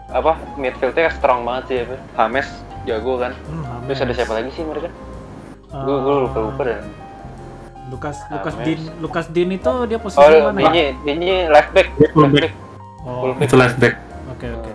apa 0.08 0.32
midfieldnya 0.54 1.10
strong 1.10 1.42
banget 1.42 1.64
sih 1.66 1.76
apa 1.82 1.96
Hames 2.16 2.48
jago 2.82 3.14
kan 3.16 3.32
Hmm, 3.44 3.84
terus 3.84 4.00
ada 4.00 4.12
siapa 4.12 4.32
lagi 4.32 4.50
sih 4.50 4.62
mereka 4.62 4.88
Eh, 5.68 5.76
gue 5.76 5.96
gue 5.98 6.14
lupa 6.22 6.38
lupa 6.40 6.62
dah 6.64 6.80
Lukas 7.88 8.16
Lukas. 8.30 8.54
Din 8.58 8.80
Lukas 8.98 9.26
Din 9.28 9.48
itu 9.50 9.72
dia 9.84 9.98
posisi 9.98 10.16
oh 10.18 10.28
mana 10.46 10.60
ya? 10.66 10.68
ini 10.68 10.84
ini 11.06 11.28
left 11.46 11.72
back 11.72 11.88
left 11.94 12.14
back. 12.14 12.32
back 12.34 12.52
Oh, 13.00 13.32
Itu 13.36 13.54
left 13.54 13.76
back. 13.76 13.94
oke 14.28 14.46
oke. 14.50 14.72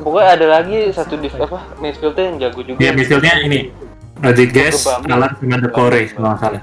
pokoknya 0.00 0.28
ada 0.32 0.46
lagi 0.52 0.78
satu 0.90 1.14
di 1.14 1.28
apa 1.30 1.58
midfieldnya 1.78 2.24
yang 2.24 2.36
jago 2.40 2.60
juga 2.62 2.78
Dia 2.78 2.90
midfieldnya 2.92 3.34
ini 3.42 3.60
Rodriguez. 4.18 4.82
Alan 5.06 5.30
sama 5.32 5.56
Decore 5.58 6.00
kalau 6.08 6.28
nggak 6.28 6.40
salah. 6.40 6.62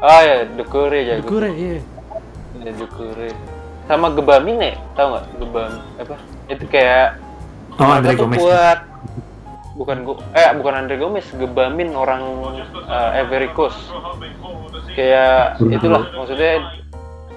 oh 0.00 0.20
ya 0.22 0.36
Dekure 0.50 0.98
jago 1.02 1.24
Gure, 1.26 1.50
iya. 1.50 1.80
Ya, 2.58 2.72
Dekure 2.72 3.28
sama 3.90 4.14
Gebamin 4.14 4.62
ya 4.62 4.72
tau 4.94 5.18
nggak? 5.18 5.24
Gebam 5.42 5.72
apa? 5.98 6.14
Itu 6.46 6.64
kayak 6.70 7.18
Oh 7.74 7.90
Andre 7.90 8.14
Gomez. 8.14 8.38
buat 8.38 8.78
bukan 9.74 9.96
gua 10.06 10.16
eh 10.38 10.54
bukan 10.54 10.74
Andre 10.78 10.94
Gomez 11.00 11.26
Gebamin 11.34 11.98
orang 11.98 12.22
uh, 12.86 13.10
Ivory 13.18 13.50
Coast. 13.50 13.80
Kayak 14.94 15.58
itulah 15.58 16.06
maksudnya 16.14 16.70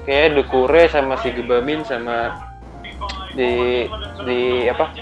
kayak 0.05 0.37
Dekure 0.37 0.85
sama 0.93 1.17
si 1.25 1.33
Gebamin 1.33 1.81
sama 1.89 2.37
di 3.33 3.89
di 4.29 4.69
apa? 4.69 4.93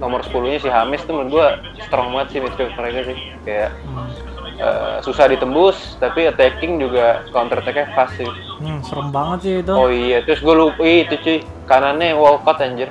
Nomor 0.00 0.26
10 0.26 0.50
nya 0.50 0.58
si 0.58 0.70
Hamis 0.72 1.04
tuh 1.04 1.14
menurut 1.14 1.30
gua 1.30 1.46
strong 1.84 2.16
banget 2.16 2.28
sih 2.32 2.40
midfield 2.40 2.72
mereka 2.80 3.12
sih. 3.12 3.18
Kayak 3.44 3.70
Hmm. 3.84 4.08
Uh, 4.56 4.98
susah 5.00 5.26
ditembus 5.26 5.76
tapi 5.96 6.26
attacking 6.26 6.76
juga 6.76 7.22
counter 7.30 7.58
attack-nya 7.58 7.90
fast 7.92 8.14
sih 8.16 8.28
Hmm, 8.54 8.78
serem 8.80 9.10
banget 9.10 9.38
sih 9.40 9.54
itu. 9.60 9.72
oh 9.72 9.88
iya 9.88 10.20
terus 10.20 10.38
gue 10.38 10.54
lupa 10.54 10.78
ih, 10.80 11.02
itu 11.02 11.14
cuy 11.16 11.36
kanannya 11.64 12.14
Walcott 12.14 12.58
anjir 12.58 12.86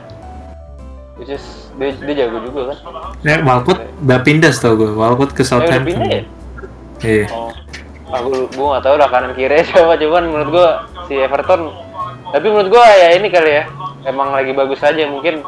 which 1.15 1.29
is 1.29 1.41
dia, 1.73 1.93
dia 1.95 2.25
jago 2.25 2.37
juga 2.41 2.61
kan 2.69 2.77
Eh, 3.23 3.39
Walcott 3.39 3.79
udah 3.99 4.19
pindah 4.19 4.51
tau 4.51 4.73
gue. 4.73 4.91
Walcott 4.91 5.31
ke 5.31 5.39
Eh, 5.39 5.45
udah 5.45 5.49
Southampton. 5.49 5.87
pindah 5.87 6.09
ya? 6.09 6.23
Iya. 6.99 7.25
Oh, 7.31 7.51
aku 8.07 8.29
gue 8.47 8.67
nggak 8.69 8.83
tahu 8.83 8.95
lah 8.95 9.09
kanan 9.09 9.31
kiri 9.33 9.59
siapa 9.67 9.95
cuman 9.95 10.23
menurut 10.25 10.49
gue 10.51 10.69
si 11.03 11.13
Everton 11.17 11.71
tapi 12.29 12.45
menurut 12.45 12.69
gue 12.69 12.85
ya 12.97 13.09
ini 13.13 13.27
kali 13.27 13.51
ya 13.53 13.63
emang 14.03 14.31
lagi 14.31 14.51
bagus 14.51 14.79
aja 14.79 15.03
mungkin 15.05 15.41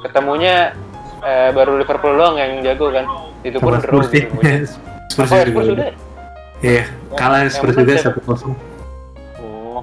ketemunya 0.00 0.72
eh, 1.20 1.50
baru 1.50 1.76
Liverpool 1.76 2.14
doang 2.14 2.36
yang 2.36 2.62
jago 2.62 2.90
kan 2.90 3.06
itu 3.42 3.56
pun 3.56 3.74
gitu 3.74 4.00
ketemunya. 4.00 4.66
Spurs 5.12 5.28
Oh, 5.28 5.36
juga. 5.36 5.50
Spurs 5.52 5.68
udah 5.70 5.86
ya? 5.86 5.94
Iya, 6.62 6.82
kalah 7.12 7.38
Yang 7.40 7.52
Spurs 7.52 7.74
juga 7.76 7.92
satu 7.98 8.20
kosong. 8.22 8.52
Oh, 9.38 9.82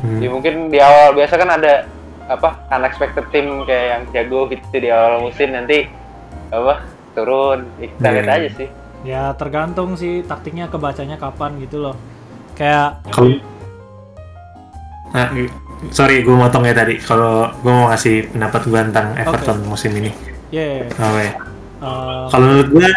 Hmm. 0.00 0.18
ya 0.18 0.28
mungkin 0.28 0.54
di 0.68 0.78
awal 0.78 1.12
biasa 1.12 1.34
kan 1.34 1.50
ada 1.50 1.84
apa 2.24 2.48
unexpected 2.70 3.26
team 3.28 3.62
kayak 3.62 3.86
yang 3.90 4.02
jago 4.14 4.46
gitu 4.46 4.62
di 4.72 4.88
awal 4.88 5.18
musim 5.20 5.50
nanti 5.50 5.90
apa 6.48 6.86
turun 7.10 7.66
kita 7.76 7.98
Iya. 8.00 8.14
lihat 8.16 8.30
aja 8.32 8.50
sih 8.56 8.68
Ya 9.00 9.32
tergantung 9.32 9.96
sih 9.96 10.20
taktiknya 10.22 10.68
kebacanya 10.68 11.16
kapan 11.16 11.56
gitu 11.58 11.80
loh. 11.80 11.96
Kayak 12.52 13.00
Kalau 13.08 13.32
Nah, 15.10 15.26
sorry 15.88 16.20
gue 16.20 16.30
motong 16.30 16.62
ya 16.62 16.74
tadi. 16.76 17.00
Kalau 17.00 17.50
gue 17.56 17.72
mau 17.72 17.88
ngasih 17.88 18.30
pendapat 18.30 18.62
gue 18.62 18.80
tentang 18.84 19.06
Everton 19.16 19.58
musim 19.64 19.90
ini. 19.96 20.12
ya 20.50 20.84
Oke. 20.86 21.26
eh, 21.26 21.32
Kalau 22.28 22.44
menurut 22.44 22.70
gue, 22.70 22.88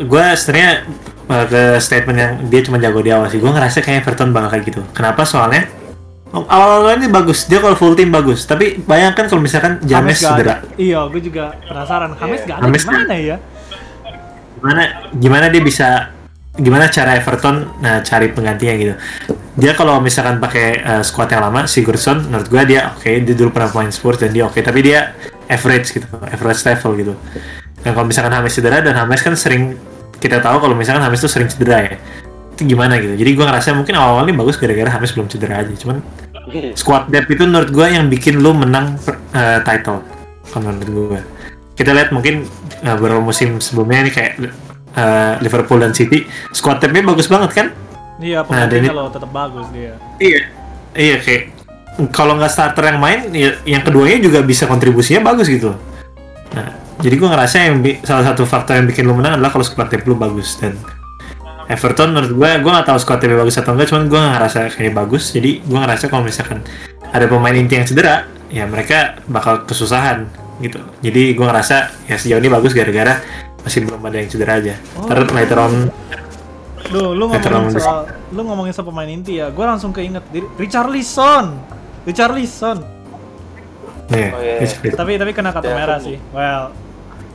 gue 0.00 0.24
sebenarnya 0.34 0.72
uh, 0.86 1.07
ke 1.28 1.76
statement 1.78 2.18
yang 2.18 2.32
dia 2.48 2.60
cuma 2.64 2.80
jago 2.80 3.04
di 3.04 3.12
awal 3.12 3.28
sih. 3.28 3.36
Gue 3.36 3.52
ngerasa 3.52 3.84
kayak 3.84 4.02
Everton 4.02 4.32
bakal 4.32 4.56
kayak 4.56 4.64
gitu. 4.72 4.80
Kenapa? 4.96 5.28
Soalnya 5.28 5.68
oh, 6.32 6.48
awal-awal 6.48 6.96
ini 6.96 7.12
bagus. 7.12 7.44
Dia 7.44 7.60
kalau 7.60 7.76
full 7.76 7.92
tim 7.92 8.08
bagus. 8.08 8.48
Tapi 8.48 8.80
bayangkan 8.80 9.28
kalau 9.28 9.44
misalkan 9.44 9.76
James 9.84 10.16
cedera. 10.16 10.64
Iya, 10.80 11.04
gue 11.12 11.20
juga 11.20 11.52
penasaran. 11.68 12.16
Hames 12.16 12.40
gak 12.48 12.56
ada 12.56 12.64
Hames 12.64 12.82
gimana 12.88 13.14
ya? 13.14 13.36
Gimana 14.58 14.82
gimana 15.14 15.46
dia 15.52 15.62
bisa 15.62 15.88
gimana 16.58 16.90
cara 16.90 17.14
Everton 17.14 17.70
nah, 17.78 18.02
cari 18.02 18.34
penggantinya 18.34 18.74
gitu. 18.74 18.94
Dia 19.58 19.74
kalau 19.78 20.02
misalkan 20.02 20.42
pakai 20.42 20.82
uh, 20.82 21.02
squad 21.06 21.30
yang 21.30 21.46
lama, 21.46 21.70
Sigurdsson 21.70 22.30
menurut 22.30 22.48
gue 22.50 22.62
dia 22.74 22.94
oke, 22.94 23.06
dia 23.06 23.34
dulu 23.36 23.54
pernah 23.54 23.70
main 23.74 23.92
Spurs 23.94 24.18
dan 24.18 24.34
dia 24.34 24.46
oke, 24.46 24.58
tapi 24.58 24.82
dia 24.82 25.14
average 25.46 25.98
gitu, 25.98 26.06
average 26.18 26.62
level 26.66 26.90
gitu. 26.98 27.14
Dan 27.82 27.94
kalau 27.94 28.06
misalkan 28.10 28.34
Hames 28.34 28.54
cedera 28.54 28.82
dan 28.82 28.94
Hames 28.98 29.22
kan 29.22 29.38
sering 29.38 29.78
kita 30.18 30.38
tahu 30.38 30.58
kalau 30.60 30.74
misalkan 30.74 31.00
Hames 31.00 31.18
tuh 31.18 31.30
sering 31.30 31.46
cedera 31.46 31.82
ya. 31.84 31.94
Itu 32.52 32.66
gimana 32.66 32.98
gitu. 32.98 33.14
Jadi 33.14 33.30
gue 33.32 33.44
ngerasa 33.44 33.72
mungkin 33.72 33.94
awal-awal 33.94 34.26
ini 34.26 34.34
bagus 34.34 34.56
gara-gara 34.56 34.90
Hames 34.90 35.10
belum 35.10 35.26
cedera 35.26 35.62
aja. 35.62 35.72
Cuman 35.74 36.02
squad 36.74 37.08
depth 37.08 37.28
itu 37.28 37.44
menurut 37.44 37.68
gue 37.68 37.86
yang 37.86 38.08
bikin 38.08 38.40
lu 38.40 38.50
menang 38.50 38.96
uh, 39.30 39.60
title 39.60 40.00
kalau 40.48 40.64
menurut 40.66 40.88
gue 41.12 41.20
kita 41.76 41.92
lihat 41.92 42.08
mungkin 42.08 42.48
uh, 42.80 42.96
beberapa 42.96 43.20
musim 43.20 43.60
sebelumnya 43.60 44.08
nih 44.08 44.12
kayak 44.12 44.32
uh, 44.96 45.36
Liverpool 45.38 45.76
dan 45.76 45.92
City 45.92 46.24
squad 46.50 46.80
depthnya 46.80 47.04
bagus 47.04 47.28
banget 47.28 47.52
kan 47.52 47.66
Iya, 48.16 48.42
Nah, 48.48 48.64
dan 48.64 48.80
ini- 48.80 48.90
loh 48.90 49.12
tetap 49.12 49.28
bagus 49.28 49.68
dia. 49.70 49.92
iya 50.18 50.40
iya 50.96 51.16
kayak 51.20 51.52
kalau 52.10 52.34
nggak 52.34 52.48
starter 52.48 52.82
yang 52.86 52.98
main 52.98 53.28
ya, 53.30 53.52
yang 53.62 53.84
keduanya 53.84 54.18
juga 54.18 54.40
bisa 54.40 54.64
kontribusinya 54.64 55.28
bagus 55.28 55.46
gitu 55.46 55.76
nah 56.50 56.72
jadi 56.98 57.14
gue 57.14 57.28
ngerasa 57.28 57.56
yang 57.60 57.76
bi- 57.78 57.98
salah 58.02 58.24
satu 58.24 58.42
faktor 58.42 58.74
yang 58.74 58.86
bikin 58.86 59.04
lu 59.04 59.14
menang 59.14 59.36
adalah 59.36 59.48
kalau 59.48 59.62
squad 59.62 59.86
depth 59.86 60.04
lu 60.04 60.14
bagus 60.14 60.58
dan 60.58 60.74
Everton 61.68 62.10
menurut 62.10 62.32
gue 62.32 62.50
gue 62.58 62.70
nggak 62.70 62.86
tahu 62.86 62.98
squad 62.98 63.20
depth 63.20 63.36
bagus 63.36 63.54
atau 63.56 63.72
enggak 63.72 63.88
cuman 63.88 64.04
gue 64.06 64.20
ngerasa 64.20 64.58
kayak 64.72 64.92
bagus 64.94 65.30
jadi 65.30 65.50
gue 65.60 65.78
ngerasa 65.78 66.04
kalau 66.08 66.24
misalkan 66.24 66.64
ada 67.08 67.24
pemain 67.24 67.52
inti 67.52 67.76
yang 67.76 67.84
cedera 67.84 68.24
ya 68.48 68.64
mereka 68.64 69.20
bakal 69.28 69.62
kesusahan 69.62 70.26
gitu 70.58 70.80
jadi 70.98 71.36
gue 71.36 71.44
ngerasa 71.44 71.76
ya 72.04 72.16
sejauh 72.16 72.40
ini 72.40 72.48
bagus 72.48 72.72
gara-gara 72.72 73.20
masih 73.60 73.84
belum 73.84 74.00
ada 74.00 74.16
yang 74.16 74.28
cedera 74.28 74.52
aja 74.56 74.74
Oh. 74.96 75.06
Ntar 75.06 75.28
later 75.30 75.58
on 75.60 75.72
Duh, 76.88 77.12
lu 77.12 77.28
ngomongin 77.28 77.52
on 77.52 77.64
soal 77.74 77.98
lu 78.32 78.40
ngomongin 78.40 78.72
soal 78.72 78.86
pemain 78.88 79.04
inti 79.04 79.36
ya. 79.36 79.52
Gue 79.52 79.60
langsung 79.60 79.92
keinget 79.92 80.24
diri 80.32 80.48
Richarlison. 80.56 81.60
Richarlison. 82.08 82.80
nih 84.08 84.32
Oh, 84.32 84.40
iya, 84.40 84.64
iya. 84.64 84.92
Tapi 84.96 85.20
tapi 85.20 85.36
kena 85.36 85.52
kartu 85.52 85.68
Ya, 85.68 85.76
merah 85.76 86.00
sih. 86.00 86.16
Well, 86.32 86.72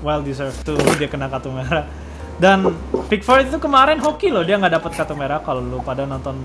well 0.04 0.20
deserved 0.20 0.60
tuh 0.62 0.76
dia 1.00 1.08
kena 1.08 1.26
kartu 1.26 1.50
merah. 1.50 1.88
Dan 2.36 2.76
Pickford 3.08 3.48
itu 3.48 3.58
kemarin 3.58 3.98
hoki 3.98 4.28
loh 4.28 4.42
dia 4.42 4.56
nggak 4.56 4.74
dapat 4.76 4.92
kartu 4.94 5.14
merah 5.14 5.40
kalau 5.40 5.62
lu 5.62 5.80
pada 5.80 6.04
nonton 6.04 6.38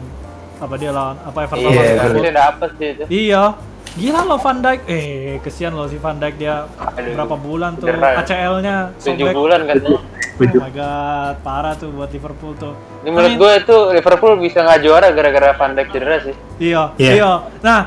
apa 0.56 0.74
dia 0.74 0.90
lawan 0.90 1.16
apa 1.18 1.38
Everton 1.44 1.64
iya 1.64 1.70
lawan 1.72 1.98
harusnya 2.02 2.32
dapet 2.34 2.70
sih 2.74 2.88
itu 2.88 3.04
Iya. 3.08 3.44
Gila 3.90 4.20
loh 4.22 4.38
Van 4.38 4.58
Dijk. 4.58 4.80
Eh, 4.84 5.02
kesian 5.40 5.72
loh 5.72 5.86
si 5.86 5.96
Van 5.96 6.14
Dijk 6.14 6.34
dia 6.36 6.68
Aduh, 6.68 7.12
berapa 7.14 7.34
bulan 7.34 7.74
tuh 7.74 7.88
ya. 7.88 7.98
ACL-nya 8.16 8.76
tujuh 8.96 9.26
sobek. 9.26 9.34
bulan 9.34 9.60
katanya 9.64 10.00
Oh 10.38 10.54
my 10.56 10.70
god, 10.70 11.34
parah 11.42 11.74
tuh 11.74 11.90
buat 11.90 12.06
Liverpool 12.08 12.54
tuh. 12.54 12.70
ini 13.00 13.10
menurut 13.10 13.34
gue 13.34 13.52
itu 13.58 13.76
Liverpool 13.90 14.38
bisa 14.38 14.60
nggak 14.60 14.80
juara 14.80 15.10
gara-gara 15.10 15.50
Van 15.52 15.72
Dijk 15.72 15.88
cedera 15.88 16.16
sih 16.20 16.34
Iya, 16.60 16.94
Iya. 16.94 17.10
iya. 17.12 17.30
Nah, 17.58 17.80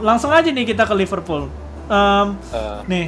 langsung 0.00 0.30
aja 0.30 0.46
nih 0.46 0.62
kita 0.64 0.82
ke 0.82 0.94
Liverpool. 0.94 1.50
Em, 1.88 2.26
Eh, 2.48 2.78
nih, 2.86 3.04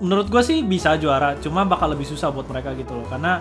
menurut 0.00 0.26
gue 0.26 0.40
sih 0.40 0.60
bisa 0.60 0.96
juara, 0.96 1.36
cuma 1.36 1.62
bakal 1.62 1.88
lebih 1.88 2.04
susah 2.04 2.28
buat 2.28 2.44
mereka 2.44 2.72
gitu 2.72 2.92
loh, 2.94 3.06
karena 3.06 3.38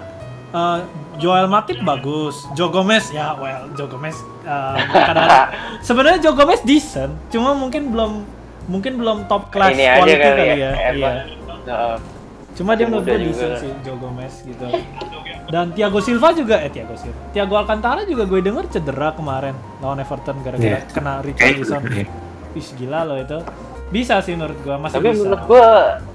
eh, 0.50 0.80
Joel 1.18 1.48
Matip 1.48 1.80
bagus, 1.82 2.44
Joe 2.52 2.68
Gomez 2.68 3.10
ya, 3.10 3.34
well, 3.34 3.72
Joe 3.74 3.88
Gomez 3.88 4.16
eh, 4.42 4.76
kadang- 4.94 5.50
sebenarnya 5.88 6.20
Joe 6.22 6.36
Gomez 6.36 6.60
decent, 6.62 7.16
cuma 7.28 7.52
mungkin 7.52 7.90
belum 7.90 8.12
mungkin 8.68 8.96
belum 8.96 9.26
top 9.26 9.50
class 9.50 9.72
ini 9.72 9.84
aja 9.84 9.98
quality 9.98 10.14
kali 10.16 10.30
kali 10.30 10.46
ya, 10.46 10.54
ya. 10.54 10.72
Iya. 10.92 11.12
Heeh. 11.66 11.98
Cuma 12.52 12.76
dia 12.76 12.86
menurut 12.86 13.08
gue 13.08 13.20
decent 13.24 13.56
sih 13.58 13.72
Joe 13.82 13.96
Gomez 13.96 14.34
gitu. 14.42 14.68
Dan 15.48 15.72
Thiago 15.72 15.98
Silva 15.98 16.30
juga 16.32 16.60
eh 16.60 16.68
Thiago 16.68 16.94
Silva. 16.94 17.18
Thiago 17.32 17.56
Alcantara 17.56 18.04
juga 18.04 18.28
gue 18.28 18.38
denger 18.38 18.68
cedera 18.70 19.10
kemarin 19.12 19.56
lawan 19.80 19.98
Everton 19.98 20.38
gara-gara 20.40 20.78
Iya. 20.78 20.92
kena 20.92 21.24
Richarlison. 21.24 21.82
iya. 21.90 22.06
Ih 22.52 22.68
gila 22.76 23.00
loh 23.06 23.18
itu. 23.18 23.40
Bisa 23.90 24.20
sih 24.20 24.36
menurut 24.36 24.60
gue 24.60 24.76
masih 24.76 24.96
Tapi 24.98 25.08
bisa. 25.08 25.22
menurut 25.24 25.44
gua 25.48 25.68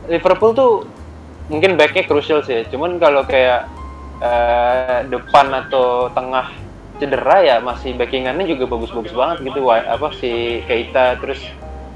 Liverpool 0.08 0.52
tuh 0.52 0.72
mungkin 1.48 1.76
backnya 1.76 2.04
crucial 2.08 2.40
sih. 2.44 2.64
Cuman 2.68 2.96
kalau 2.96 3.24
kayak 3.24 3.68
eh, 4.20 4.98
depan 5.08 5.52
atau 5.66 6.08
tengah 6.12 6.52
cedera 6.96 7.42
ya 7.42 7.56
masih 7.58 7.98
backingannya 7.98 8.46
juga 8.46 8.70
bagus-bagus 8.70 9.12
banget 9.12 9.36
gitu. 9.52 9.66
Wah, 9.66 9.82
apa 9.82 10.14
si 10.16 10.62
Keita 10.64 11.18
terus 11.18 11.42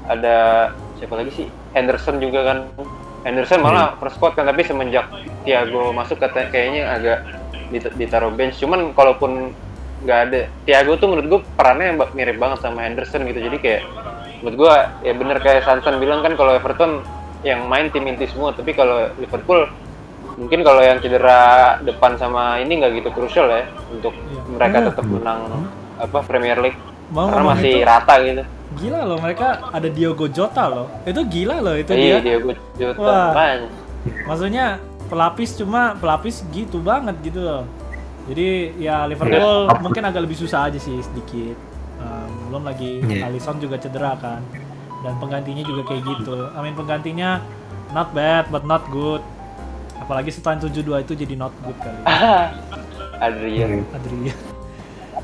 ada 0.09 0.69
siapa 0.97 1.15
lagi 1.15 1.31
sih 1.33 1.47
Henderson 1.73 2.19
juga 2.19 2.43
kan. 2.45 2.57
Henderson 3.19 3.59
malah 3.59 3.99
per 3.99 4.15
squad 4.15 4.31
kan 4.39 4.47
tapi 4.47 4.63
semenjak 4.63 5.03
Thiago 5.43 5.91
masuk 5.91 6.23
kata 6.23 6.47
kayaknya 6.51 6.87
agak 6.87 7.19
dit- 7.71 7.95
ditaruh 7.99 8.31
bench. 8.31 8.59
Cuman 8.59 8.95
kalaupun 8.95 9.51
nggak 9.99 10.19
ada 10.31 10.39
Thiago 10.63 10.95
tuh 10.95 11.11
menurut 11.11 11.27
gue 11.27 11.41
perannya 11.59 11.99
ba- 11.99 12.15
mirip 12.15 12.39
banget 12.39 12.63
sama 12.63 12.87
Henderson 12.87 13.27
gitu. 13.27 13.43
Jadi 13.43 13.57
kayak 13.59 13.83
menurut 14.39 14.55
gua 14.55 14.75
ya 15.03 15.11
bener 15.11 15.37
kayak 15.43 15.67
Sansan 15.67 15.99
bilang 15.99 16.23
kan 16.23 16.39
kalau 16.39 16.55
Everton 16.55 17.03
yang 17.41 17.65
main 17.65 17.87
tim 17.87 18.03
inti 18.03 18.25
semua 18.25 18.51
tapi 18.51 18.71
kalau 18.71 19.07
Liverpool 19.15 19.63
mungkin 20.35 20.59
kalau 20.61 20.79
yang 20.79 20.99
cedera 20.99 21.39
depan 21.81 22.15
sama 22.15 22.59
ini 22.59 22.79
nggak 22.79 22.91
gitu 22.97 23.09
krusial 23.11 23.47
ya 23.47 23.63
untuk 23.89 24.11
Iya. 24.11 24.41
mereka 24.49 24.77
Hmm. 24.77 24.87
tetap 24.91 25.05
menang 25.05 25.39
apa 25.97 26.19
Premier 26.21 26.59
League 26.59 26.79
Mau 27.09 27.25
karena 27.27 27.43
masih 27.49 27.73
itu, 27.75 27.87
rata 27.87 28.15
gitu 28.21 28.43
gila 28.69 29.01
loh 29.01 29.17
mereka 29.17 29.47
ada 29.67 29.89
Diogo 29.89 30.29
Jota 30.29 30.69
loh. 30.69 30.87
Itu 31.01 31.25
gila 31.25 31.57
loh 31.57 31.73
itu 31.73 31.89
iya 31.89 32.21
dia. 32.21 32.37
Diego 32.37 32.53
Jota 32.77 33.33
Wah. 33.33 33.57
Maksudnya 34.29 34.77
pelapis 35.09 35.57
cuma 35.57 35.97
pelapis 35.97 36.45
gitu 36.49 36.77
banget 36.77 37.17
gitu 37.19 37.41
loh. 37.41 37.63
Jadi 38.29 38.77
ya 38.77 39.09
Liverpool 39.09 39.65
Iya. 39.65 39.81
mungkin 39.81 40.03
agak 40.05 40.21
lebih 40.21 40.37
susah 40.37 40.69
aja 40.69 40.77
sih 40.77 41.01
sedikit. 41.01 41.57
Um, 41.97 42.29
belum 42.47 42.63
lagi 42.63 43.01
Iya. 43.01 43.25
Alisson 43.25 43.57
juga 43.57 43.75
cedera 43.75 44.13
kan. 44.15 44.45
Dan 44.99 45.13
penggantinya 45.17 45.63
juga 45.63 45.81
kayak 45.87 46.03
gitu. 46.05 46.35
I 46.51 46.59
mean 46.59 46.75
penggantinya 46.75 47.39
not 47.95 48.11
bad 48.11 48.51
but 48.51 48.67
not 48.67 48.83
good. 48.91 49.23
Apalagi 49.99 50.31
setelah 50.31 50.59
72 50.59 51.05
itu 51.05 51.13
jadi 51.15 51.35
not 51.39 51.53
good 51.63 51.77
kali. 51.79 52.01
Adrian 53.27 53.83
Adrian. 53.91 54.37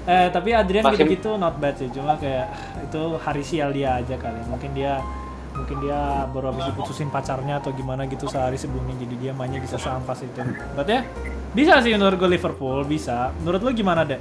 Eh 0.06 0.28
tapi 0.30 0.54
Adrian 0.54 0.84
Masih- 0.86 1.02
gitu-gitu 1.02 1.36
not 1.40 1.58
bad 1.58 1.76
sih. 1.80 1.90
Cuma 1.92 2.16
kayak 2.20 2.52
itu 2.86 3.02
hari 3.20 3.44
sial 3.44 3.72
dia 3.74 4.00
aja 4.00 4.16
kali. 4.16 4.40
Mungkin 4.48 4.72
dia 4.76 5.00
mungkin 5.56 5.80
dia 5.88 6.28
baru 6.36 6.52
habis 6.52 6.68
diputusin 6.68 7.08
pacarnya 7.08 7.64
atau 7.64 7.72
gimana 7.72 8.04
gitu 8.12 8.28
sehari 8.28 8.60
sebelumnya 8.60 9.00
jadi 9.00 9.16
dia 9.16 9.32
mainnya 9.32 9.64
bisa 9.64 9.80
seampas 9.80 10.20
itu. 10.22 10.44
But 10.76 10.88
ya 10.92 11.08
bisa 11.56 11.80
sih 11.80 11.96
menurut 11.96 12.20
gue 12.20 12.30
Liverpool 12.36 12.84
bisa. 12.84 13.32
Menurut 13.40 13.64
lo 13.64 13.72
gimana 13.72 14.04
deh? 14.04 14.20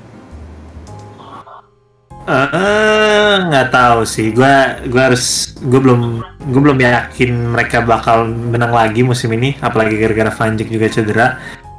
Eh, 2.25 3.35
nggak 3.53 3.69
tahu 3.69 4.01
sih. 4.09 4.33
Gua 4.33 4.81
gua 4.89 5.13
harus 5.13 5.53
gua 5.61 5.81
belum 5.85 6.01
gua 6.49 6.61
belum 6.71 6.79
yakin 6.81 7.53
mereka 7.53 7.85
bakal 7.85 8.25
menang 8.25 8.73
lagi 8.73 9.05
musim 9.05 9.29
ini, 9.37 9.61
apalagi 9.61 10.01
gara-gara 10.01 10.33
Van 10.33 10.57
Dijk 10.57 10.73
juga 10.73 10.87
cedera 10.89 11.29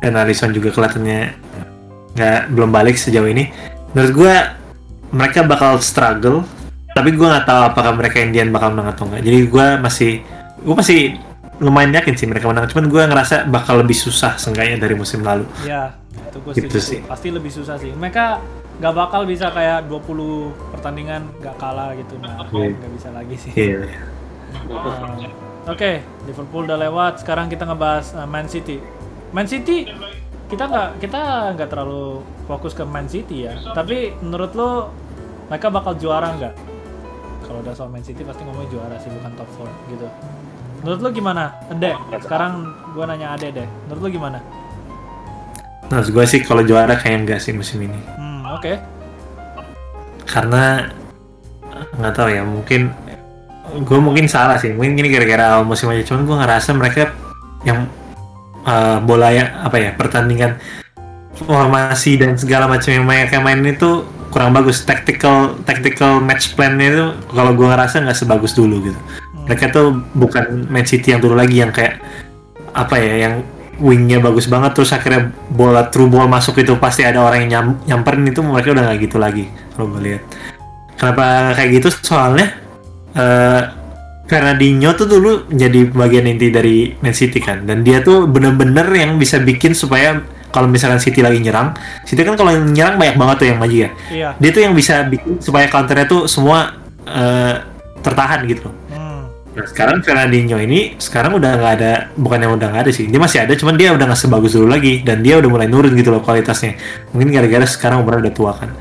dan 0.06 0.14
Alisson 0.14 0.54
juga 0.54 0.70
kelihatannya 0.70 1.34
nggak 2.14 2.42
belum 2.54 2.70
balik 2.70 2.94
sejauh 2.94 3.26
ini. 3.26 3.50
Menurut 3.98 4.14
gua 4.14 4.36
mereka 5.10 5.42
bakal 5.50 5.82
struggle, 5.82 6.46
tapi 6.94 7.18
gua 7.18 7.42
nggak 7.42 7.46
tahu 7.50 7.62
apakah 7.74 7.92
mereka 7.98 8.22
Indian 8.22 8.54
bakal 8.54 8.78
menang 8.78 8.94
atau 8.94 9.10
enggak. 9.10 9.26
Jadi 9.26 9.40
gua 9.50 9.82
masih 9.82 10.22
gua 10.62 10.78
masih 10.78 11.18
lumayan 11.58 11.96
yakin 11.98 12.14
sih 12.14 12.30
mereka 12.30 12.46
menang, 12.54 12.70
cuman 12.70 12.86
gua 12.94 13.10
ngerasa 13.10 13.50
bakal 13.50 13.82
lebih 13.82 13.98
susah 13.98 14.38
seenggaknya 14.38 14.78
dari 14.78 14.94
musim 14.94 15.26
lalu. 15.26 15.50
Ya 15.66 15.98
itu 16.14 16.38
gue 16.38 16.52
Gitu 16.54 16.78
sih. 16.78 17.00
Pasti 17.02 17.32
lebih 17.32 17.50
susah 17.50 17.80
sih. 17.80 17.96
Mereka 17.96 18.44
nggak 18.76 18.94
bakal 18.94 19.24
bisa 19.24 19.48
kayak 19.50 19.88
20 19.88 20.52
pertandingan 20.72 21.32
nggak 21.40 21.56
kalah 21.56 21.96
gitu. 21.96 22.20
Nah 22.20 22.44
Iya. 22.52 22.76
nggak 22.76 22.92
bisa 22.92 23.10
lagi 23.12 23.36
sih. 23.40 23.52
Iya. 23.56 23.80
Um, 24.68 25.28
Oke, 25.66 26.06
Liverpool 26.30 26.70
udah 26.70 26.78
lewat. 26.78 27.26
Sekarang 27.26 27.50
kita 27.50 27.66
ngebahas 27.66 28.14
uh, 28.14 28.30
Man 28.30 28.46
City. 28.46 28.78
Man 29.34 29.50
City 29.50 29.90
kita 30.46 30.70
nggak 30.70 30.90
kita 31.02 31.22
nggak 31.58 31.70
terlalu 31.74 32.22
fokus 32.46 32.78
ke 32.78 32.86
Man 32.86 33.10
City 33.10 33.50
ya. 33.50 33.58
Tapi 33.74 34.14
menurut 34.22 34.54
lo 34.54 34.94
mereka 35.50 35.74
bakal 35.74 35.98
juara 35.98 36.38
nggak? 36.38 36.54
Kalau 37.46 37.60
udah 37.62 37.74
soal 37.74 37.90
Man 37.90 38.06
City 38.06 38.22
pasti 38.22 38.46
ngomongnya 38.46 38.70
juara 38.70 38.96
sih 39.02 39.10
bukan 39.10 39.32
top 39.34 39.50
4 39.58 39.92
gitu. 39.94 40.08
Menurut 40.86 41.00
lo 41.02 41.10
gimana? 41.10 41.44
Ade, 41.66 41.98
sekarang 42.22 42.54
gua 42.94 43.10
nanya 43.10 43.34
Ade 43.34 43.50
deh. 43.50 43.68
Menurut 43.90 44.02
lo 44.06 44.10
gimana? 44.14 44.38
Menurut 45.90 46.10
gua 46.14 46.26
sih 46.26 46.42
kalau 46.42 46.62
juara 46.62 46.94
kayak 46.94 47.26
enggak 47.26 47.40
sih 47.42 47.54
musim 47.54 47.82
ini. 47.82 47.98
Hmm, 48.18 48.25
oke. 48.66 48.76
karena 50.26 50.90
nggak 52.02 52.14
tahu 52.18 52.30
ya 52.34 52.42
mungkin 52.42 52.90
gue 53.84 54.00
mungkin 54.00 54.26
salah 54.30 54.56
sih. 54.62 54.72
Mungkin 54.72 54.96
ini 54.96 55.10
gara-gara 55.12 55.58
awal 55.58 55.66
musim 55.68 55.92
aja. 55.92 56.06
Cuman 56.06 56.24
gue 56.24 56.38
ngerasa 56.38 56.70
mereka 56.78 57.12
yang 57.66 57.90
uh, 58.64 59.02
bola 59.04 59.34
ya 59.34 59.66
apa 59.66 59.78
ya 59.82 59.92
pertandingan 59.98 60.62
formasi 61.36 62.16
dan 62.16 62.40
segala 62.40 62.70
macam 62.70 62.96
yang 62.96 63.04
mereka 63.04 63.42
main 63.44 63.60
itu 63.66 64.06
kurang 64.32 64.56
bagus. 64.56 64.86
Tactical 64.86 65.60
tactical 65.68 66.24
match 66.24 66.56
plan-nya 66.56 66.88
itu 66.94 67.06
kalau 67.34 67.52
gue 67.58 67.68
ngerasa 67.68 68.06
nggak 68.06 68.18
sebagus 68.18 68.56
dulu 68.56 68.80
gitu. 68.86 69.00
Mereka 69.46 69.74
tuh 69.74 70.02
bukan 70.16 70.70
Man 70.72 70.88
City 70.88 71.14
yang 71.14 71.22
dulu 71.22 71.38
lagi 71.38 71.62
yang 71.62 71.70
kayak 71.70 72.02
apa 72.76 72.96
ya 73.00 73.30
yang 73.30 73.34
wingnya 73.78 74.24
bagus 74.24 74.48
banget 74.48 74.72
terus 74.74 74.92
akhirnya 74.92 75.32
bola 75.52 75.88
true 75.90 76.08
ball 76.08 76.28
masuk 76.28 76.60
itu 76.60 76.76
pasti 76.78 77.04
ada 77.04 77.20
orang 77.20 77.46
yang 77.46 77.52
nyam, 77.52 77.68
nyamperin 77.86 78.26
itu 78.28 78.40
mereka 78.40 78.72
udah 78.72 78.84
nggak 78.88 79.00
gitu 79.04 79.18
lagi 79.20 79.46
kalau 79.76 79.92
gue 79.96 80.02
lihat 80.02 80.22
kenapa 80.96 81.54
kayak 81.54 81.70
gitu 81.82 81.88
soalnya 81.92 82.48
eh 83.14 83.64
Fernandinho 84.26 84.98
tuh 84.98 85.06
dulu 85.06 85.32
jadi 85.54 85.86
bagian 85.94 86.26
inti 86.26 86.50
dari 86.50 86.90
Man 86.98 87.14
City 87.14 87.38
kan 87.38 87.62
dan 87.70 87.86
dia 87.86 88.02
tuh 88.02 88.26
bener-bener 88.26 88.90
yang 88.90 89.22
bisa 89.22 89.38
bikin 89.38 89.78
supaya 89.78 90.18
kalau 90.50 90.66
misalkan 90.66 90.98
City 90.98 91.22
lagi 91.22 91.38
nyerang 91.38 91.78
City 92.10 92.26
kan 92.26 92.34
kalau 92.34 92.50
nyerang 92.58 92.98
banyak 92.98 93.22
banget 93.22 93.36
tuh 93.38 93.48
yang 93.54 93.60
maju 93.62 93.76
ya 93.76 93.90
Iya. 94.10 94.30
dia 94.42 94.50
tuh 94.50 94.62
yang 94.66 94.74
bisa 94.74 95.06
bikin 95.06 95.38
supaya 95.38 95.70
counternya 95.70 96.10
tuh 96.10 96.26
semua 96.26 96.74
eh, 97.06 97.56
tertahan 98.02 98.46
gitu 98.46 98.70
loh. 98.70 98.76
Nah 99.56 99.64
sekarang 99.64 100.04
Fernandinho 100.04 100.60
ini 100.60 101.00
sekarang 101.00 101.40
udah 101.40 101.56
nggak 101.56 101.74
ada, 101.80 101.94
bukan 102.20 102.44
yang 102.44 102.54
udah 102.60 102.68
nggak 102.76 102.84
ada 102.86 102.92
sih, 102.92 103.08
dia 103.08 103.16
masih 103.16 103.48
ada, 103.48 103.56
cuman 103.56 103.80
dia 103.80 103.96
udah 103.96 104.04
nggak 104.12 104.20
sebagus 104.20 104.52
dulu 104.52 104.68
lagi 104.68 105.00
dan 105.00 105.24
dia 105.24 105.40
udah 105.40 105.48
mulai 105.48 105.72
nurun 105.72 105.96
gitu 105.96 106.12
loh 106.12 106.20
kualitasnya. 106.20 106.76
Mungkin 107.16 107.32
gara-gara 107.32 107.64
sekarang 107.64 108.04
umurnya 108.04 108.28
udah 108.28 108.34
tua 108.36 108.52
kan. 108.52 108.76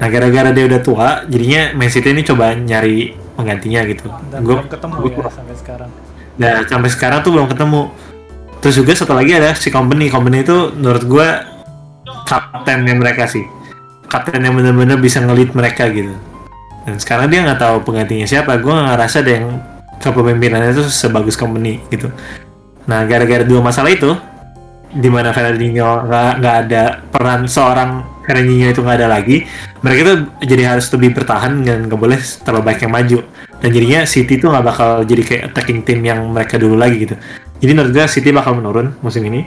Nah 0.00 0.08
gara-gara 0.08 0.48
dia 0.56 0.64
udah 0.64 0.80
tua, 0.80 1.08
jadinya 1.28 1.76
Man 1.76 1.92
City 1.92 2.16
ini 2.16 2.24
coba 2.24 2.56
nyari 2.56 3.12
penggantinya 3.36 3.80
gitu. 3.84 4.08
Dan 4.32 4.40
Gua- 4.48 4.64
belum 4.64 4.72
ketemu 4.72 4.94
gua- 4.96 5.12
ya 5.12 5.28
sampai 5.28 5.56
sekarang. 5.60 5.90
Nah 6.40 6.54
sampai 6.64 6.90
sekarang 6.90 7.18
tuh 7.20 7.30
belum 7.36 7.46
ketemu. 7.52 7.80
Terus 8.64 8.74
juga 8.80 8.92
satu 8.96 9.12
lagi 9.12 9.32
ada 9.36 9.52
si 9.52 9.68
company, 9.68 10.08
company 10.08 10.40
itu 10.40 10.72
menurut 10.72 11.04
gua 11.04 11.28
kaptennya 12.24 12.96
mereka 12.96 13.28
sih, 13.28 13.44
kapten 14.08 14.40
yang 14.40 14.56
bener-bener 14.56 14.96
bisa 14.96 15.20
ngelit 15.20 15.52
mereka 15.52 15.84
gitu. 15.92 16.16
Dan 16.88 16.96
sekarang 16.96 17.28
dia 17.28 17.44
nggak 17.44 17.60
tahu 17.60 17.76
penggantinya 17.84 18.24
siapa. 18.24 18.56
Gua 18.56 18.72
nggak 18.80 18.88
ngerasa 18.96 19.16
ada 19.20 19.32
yang 19.36 19.48
kepemimpinannya 20.04 20.76
itu 20.76 20.84
sebagus 20.90 21.38
company 21.38 21.80
gitu. 21.88 22.12
Nah 22.84 23.08
gara-gara 23.08 23.46
dua 23.46 23.64
masalah 23.64 23.88
itu, 23.88 24.12
di 24.92 25.08
mana 25.08 25.32
Fernandinho 25.32 26.04
nggak 26.04 26.30
nggak 26.42 26.56
ada 26.68 26.82
peran 27.08 27.48
seorang 27.48 28.04
Fernandinho 28.24 28.72
itu 28.72 28.80
nggak 28.80 28.98
ada 29.00 29.08
lagi, 29.08 29.44
mereka 29.84 30.00
tuh 30.04 30.18
jadi 30.44 30.76
harus 30.76 30.88
lebih 30.92 31.16
bertahan 31.16 31.60
dan 31.64 31.88
nggak 31.88 32.00
boleh 32.00 32.18
terlalu 32.44 32.62
banyak 32.68 32.80
yang 32.88 32.94
maju. 32.94 33.18
Dan 33.60 33.68
jadinya 33.72 34.00
City 34.04 34.36
tuh 34.36 34.52
nggak 34.52 34.64
bakal 34.64 34.90
jadi 35.08 35.22
kayak 35.24 35.42
attacking 35.52 35.80
team 35.84 36.04
yang 36.04 36.20
mereka 36.28 36.60
dulu 36.60 36.76
lagi 36.76 37.08
gitu. 37.08 37.16
Jadi 37.64 37.70
menurut 37.72 37.92
gue 37.96 38.04
City 38.08 38.28
bakal 38.28 38.60
menurun 38.60 38.92
musim 39.00 39.24
ini. 39.24 39.44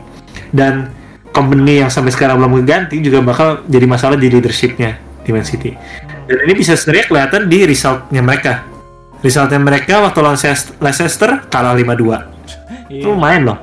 Dan 0.50 0.90
company 1.30 1.86
yang 1.86 1.92
sampai 1.94 2.10
sekarang 2.10 2.42
belum 2.42 2.66
diganti 2.66 2.98
juga 3.04 3.22
bakal 3.22 3.62
jadi 3.70 3.86
masalah 3.86 4.18
di 4.18 4.26
leadershipnya 4.32 4.98
di 5.22 5.30
Man 5.30 5.46
City. 5.46 5.76
Dan 6.26 6.38
ini 6.50 6.54
bisa 6.58 6.74
sebenarnya 6.74 7.06
kelihatan 7.14 7.42
di 7.46 7.60
resultnya 7.68 8.22
mereka. 8.26 8.77
Resultnya 9.22 9.58
mereka 9.58 10.00
waktu 10.00 10.20
lawan 10.22 10.38
Leicester- 10.80 11.42
kalah 11.50 11.74
5-2. 11.74 12.22
Iya. 12.88 13.02
Itu 13.02 13.08
lumayan 13.14 13.50
loh. 13.50 13.58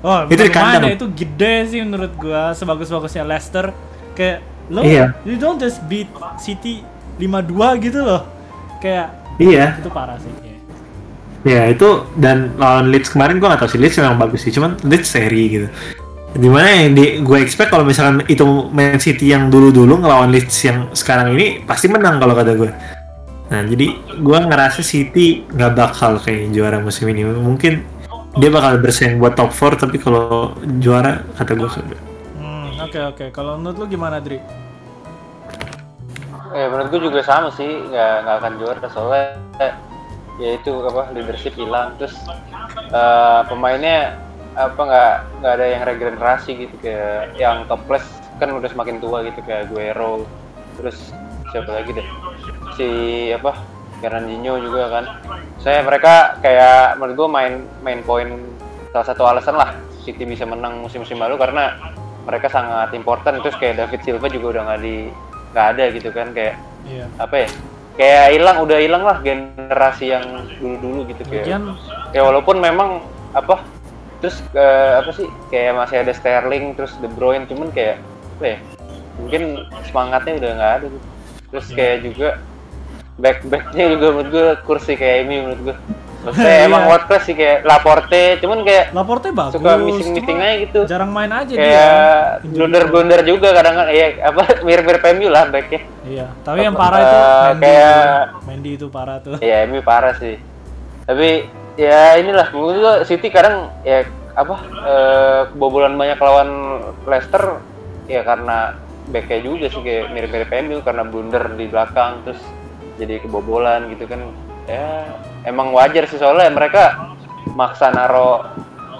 Oh, 0.00 0.24
Itu 0.24 0.48
di 0.48 0.52
kandang. 0.52 0.96
itu 0.96 1.06
gede 1.12 1.54
sih 1.68 1.80
menurut 1.84 2.12
gua 2.16 2.56
sebagus-bagusnya 2.56 3.26
Leicester. 3.26 3.68
Kayak 4.16 4.40
lo 4.72 4.80
Iya. 4.80 5.12
you 5.28 5.36
don't 5.36 5.60
just 5.60 5.82
beat 5.90 6.08
City 6.40 6.80
5-2 7.20 7.76
gitu 7.76 8.00
loh. 8.00 8.24
Kayak 8.80 9.12
Iya, 9.36 9.76
itu 9.76 9.88
parah 9.92 10.16
sih. 10.20 10.32
Ya 11.40 11.72
itu 11.72 12.04
dan 12.20 12.52
lawan 12.60 12.92
Leeds 12.92 13.08
kemarin 13.08 13.40
gua 13.40 13.52
nggak 13.56 13.64
tahu 13.64 13.70
sih 13.76 13.80
Leeds 13.80 13.96
memang 13.96 14.20
bagus 14.20 14.44
sih, 14.44 14.52
cuman 14.52 14.76
Leeds 14.84 15.08
seri 15.08 15.44
gitu. 15.48 15.68
Di 16.30 16.46
mana 16.46 16.70
yang 16.70 16.94
di 16.94 17.18
gue 17.18 17.38
expect 17.42 17.74
kalau 17.74 17.82
misalkan 17.82 18.22
itu 18.30 18.46
Man 18.70 19.02
City 19.02 19.34
yang 19.34 19.50
dulu-dulu 19.50 19.98
ngelawan 19.98 20.30
Leeds 20.30 20.54
yang 20.62 20.86
sekarang 20.94 21.34
ini 21.34 21.66
pasti 21.66 21.90
menang 21.90 22.22
kalau 22.22 22.38
kata 22.38 22.54
gue. 22.54 22.70
Nah 23.50 23.66
jadi 23.66 23.98
gua 24.22 24.46
ngerasa 24.46 24.80
City 24.86 25.42
nggak 25.50 25.72
bakal 25.74 26.22
kayak 26.22 26.54
juara 26.54 26.78
musim 26.78 27.10
ini. 27.10 27.26
Mungkin 27.26 27.82
dia 28.38 28.46
bakal 28.46 28.78
bersaing 28.78 29.18
buat 29.18 29.34
top 29.34 29.50
4 29.50 29.90
tapi 29.90 29.98
kalau 29.98 30.54
juara 30.78 31.26
kata 31.34 31.58
gue 31.58 31.66
kagak. 31.66 32.02
Hmm, 32.38 32.78
oke 32.78 33.00
oke. 33.10 33.24
Kalau 33.34 33.58
menurut 33.58 33.76
lu 33.82 33.86
gimana, 33.90 34.22
Dri? 34.22 34.38
Eh, 36.54 36.66
menurut 36.70 36.94
gue 36.94 37.10
juga 37.10 37.26
sama 37.26 37.50
sih, 37.50 37.66
nggak 37.66 38.14
nggak 38.22 38.36
akan 38.38 38.52
juara 38.62 38.86
soalnya 38.90 39.34
ya 40.38 40.56
itu 40.56 40.70
apa 40.86 41.10
leadership 41.10 41.58
hilang, 41.58 41.98
terus 41.98 42.14
eh, 42.94 43.40
pemainnya 43.50 44.14
apa 44.54 44.78
nggak 44.78 45.14
nggak 45.42 45.52
ada 45.58 45.66
yang 45.66 45.82
regenerasi 45.86 46.50
gitu 46.54 46.74
kayak 46.82 47.34
yang 47.38 47.66
toples 47.66 48.02
kan 48.38 48.50
udah 48.50 48.70
semakin 48.70 48.98
tua 48.98 49.26
gitu 49.26 49.42
kayak 49.42 49.70
Guero, 49.70 50.26
terus 50.78 51.14
siapa 51.50 51.70
lagi 51.70 51.98
deh 51.98 52.08
si 52.80 52.88
apa 53.36 53.52
Fernandinho 54.00 54.56
juga 54.64 54.88
kan. 54.88 55.04
Saya 55.60 55.84
mereka 55.84 56.40
kayak 56.40 56.96
menurut 56.96 57.16
gue 57.20 57.28
main 57.28 57.52
main 57.84 58.00
poin 58.00 58.28
salah 58.96 59.06
satu 59.06 59.22
alasan 59.28 59.60
lah 59.60 59.76
City 60.00 60.24
bisa 60.24 60.48
menang 60.48 60.80
musim-musim 60.80 61.20
lalu 61.20 61.36
karena 61.36 61.76
mereka 62.24 62.48
sangat 62.48 62.96
important 62.96 63.44
terus 63.44 63.56
kayak 63.60 63.84
David 63.84 64.00
Silva 64.00 64.26
juga 64.32 64.46
udah 64.56 64.62
nggak 64.72 64.80
di 64.80 64.96
nggak 65.52 65.66
ada 65.76 65.84
gitu 65.92 66.08
kan 66.10 66.32
kayak 66.32 66.56
Iya. 66.88 67.06
apa 67.20 67.44
ya 67.44 67.48
kayak 68.00 68.26
hilang 68.40 68.56
udah 68.64 68.78
hilang 68.80 69.02
lah 69.04 69.16
generasi 69.20 70.16
yang 70.16 70.24
dulu-dulu 70.56 71.12
gitu 71.12 71.22
kayak 71.28 71.44
Lagian 71.44 71.64
ya 72.16 72.20
walaupun 72.24 72.56
memang 72.56 73.04
apa 73.36 73.60
terus 74.24 74.40
eh, 74.56 74.92
apa 74.96 75.10
sih 75.12 75.28
kayak 75.52 75.76
masih 75.76 75.96
ada 76.00 76.12
Sterling 76.16 76.72
terus 76.72 76.96
De 77.04 77.08
Bruyne 77.12 77.44
cuman 77.44 77.68
kayak 77.68 78.00
apa 78.40 78.44
ya 78.56 78.58
mungkin 79.20 79.42
semangatnya 79.84 80.32
udah 80.40 80.50
nggak 80.56 80.72
ada 80.80 80.86
gitu. 80.88 81.08
terus 81.52 81.66
kayak 81.76 81.96
juga 82.08 82.28
back 83.20 83.44
backnya 83.44 83.84
juga 83.90 84.06
menurut 84.10 84.28
gue 84.28 84.46
kursi 84.64 84.92
kayak 84.94 85.16
ini 85.22 85.34
menurut 85.42 85.62
gue 85.62 85.76
maksudnya 86.20 86.52
Iya. 86.54 86.66
emang 86.66 86.82
world 86.84 87.04
class 87.06 87.24
sih 87.24 87.32
kayak 87.32 87.58
Laporte 87.62 88.22
cuman 88.38 88.58
kayak 88.60 88.84
Laporte 88.92 89.28
bagus. 89.30 89.52
suka 89.54 89.70
missing 89.78 89.96
missing 90.10 90.26
cuma 90.28 90.42
aja 90.42 90.56
gitu 90.58 90.80
Jarang 90.84 91.10
main 91.10 91.30
aja 91.30 91.48
dia. 91.48 91.56
kayak 91.56 91.96
Injury 92.42 92.56
blunder 92.58 92.84
blunder 92.86 93.20
juga 93.22 93.48
kadang-kadang 93.50 93.88
ya 93.90 94.06
apa 94.22 94.42
mirip-mirip 94.66 95.02
MU 95.14 95.28
lah 95.28 95.44
backnya 95.46 95.80
Iya, 96.02 96.26
tapi 96.42 96.58
yang 96.62 96.74
parah 96.74 96.98
itu 96.98 97.14
Eh, 97.14 97.40
Mendy. 97.46 97.62
kayak- 97.62 98.26
Mendy 98.42 98.70
itu 98.74 98.86
parah 98.88 99.16
tuh. 99.18 99.36
ya 99.38 99.56
MU 99.64 99.80
parah 99.80 100.12
sih 100.14 100.36
tapi 101.02 101.48
ya 101.74 102.00
inilah 102.16 102.46
menurut 102.50 102.76
gua 102.78 102.94
City 103.02 103.28
kadang 103.28 103.56
ya 103.80 104.04
apa 104.30 104.56
eh, 104.82 105.40
kebobolan 105.48 105.94
banyak 105.94 106.16
lawan 106.16 106.48
Leicester 107.02 107.64
ya 108.06 108.20
karena 108.22 108.76
backnya 109.06 109.40
juga 109.40 109.66
sih 109.66 109.80
kayak 109.80 110.04
mirip-mirip 110.10 110.50
MU 110.60 110.78
karena 110.80 111.02
blunder 111.02 111.48
di 111.50 111.64
belakang 111.64 112.20
terus 112.22 112.40
jadi 113.00 113.24
kebobolan 113.24 113.88
gitu 113.88 114.04
kan. 114.04 114.20
Ya 114.68 115.08
emang 115.48 115.72
wajar 115.72 116.04
sih 116.06 116.20
soalnya 116.20 116.52
mereka 116.52 117.16
maksa 117.56 117.88
naro 117.90 118.44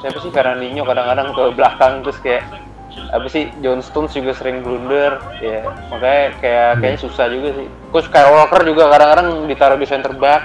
siapa 0.01 0.16
sih 0.24 0.32
Fernandinho 0.32 0.82
kadang-kadang 0.89 1.36
ke 1.36 1.43
belakang 1.52 2.01
terus 2.01 2.16
kayak 2.24 2.43
apa 3.14 3.27
sih 3.31 3.47
John 3.62 3.85
Stones 3.85 4.16
juga 4.16 4.32
sering 4.35 4.64
blunder 4.64 5.20
ya. 5.39 5.68
Makanya 5.93 6.24
kayak 6.43 6.70
kayaknya 6.82 7.01
susah 7.05 7.27
juga 7.31 7.48
sih. 7.55 7.66
Terus 7.68 8.06
Kyle 8.10 8.31
Walker 8.32 8.62
juga 8.66 8.90
kadang-kadang 8.90 9.28
ditaruh 9.47 9.78
di 9.78 9.86
center 9.86 10.12
back. 10.16 10.43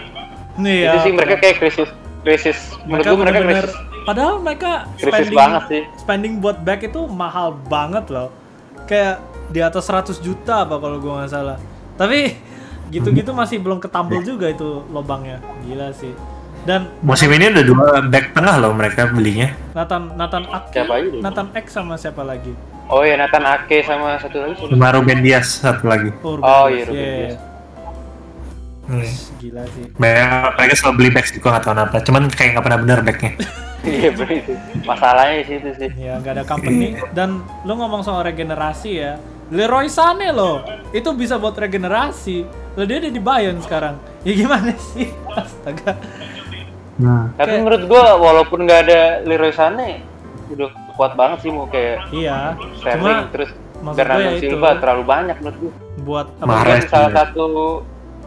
Nih 0.60 0.88
itu 0.88 0.98
ya. 1.00 1.04
sih 1.04 1.12
mereka 1.16 1.36
kayak 1.42 1.56
krisis 1.58 1.90
krisis. 2.26 2.58
Menurut 2.86 3.06
mereka 3.06 3.10
gua 3.10 3.18
mereka 3.22 3.38
bener-bener 3.40 3.68
krisis. 3.70 4.06
padahal 4.06 4.36
mereka 4.42 4.72
krisis 4.98 5.06
spending 5.10 5.38
banget 5.38 5.64
sih. 5.70 5.84
spending 5.98 6.34
buat 6.42 6.58
back 6.62 6.82
itu 6.86 7.02
mahal 7.10 7.58
banget 7.70 8.06
loh. 8.10 8.30
Kayak 8.86 9.22
di 9.50 9.62
atas 9.62 9.86
100 9.90 10.22
juta 10.22 10.66
apa 10.66 10.76
kalau 10.78 10.98
gua 10.98 11.24
nggak 11.24 11.32
salah. 11.32 11.58
Tapi 11.96 12.36
gitu-gitu 12.90 13.32
masih 13.32 13.58
belum 13.60 13.80
ketambel 13.80 14.22
juga 14.22 14.50
itu 14.50 14.84
lobangnya. 14.90 15.42
Gila 15.64 15.90
sih. 15.92 16.14
Dan 16.66 16.90
Musim 17.06 17.30
ini 17.30 17.54
ada 17.54 17.62
dua 17.62 18.02
back 18.02 18.34
tengah 18.34 18.58
loh 18.58 18.74
mereka 18.74 19.06
belinya. 19.08 19.54
Nathan 19.72 20.18
Nathan 20.18 20.50
Ake, 20.50 20.74
Siapa 20.74 20.94
aja? 20.98 21.10
Nathan 21.22 21.48
X 21.54 21.66
sama 21.72 21.94
siapa 21.96 22.26
lagi? 22.26 22.54
oh 22.86 23.02
ya 23.02 23.18
Nathan 23.18 23.46
Ake 23.46 23.82
sama 23.82 24.18
satu 24.18 24.38
lagi? 24.42 24.54
Sama 24.62 24.90
Ruben 24.94 25.20
Dias 25.22 25.62
satu 25.62 25.86
lagi. 25.86 26.10
Oh, 26.22 26.38
Ruben 26.38 26.46
Oh, 26.46 26.66
iya, 26.66 26.84
Ruben 26.86 26.98
Iya, 26.98 27.14
Dias. 27.14 27.34
iya. 27.34 27.38
Hmm. 28.86 29.10
Gila 29.42 29.64
sih. 29.74 29.84
Mereka, 29.98 30.26
mereka 30.54 30.74
selalu 30.76 30.94
beli 30.96 31.10
back 31.12 31.26
sih, 31.26 31.38
gue 31.38 31.50
gak 31.50 31.64
tau 31.66 31.74
kenapa. 31.74 31.98
Cuman 32.02 32.24
kayak 32.30 32.50
nggak 32.54 32.66
pernah 32.66 32.80
bener 32.82 33.00
backnya. 33.02 33.32
iya 33.86 34.10
bener 34.10 34.34
itu 34.42 34.54
masalahnya 34.82 35.36
di 35.42 35.46
situ 35.46 35.70
sih 35.78 35.90
Ya 35.94 36.18
nggak 36.18 36.34
ada 36.34 36.44
company. 36.46 36.98
Dan 37.14 37.30
lu 37.62 37.74
ngomong 37.74 38.02
soal 38.02 38.26
regenerasi 38.26 38.92
ya. 38.96 39.18
Leroy 39.48 39.86
Sané 39.86 40.30
loh, 40.30 40.62
itu 40.90 41.06
bisa 41.14 41.36
buat 41.36 41.54
regenerasi. 41.54 42.46
Loh 42.74 42.84
dia 42.84 42.98
udah 42.98 43.12
di 43.12 43.22
Bayern 43.22 43.60
sekarang. 43.60 43.96
Ya 44.22 44.34
gimana 44.34 44.74
sih? 44.94 45.14
Astaga. 45.38 45.94
Hmm. 46.96 47.28
tapi 47.36 47.52
Kayak- 47.52 47.60
menurut 47.60 47.84
gua 47.86 48.16
walaupun 48.16 48.64
nggak 48.64 48.80
ada 48.88 49.00
Leroy 49.22 49.52
Sané 49.52 50.00
udah 50.48 50.72
kuat 50.96 51.12
banget 51.14 51.44
sih 51.44 51.52
mau 51.52 51.68
kayak 51.68 52.08
Iya. 52.08 52.56
Sterling 52.80 53.04
Cuma 53.20 53.28
terus 53.30 53.50
Bernardo 53.84 54.24
ya 54.24 54.32
itu. 54.34 54.44
Silva 54.48 54.80
terlalu 54.80 55.04
banyak 55.04 55.36
menurut 55.44 55.58
gua 55.60 55.74
buat 55.98 56.28
apa? 56.40 56.48
Mahrez 56.48 56.88
salah 56.88 57.12
satu 57.12 57.46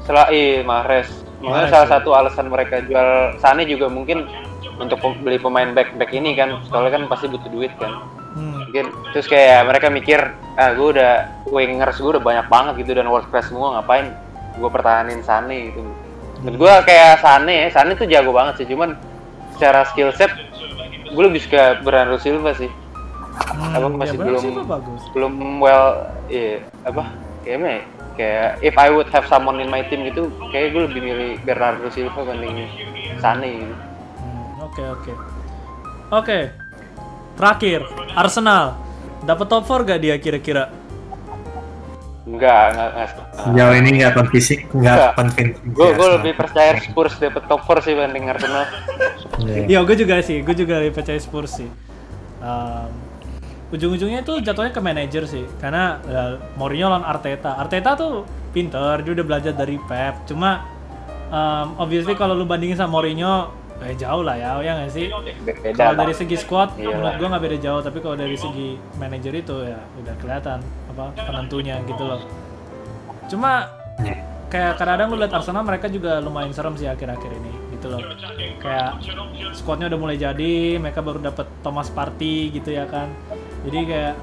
selain 0.04 0.28
eh, 0.28 0.60
Mahrez 0.60 1.08
mungkin 1.40 1.64
salah 1.66 1.88
ya. 1.88 1.92
satu 1.96 2.08
alasan 2.12 2.46
mereka 2.46 2.84
jual 2.84 3.08
Sané 3.40 3.64
juga 3.64 3.88
mungkin 3.88 4.28
untuk 4.76 5.00
beli 5.24 5.40
pemain 5.40 5.72
back 5.72 5.96
back 5.96 6.12
ini 6.12 6.36
kan 6.36 6.60
soalnya 6.68 6.92
kan 6.92 7.02
pasti 7.08 7.24
butuh 7.24 7.48
duit 7.48 7.72
kan 7.80 8.04
Hmm. 8.38 8.62
mungkin 8.62 8.84
terus 9.10 9.26
kayak 9.26 9.66
mereka 9.66 9.90
mikir 9.90 10.20
ah 10.54 10.70
gue 10.70 10.94
udah 10.94 11.12
wingers 11.48 11.98
gue 11.98 12.10
udah 12.14 12.22
banyak 12.22 12.46
banget 12.46 12.74
gitu 12.78 12.94
dan 12.94 13.10
world 13.10 13.26
class 13.28 13.50
semua 13.50 13.74
ngapain 13.74 14.14
gue 14.54 14.70
pertahanin 14.70 15.18
Sané 15.20 15.74
gitu 15.74 15.82
menurut 16.38 16.58
gue 16.60 16.72
kayak 16.86 17.18
Sané 17.18 17.66
Sané 17.68 17.92
tuh 17.92 18.06
jago 18.06 18.30
banget 18.30 18.62
sih 18.62 18.66
cuman 18.68 18.94
secara 19.52 19.82
skill 19.84 20.14
set 20.14 20.30
gue 21.04 21.24
lebih 21.24 21.42
suka 21.42 21.82
Bernardo 21.82 22.16
Silva 22.16 22.54
sih 22.54 22.70
Hmm, 23.38 23.70
Abang 23.70 23.94
masih 23.94 24.18
ya, 24.18 24.26
belum- 24.28 24.66
belum 25.14 25.32
well 25.58 26.10
iya 26.26 26.58
apa 26.82 27.06
kayaknya 27.40 27.70
ya, 27.70 27.82
kayak 28.12 28.48
if 28.60 28.74
I 28.74 28.90
would 28.90 29.06
have 29.08 29.26
someone 29.26 29.58
in 29.58 29.66
my 29.66 29.86
team 29.86 30.02
gitu 30.04 30.26
kayak 30.50 30.74
gue 30.74 30.90
lebih 30.90 31.00
milih 31.00 31.30
Bernardo 31.42 31.86
Silva 31.88 32.18
banding 32.18 32.66
Sané 33.16 33.62
gitu. 33.62 33.74
Hmm, 34.18 34.46
Oke 34.60 34.82
oke. 34.84 35.12
Oke. 36.10 36.38
Terakhir, 37.38 37.86
Arsenal. 38.18 38.74
Dapat 39.22 39.46
top 39.46 39.62
4 39.62 39.86
gak 39.86 40.00
dia 40.02 40.14
kira-kira? 40.18 40.74
enggak 42.28 42.76
enggak 42.76 42.88
enggak 42.92 43.08
Sejauh 43.40 43.72
ini 43.72 43.90
nggak 44.04 44.12
konfisik, 44.12 44.58
Nggak. 44.68 44.84
nggak 44.84 45.12
convincing. 45.16 45.72
gue 45.72 45.88
gue 45.96 46.08
lebih 46.20 46.32
percaya 46.36 46.76
Spurs 46.76 47.16
dapet 47.16 47.40
top 47.48 47.64
4 47.64 47.80
sih 47.88 47.96
banding 47.96 48.28
Arsenal 48.28 48.68
Iya. 49.38 49.64
Iya, 49.64 49.78
gue 49.86 49.96
juga 49.96 50.18
sih. 50.20 50.42
Gue 50.42 50.52
juga 50.52 50.82
lebih 50.82 50.98
percaya 50.98 51.16
Spurs 51.16 51.62
sih. 51.62 51.70
Um, 52.42 52.90
ujung-ujungnya 53.70 54.26
itu 54.26 54.34
jatuhnya 54.42 54.74
ke 54.74 54.82
manajer 54.82 55.24
sih. 55.24 55.46
Karena 55.62 56.02
uh, 56.04 56.32
Mourinho 56.58 56.90
lawan 56.90 57.06
Arteta. 57.06 57.54
Arteta 57.54 57.94
tuh 57.94 58.26
pinter, 58.50 58.98
dia 59.06 59.12
udah 59.14 59.24
belajar 59.24 59.54
dari 59.54 59.78
Pep. 59.86 60.26
Cuma 60.26 60.66
um, 61.30 61.78
obviously 61.78 62.18
kalau 62.18 62.34
lu 62.34 62.44
bandingin 62.44 62.74
sama 62.76 62.98
Mourinho, 62.98 63.54
eh 63.78 63.94
jauh 63.94 64.22
lah 64.22 64.34
ya, 64.34 64.58
ya 64.58 64.72
nggak 64.74 64.90
sih? 64.90 65.06
beda 65.44 65.70
Kalau 65.72 65.92
lah. 65.94 66.00
dari 66.02 66.12
segi 66.12 66.34
squad, 66.34 66.74
Iya 66.74 66.92
menurut 66.92 67.14
gue 67.14 67.28
nggak 67.30 67.44
beda 67.46 67.58
jauh. 67.58 67.80
Tapi 67.80 67.98
kalau 67.98 68.16
dari 68.18 68.34
segi 68.34 68.68
manajer 68.96 69.32
itu 69.34 69.56
ya 69.62 69.78
udah 69.78 70.14
kelihatan 70.18 70.58
apa 70.90 71.04
penentunya 71.14 71.78
gitu 71.84 72.02
loh. 72.02 72.20
Cuma 73.26 73.70
Iya. 73.98 74.14
kayak 74.48 74.72
kadang-kadang 74.78 75.08
lu 75.10 75.16
lihat 75.18 75.32
Arsenal 75.34 75.60
mereka 75.60 75.86
juga 75.86 76.22
lumayan 76.22 76.54
serem 76.54 76.72
sih 76.74 76.86
akhir-akhir 76.86 77.30
ini 77.34 77.52
gitu 77.74 77.92
loh 77.92 78.00
kayak 78.58 78.96
squadnya 79.52 79.90
udah 79.90 79.98
mulai 80.00 80.16
jadi 80.16 80.78
mereka 80.78 81.02
baru 81.02 81.20
dapat 81.20 81.44
Thomas 81.60 81.90
Partey 81.90 82.48
gitu 82.48 82.72
ya 82.72 82.86
kan 82.86 83.10
jadi 83.66 83.78
kayak 83.84 84.14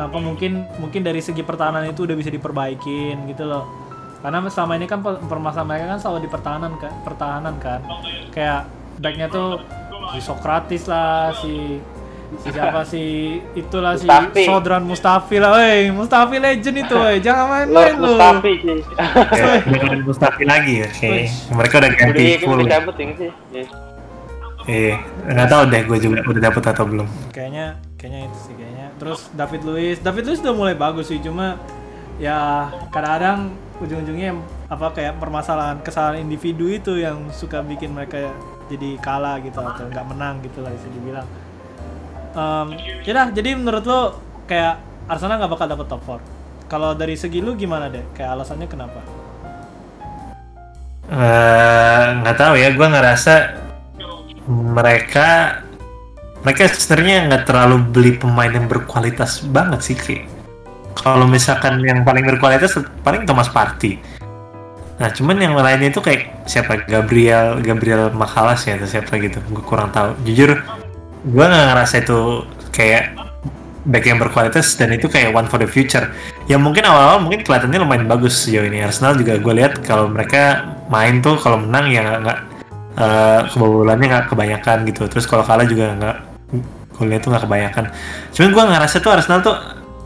apa 0.00 0.18
mungkin 0.18 0.66
mungkin 0.82 1.06
dari 1.06 1.22
segi 1.22 1.46
pertahanan 1.46 1.86
itu 1.86 2.02
udah 2.02 2.16
bisa 2.18 2.32
diperbaikin 2.32 3.30
gitu 3.30 3.46
loh 3.46 3.85
karena 4.26 4.42
selama 4.50 4.72
ini 4.74 4.86
kan 4.86 4.98
per- 4.98 5.22
permasalahan 5.22 5.68
mereka 5.68 5.84
kan 5.88 5.98
selalu 6.02 6.18
di 6.18 6.28
pertahanan 6.28 6.72
kan 6.74 6.92
pertahanan 7.00 7.54
kan 7.56 7.78
kayak 8.28 8.66
backnya 8.98 9.30
tuh 9.30 9.62
si 10.08 10.18
Sokratis 10.18 10.82
lah 10.84 11.30
si 11.32 11.78
si 12.36 12.48
siapa 12.50 12.82
si 12.82 13.04
itulah 13.54 13.94
si. 13.94 14.10
Sodran 14.42 14.82
Mustafi 14.82 15.38
lah, 15.38 15.54
woi 15.54 15.94
Mustafi 15.94 16.36
legend 16.36 16.74
itu, 16.76 16.90
woi 16.92 17.22
jangan 17.22 17.70
main-main 17.70 17.70
Lord 17.70 17.94
lu. 17.94 18.06
Mustafi 18.10 18.52
sih 18.58 18.78
beneran 19.70 20.00
Mustafi 20.02 20.42
lagi 20.42 20.74
ya. 20.82 20.88
Mereka 21.54 21.74
udah 21.78 21.90
ganti 21.92 22.24
full. 22.42 22.60
udah 22.60 22.82
ini 22.98 23.14
sih 23.14 23.30
Iya. 23.52 23.64
Iya, 24.66 24.94
nggak 25.28 25.46
tahu 25.46 25.62
deh 25.70 25.82
gue 25.86 25.98
juga 26.02 26.18
udah 26.26 26.42
dapet 26.42 26.62
atau 26.66 26.84
belum. 26.84 27.06
kayaknya 27.30 27.66
kayaknya 27.94 28.20
itu 28.26 28.38
sih 28.42 28.54
kayaknya 28.58 28.86
terus 28.98 29.30
David 29.30 29.62
Luiz 29.62 29.96
David 30.02 30.24
Luiz 30.26 30.42
udah 30.42 30.54
mulai 30.58 30.74
bagus 30.74 31.06
sih 31.06 31.22
cuma 31.22 31.62
ya 32.18 32.66
kadang-kadang 32.90 33.54
ujung-ujungnya 33.82 34.36
apa 34.72 34.92
kayak 34.96 35.20
permasalahan 35.20 35.78
kesalahan 35.84 36.22
individu 36.22 36.70
itu 36.70 36.96
yang 36.96 37.28
suka 37.30 37.60
bikin 37.60 37.92
mereka 37.92 38.32
jadi 38.66 38.98
kalah 38.98 39.38
gitu 39.44 39.62
atau 39.62 39.86
nggak 39.86 40.06
menang 40.10 40.42
gitu 40.42 40.64
lah 40.64 40.72
bisa 40.72 40.88
dibilang. 40.90 41.26
Em, 42.36 42.68
yaudah 43.06 43.32
jadi 43.32 43.50
menurut 43.56 43.84
lo 43.86 44.00
kayak 44.44 44.80
Arsenal 45.06 45.38
nggak 45.38 45.52
bakal 45.52 45.66
dapet 45.70 45.86
top 45.86 46.02
4 46.04 46.36
kalau 46.66 46.98
dari 46.98 47.14
segi 47.14 47.38
lu 47.38 47.54
gimana 47.54 47.86
deh 47.86 48.02
kayak 48.12 48.34
alasannya 48.34 48.66
kenapa? 48.66 49.00
Eh, 51.06 52.04
nggak 52.18 52.34
tahu 52.36 52.58
ya, 52.58 52.74
gue 52.74 52.88
ngerasa 52.90 53.34
mereka 54.50 55.62
mereka 56.42 56.66
sebenarnya 56.70 57.30
nggak 57.30 57.44
terlalu 57.46 57.76
beli 57.94 58.12
pemain 58.18 58.50
yang 58.50 58.66
berkualitas 58.66 59.46
banget 59.46 59.80
sih 59.86 59.94
Ki. 59.98 60.35
Kalau 60.96 61.28
misalkan 61.28 61.84
yang 61.84 62.02
paling 62.02 62.24
berkualitas 62.24 62.80
paling 63.04 63.28
Thomas 63.28 63.52
Partey. 63.52 64.00
Nah 64.96 65.12
cuman 65.12 65.36
yang 65.36 65.52
lainnya 65.52 65.92
itu 65.92 66.00
kayak 66.00 66.48
siapa 66.48 66.88
Gabriel 66.88 67.60
Gabriel 67.60 68.10
Makalas 68.16 68.64
ya 68.64 68.80
atau 68.80 68.88
siapa 68.88 69.20
gitu. 69.20 69.38
Gue 69.52 69.62
kurang 69.62 69.92
tahu. 69.92 70.16
Jujur 70.24 70.56
gue 71.26 71.44
nggak 71.44 71.66
ngerasa 71.76 71.94
itu 72.00 72.48
kayak 72.72 73.12
back 73.86 74.02
yang 74.02 74.18
berkualitas 74.18 74.74
dan 74.74 74.90
itu 74.96 75.06
kayak 75.06 75.36
one 75.36 75.46
for 75.46 75.60
the 75.60 75.68
future. 75.68 76.08
Yang 76.48 76.60
mungkin 76.64 76.88
awal-awal 76.88 77.20
mungkin 77.22 77.44
kelihatannya 77.44 77.78
lumayan 77.84 78.08
bagus 78.08 78.48
sejauh 78.48 78.66
ini. 78.66 78.80
Arsenal 78.80 79.20
juga 79.20 79.36
gue 79.36 79.54
lihat 79.54 79.84
kalau 79.84 80.08
mereka 80.08 80.64
main 80.88 81.20
tuh 81.20 81.36
kalau 81.36 81.60
menang 81.60 81.92
ya 81.92 82.18
nggak 82.24 82.38
uh, 82.96 83.40
kebobolannya 83.52 84.06
nggak 84.08 84.26
kebanyakan 84.32 84.88
gitu. 84.88 85.04
Terus 85.12 85.28
kalau 85.28 85.44
kalah 85.44 85.68
juga 85.68 85.92
nggak 85.92 86.16
gue 86.96 87.06
lihat 87.12 87.22
tuh 87.22 87.30
nggak 87.32 87.44
kebanyakan 87.44 87.84
cuman 88.32 88.48
gue 88.52 88.64
ngerasa 88.72 88.96
tuh 89.04 89.10
Arsenal 89.12 89.40
tuh 89.44 89.56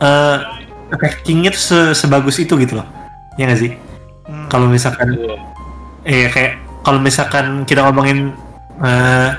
uh, 0.03 0.37
attackingnya 0.91 1.55
tuh 1.55 1.63
se 1.63 1.79
sebagus 1.95 2.37
itu 2.39 2.55
gitu 2.59 2.79
loh. 2.79 2.87
Ya 3.39 3.47
nggak 3.47 3.59
sih? 3.59 3.73
Hmm. 4.31 4.47
kalau 4.47 4.69
misalkan 4.69 5.17
iya. 5.17 5.35
Eh, 6.01 6.27
kayak 6.33 6.57
kalau 6.81 6.97
misalkan 6.97 7.61
kita 7.65 7.85
ngomongin 7.85 8.33
uh, 8.81 9.37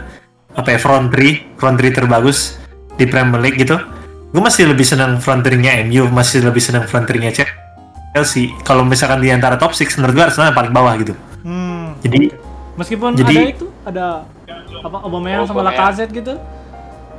apa 0.55 0.69
ya 0.69 0.79
front 0.79 1.11
three 1.11 1.43
front 1.59 1.75
three 1.75 1.91
terbagus 1.91 2.61
di 3.01 3.09
Premier 3.09 3.41
League 3.43 3.59
gitu 3.59 3.81
gue 4.33 4.43
masih 4.43 4.71
lebih 4.71 4.87
senang 4.87 5.19
front 5.19 5.43
three-nya 5.45 5.83
MU 5.85 6.09
masih 6.09 6.41
lebih 6.41 6.63
senang 6.63 6.89
front 6.89 7.05
three-nya 7.05 7.35
Chelsea. 7.35 8.49
Kalau 8.65 8.81
misalkan 8.87 9.21
di 9.21 9.29
antara 9.29 9.61
top 9.61 9.77
6 9.77 10.01
menurut 10.01 10.15
gue 10.17 10.25
Arsenal 10.25 10.57
paling 10.57 10.73
bawah 10.73 10.95
gitu. 10.97 11.13
Hmm. 11.43 11.99
jadi 12.01 12.31
meskipun 12.79 13.19
jadi, 13.19 13.35
ada 13.35 13.43
itu 13.51 13.67
ada 13.83 14.07
apa 14.87 14.97
Aubameyang 15.03 15.45
sama 15.51 15.67
Lacazette 15.67 16.15
gitu. 16.15 16.39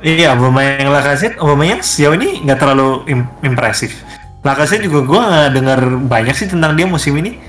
Iya, 0.00 0.34
Aubameyang 0.34 0.90
Lacazette, 0.90 1.36
Aubameyang 1.38 1.84
sejauh 1.84 2.16
ini 2.16 2.42
nggak 2.42 2.58
terlalu 2.58 3.04
im 3.12 3.20
impresif. 3.44 4.00
Lacazette 4.44 4.84
juga 4.84 5.00
gue 5.08 5.20
nggak 5.20 5.50
dengar 5.56 5.78
banyak 6.04 6.34
sih 6.36 6.48
tentang 6.52 6.76
dia 6.76 6.84
musim 6.84 7.16
ini. 7.16 7.40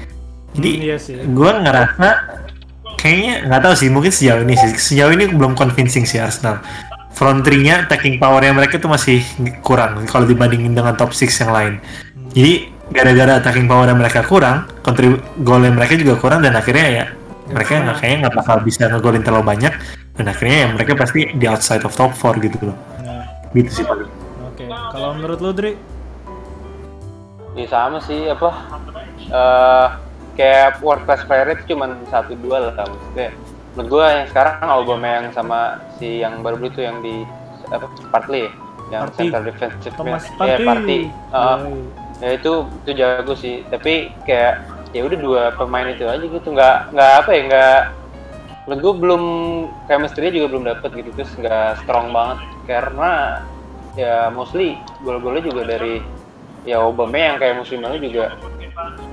Jadi 0.56 0.70
hmm, 0.72 0.86
iya 0.88 0.98
gue 1.28 1.52
ngerasa 1.68 2.10
kayaknya 2.96 3.34
nggak 3.52 3.62
tahu 3.68 3.74
sih, 3.76 3.90
mungkin 3.92 4.12
sejauh 4.16 4.42
ini 4.48 4.56
sih. 4.56 4.72
Sejauh 4.80 5.12
ini 5.12 5.28
belum 5.28 5.60
convincing 5.60 6.08
sih 6.08 6.24
Arsenal. 6.24 6.64
Front 7.16 7.48
three-nya, 7.48 7.88
attacking 7.88 8.20
power-nya 8.20 8.52
mereka 8.52 8.80
tuh 8.80 8.92
masih 8.92 9.24
kurang 9.64 10.04
kalau 10.08 10.28
dibandingin 10.28 10.76
dengan 10.76 10.96
top 11.00 11.16
6 11.16 11.48
yang 11.48 11.52
lain. 11.52 11.74
Jadi 12.36 12.54
gara-gara 12.92 13.40
attacking 13.40 13.68
power 13.68 13.88
mereka 13.96 14.24
kurang, 14.24 14.68
kontribu 14.84 15.20
golnya 15.44 15.72
mereka 15.72 15.96
juga 15.96 16.20
kurang 16.20 16.44
dan 16.44 16.56
akhirnya 16.60 16.88
ya 16.92 17.06
mereka 17.50 17.72
nggak 17.78 17.98
kayaknya 18.02 18.18
nggak 18.26 18.36
bakal 18.42 18.58
bisa 18.66 18.90
ngegolin 18.90 19.22
terlalu 19.22 19.46
banyak 19.46 19.74
dan 20.18 20.26
akhirnya 20.26 20.58
ya 20.66 20.68
mereka 20.74 20.92
pasti 20.98 21.30
di 21.36 21.46
outside 21.46 21.84
of 21.86 21.94
top 21.94 22.16
4 22.18 22.42
gitu 22.42 22.58
loh 22.72 22.78
nah. 23.04 23.26
gitu 23.54 23.70
sih 23.82 23.84
paling 23.86 24.10
oke 24.10 24.58
okay. 24.58 24.66
kalau 24.66 25.10
menurut 25.14 25.40
lu 25.44 25.52
Dri 25.54 25.72
ya 27.56 27.65
sama 27.72 28.03
sih 28.03 28.27
apa 28.27 28.52
uh, 29.32 29.88
kayak 30.36 30.84
world 30.84 31.07
class 31.07 31.23
player 31.23 31.56
itu 31.56 31.76
cuma 31.76 31.95
satu 32.11 32.36
dua 32.36 32.72
lah 32.72 32.86
maksudnya. 32.86 33.32
Menurut 33.76 33.88
gue 33.91 34.03
yang 34.07 34.27
sekarang 34.32 34.99
yang 35.03 35.27
sama 35.36 35.84
si 35.99 36.23
yang 36.23 36.40
baru 36.40 36.64
itu 36.64 36.80
yang 36.84 37.03
di 37.03 37.27
apa 37.72 37.88
Partly 38.14 38.48
yang 38.94 39.10
party. 39.10 39.18
center 39.18 39.41
defensive 39.41 39.94
Thomas 39.98 40.23
ya 40.41 40.57
Party 40.61 41.10
uh, 41.34 41.57
ya 42.22 42.30
itu 42.38 42.52
itu 42.86 42.91
jago 42.95 43.34
sih 43.34 43.65
tapi 43.68 44.14
kayak 44.23 44.61
ya 44.95 45.02
udah 45.03 45.19
dua 45.19 45.41
pemain 45.57 45.90
itu 45.90 46.06
aja 46.07 46.22
gitu 46.22 46.48
nggak 46.53 46.95
nggak 46.95 47.11
apa 47.26 47.30
ya 47.34 47.41
nggak 47.49 47.80
menurut 48.65 48.82
gue 48.82 48.94
belum 48.98 49.23
chemistry 49.86 50.34
juga 50.34 50.48
belum 50.56 50.64
dapet 50.65 50.90
gitu 50.95 51.10
terus 51.14 51.32
nggak 51.38 51.84
strong 51.84 52.10
banget 52.15 52.40
karena 52.65 53.41
ya 53.99 54.30
mostly 54.32 54.80
gol-golnya 55.03 55.44
juga 55.45 55.61
dari 55.76 56.02
ya 56.66 56.82
Obama 56.82 57.16
yang 57.16 57.38
kayak 57.38 57.62
musim 57.62 57.80
lalu 57.80 58.10
juga 58.10 58.34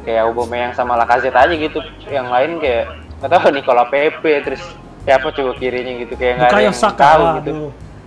kayak 0.02 0.24
Obama 0.26 0.56
yang 0.56 0.72
sama 0.72 0.96
Lacazette 0.98 1.36
aja 1.36 1.54
gitu. 1.54 1.78
Yang 2.08 2.26
lain 2.32 2.50
kayak 2.58 2.84
nggak 3.20 3.30
tahu 3.30 3.48
Nicola 3.54 3.84
Pepe 3.86 4.32
terus 4.42 4.62
siapa 5.06 5.30
coba 5.30 5.52
kirinya 5.60 5.92
gitu 6.02 6.14
kayak 6.18 6.34
nggak 6.40 6.50
ada 6.50 6.62
yang 6.64 6.74
Saka, 6.74 6.98
tahu 6.98 7.24
gitu. 7.38 7.52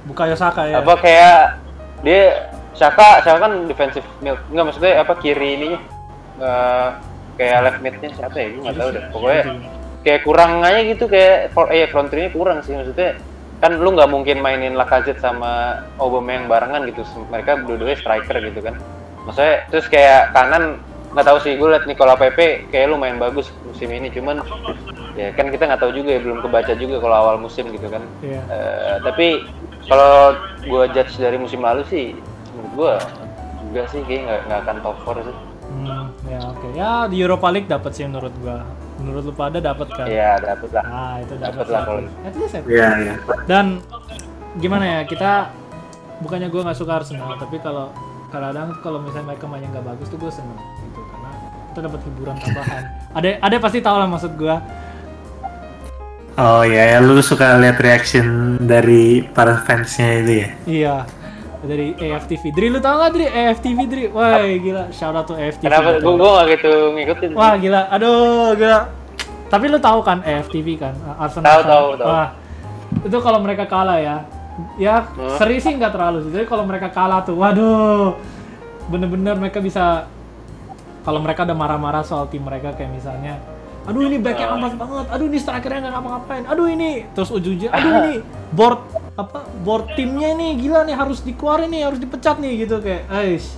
Bukayo 0.10 0.36
Saka 0.36 0.62
ya. 0.68 0.82
Apa 0.82 0.94
kayak 1.00 1.40
dia 2.04 2.52
Saka 2.76 3.24
Saka 3.24 3.38
kan 3.40 3.54
defensive 3.70 4.08
mid 4.20 4.36
nggak 4.52 4.66
maksudnya 4.68 5.00
apa 5.00 5.14
kiri 5.22 5.56
ininya 5.56 5.80
uh, 6.42 6.88
kayak 7.40 7.58
left 7.70 7.80
midnya 7.86 8.10
siapa 8.12 8.36
ya 8.36 8.48
gue 8.52 8.62
nggak 8.66 8.76
tahu 8.76 8.90
deh. 8.92 9.04
Pokoknya 9.14 9.44
kayak 10.04 10.22
kurang 10.26 10.52
aja 10.66 10.82
gitu 10.84 11.06
kayak 11.08 11.54
eh 11.72 11.88
front 11.88 12.10
three 12.12 12.34
kurang 12.34 12.60
sih 12.66 12.76
maksudnya 12.76 13.16
kan 13.64 13.72
lu 13.80 13.96
nggak 13.96 14.12
mungkin 14.12 14.44
mainin 14.44 14.76
Lacazette 14.76 15.24
sama 15.24 15.84
Aubameyang 15.96 16.52
barengan 16.52 16.84
gitu. 16.92 17.08
Mereka 17.32 17.64
dua-duanya 17.64 17.96
striker 17.96 18.42
gitu 18.42 18.60
kan 18.60 18.76
maksudnya 19.26 19.56
terus 19.74 19.86
kayak 19.90 20.32
kanan 20.32 20.80
nggak 21.16 21.26
tahu 21.32 21.38
sih 21.42 21.56
gue 21.56 21.68
liat 21.72 21.88
Nicola 21.88 22.20
Pepe 22.20 22.68
kayak 22.70 22.92
lu 22.92 23.00
main 23.00 23.16
bagus 23.16 23.48
musim 23.64 23.88
ini 23.88 24.12
cuman 24.12 24.44
ya 25.16 25.32
kan 25.32 25.48
kita 25.48 25.64
nggak 25.64 25.80
tahu 25.80 25.96
juga 25.96 26.20
ya 26.20 26.20
belum 26.20 26.44
kebaca 26.44 26.74
juga 26.76 27.00
kalau 27.00 27.16
awal 27.16 27.36
musim 27.40 27.72
gitu 27.72 27.88
kan 27.88 28.04
yeah. 28.20 28.44
Iya. 28.44 28.52
uh, 28.52 28.98
tapi 29.00 29.48
kalau 29.88 30.36
gue 30.68 30.84
judge 30.92 31.16
dari 31.16 31.40
musim 31.40 31.64
lalu 31.64 31.88
sih 31.88 32.20
menurut 32.52 32.72
gue 32.76 32.94
juga 33.72 33.82
sih 33.96 34.02
kayak 34.04 34.44
nggak 34.44 34.60
akan 34.68 34.76
top 34.84 34.98
4 35.08 35.24
sih 35.24 35.38
hmm, 35.72 36.06
ya 36.28 36.40
oke 36.52 36.60
okay. 36.60 36.72
ya 36.76 36.92
di 37.08 37.18
Europa 37.24 37.48
League 37.48 37.70
dapat 37.72 37.92
sih 37.96 38.04
menurut 38.04 38.36
gue 38.44 38.58
menurut 39.00 39.24
lu 39.28 39.34
pada 39.36 39.60
dapat 39.60 39.88
kan? 39.92 40.08
Iya, 40.08 40.40
dapat 40.40 40.70
lah. 40.72 40.84
Nah, 40.88 41.16
itu 41.20 41.34
dapat 41.36 41.66
lah 41.68 41.82
kalau. 41.84 42.02
Iya, 42.66 42.90
iya. 43.04 43.14
Dan 43.46 43.84
gimana 44.60 44.86
ya, 44.88 45.00
kita 45.04 45.52
bukannya 46.24 46.48
gue 46.48 46.62
nggak 46.64 46.78
suka 46.80 47.04
Arsenal, 47.04 47.36
tapi 47.36 47.60
kalau 47.60 47.92
kadang 48.34 48.76
kalau 48.82 49.00
misalnya 49.04 49.34
mereka 49.34 49.46
mainnya 49.50 49.70
nggak 49.74 49.86
bagus 49.96 50.08
tuh 50.12 50.18
gue 50.20 50.32
seneng 50.32 50.58
gitu 50.60 51.02
karena 51.08 51.32
kita 51.72 51.80
dapat 51.86 52.00
hiburan 52.08 52.36
tambahan. 52.40 52.84
ada 53.18 53.30
ada 53.40 53.56
pasti 53.60 53.80
tahu 53.84 53.96
lah 54.00 54.08
maksud 54.10 54.34
gue. 54.36 54.56
Oh 56.36 56.68
ya, 56.68 57.00
lu 57.00 57.16
suka 57.24 57.56
lihat 57.64 57.80
reaction 57.80 58.60
dari 58.60 59.24
para 59.24 59.64
fansnya 59.64 60.20
itu 60.20 60.34
ya? 60.36 60.50
Iya 60.68 60.96
dari 61.66 61.98
AFTV. 61.98 62.44
Dri 62.54 62.68
lu 62.70 62.80
tau 62.80 63.02
gak 63.02 63.12
Dri 63.18 63.26
AFTV 63.26 63.80
Dri? 63.90 64.04
Wah 64.14 64.46
gila, 64.46 64.84
shout 64.94 65.18
out 65.18 65.26
to 65.28 65.36
AFTV. 65.36 65.66
Kenapa 65.66 65.98
gue 66.00 66.14
gue 66.14 66.30
gak 66.30 66.48
gitu 66.56 66.72
ngikutin? 66.94 67.30
Wah 67.34 67.54
gila, 67.58 67.82
aduh 67.90 68.54
gila. 68.56 68.80
Tapi 69.50 69.66
lu 69.70 69.78
tahu 69.82 70.00
kan 70.06 70.22
AFTV 70.22 70.68
kan 70.80 70.94
Arsenal. 71.18 71.46
Tahu 71.46 71.62
tahu 71.66 71.88
tahu. 72.00 72.08
Wah 72.08 72.30
itu 73.06 73.18
kalau 73.20 73.40
mereka 73.44 73.68
kalah 73.68 74.00
ya, 74.00 74.24
ya 74.80 75.04
hmm? 75.04 75.36
seri 75.40 75.60
sih 75.60 75.76
nggak 75.76 75.94
terlalu 75.94 76.18
sih. 76.28 76.32
Jadi 76.32 76.46
kalau 76.48 76.64
mereka 76.64 76.88
kalah 76.92 77.24
tuh, 77.28 77.36
waduh, 77.36 78.16
bener-bener 78.88 79.36
mereka 79.36 79.60
bisa 79.60 80.08
kalau 81.06 81.22
mereka 81.22 81.46
udah 81.46 81.58
marah-marah 81.58 82.02
soal 82.02 82.26
tim 82.30 82.42
mereka 82.42 82.74
kayak 82.74 82.90
misalnya 82.90 83.38
aduh 83.86 84.02
ini 84.02 84.18
backnya 84.18 84.50
amat 84.58 84.74
banget, 84.82 85.06
aduh 85.14 85.26
ini 85.30 85.38
strikernya 85.38 85.80
nggak 85.86 85.94
ngapa-ngapain, 85.94 86.44
aduh 86.50 86.66
ini 86.66 87.06
terus 87.14 87.30
ujungnya, 87.30 87.70
aduh 87.70 87.92
ini 88.02 88.14
board 88.50 88.82
apa 89.14 89.46
board 89.62 89.94
timnya 89.94 90.34
nih 90.34 90.58
gila 90.58 90.82
nih 90.90 90.98
harus 90.98 91.22
dikeluarin 91.22 91.70
nih 91.70 91.86
harus 91.86 92.02
dipecat 92.02 92.42
nih 92.42 92.66
gitu 92.66 92.82
kayak, 92.82 93.06
guys, 93.06 93.54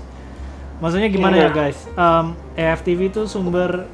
maksudnya 0.84 1.07
gimana 1.07 1.36
ya 1.40 1.48
iya. 1.48 1.49
guys, 1.56 1.80
um, 1.95 2.36
EFTV 2.60 2.99
itu 3.07 3.22
sumber 3.24 3.88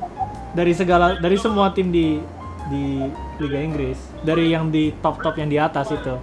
dari 0.57 0.73
segala 0.73 1.21
dari 1.21 1.37
semua 1.37 1.69
tim 1.69 1.93
di 1.93 2.17
di 2.65 3.05
Liga 3.37 3.59
Inggris, 3.61 4.01
dari 4.25 4.57
yang 4.57 4.73
di 4.73 4.89
top 5.05 5.21
top 5.21 5.37
yang 5.37 5.53
di 5.53 5.61
atas 5.61 5.93
itu, 5.93 6.17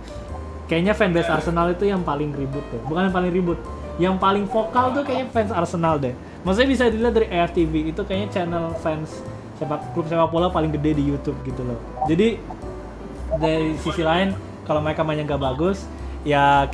kayaknya 0.71 0.95
fanbase 0.95 1.27
Arsenal 1.27 1.75
itu 1.75 1.91
yang 1.91 2.07
paling 2.07 2.31
ribut 2.31 2.63
tuh, 2.71 2.79
bukan 2.87 3.11
yang 3.11 3.15
paling 3.19 3.33
ribut, 3.35 3.59
yang 3.99 4.15
paling 4.15 4.47
vokal 4.47 4.95
tuh 4.95 5.03
kayaknya 5.03 5.27
fans 5.35 5.51
Arsenal 5.51 5.99
deh. 5.99 6.15
Maksudnya 6.47 6.69
bisa 6.71 6.85
dilihat 6.87 7.15
dari 7.19 7.27
EFTV 7.27 7.91
itu 7.91 8.01
kayaknya 8.07 8.29
channel 8.31 8.71
fans 8.79 9.19
sepak 9.59 9.91
klub 9.93 10.07
sepak 10.07 10.31
bola 10.31 10.47
paling 10.47 10.71
gede 10.71 11.03
di 11.03 11.05
YouTube 11.11 11.35
gitu 11.43 11.67
loh. 11.67 11.77
Jadi 12.07 12.39
dari 13.35 13.75
sisi 13.83 14.07
lain 14.07 14.31
kalau 14.63 14.79
mereka 14.79 15.03
mainnya 15.03 15.27
nggak 15.27 15.43
bagus, 15.43 15.91
ya 16.23 16.71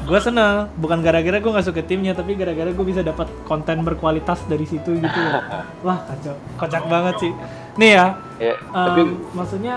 gue 0.00 0.20
seneng 0.22 0.68
bukan 0.76 1.02
gara-gara 1.02 1.42
gue 1.42 1.50
nggak 1.50 1.66
suka 1.66 1.82
timnya 1.84 2.12
tapi 2.12 2.36
gara-gara 2.36 2.70
gue 2.72 2.86
bisa 2.86 3.00
dapat 3.00 3.28
konten 3.48 3.80
berkualitas 3.84 4.44
dari 4.44 4.64
situ 4.64 4.96
gitu 4.96 5.20
loh. 5.20 5.42
wah 5.86 5.98
kacau 6.08 6.36
kocak 6.56 6.84
banget 6.88 7.14
sih 7.20 7.32
nih 7.80 7.90
ya 7.96 8.06
yeah, 8.40 8.56
um, 8.72 8.86
tapi... 8.88 9.02
maksudnya 9.36 9.74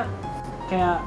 kayak 0.67 1.03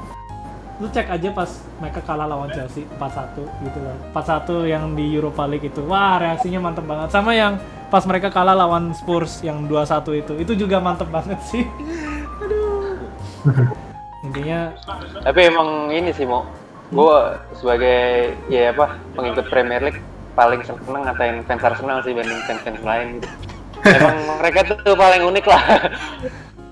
lu 0.77 0.85
cek 0.93 1.09
aja 1.09 1.29
pas 1.33 1.49
mereka 1.81 1.99
kalah 2.05 2.29
lawan 2.29 2.53
Chelsea 2.53 2.85
4-1 3.01 3.65
gitu 3.65 3.79
loh. 3.81 3.97
4-1 4.13 4.69
yang 4.69 4.93
di 4.93 5.05
Europa 5.09 5.49
League 5.49 5.65
itu. 5.65 5.81
Wah 5.89 6.21
reaksinya 6.21 6.61
mantep 6.61 6.85
banget. 6.85 7.09
Sama 7.09 7.33
yang 7.33 7.57
pas 7.89 8.05
mereka 8.05 8.29
kalah 8.29 8.53
lawan 8.53 8.93
Spurs 8.93 9.41
yang 9.41 9.65
2-1 9.65 10.21
itu. 10.21 10.33
Itu 10.37 10.53
juga 10.53 10.77
mantep 10.77 11.09
banget 11.09 11.41
sih. 11.49 11.65
Aduh. 12.45 12.93
Intinya 14.21 14.75
tapi 15.25 15.39
emang 15.49 15.89
ini 15.89 16.13
sih 16.13 16.27
mau 16.27 16.45
gue 16.87 17.19
sebagai 17.57 18.33
ya 18.47 18.71
apa 18.71 18.95
pengikut 19.17 19.45
Premier 19.49 19.81
League 19.81 20.01
paling 20.37 20.61
seneng 20.61 21.03
ngatain 21.03 21.41
fans 21.43 21.63
Arsenal 21.65 22.05
sih 22.05 22.13
banding 22.13 22.41
fans-fans 22.45 22.81
lain. 22.85 23.07
Gitu 23.17 23.29
emang 23.87 24.17
mereka 24.37 24.59
tuh 24.67 24.93
paling 24.93 25.21
unik 25.25 25.45
lah. 25.47 25.63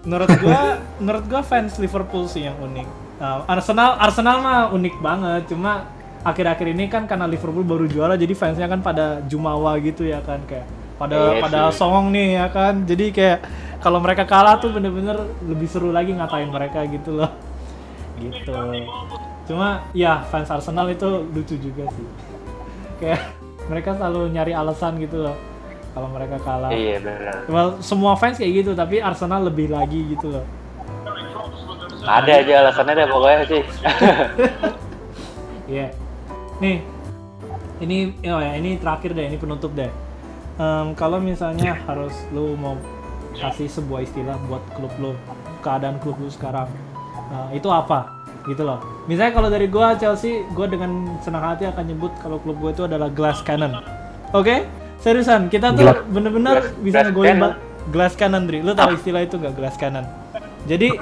Menurut 0.05 0.29
gua 0.37 0.77
menurut 1.01 1.25
gua 1.25 1.41
fans 1.41 1.81
Liverpool 1.81 2.29
sih 2.29 2.45
yang 2.45 2.57
unik 2.61 3.04
Uh, 3.25 3.41
Arsenal 3.49 3.97
Arsenal 3.97 4.37
mah 4.45 4.59
unik 4.69 4.95
banget. 5.01 5.41
Cuma 5.49 5.89
akhir-akhir 6.21 6.67
ini 6.73 6.85
kan 6.89 7.09
karena 7.09 7.25
Liverpool 7.25 7.65
baru 7.65 7.85
juara 7.89 8.13
jadi 8.17 8.33
fansnya 8.33 8.69
kan 8.69 8.81
pada 8.81 9.21
jumawa 9.25 9.77
gitu 9.81 10.05
ya 10.05 10.21
kan 10.25 10.41
kayak 10.49 10.65
pada 10.97 11.37
Iya 11.37 11.41
pada 11.41 11.59
sih. 11.69 11.81
songong 11.81 12.13
nih 12.13 12.27
ya 12.37 12.45
kan. 12.53 12.85
Jadi 12.85 13.05
kayak 13.09 13.39
kalau 13.81 14.01
mereka 14.01 14.25
kalah 14.25 14.57
tuh 14.61 14.73
bener-bener 14.73 15.17
lebih 15.45 15.67
seru 15.69 15.89
lagi 15.89 16.13
ngatain 16.13 16.49
mereka 16.49 16.85
gitu 16.85 17.17
loh. 17.17 17.31
Gitu. 18.21 18.53
Cuma 19.49 19.85
ya 19.93 20.21
fans 20.29 20.49
Arsenal 20.49 20.89
itu 20.93 21.05
lucu 21.33 21.55
juga 21.57 21.89
sih. 21.93 22.07
Kayak 23.01 23.21
mereka 23.65 23.97
selalu 23.97 24.29
nyari 24.33 24.53
alasan 24.53 25.01
gitu 25.01 25.25
loh 25.25 25.37
kalau 25.97 26.09
mereka 26.13 26.37
kalah. 26.41 26.69
Iya 26.73 27.01
benar. 27.01 27.47
Well, 27.49 27.69
semua 27.81 28.13
fans 28.17 28.37
kayak 28.37 28.65
gitu 28.65 28.71
tapi 28.77 29.01
Arsenal 29.01 29.45
lebih 29.49 29.73
lagi 29.73 30.13
gitu 30.13 30.29
loh 30.29 30.45
Ada 32.05 32.31
aja 32.45 32.53
alasannya 32.65 32.93
deh 32.93 33.07
pokoknya 33.09 33.39
sih. 33.49 33.63
Iya. 35.65 35.89
Nih, 36.61 36.77
ini 37.81 38.13
oh 38.29 38.37
ya 38.37 38.53
ini 38.53 38.77
terakhir 38.77 39.17
deh, 39.17 39.25
ini 39.33 39.37
penutup 39.41 39.73
deh. 39.73 39.89
Em, 40.61 40.93
kalau 40.93 41.17
misalnya 41.17 41.73
harus 41.89 42.13
lu 42.29 42.53
mau 42.53 42.77
kasih 43.33 43.65
sebuah 43.67 44.05
istilah 44.05 44.37
buat 44.45 44.61
klub 44.77 44.93
lu, 45.01 45.11
keadaan 45.65 45.97
klub 45.99 46.21
lu 46.21 46.29
sekarang, 46.29 46.69
eh, 47.33 47.57
itu 47.57 47.65
apa? 47.73 48.13
Gitu 48.45 48.61
loh. 48.61 48.77
Misalnya 49.09 49.33
kalau 49.33 49.49
dari 49.49 49.65
gua 49.65 49.97
Chelsea, 49.97 50.45
gua 50.53 50.69
dengan 50.69 51.17
senang 51.25 51.41
hati 51.41 51.65
akan 51.65 51.83
nyebut 51.89 52.13
kalau 52.21 52.37
klub 52.45 52.61
gua 52.61 52.69
itu 52.69 52.85
adalah 52.85 53.09
glass 53.09 53.41
cannon. 53.41 53.81
Oke? 54.31 54.69
Seriusan, 55.01 55.49
kita 55.49 55.73
tuh 55.73 55.85
bener-bener 56.13 56.77
bisa 56.79 57.01
ngegolin 57.03 57.57
glass 57.89 58.13
cannon, 58.13 58.45
Dri. 58.45 58.61
Lu 58.61 58.77
tahu 58.77 58.95
istilah 58.97 59.25
itu 59.25 59.37
gak 59.37 59.53
glass 59.57 59.75
cannon? 59.77 60.05
Jadi? 60.65 60.93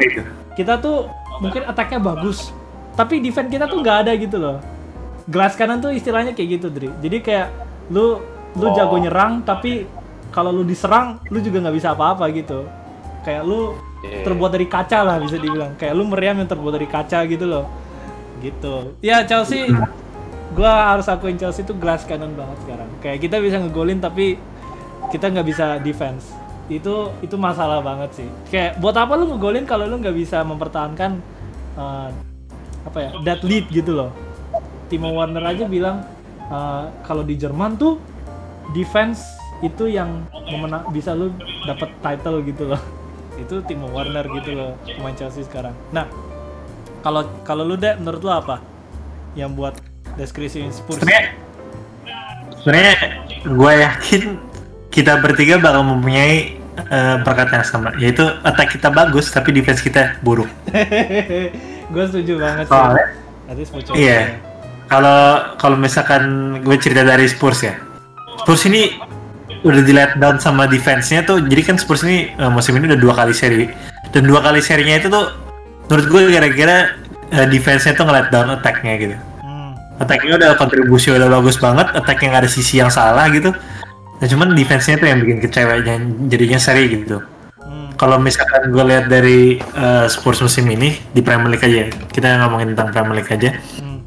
Kita 0.53 0.77
tuh 0.77 1.09
mungkin 1.41 1.65
attack-nya 1.65 1.97
bagus, 1.97 2.53
tapi 2.93 3.17
defense 3.19 3.49
kita 3.49 3.65
tuh 3.65 3.81
nggak 3.81 3.97
ada 4.05 4.11
gitu 4.13 4.37
loh. 4.37 4.57
Glass 5.25 5.55
cannon 5.55 5.79
tuh 5.79 5.89
istilahnya 5.89 6.35
kayak 6.35 6.59
gitu, 6.59 6.67
Dri. 6.69 6.89
Jadi 6.99 7.17
kayak 7.23 7.47
lu 7.89 8.19
lu 8.53 8.67
Oh. 8.69 8.75
jago 8.77 9.01
nyerang, 9.01 9.41
tapi 9.41 9.89
kalau 10.29 10.53
lu 10.53 10.61
diserang, 10.61 11.17
lu 11.33 11.41
juga 11.41 11.57
nggak 11.63 11.75
bisa 11.75 11.97
apa-apa 11.97 12.29
gitu. 12.29 12.69
Kayak 13.23 13.47
lu 13.47 13.73
Iya. 14.03 14.27
terbuat 14.27 14.51
dari 14.51 14.67
kaca 14.67 14.99
lah 15.01 15.15
bisa 15.17 15.39
dibilang. 15.39 15.73
Kayak 15.79 15.93
lu 15.95 16.03
meriam 16.05 16.35
yang 16.37 16.49
terbuat 16.49 16.75
dari 16.75 16.85
kaca 16.85 17.23
gitu 17.25 17.47
loh. 17.47 17.65
Gitu. 18.43 18.99
Ya 18.99 19.23
Chelsea, 19.23 19.71
gua 20.51 20.91
harus 20.91 21.07
akuin 21.07 21.39
Chelsea 21.39 21.63
tuh 21.63 21.73
glass 21.79 22.03
cannon 22.03 22.35
banget 22.35 22.57
sekarang. 22.67 22.89
Kayak 22.99 23.17
kita 23.23 23.35
bisa 23.39 23.57
ngegolin 23.63 24.03
tapi 24.03 24.35
kita 25.09 25.31
nggak 25.31 25.47
bisa 25.47 25.65
defense 25.79 26.29
itu 26.71 27.11
itu 27.19 27.35
masalah 27.35 27.83
banget 27.83 28.23
sih. 28.23 28.29
Kayak 28.47 28.79
buat 28.79 28.95
apa 28.95 29.19
lu 29.19 29.35
ngegolin 29.35 29.67
kalau 29.67 29.83
lu 29.83 29.99
nggak 29.99 30.15
bisa 30.15 30.43
mempertahankan 30.47 31.19
eh, 31.75 32.09
apa 32.83 32.97
ya 32.99 33.09
that 33.27 33.41
lead 33.43 33.67
gitu 33.67 33.95
loh. 33.95 34.11
Timo 34.87 35.11
Werner 35.11 35.43
aja 35.43 35.67
bilang 35.67 36.07
eh, 36.47 36.85
kalau 37.03 37.23
di 37.23 37.35
Jerman 37.35 37.75
tuh 37.75 37.99
defense 38.71 39.23
itu 39.63 39.87
yang 39.91 40.27
memena- 40.47 40.83
bisa 40.91 41.11
lu 41.15 41.31
dapat 41.67 41.91
title 41.99 42.43
gitu 42.43 42.71
loh. 42.75 42.81
Itu 43.33 43.65
Timo 43.65 43.89
Werner 43.89 44.29
gitu 44.29 44.53
loh 44.53 44.77
pemain 44.85 45.15
Chelsea 45.17 45.41
sekarang. 45.41 45.73
Nah 45.89 46.05
kalau 47.01 47.27
kalau 47.43 47.65
lu 47.65 47.75
deh 47.75 47.97
menurut 47.97 48.21
lu 48.21 48.31
apa 48.31 48.61
yang 49.33 49.57
buat 49.57 49.73
deskripsi 50.15 50.69
Spurs? 50.69 51.01
Sebenarnya 52.61 52.95
gue 53.43 53.71
yakin 53.83 54.21
kita 54.93 55.17
bertiga 55.17 55.57
bakal 55.57 55.81
mempunyai 55.81 56.61
eh, 56.77 57.15
berkat 57.25 57.49
yang 57.49 57.65
sama, 57.65 57.89
yaitu 57.97 58.21
attack 58.45 58.77
kita 58.77 58.93
bagus 58.93 59.33
tapi 59.33 59.49
defense 59.49 59.81
kita 59.81 60.21
buruk. 60.21 60.47
gue 61.93 62.03
setuju 62.09 62.33
banget 62.37 62.65
sih 62.69 62.73
Soalnya, 62.73 63.05
Nanti 63.49 63.63
iya. 63.97 64.39
Kalau 64.87 65.57
kalau 65.57 65.77
misalkan 65.77 66.55
gue 66.61 66.77
cerita 66.77 67.01
dari 67.01 67.25
Spurs 67.25 67.65
ya, 67.65 67.73
Spurs 68.45 68.69
ini 68.69 68.93
udah 69.63 69.81
di 69.81 69.93
let 69.95 70.13
down 70.21 70.37
sama 70.37 70.69
defense-nya 70.69 71.25
tuh. 71.25 71.41
Jadi 71.41 71.61
kan 71.65 71.75
Spurs 71.81 72.05
ini 72.05 72.29
eh, 72.29 72.51
musim 72.53 72.77
ini 72.77 72.93
udah 72.93 72.99
dua 72.99 73.13
kali 73.17 73.33
seri 73.33 73.65
dan 74.13 74.29
dua 74.29 74.45
kali 74.45 74.61
serinya 74.61 75.01
itu 75.01 75.09
tuh 75.09 75.33
menurut 75.89 76.05
gue 76.07 76.21
gara-gara 76.29 76.77
eh, 77.33 77.47
defense-nya 77.49 77.97
tuh 77.97 78.05
nge-let 78.05 78.27
down 78.29 78.49
attack-nya 78.53 78.93
gitu. 79.01 79.15
Hmm. 79.41 79.73
attack-nya 79.97 80.37
udah 80.37 80.51
kontribusi 80.61 81.09
udah 81.09 81.29
bagus 81.29 81.57
banget, 81.57 81.89
attack-nya 81.97 82.27
nggak 82.37 82.43
ada 82.45 82.51
sisi 82.51 82.77
yang 82.77 82.93
salah 82.93 83.27
gitu. 83.33 83.49
Nah, 84.23 84.31
cuman 84.31 84.55
defense-nya 84.55 84.95
tuh 85.03 85.07
yang 85.11 85.19
bikin 85.19 85.43
kecewa 85.43 85.83
dan 85.83 86.31
jadinya 86.31 86.55
seri 86.55 86.87
gitu. 86.87 87.19
Hmm. 87.59 87.91
Kalau 87.99 88.23
misalkan 88.23 88.71
gue 88.71 88.79
lihat 88.87 89.11
dari 89.11 89.59
eh, 89.59 90.05
Spurs 90.07 90.39
musim 90.39 90.63
ini 90.71 90.95
di 91.11 91.19
Premier 91.19 91.51
League 91.51 91.67
aja, 91.67 91.91
kita 92.07 92.39
ngomongin 92.39 92.71
tentang 92.71 92.95
Premier 92.95 93.19
League 93.19 93.27
aja. 93.27 93.51
Hmm. 93.83 93.99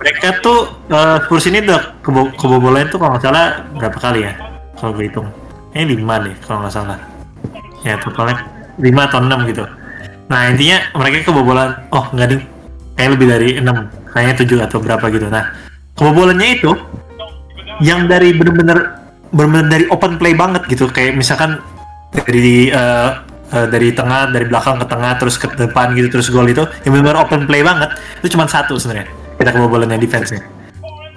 Mereka 0.00 0.40
tuh 0.40 0.72
eh, 0.88 1.20
Spurs 1.20 1.52
ini 1.52 1.60
udah 1.68 2.00
kebo 2.00 2.32
kebobolan 2.40 2.88
tuh 2.88 2.96
kalau 2.96 3.20
nggak 3.20 3.28
salah 3.28 3.60
berapa 3.76 3.98
kali 4.00 4.24
ya? 4.24 4.32
Kalau 4.80 4.96
gue 4.96 5.04
hitung, 5.04 5.28
ini 5.76 6.00
lima 6.00 6.16
deh 6.16 6.32
kalau 6.48 6.64
nggak 6.64 6.72
salah. 6.72 6.96
Ya 7.84 8.00
totalnya 8.00 8.48
lima 8.80 9.04
atau 9.04 9.20
enam 9.20 9.44
gitu. 9.52 9.68
Nah 10.32 10.48
intinya 10.48 10.80
mereka 10.96 11.28
kebobolan, 11.28 11.76
oh 11.92 12.08
nggak 12.16 12.28
ding, 12.32 12.42
kayak 12.96 13.10
lebih 13.20 13.26
dari 13.36 13.48
enam, 13.60 13.92
kayaknya 14.16 14.34
tujuh 14.40 14.58
atau 14.64 14.80
berapa 14.80 15.04
gitu. 15.12 15.28
Nah 15.28 15.52
kebobolannya 15.92 16.56
itu 16.56 16.72
yang 17.84 18.08
dari 18.08 18.32
bener-bener 18.32 18.97
bener-bener 19.32 19.68
dari 19.68 19.84
open 19.92 20.16
play 20.16 20.32
banget 20.32 20.64
gitu, 20.72 20.88
kayak 20.88 21.12
misalkan 21.12 21.60
dari 22.12 22.72
eh, 22.72 23.10
eh, 23.52 23.66
dari 23.68 23.92
tengah, 23.92 24.32
dari 24.32 24.48
belakang 24.48 24.80
ke 24.80 24.86
tengah, 24.88 25.12
terus 25.20 25.36
ke 25.36 25.46
depan 25.56 25.92
gitu, 25.92 26.08
terus 26.08 26.32
gol 26.32 26.48
itu, 26.48 26.64
yang 26.88 26.96
benar-benar 26.96 27.28
open 27.28 27.44
play 27.44 27.60
banget, 27.60 27.92
itu 28.24 28.32
cuma 28.32 28.48
satu 28.48 28.80
sebenarnya 28.80 29.08
kita 29.36 29.50
kebobolannya 29.54 30.00
defense-nya. 30.00 30.42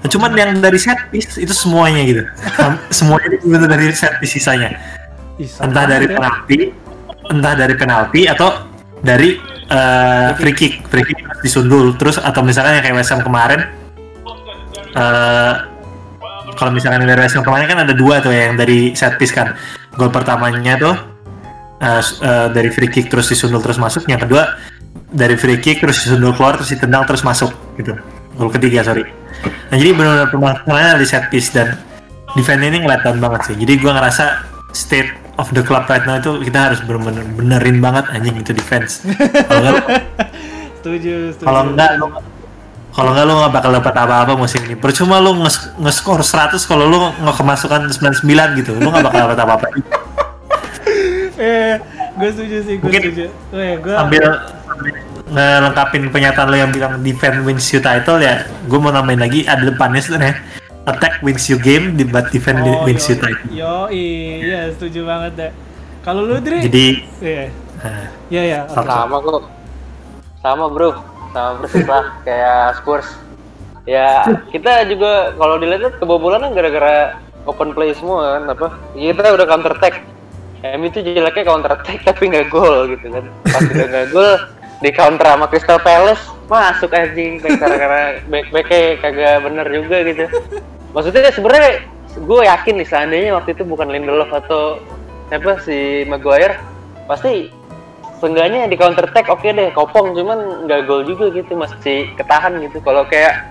Nah, 0.02 0.10
cuman 0.10 0.34
yang 0.34 0.52
dari 0.60 0.80
set 0.82 0.98
piece 1.14 1.38
itu 1.38 1.54
semuanya 1.54 2.02
gitu, 2.04 2.24
semuanya 2.90 3.38
itu 3.38 3.68
dari 3.70 3.86
set 3.96 4.20
piece 4.20 4.36
sisanya, 4.36 4.76
entah 5.40 5.86
dari 5.88 6.10
ya. 6.10 6.18
penalti, 6.20 6.60
entah 7.32 7.54
dari 7.56 7.74
penalti 7.80 8.22
atau 8.28 8.68
dari 9.00 9.40
eh, 9.72 10.30
free 10.36 10.56
kick, 10.58 10.74
free 10.92 11.06
kick 11.08 11.22
disundul, 11.40 11.96
terus 11.96 12.20
atau 12.20 12.44
misalkan 12.44 12.76
yang 12.76 12.84
kayak 12.84 12.98
West 13.00 13.14
Ham 13.16 13.24
kemarin, 13.24 13.72
eh 15.00 15.71
kalau 16.62 16.70
misalkan 16.70 17.02
dari 17.02 17.18
Ham 17.18 17.42
kemarin 17.42 17.66
kan 17.66 17.80
ada 17.82 17.94
dua 17.98 18.22
tuh 18.22 18.30
yang 18.30 18.54
dari 18.54 18.94
set 18.94 19.18
piece 19.18 19.34
kan, 19.34 19.58
gol 19.98 20.14
pertamanya 20.14 20.78
tuh 20.78 20.94
s- 21.82 22.22
eh, 22.22 22.54
dari 22.54 22.70
free 22.70 22.86
kick 22.86 23.10
terus 23.10 23.34
disundul 23.34 23.66
terus 23.66 23.82
masuk, 23.82 24.06
yang 24.06 24.22
kedua 24.22 24.62
dari 25.10 25.34
free 25.34 25.58
kick 25.58 25.82
terus 25.82 26.06
disundul 26.06 26.38
keluar 26.38 26.62
terus 26.62 26.70
ditendang 26.70 27.10
terus 27.10 27.26
masuk 27.26 27.50
gitu, 27.82 27.98
gol 28.38 28.54
ketiga 28.54 28.86
sorry. 28.86 29.10
Nah 29.74 29.76
jadi 29.76 29.98
benar-benar 29.98 30.30
permasalahannya 30.30 31.02
di 31.02 31.08
set 31.10 31.34
piece 31.34 31.50
dan 31.50 31.82
defense 32.38 32.62
ini 32.62 32.86
ngeliatan 32.86 33.18
banget 33.18 33.42
sih. 33.50 33.56
Jadi 33.58 33.74
gua 33.82 33.98
ngerasa 33.98 34.46
state 34.70 35.10
of 35.42 35.50
the 35.58 35.66
club 35.66 35.90
right 35.90 36.06
now 36.06 36.22
itu 36.22 36.46
kita 36.46 36.70
harus 36.70 36.80
bener-bener 36.86 37.26
benerin 37.34 37.82
banget 37.82 38.06
anjing 38.14 38.38
itu 38.38 38.54
defense. 38.54 39.02
Kalau 39.50 39.74
setuju 40.78 41.34
setuju 41.34 41.46
kalau 41.50 41.62
enggak 41.74 41.92
kalau 42.92 43.16
enggak 43.16 43.26
lu 43.28 43.34
nggak 43.40 43.54
bakal 43.56 43.72
dapat 43.72 43.96
apa-apa 43.96 44.34
musim 44.36 44.62
ini. 44.68 44.76
Percuma 44.76 45.24
lu 45.24 45.36
nge- 45.40 45.80
nge-score 45.80 46.24
100 46.24 46.60
kalau 46.68 46.86
lu 46.92 46.98
nggak 47.24 47.36
kemasukan 47.40 47.88
99 47.88 48.60
gitu. 48.60 48.72
Lu 48.76 48.92
nggak 48.92 49.06
bakal 49.08 49.20
dapat 49.32 49.40
apa-apa. 49.40 49.68
eh 51.42 51.80
gue 52.12 52.30
setuju 52.30 52.58
sih 52.62 52.76
gue 52.78 52.86
Mungkin 52.86 53.02
setuju 53.02 53.26
eh 53.58 53.74
gue 53.82 53.94
Sambil 53.96 54.24
sambil 54.68 54.94
ngelengkapin 55.32 56.04
pernyataan 56.12 56.48
lu 56.52 56.58
yang 56.60 56.72
bilang 56.76 57.00
defense 57.00 57.40
wins 57.48 57.66
you 57.72 57.80
title 57.80 58.20
ya, 58.20 58.44
gue 58.68 58.80
mau 58.84 58.92
nambahin 58.92 59.24
lagi 59.24 59.48
ada 59.48 59.64
depannya 59.64 60.04
sebenarnya. 60.04 60.44
Attack 60.84 61.24
wins 61.24 61.48
you 61.48 61.56
game, 61.62 61.96
but 62.12 62.28
defense 62.36 62.60
oh, 62.68 62.84
wins 62.84 63.06
you 63.08 63.16
yo, 63.16 63.22
title. 63.24 63.48
yo 63.54 63.76
iya 63.94 64.68
setuju 64.76 65.08
banget 65.08 65.32
deh 65.40 65.52
kalau 66.02 66.26
lu 66.26 66.42
Dri 66.42 66.66
Jadi 66.66 66.86
iya 67.22 67.54
eh, 67.86 68.08
iya 68.34 68.42
iya 68.42 68.60
oke. 68.66 68.82
Sama 68.82 69.18
kok. 69.22 69.42
Sama 70.42 70.66
bro. 70.74 71.11
Sama 71.32 71.64
persis 71.64 71.88
lah 71.88 72.06
kayak 72.28 72.80
Spurs. 72.80 73.08
Ya 73.90 74.28
kita 74.54 74.86
juga 74.86 75.34
kalau 75.40 75.58
dilihat 75.58 75.98
kebobolan 75.98 76.46
kan 76.46 76.52
gara-gara 76.54 77.18
open 77.50 77.74
play 77.74 77.96
semua 77.98 78.38
kan 78.38 78.44
apa? 78.54 78.68
Kita 78.94 79.34
udah 79.34 79.46
counter 79.48 79.74
attack. 79.74 80.06
MU 80.62 80.94
itu 80.94 81.02
jeleknya 81.02 81.44
counter 81.50 81.74
attack 81.74 82.06
tapi 82.06 82.30
nggak 82.30 82.54
gol 82.54 82.86
gitu 82.94 83.10
kan. 83.10 83.26
Pas 83.50 83.64
udah 83.66 83.88
nggak 83.90 84.08
gol 84.14 84.32
di 84.82 84.90
counter 84.94 85.26
sama 85.26 85.46
Crystal 85.50 85.82
Palace 85.82 86.26
masuk 86.52 86.92
anjing 86.92 87.40
gara-gara 87.40 88.20
back 88.28 88.52
backnya 88.52 89.00
kagak 89.00 89.36
bener 89.42 89.68
juga 89.72 89.98
gitu. 90.04 90.26
Maksudnya 90.92 91.32
sebenarnya 91.32 91.88
gue 92.12 92.42
yakin 92.44 92.76
nih 92.76 92.88
seandainya 92.92 93.32
waktu 93.40 93.56
itu 93.56 93.64
bukan 93.64 93.88
Lindelof 93.88 94.30
atau 94.36 94.84
siapa 95.32 95.64
si 95.64 96.04
Maguire 96.12 96.60
pasti 97.08 97.48
seenggaknya 98.22 98.70
di 98.70 98.78
counter 98.78 99.10
attack 99.10 99.28
oke 99.34 99.44
deh 99.44 99.74
kopong 99.74 100.14
cuman 100.14 100.70
nggak 100.70 100.86
gol 100.86 101.02
juga 101.02 101.34
gitu 101.34 101.58
masih 101.58 102.14
ketahan 102.16 102.62
gitu. 102.62 102.78
Kalau 102.86 103.04
kayak 103.10 103.50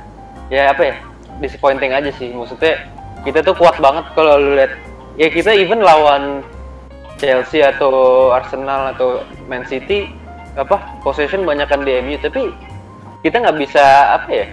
ya 0.48 0.70
apa 0.70 0.82
ya 0.88 0.94
disappointing 1.42 1.90
aja 1.90 2.14
sih. 2.14 2.30
Maksudnya 2.30 2.86
kita 3.26 3.42
tuh 3.42 3.58
kuat 3.58 3.76
banget 3.82 4.06
kalau 4.14 4.38
lu 4.38 4.54
lihat. 4.54 4.72
Ya 5.18 5.28
kita 5.28 5.52
even 5.52 5.82
lawan 5.82 6.46
Chelsea 7.20 7.60
atau 7.60 8.30
Arsenal 8.32 8.96
atau 8.96 9.26
Man 9.50 9.68
City 9.68 10.08
apa 10.56 10.80
possession 11.04 11.46
banyakkan 11.46 11.84
di 11.84 12.00
MU 12.02 12.16
tapi 12.18 12.50
kita 13.22 13.38
nggak 13.38 13.58
bisa 13.60 14.16
apa 14.16 14.30
ya 14.32 14.46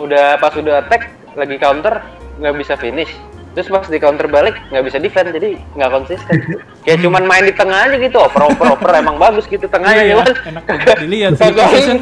udah 0.00 0.38
pas 0.40 0.54
udah 0.56 0.80
attack 0.80 1.12
lagi 1.36 1.56
counter 1.60 2.00
nggak 2.40 2.56
bisa 2.56 2.74
finish 2.78 3.12
terus 3.52 3.68
pas 3.68 3.84
di 3.84 3.96
counter 3.96 4.26
balik 4.26 4.56
nggak 4.68 4.80
bisa 4.82 4.96
defend 4.96 5.28
jadi 5.28 5.60
nggak 5.76 5.90
konsisten 5.92 6.36
kayak 6.82 6.98
cuman 7.04 7.22
main 7.22 7.44
di 7.44 7.52
tengah 7.52 7.84
aja 7.84 7.96
gitu 7.96 8.16
oper 8.16 8.48
oper 8.48 8.66
oper 8.72 8.90
emang 8.96 9.16
bagus 9.16 9.44
gitu 9.44 9.64
tengahnya 9.66 10.02
Iya, 10.02 10.12
cuman 10.14 10.26
enak 10.48 10.64
banget 10.64 10.96
dilihat 10.98 11.32
sih. 11.34 11.52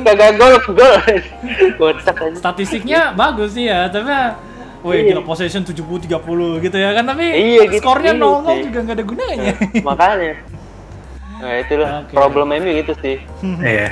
kagak 0.00 0.30
gol 0.34 0.54
gol 0.70 0.94
kocak 1.76 2.16
aja 2.20 2.36
statistiknya 2.36 3.00
bagus 3.12 3.50
sih 3.52 3.66
ya, 3.66 3.86
tapi 3.86 4.10
Wih, 4.80 4.96
Iya. 4.96 5.12
gila 5.12 5.28
possession 5.28 5.60
70-30 5.60 6.08
gitu 6.58 6.72
ya 6.74 6.96
kan, 6.96 7.04
tapi 7.04 7.26
Iya, 7.28 7.68
gitu. 7.68 7.84
skornya 7.84 8.16
Iya 8.16 8.22
0-0 8.22 8.48
sih. 8.48 8.62
juga 8.64 8.78
nggak 8.80 8.96
ada 8.96 9.04
gunanya. 9.04 9.52
makanya 9.82 10.32
nah 11.36 11.54
itulah 11.56 11.90
Oke. 12.00 12.12
problem 12.12 12.46
MU 12.54 12.70
gitu 12.74 12.92
sih 12.96 13.16
Iya. 13.60 13.88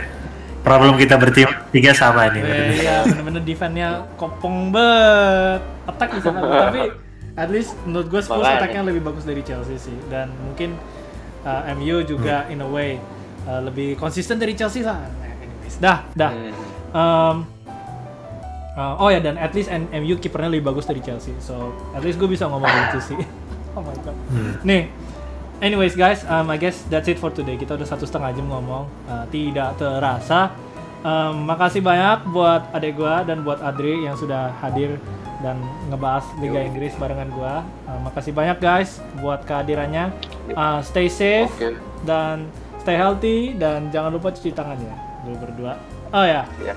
Problem 0.58 0.94
kita 0.94 1.16
bertiga 1.16 1.92
sama 1.92 2.28
nih. 2.28 2.40
Iya, 2.40 2.64
iya, 2.74 2.96
bener-bener 3.02 3.40
defense-nya 3.40 3.88
kopong 4.14 4.68
bet. 4.68 5.62
Attack 5.86 6.10
bisa 6.14 6.28
bagus, 6.28 6.50
tapi 6.50 6.80
at 7.38 7.48
least 7.48 7.78
menurut 7.86 8.10
gue 8.10 8.20
Spurs 8.20 8.42
Makanya. 8.42 8.58
attack-nya 8.58 8.82
lebih 8.82 9.02
bagus 9.06 9.22
dari 9.22 9.42
Chelsea 9.46 9.78
sih. 9.78 9.94
Dan 10.10 10.34
mungkin 10.42 10.74
uh, 11.46 11.62
MU 11.78 12.02
juga 12.02 12.50
in 12.50 12.58
a 12.58 12.68
way 12.68 12.98
uh, 13.46 13.62
lebih 13.62 13.94
konsisten 13.94 14.42
dari 14.42 14.58
Chelsea 14.58 14.82
lah. 14.82 14.98
Anyways, 15.22 15.78
dah, 15.78 16.02
dah. 16.18 16.30
Hmm. 16.34 16.52
Um, 16.90 17.36
uh, 18.74 18.94
oh 18.98 19.08
ya, 19.14 19.22
dan 19.22 19.38
at 19.38 19.54
least 19.54 19.70
N- 19.70 19.86
MU 20.02 20.18
kipernya 20.18 20.50
lebih 20.50 20.74
bagus 20.74 20.90
dari 20.90 20.98
Chelsea. 20.98 21.30
So, 21.38 21.70
at 21.94 22.02
least 22.02 22.18
gue 22.18 22.26
bisa 22.26 22.50
ngomong 22.50 22.66
gitu 22.90 23.14
sih. 23.14 23.18
oh 23.78 23.82
my 23.86 23.94
god. 24.02 24.16
Hmm. 24.34 24.52
Nih, 24.66 24.90
anyways 25.62 25.94
guys, 25.94 26.26
um, 26.26 26.50
I 26.50 26.58
guess 26.58 26.82
that's 26.90 27.06
it 27.06 27.22
for 27.22 27.30
today. 27.30 27.54
Kita 27.54 27.78
udah 27.78 27.86
satu 27.86 28.02
setengah 28.02 28.34
jam 28.34 28.50
ngomong, 28.50 28.90
uh, 29.06 29.24
tidak 29.30 29.78
terasa. 29.78 30.50
Um, 30.98 31.46
makasih 31.46 31.78
banyak 31.78 32.26
buat 32.34 32.74
adek 32.74 32.98
gua 32.98 33.22
dan 33.22 33.46
buat 33.46 33.62
Adri 33.62 34.02
yang 34.02 34.18
sudah 34.18 34.50
hadir 34.58 34.98
dan 35.38 35.60
ngebahas 35.90 36.26
Liga 36.42 36.60
Inggris 36.62 36.94
barengan 36.98 37.30
gua. 37.34 37.62
Uh, 37.86 38.00
makasih 38.06 38.34
banyak 38.34 38.58
guys 38.58 38.98
buat 39.22 39.42
kehadirannya. 39.46 40.10
Uh, 40.52 40.80
stay 40.82 41.06
safe 41.06 41.52
Oke. 41.54 41.78
dan 42.02 42.48
stay 42.82 42.96
healthy 42.96 43.52
dan 43.54 43.92
jangan 43.92 44.14
lupa 44.16 44.32
cuci 44.32 44.50
tangan 44.54 44.78
ya, 44.80 44.94
dulu 45.26 45.36
berdua. 45.44 45.72
Oh 46.08 46.24
ya, 46.24 46.48
ya 46.64 46.72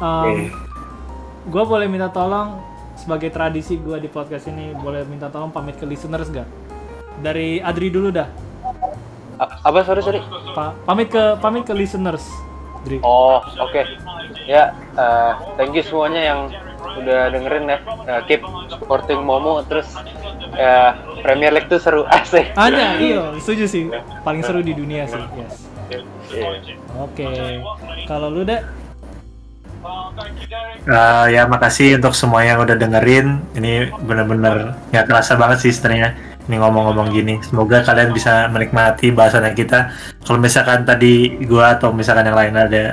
um, 0.00 0.46
gue 1.46 1.64
boleh 1.66 1.86
minta 1.90 2.10
tolong 2.10 2.62
sebagai 2.96 3.30
tradisi 3.30 3.76
gue 3.78 3.98
di 4.00 4.08
podcast 4.08 4.48
ini 4.48 4.72
boleh 4.74 5.04
minta 5.06 5.28
tolong 5.28 5.52
pamit 5.52 5.76
ke 5.76 5.84
listeners 5.84 6.30
gak? 6.32 6.48
Dari 7.20 7.60
Adri 7.60 7.88
dulu 7.88 8.12
dah. 8.12 8.28
A- 9.36 9.68
apa 9.68 9.84
sorry 9.84 10.00
sorry 10.00 10.20
Pa- 10.56 10.72
pamit 10.88 11.12
ke 11.12 11.22
pamit 11.40 11.64
ke 11.64 11.74
listeners. 11.76 12.24
Oh, 13.02 13.42
oke. 13.58 13.82
Ya, 14.46 14.70
eh, 14.94 15.32
thank 15.58 15.74
you 15.74 15.82
semuanya 15.82 16.22
yang 16.22 16.40
udah 16.98 17.20
dengerin 17.32 17.64
ya. 17.68 17.78
Eh, 18.08 18.20
keep 18.28 18.42
supporting 18.72 19.20
Momo 19.22 19.60
terus 19.64 19.88
ya 20.56 20.96
Premier 21.20 21.52
League 21.52 21.68
tuh 21.68 21.80
seru 21.80 22.02
asik. 22.18 22.56
Ada, 22.56 22.96
iya, 22.98 23.34
setuju 23.40 23.64
sih. 23.68 23.84
Paling 24.24 24.42
seru 24.42 24.60
di 24.64 24.72
dunia 24.72 25.04
sih, 25.06 25.20
yes. 25.36 25.54
Iya. 25.86 26.02
Oke, 26.98 27.26
kalau 28.10 28.32
lu 28.32 28.42
deh, 28.42 28.58
Eh, 30.86 31.24
ya 31.34 31.50
makasih 31.50 31.98
untuk 31.98 32.14
semua 32.14 32.46
yang 32.46 32.62
udah 32.62 32.78
dengerin. 32.78 33.42
Ini 33.58 33.90
bener-bener 34.06 34.78
nggak 34.94 35.06
kerasa 35.10 35.34
banget 35.34 35.66
sih 35.66 35.74
sebenarnya. 35.74 36.14
Ini 36.46 36.62
ngomong-ngomong 36.62 37.10
gini. 37.10 37.42
Semoga 37.42 37.82
kalian 37.82 38.14
bisa 38.14 38.46
menikmati 38.50 39.10
bahasannya 39.10 39.50
kita. 39.58 39.90
Kalau 40.22 40.38
misalkan 40.38 40.86
tadi 40.86 41.34
gua 41.42 41.74
atau 41.74 41.90
misalkan 41.90 42.30
yang 42.30 42.38
lain 42.38 42.54
ada 42.54 42.84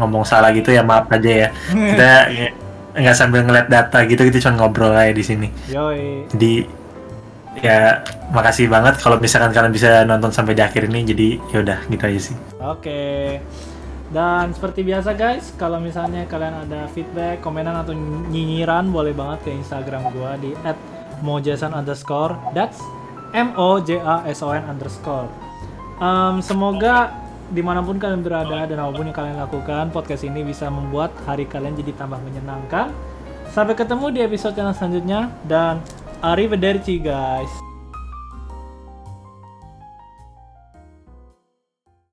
ngomong 0.00 0.24
salah 0.24 0.48
gitu 0.56 0.72
ya 0.72 0.80
maaf 0.80 1.12
aja 1.12 1.32
ya. 1.44 1.48
Kita 1.92 2.12
nggak 2.92 3.16
sambil 3.16 3.40
ngeliat 3.44 3.68
data 3.72 4.04
gitu, 4.04 4.28
kita 4.28 4.38
cuma 4.44 4.64
ngobrol 4.64 4.92
aja 4.92 5.12
di 5.12 5.24
sini. 5.24 5.48
yoi. 5.72 6.28
Jadi 6.28 6.80
ya 7.60 8.00
makasih 8.32 8.66
banget 8.72 8.96
kalau 8.96 9.20
misalkan 9.20 9.52
kalian 9.52 9.72
bisa 9.72 10.08
nonton 10.08 10.32
sampai 10.32 10.56
di 10.56 10.62
akhir 10.64 10.88
ini. 10.88 11.00
Jadi 11.04 11.28
yaudah 11.52 11.78
gitu 11.88 12.04
aja 12.04 12.20
sih. 12.20 12.36
Oke. 12.60 13.40
Dan 14.12 14.52
seperti 14.52 14.84
biasa 14.84 15.16
guys, 15.16 15.56
kalau 15.56 15.80
misalnya 15.80 16.28
kalian 16.28 16.68
ada 16.68 16.84
feedback, 16.92 17.40
komenan 17.40 17.80
atau 17.80 17.96
nyinyiran 18.28 18.92
boleh 18.92 19.16
banget 19.16 19.48
ke 19.48 19.50
Instagram 19.56 20.12
gua 20.12 20.36
di 20.36 20.52
@mojason 21.24 21.72
underscore. 21.72 22.36
That's 22.52 22.76
M 23.32 23.56
O 23.56 23.80
J 23.80 24.04
A 24.04 24.28
S 24.28 24.44
O 24.44 24.52
N 24.52 24.68
underscore. 24.68 25.32
Em, 25.96 26.44
semoga 26.44 27.08
di 27.52 27.60
mana 27.60 27.84
pun 27.84 28.00
kalian 28.00 28.24
berada 28.24 28.64
dan 28.64 28.80
apa 28.80 28.96
pun 28.96 29.04
yang 29.04 29.16
kalian 29.16 29.36
lakukan, 29.36 29.92
podcast 29.92 30.24
ini 30.24 30.40
bisa 30.40 30.72
membuat 30.72 31.12
hari 31.28 31.44
kalian 31.44 31.76
jadi 31.76 31.92
tambah 31.92 32.16
menyenangkan. 32.24 32.88
Sampai 33.52 33.76
ketemu 33.76 34.08
di 34.08 34.20
episode 34.24 34.56
yang 34.56 34.72
selanjutnya 34.72 35.28
dan 35.44 35.84
arrivederci 36.24 36.96
guys. 37.04 37.71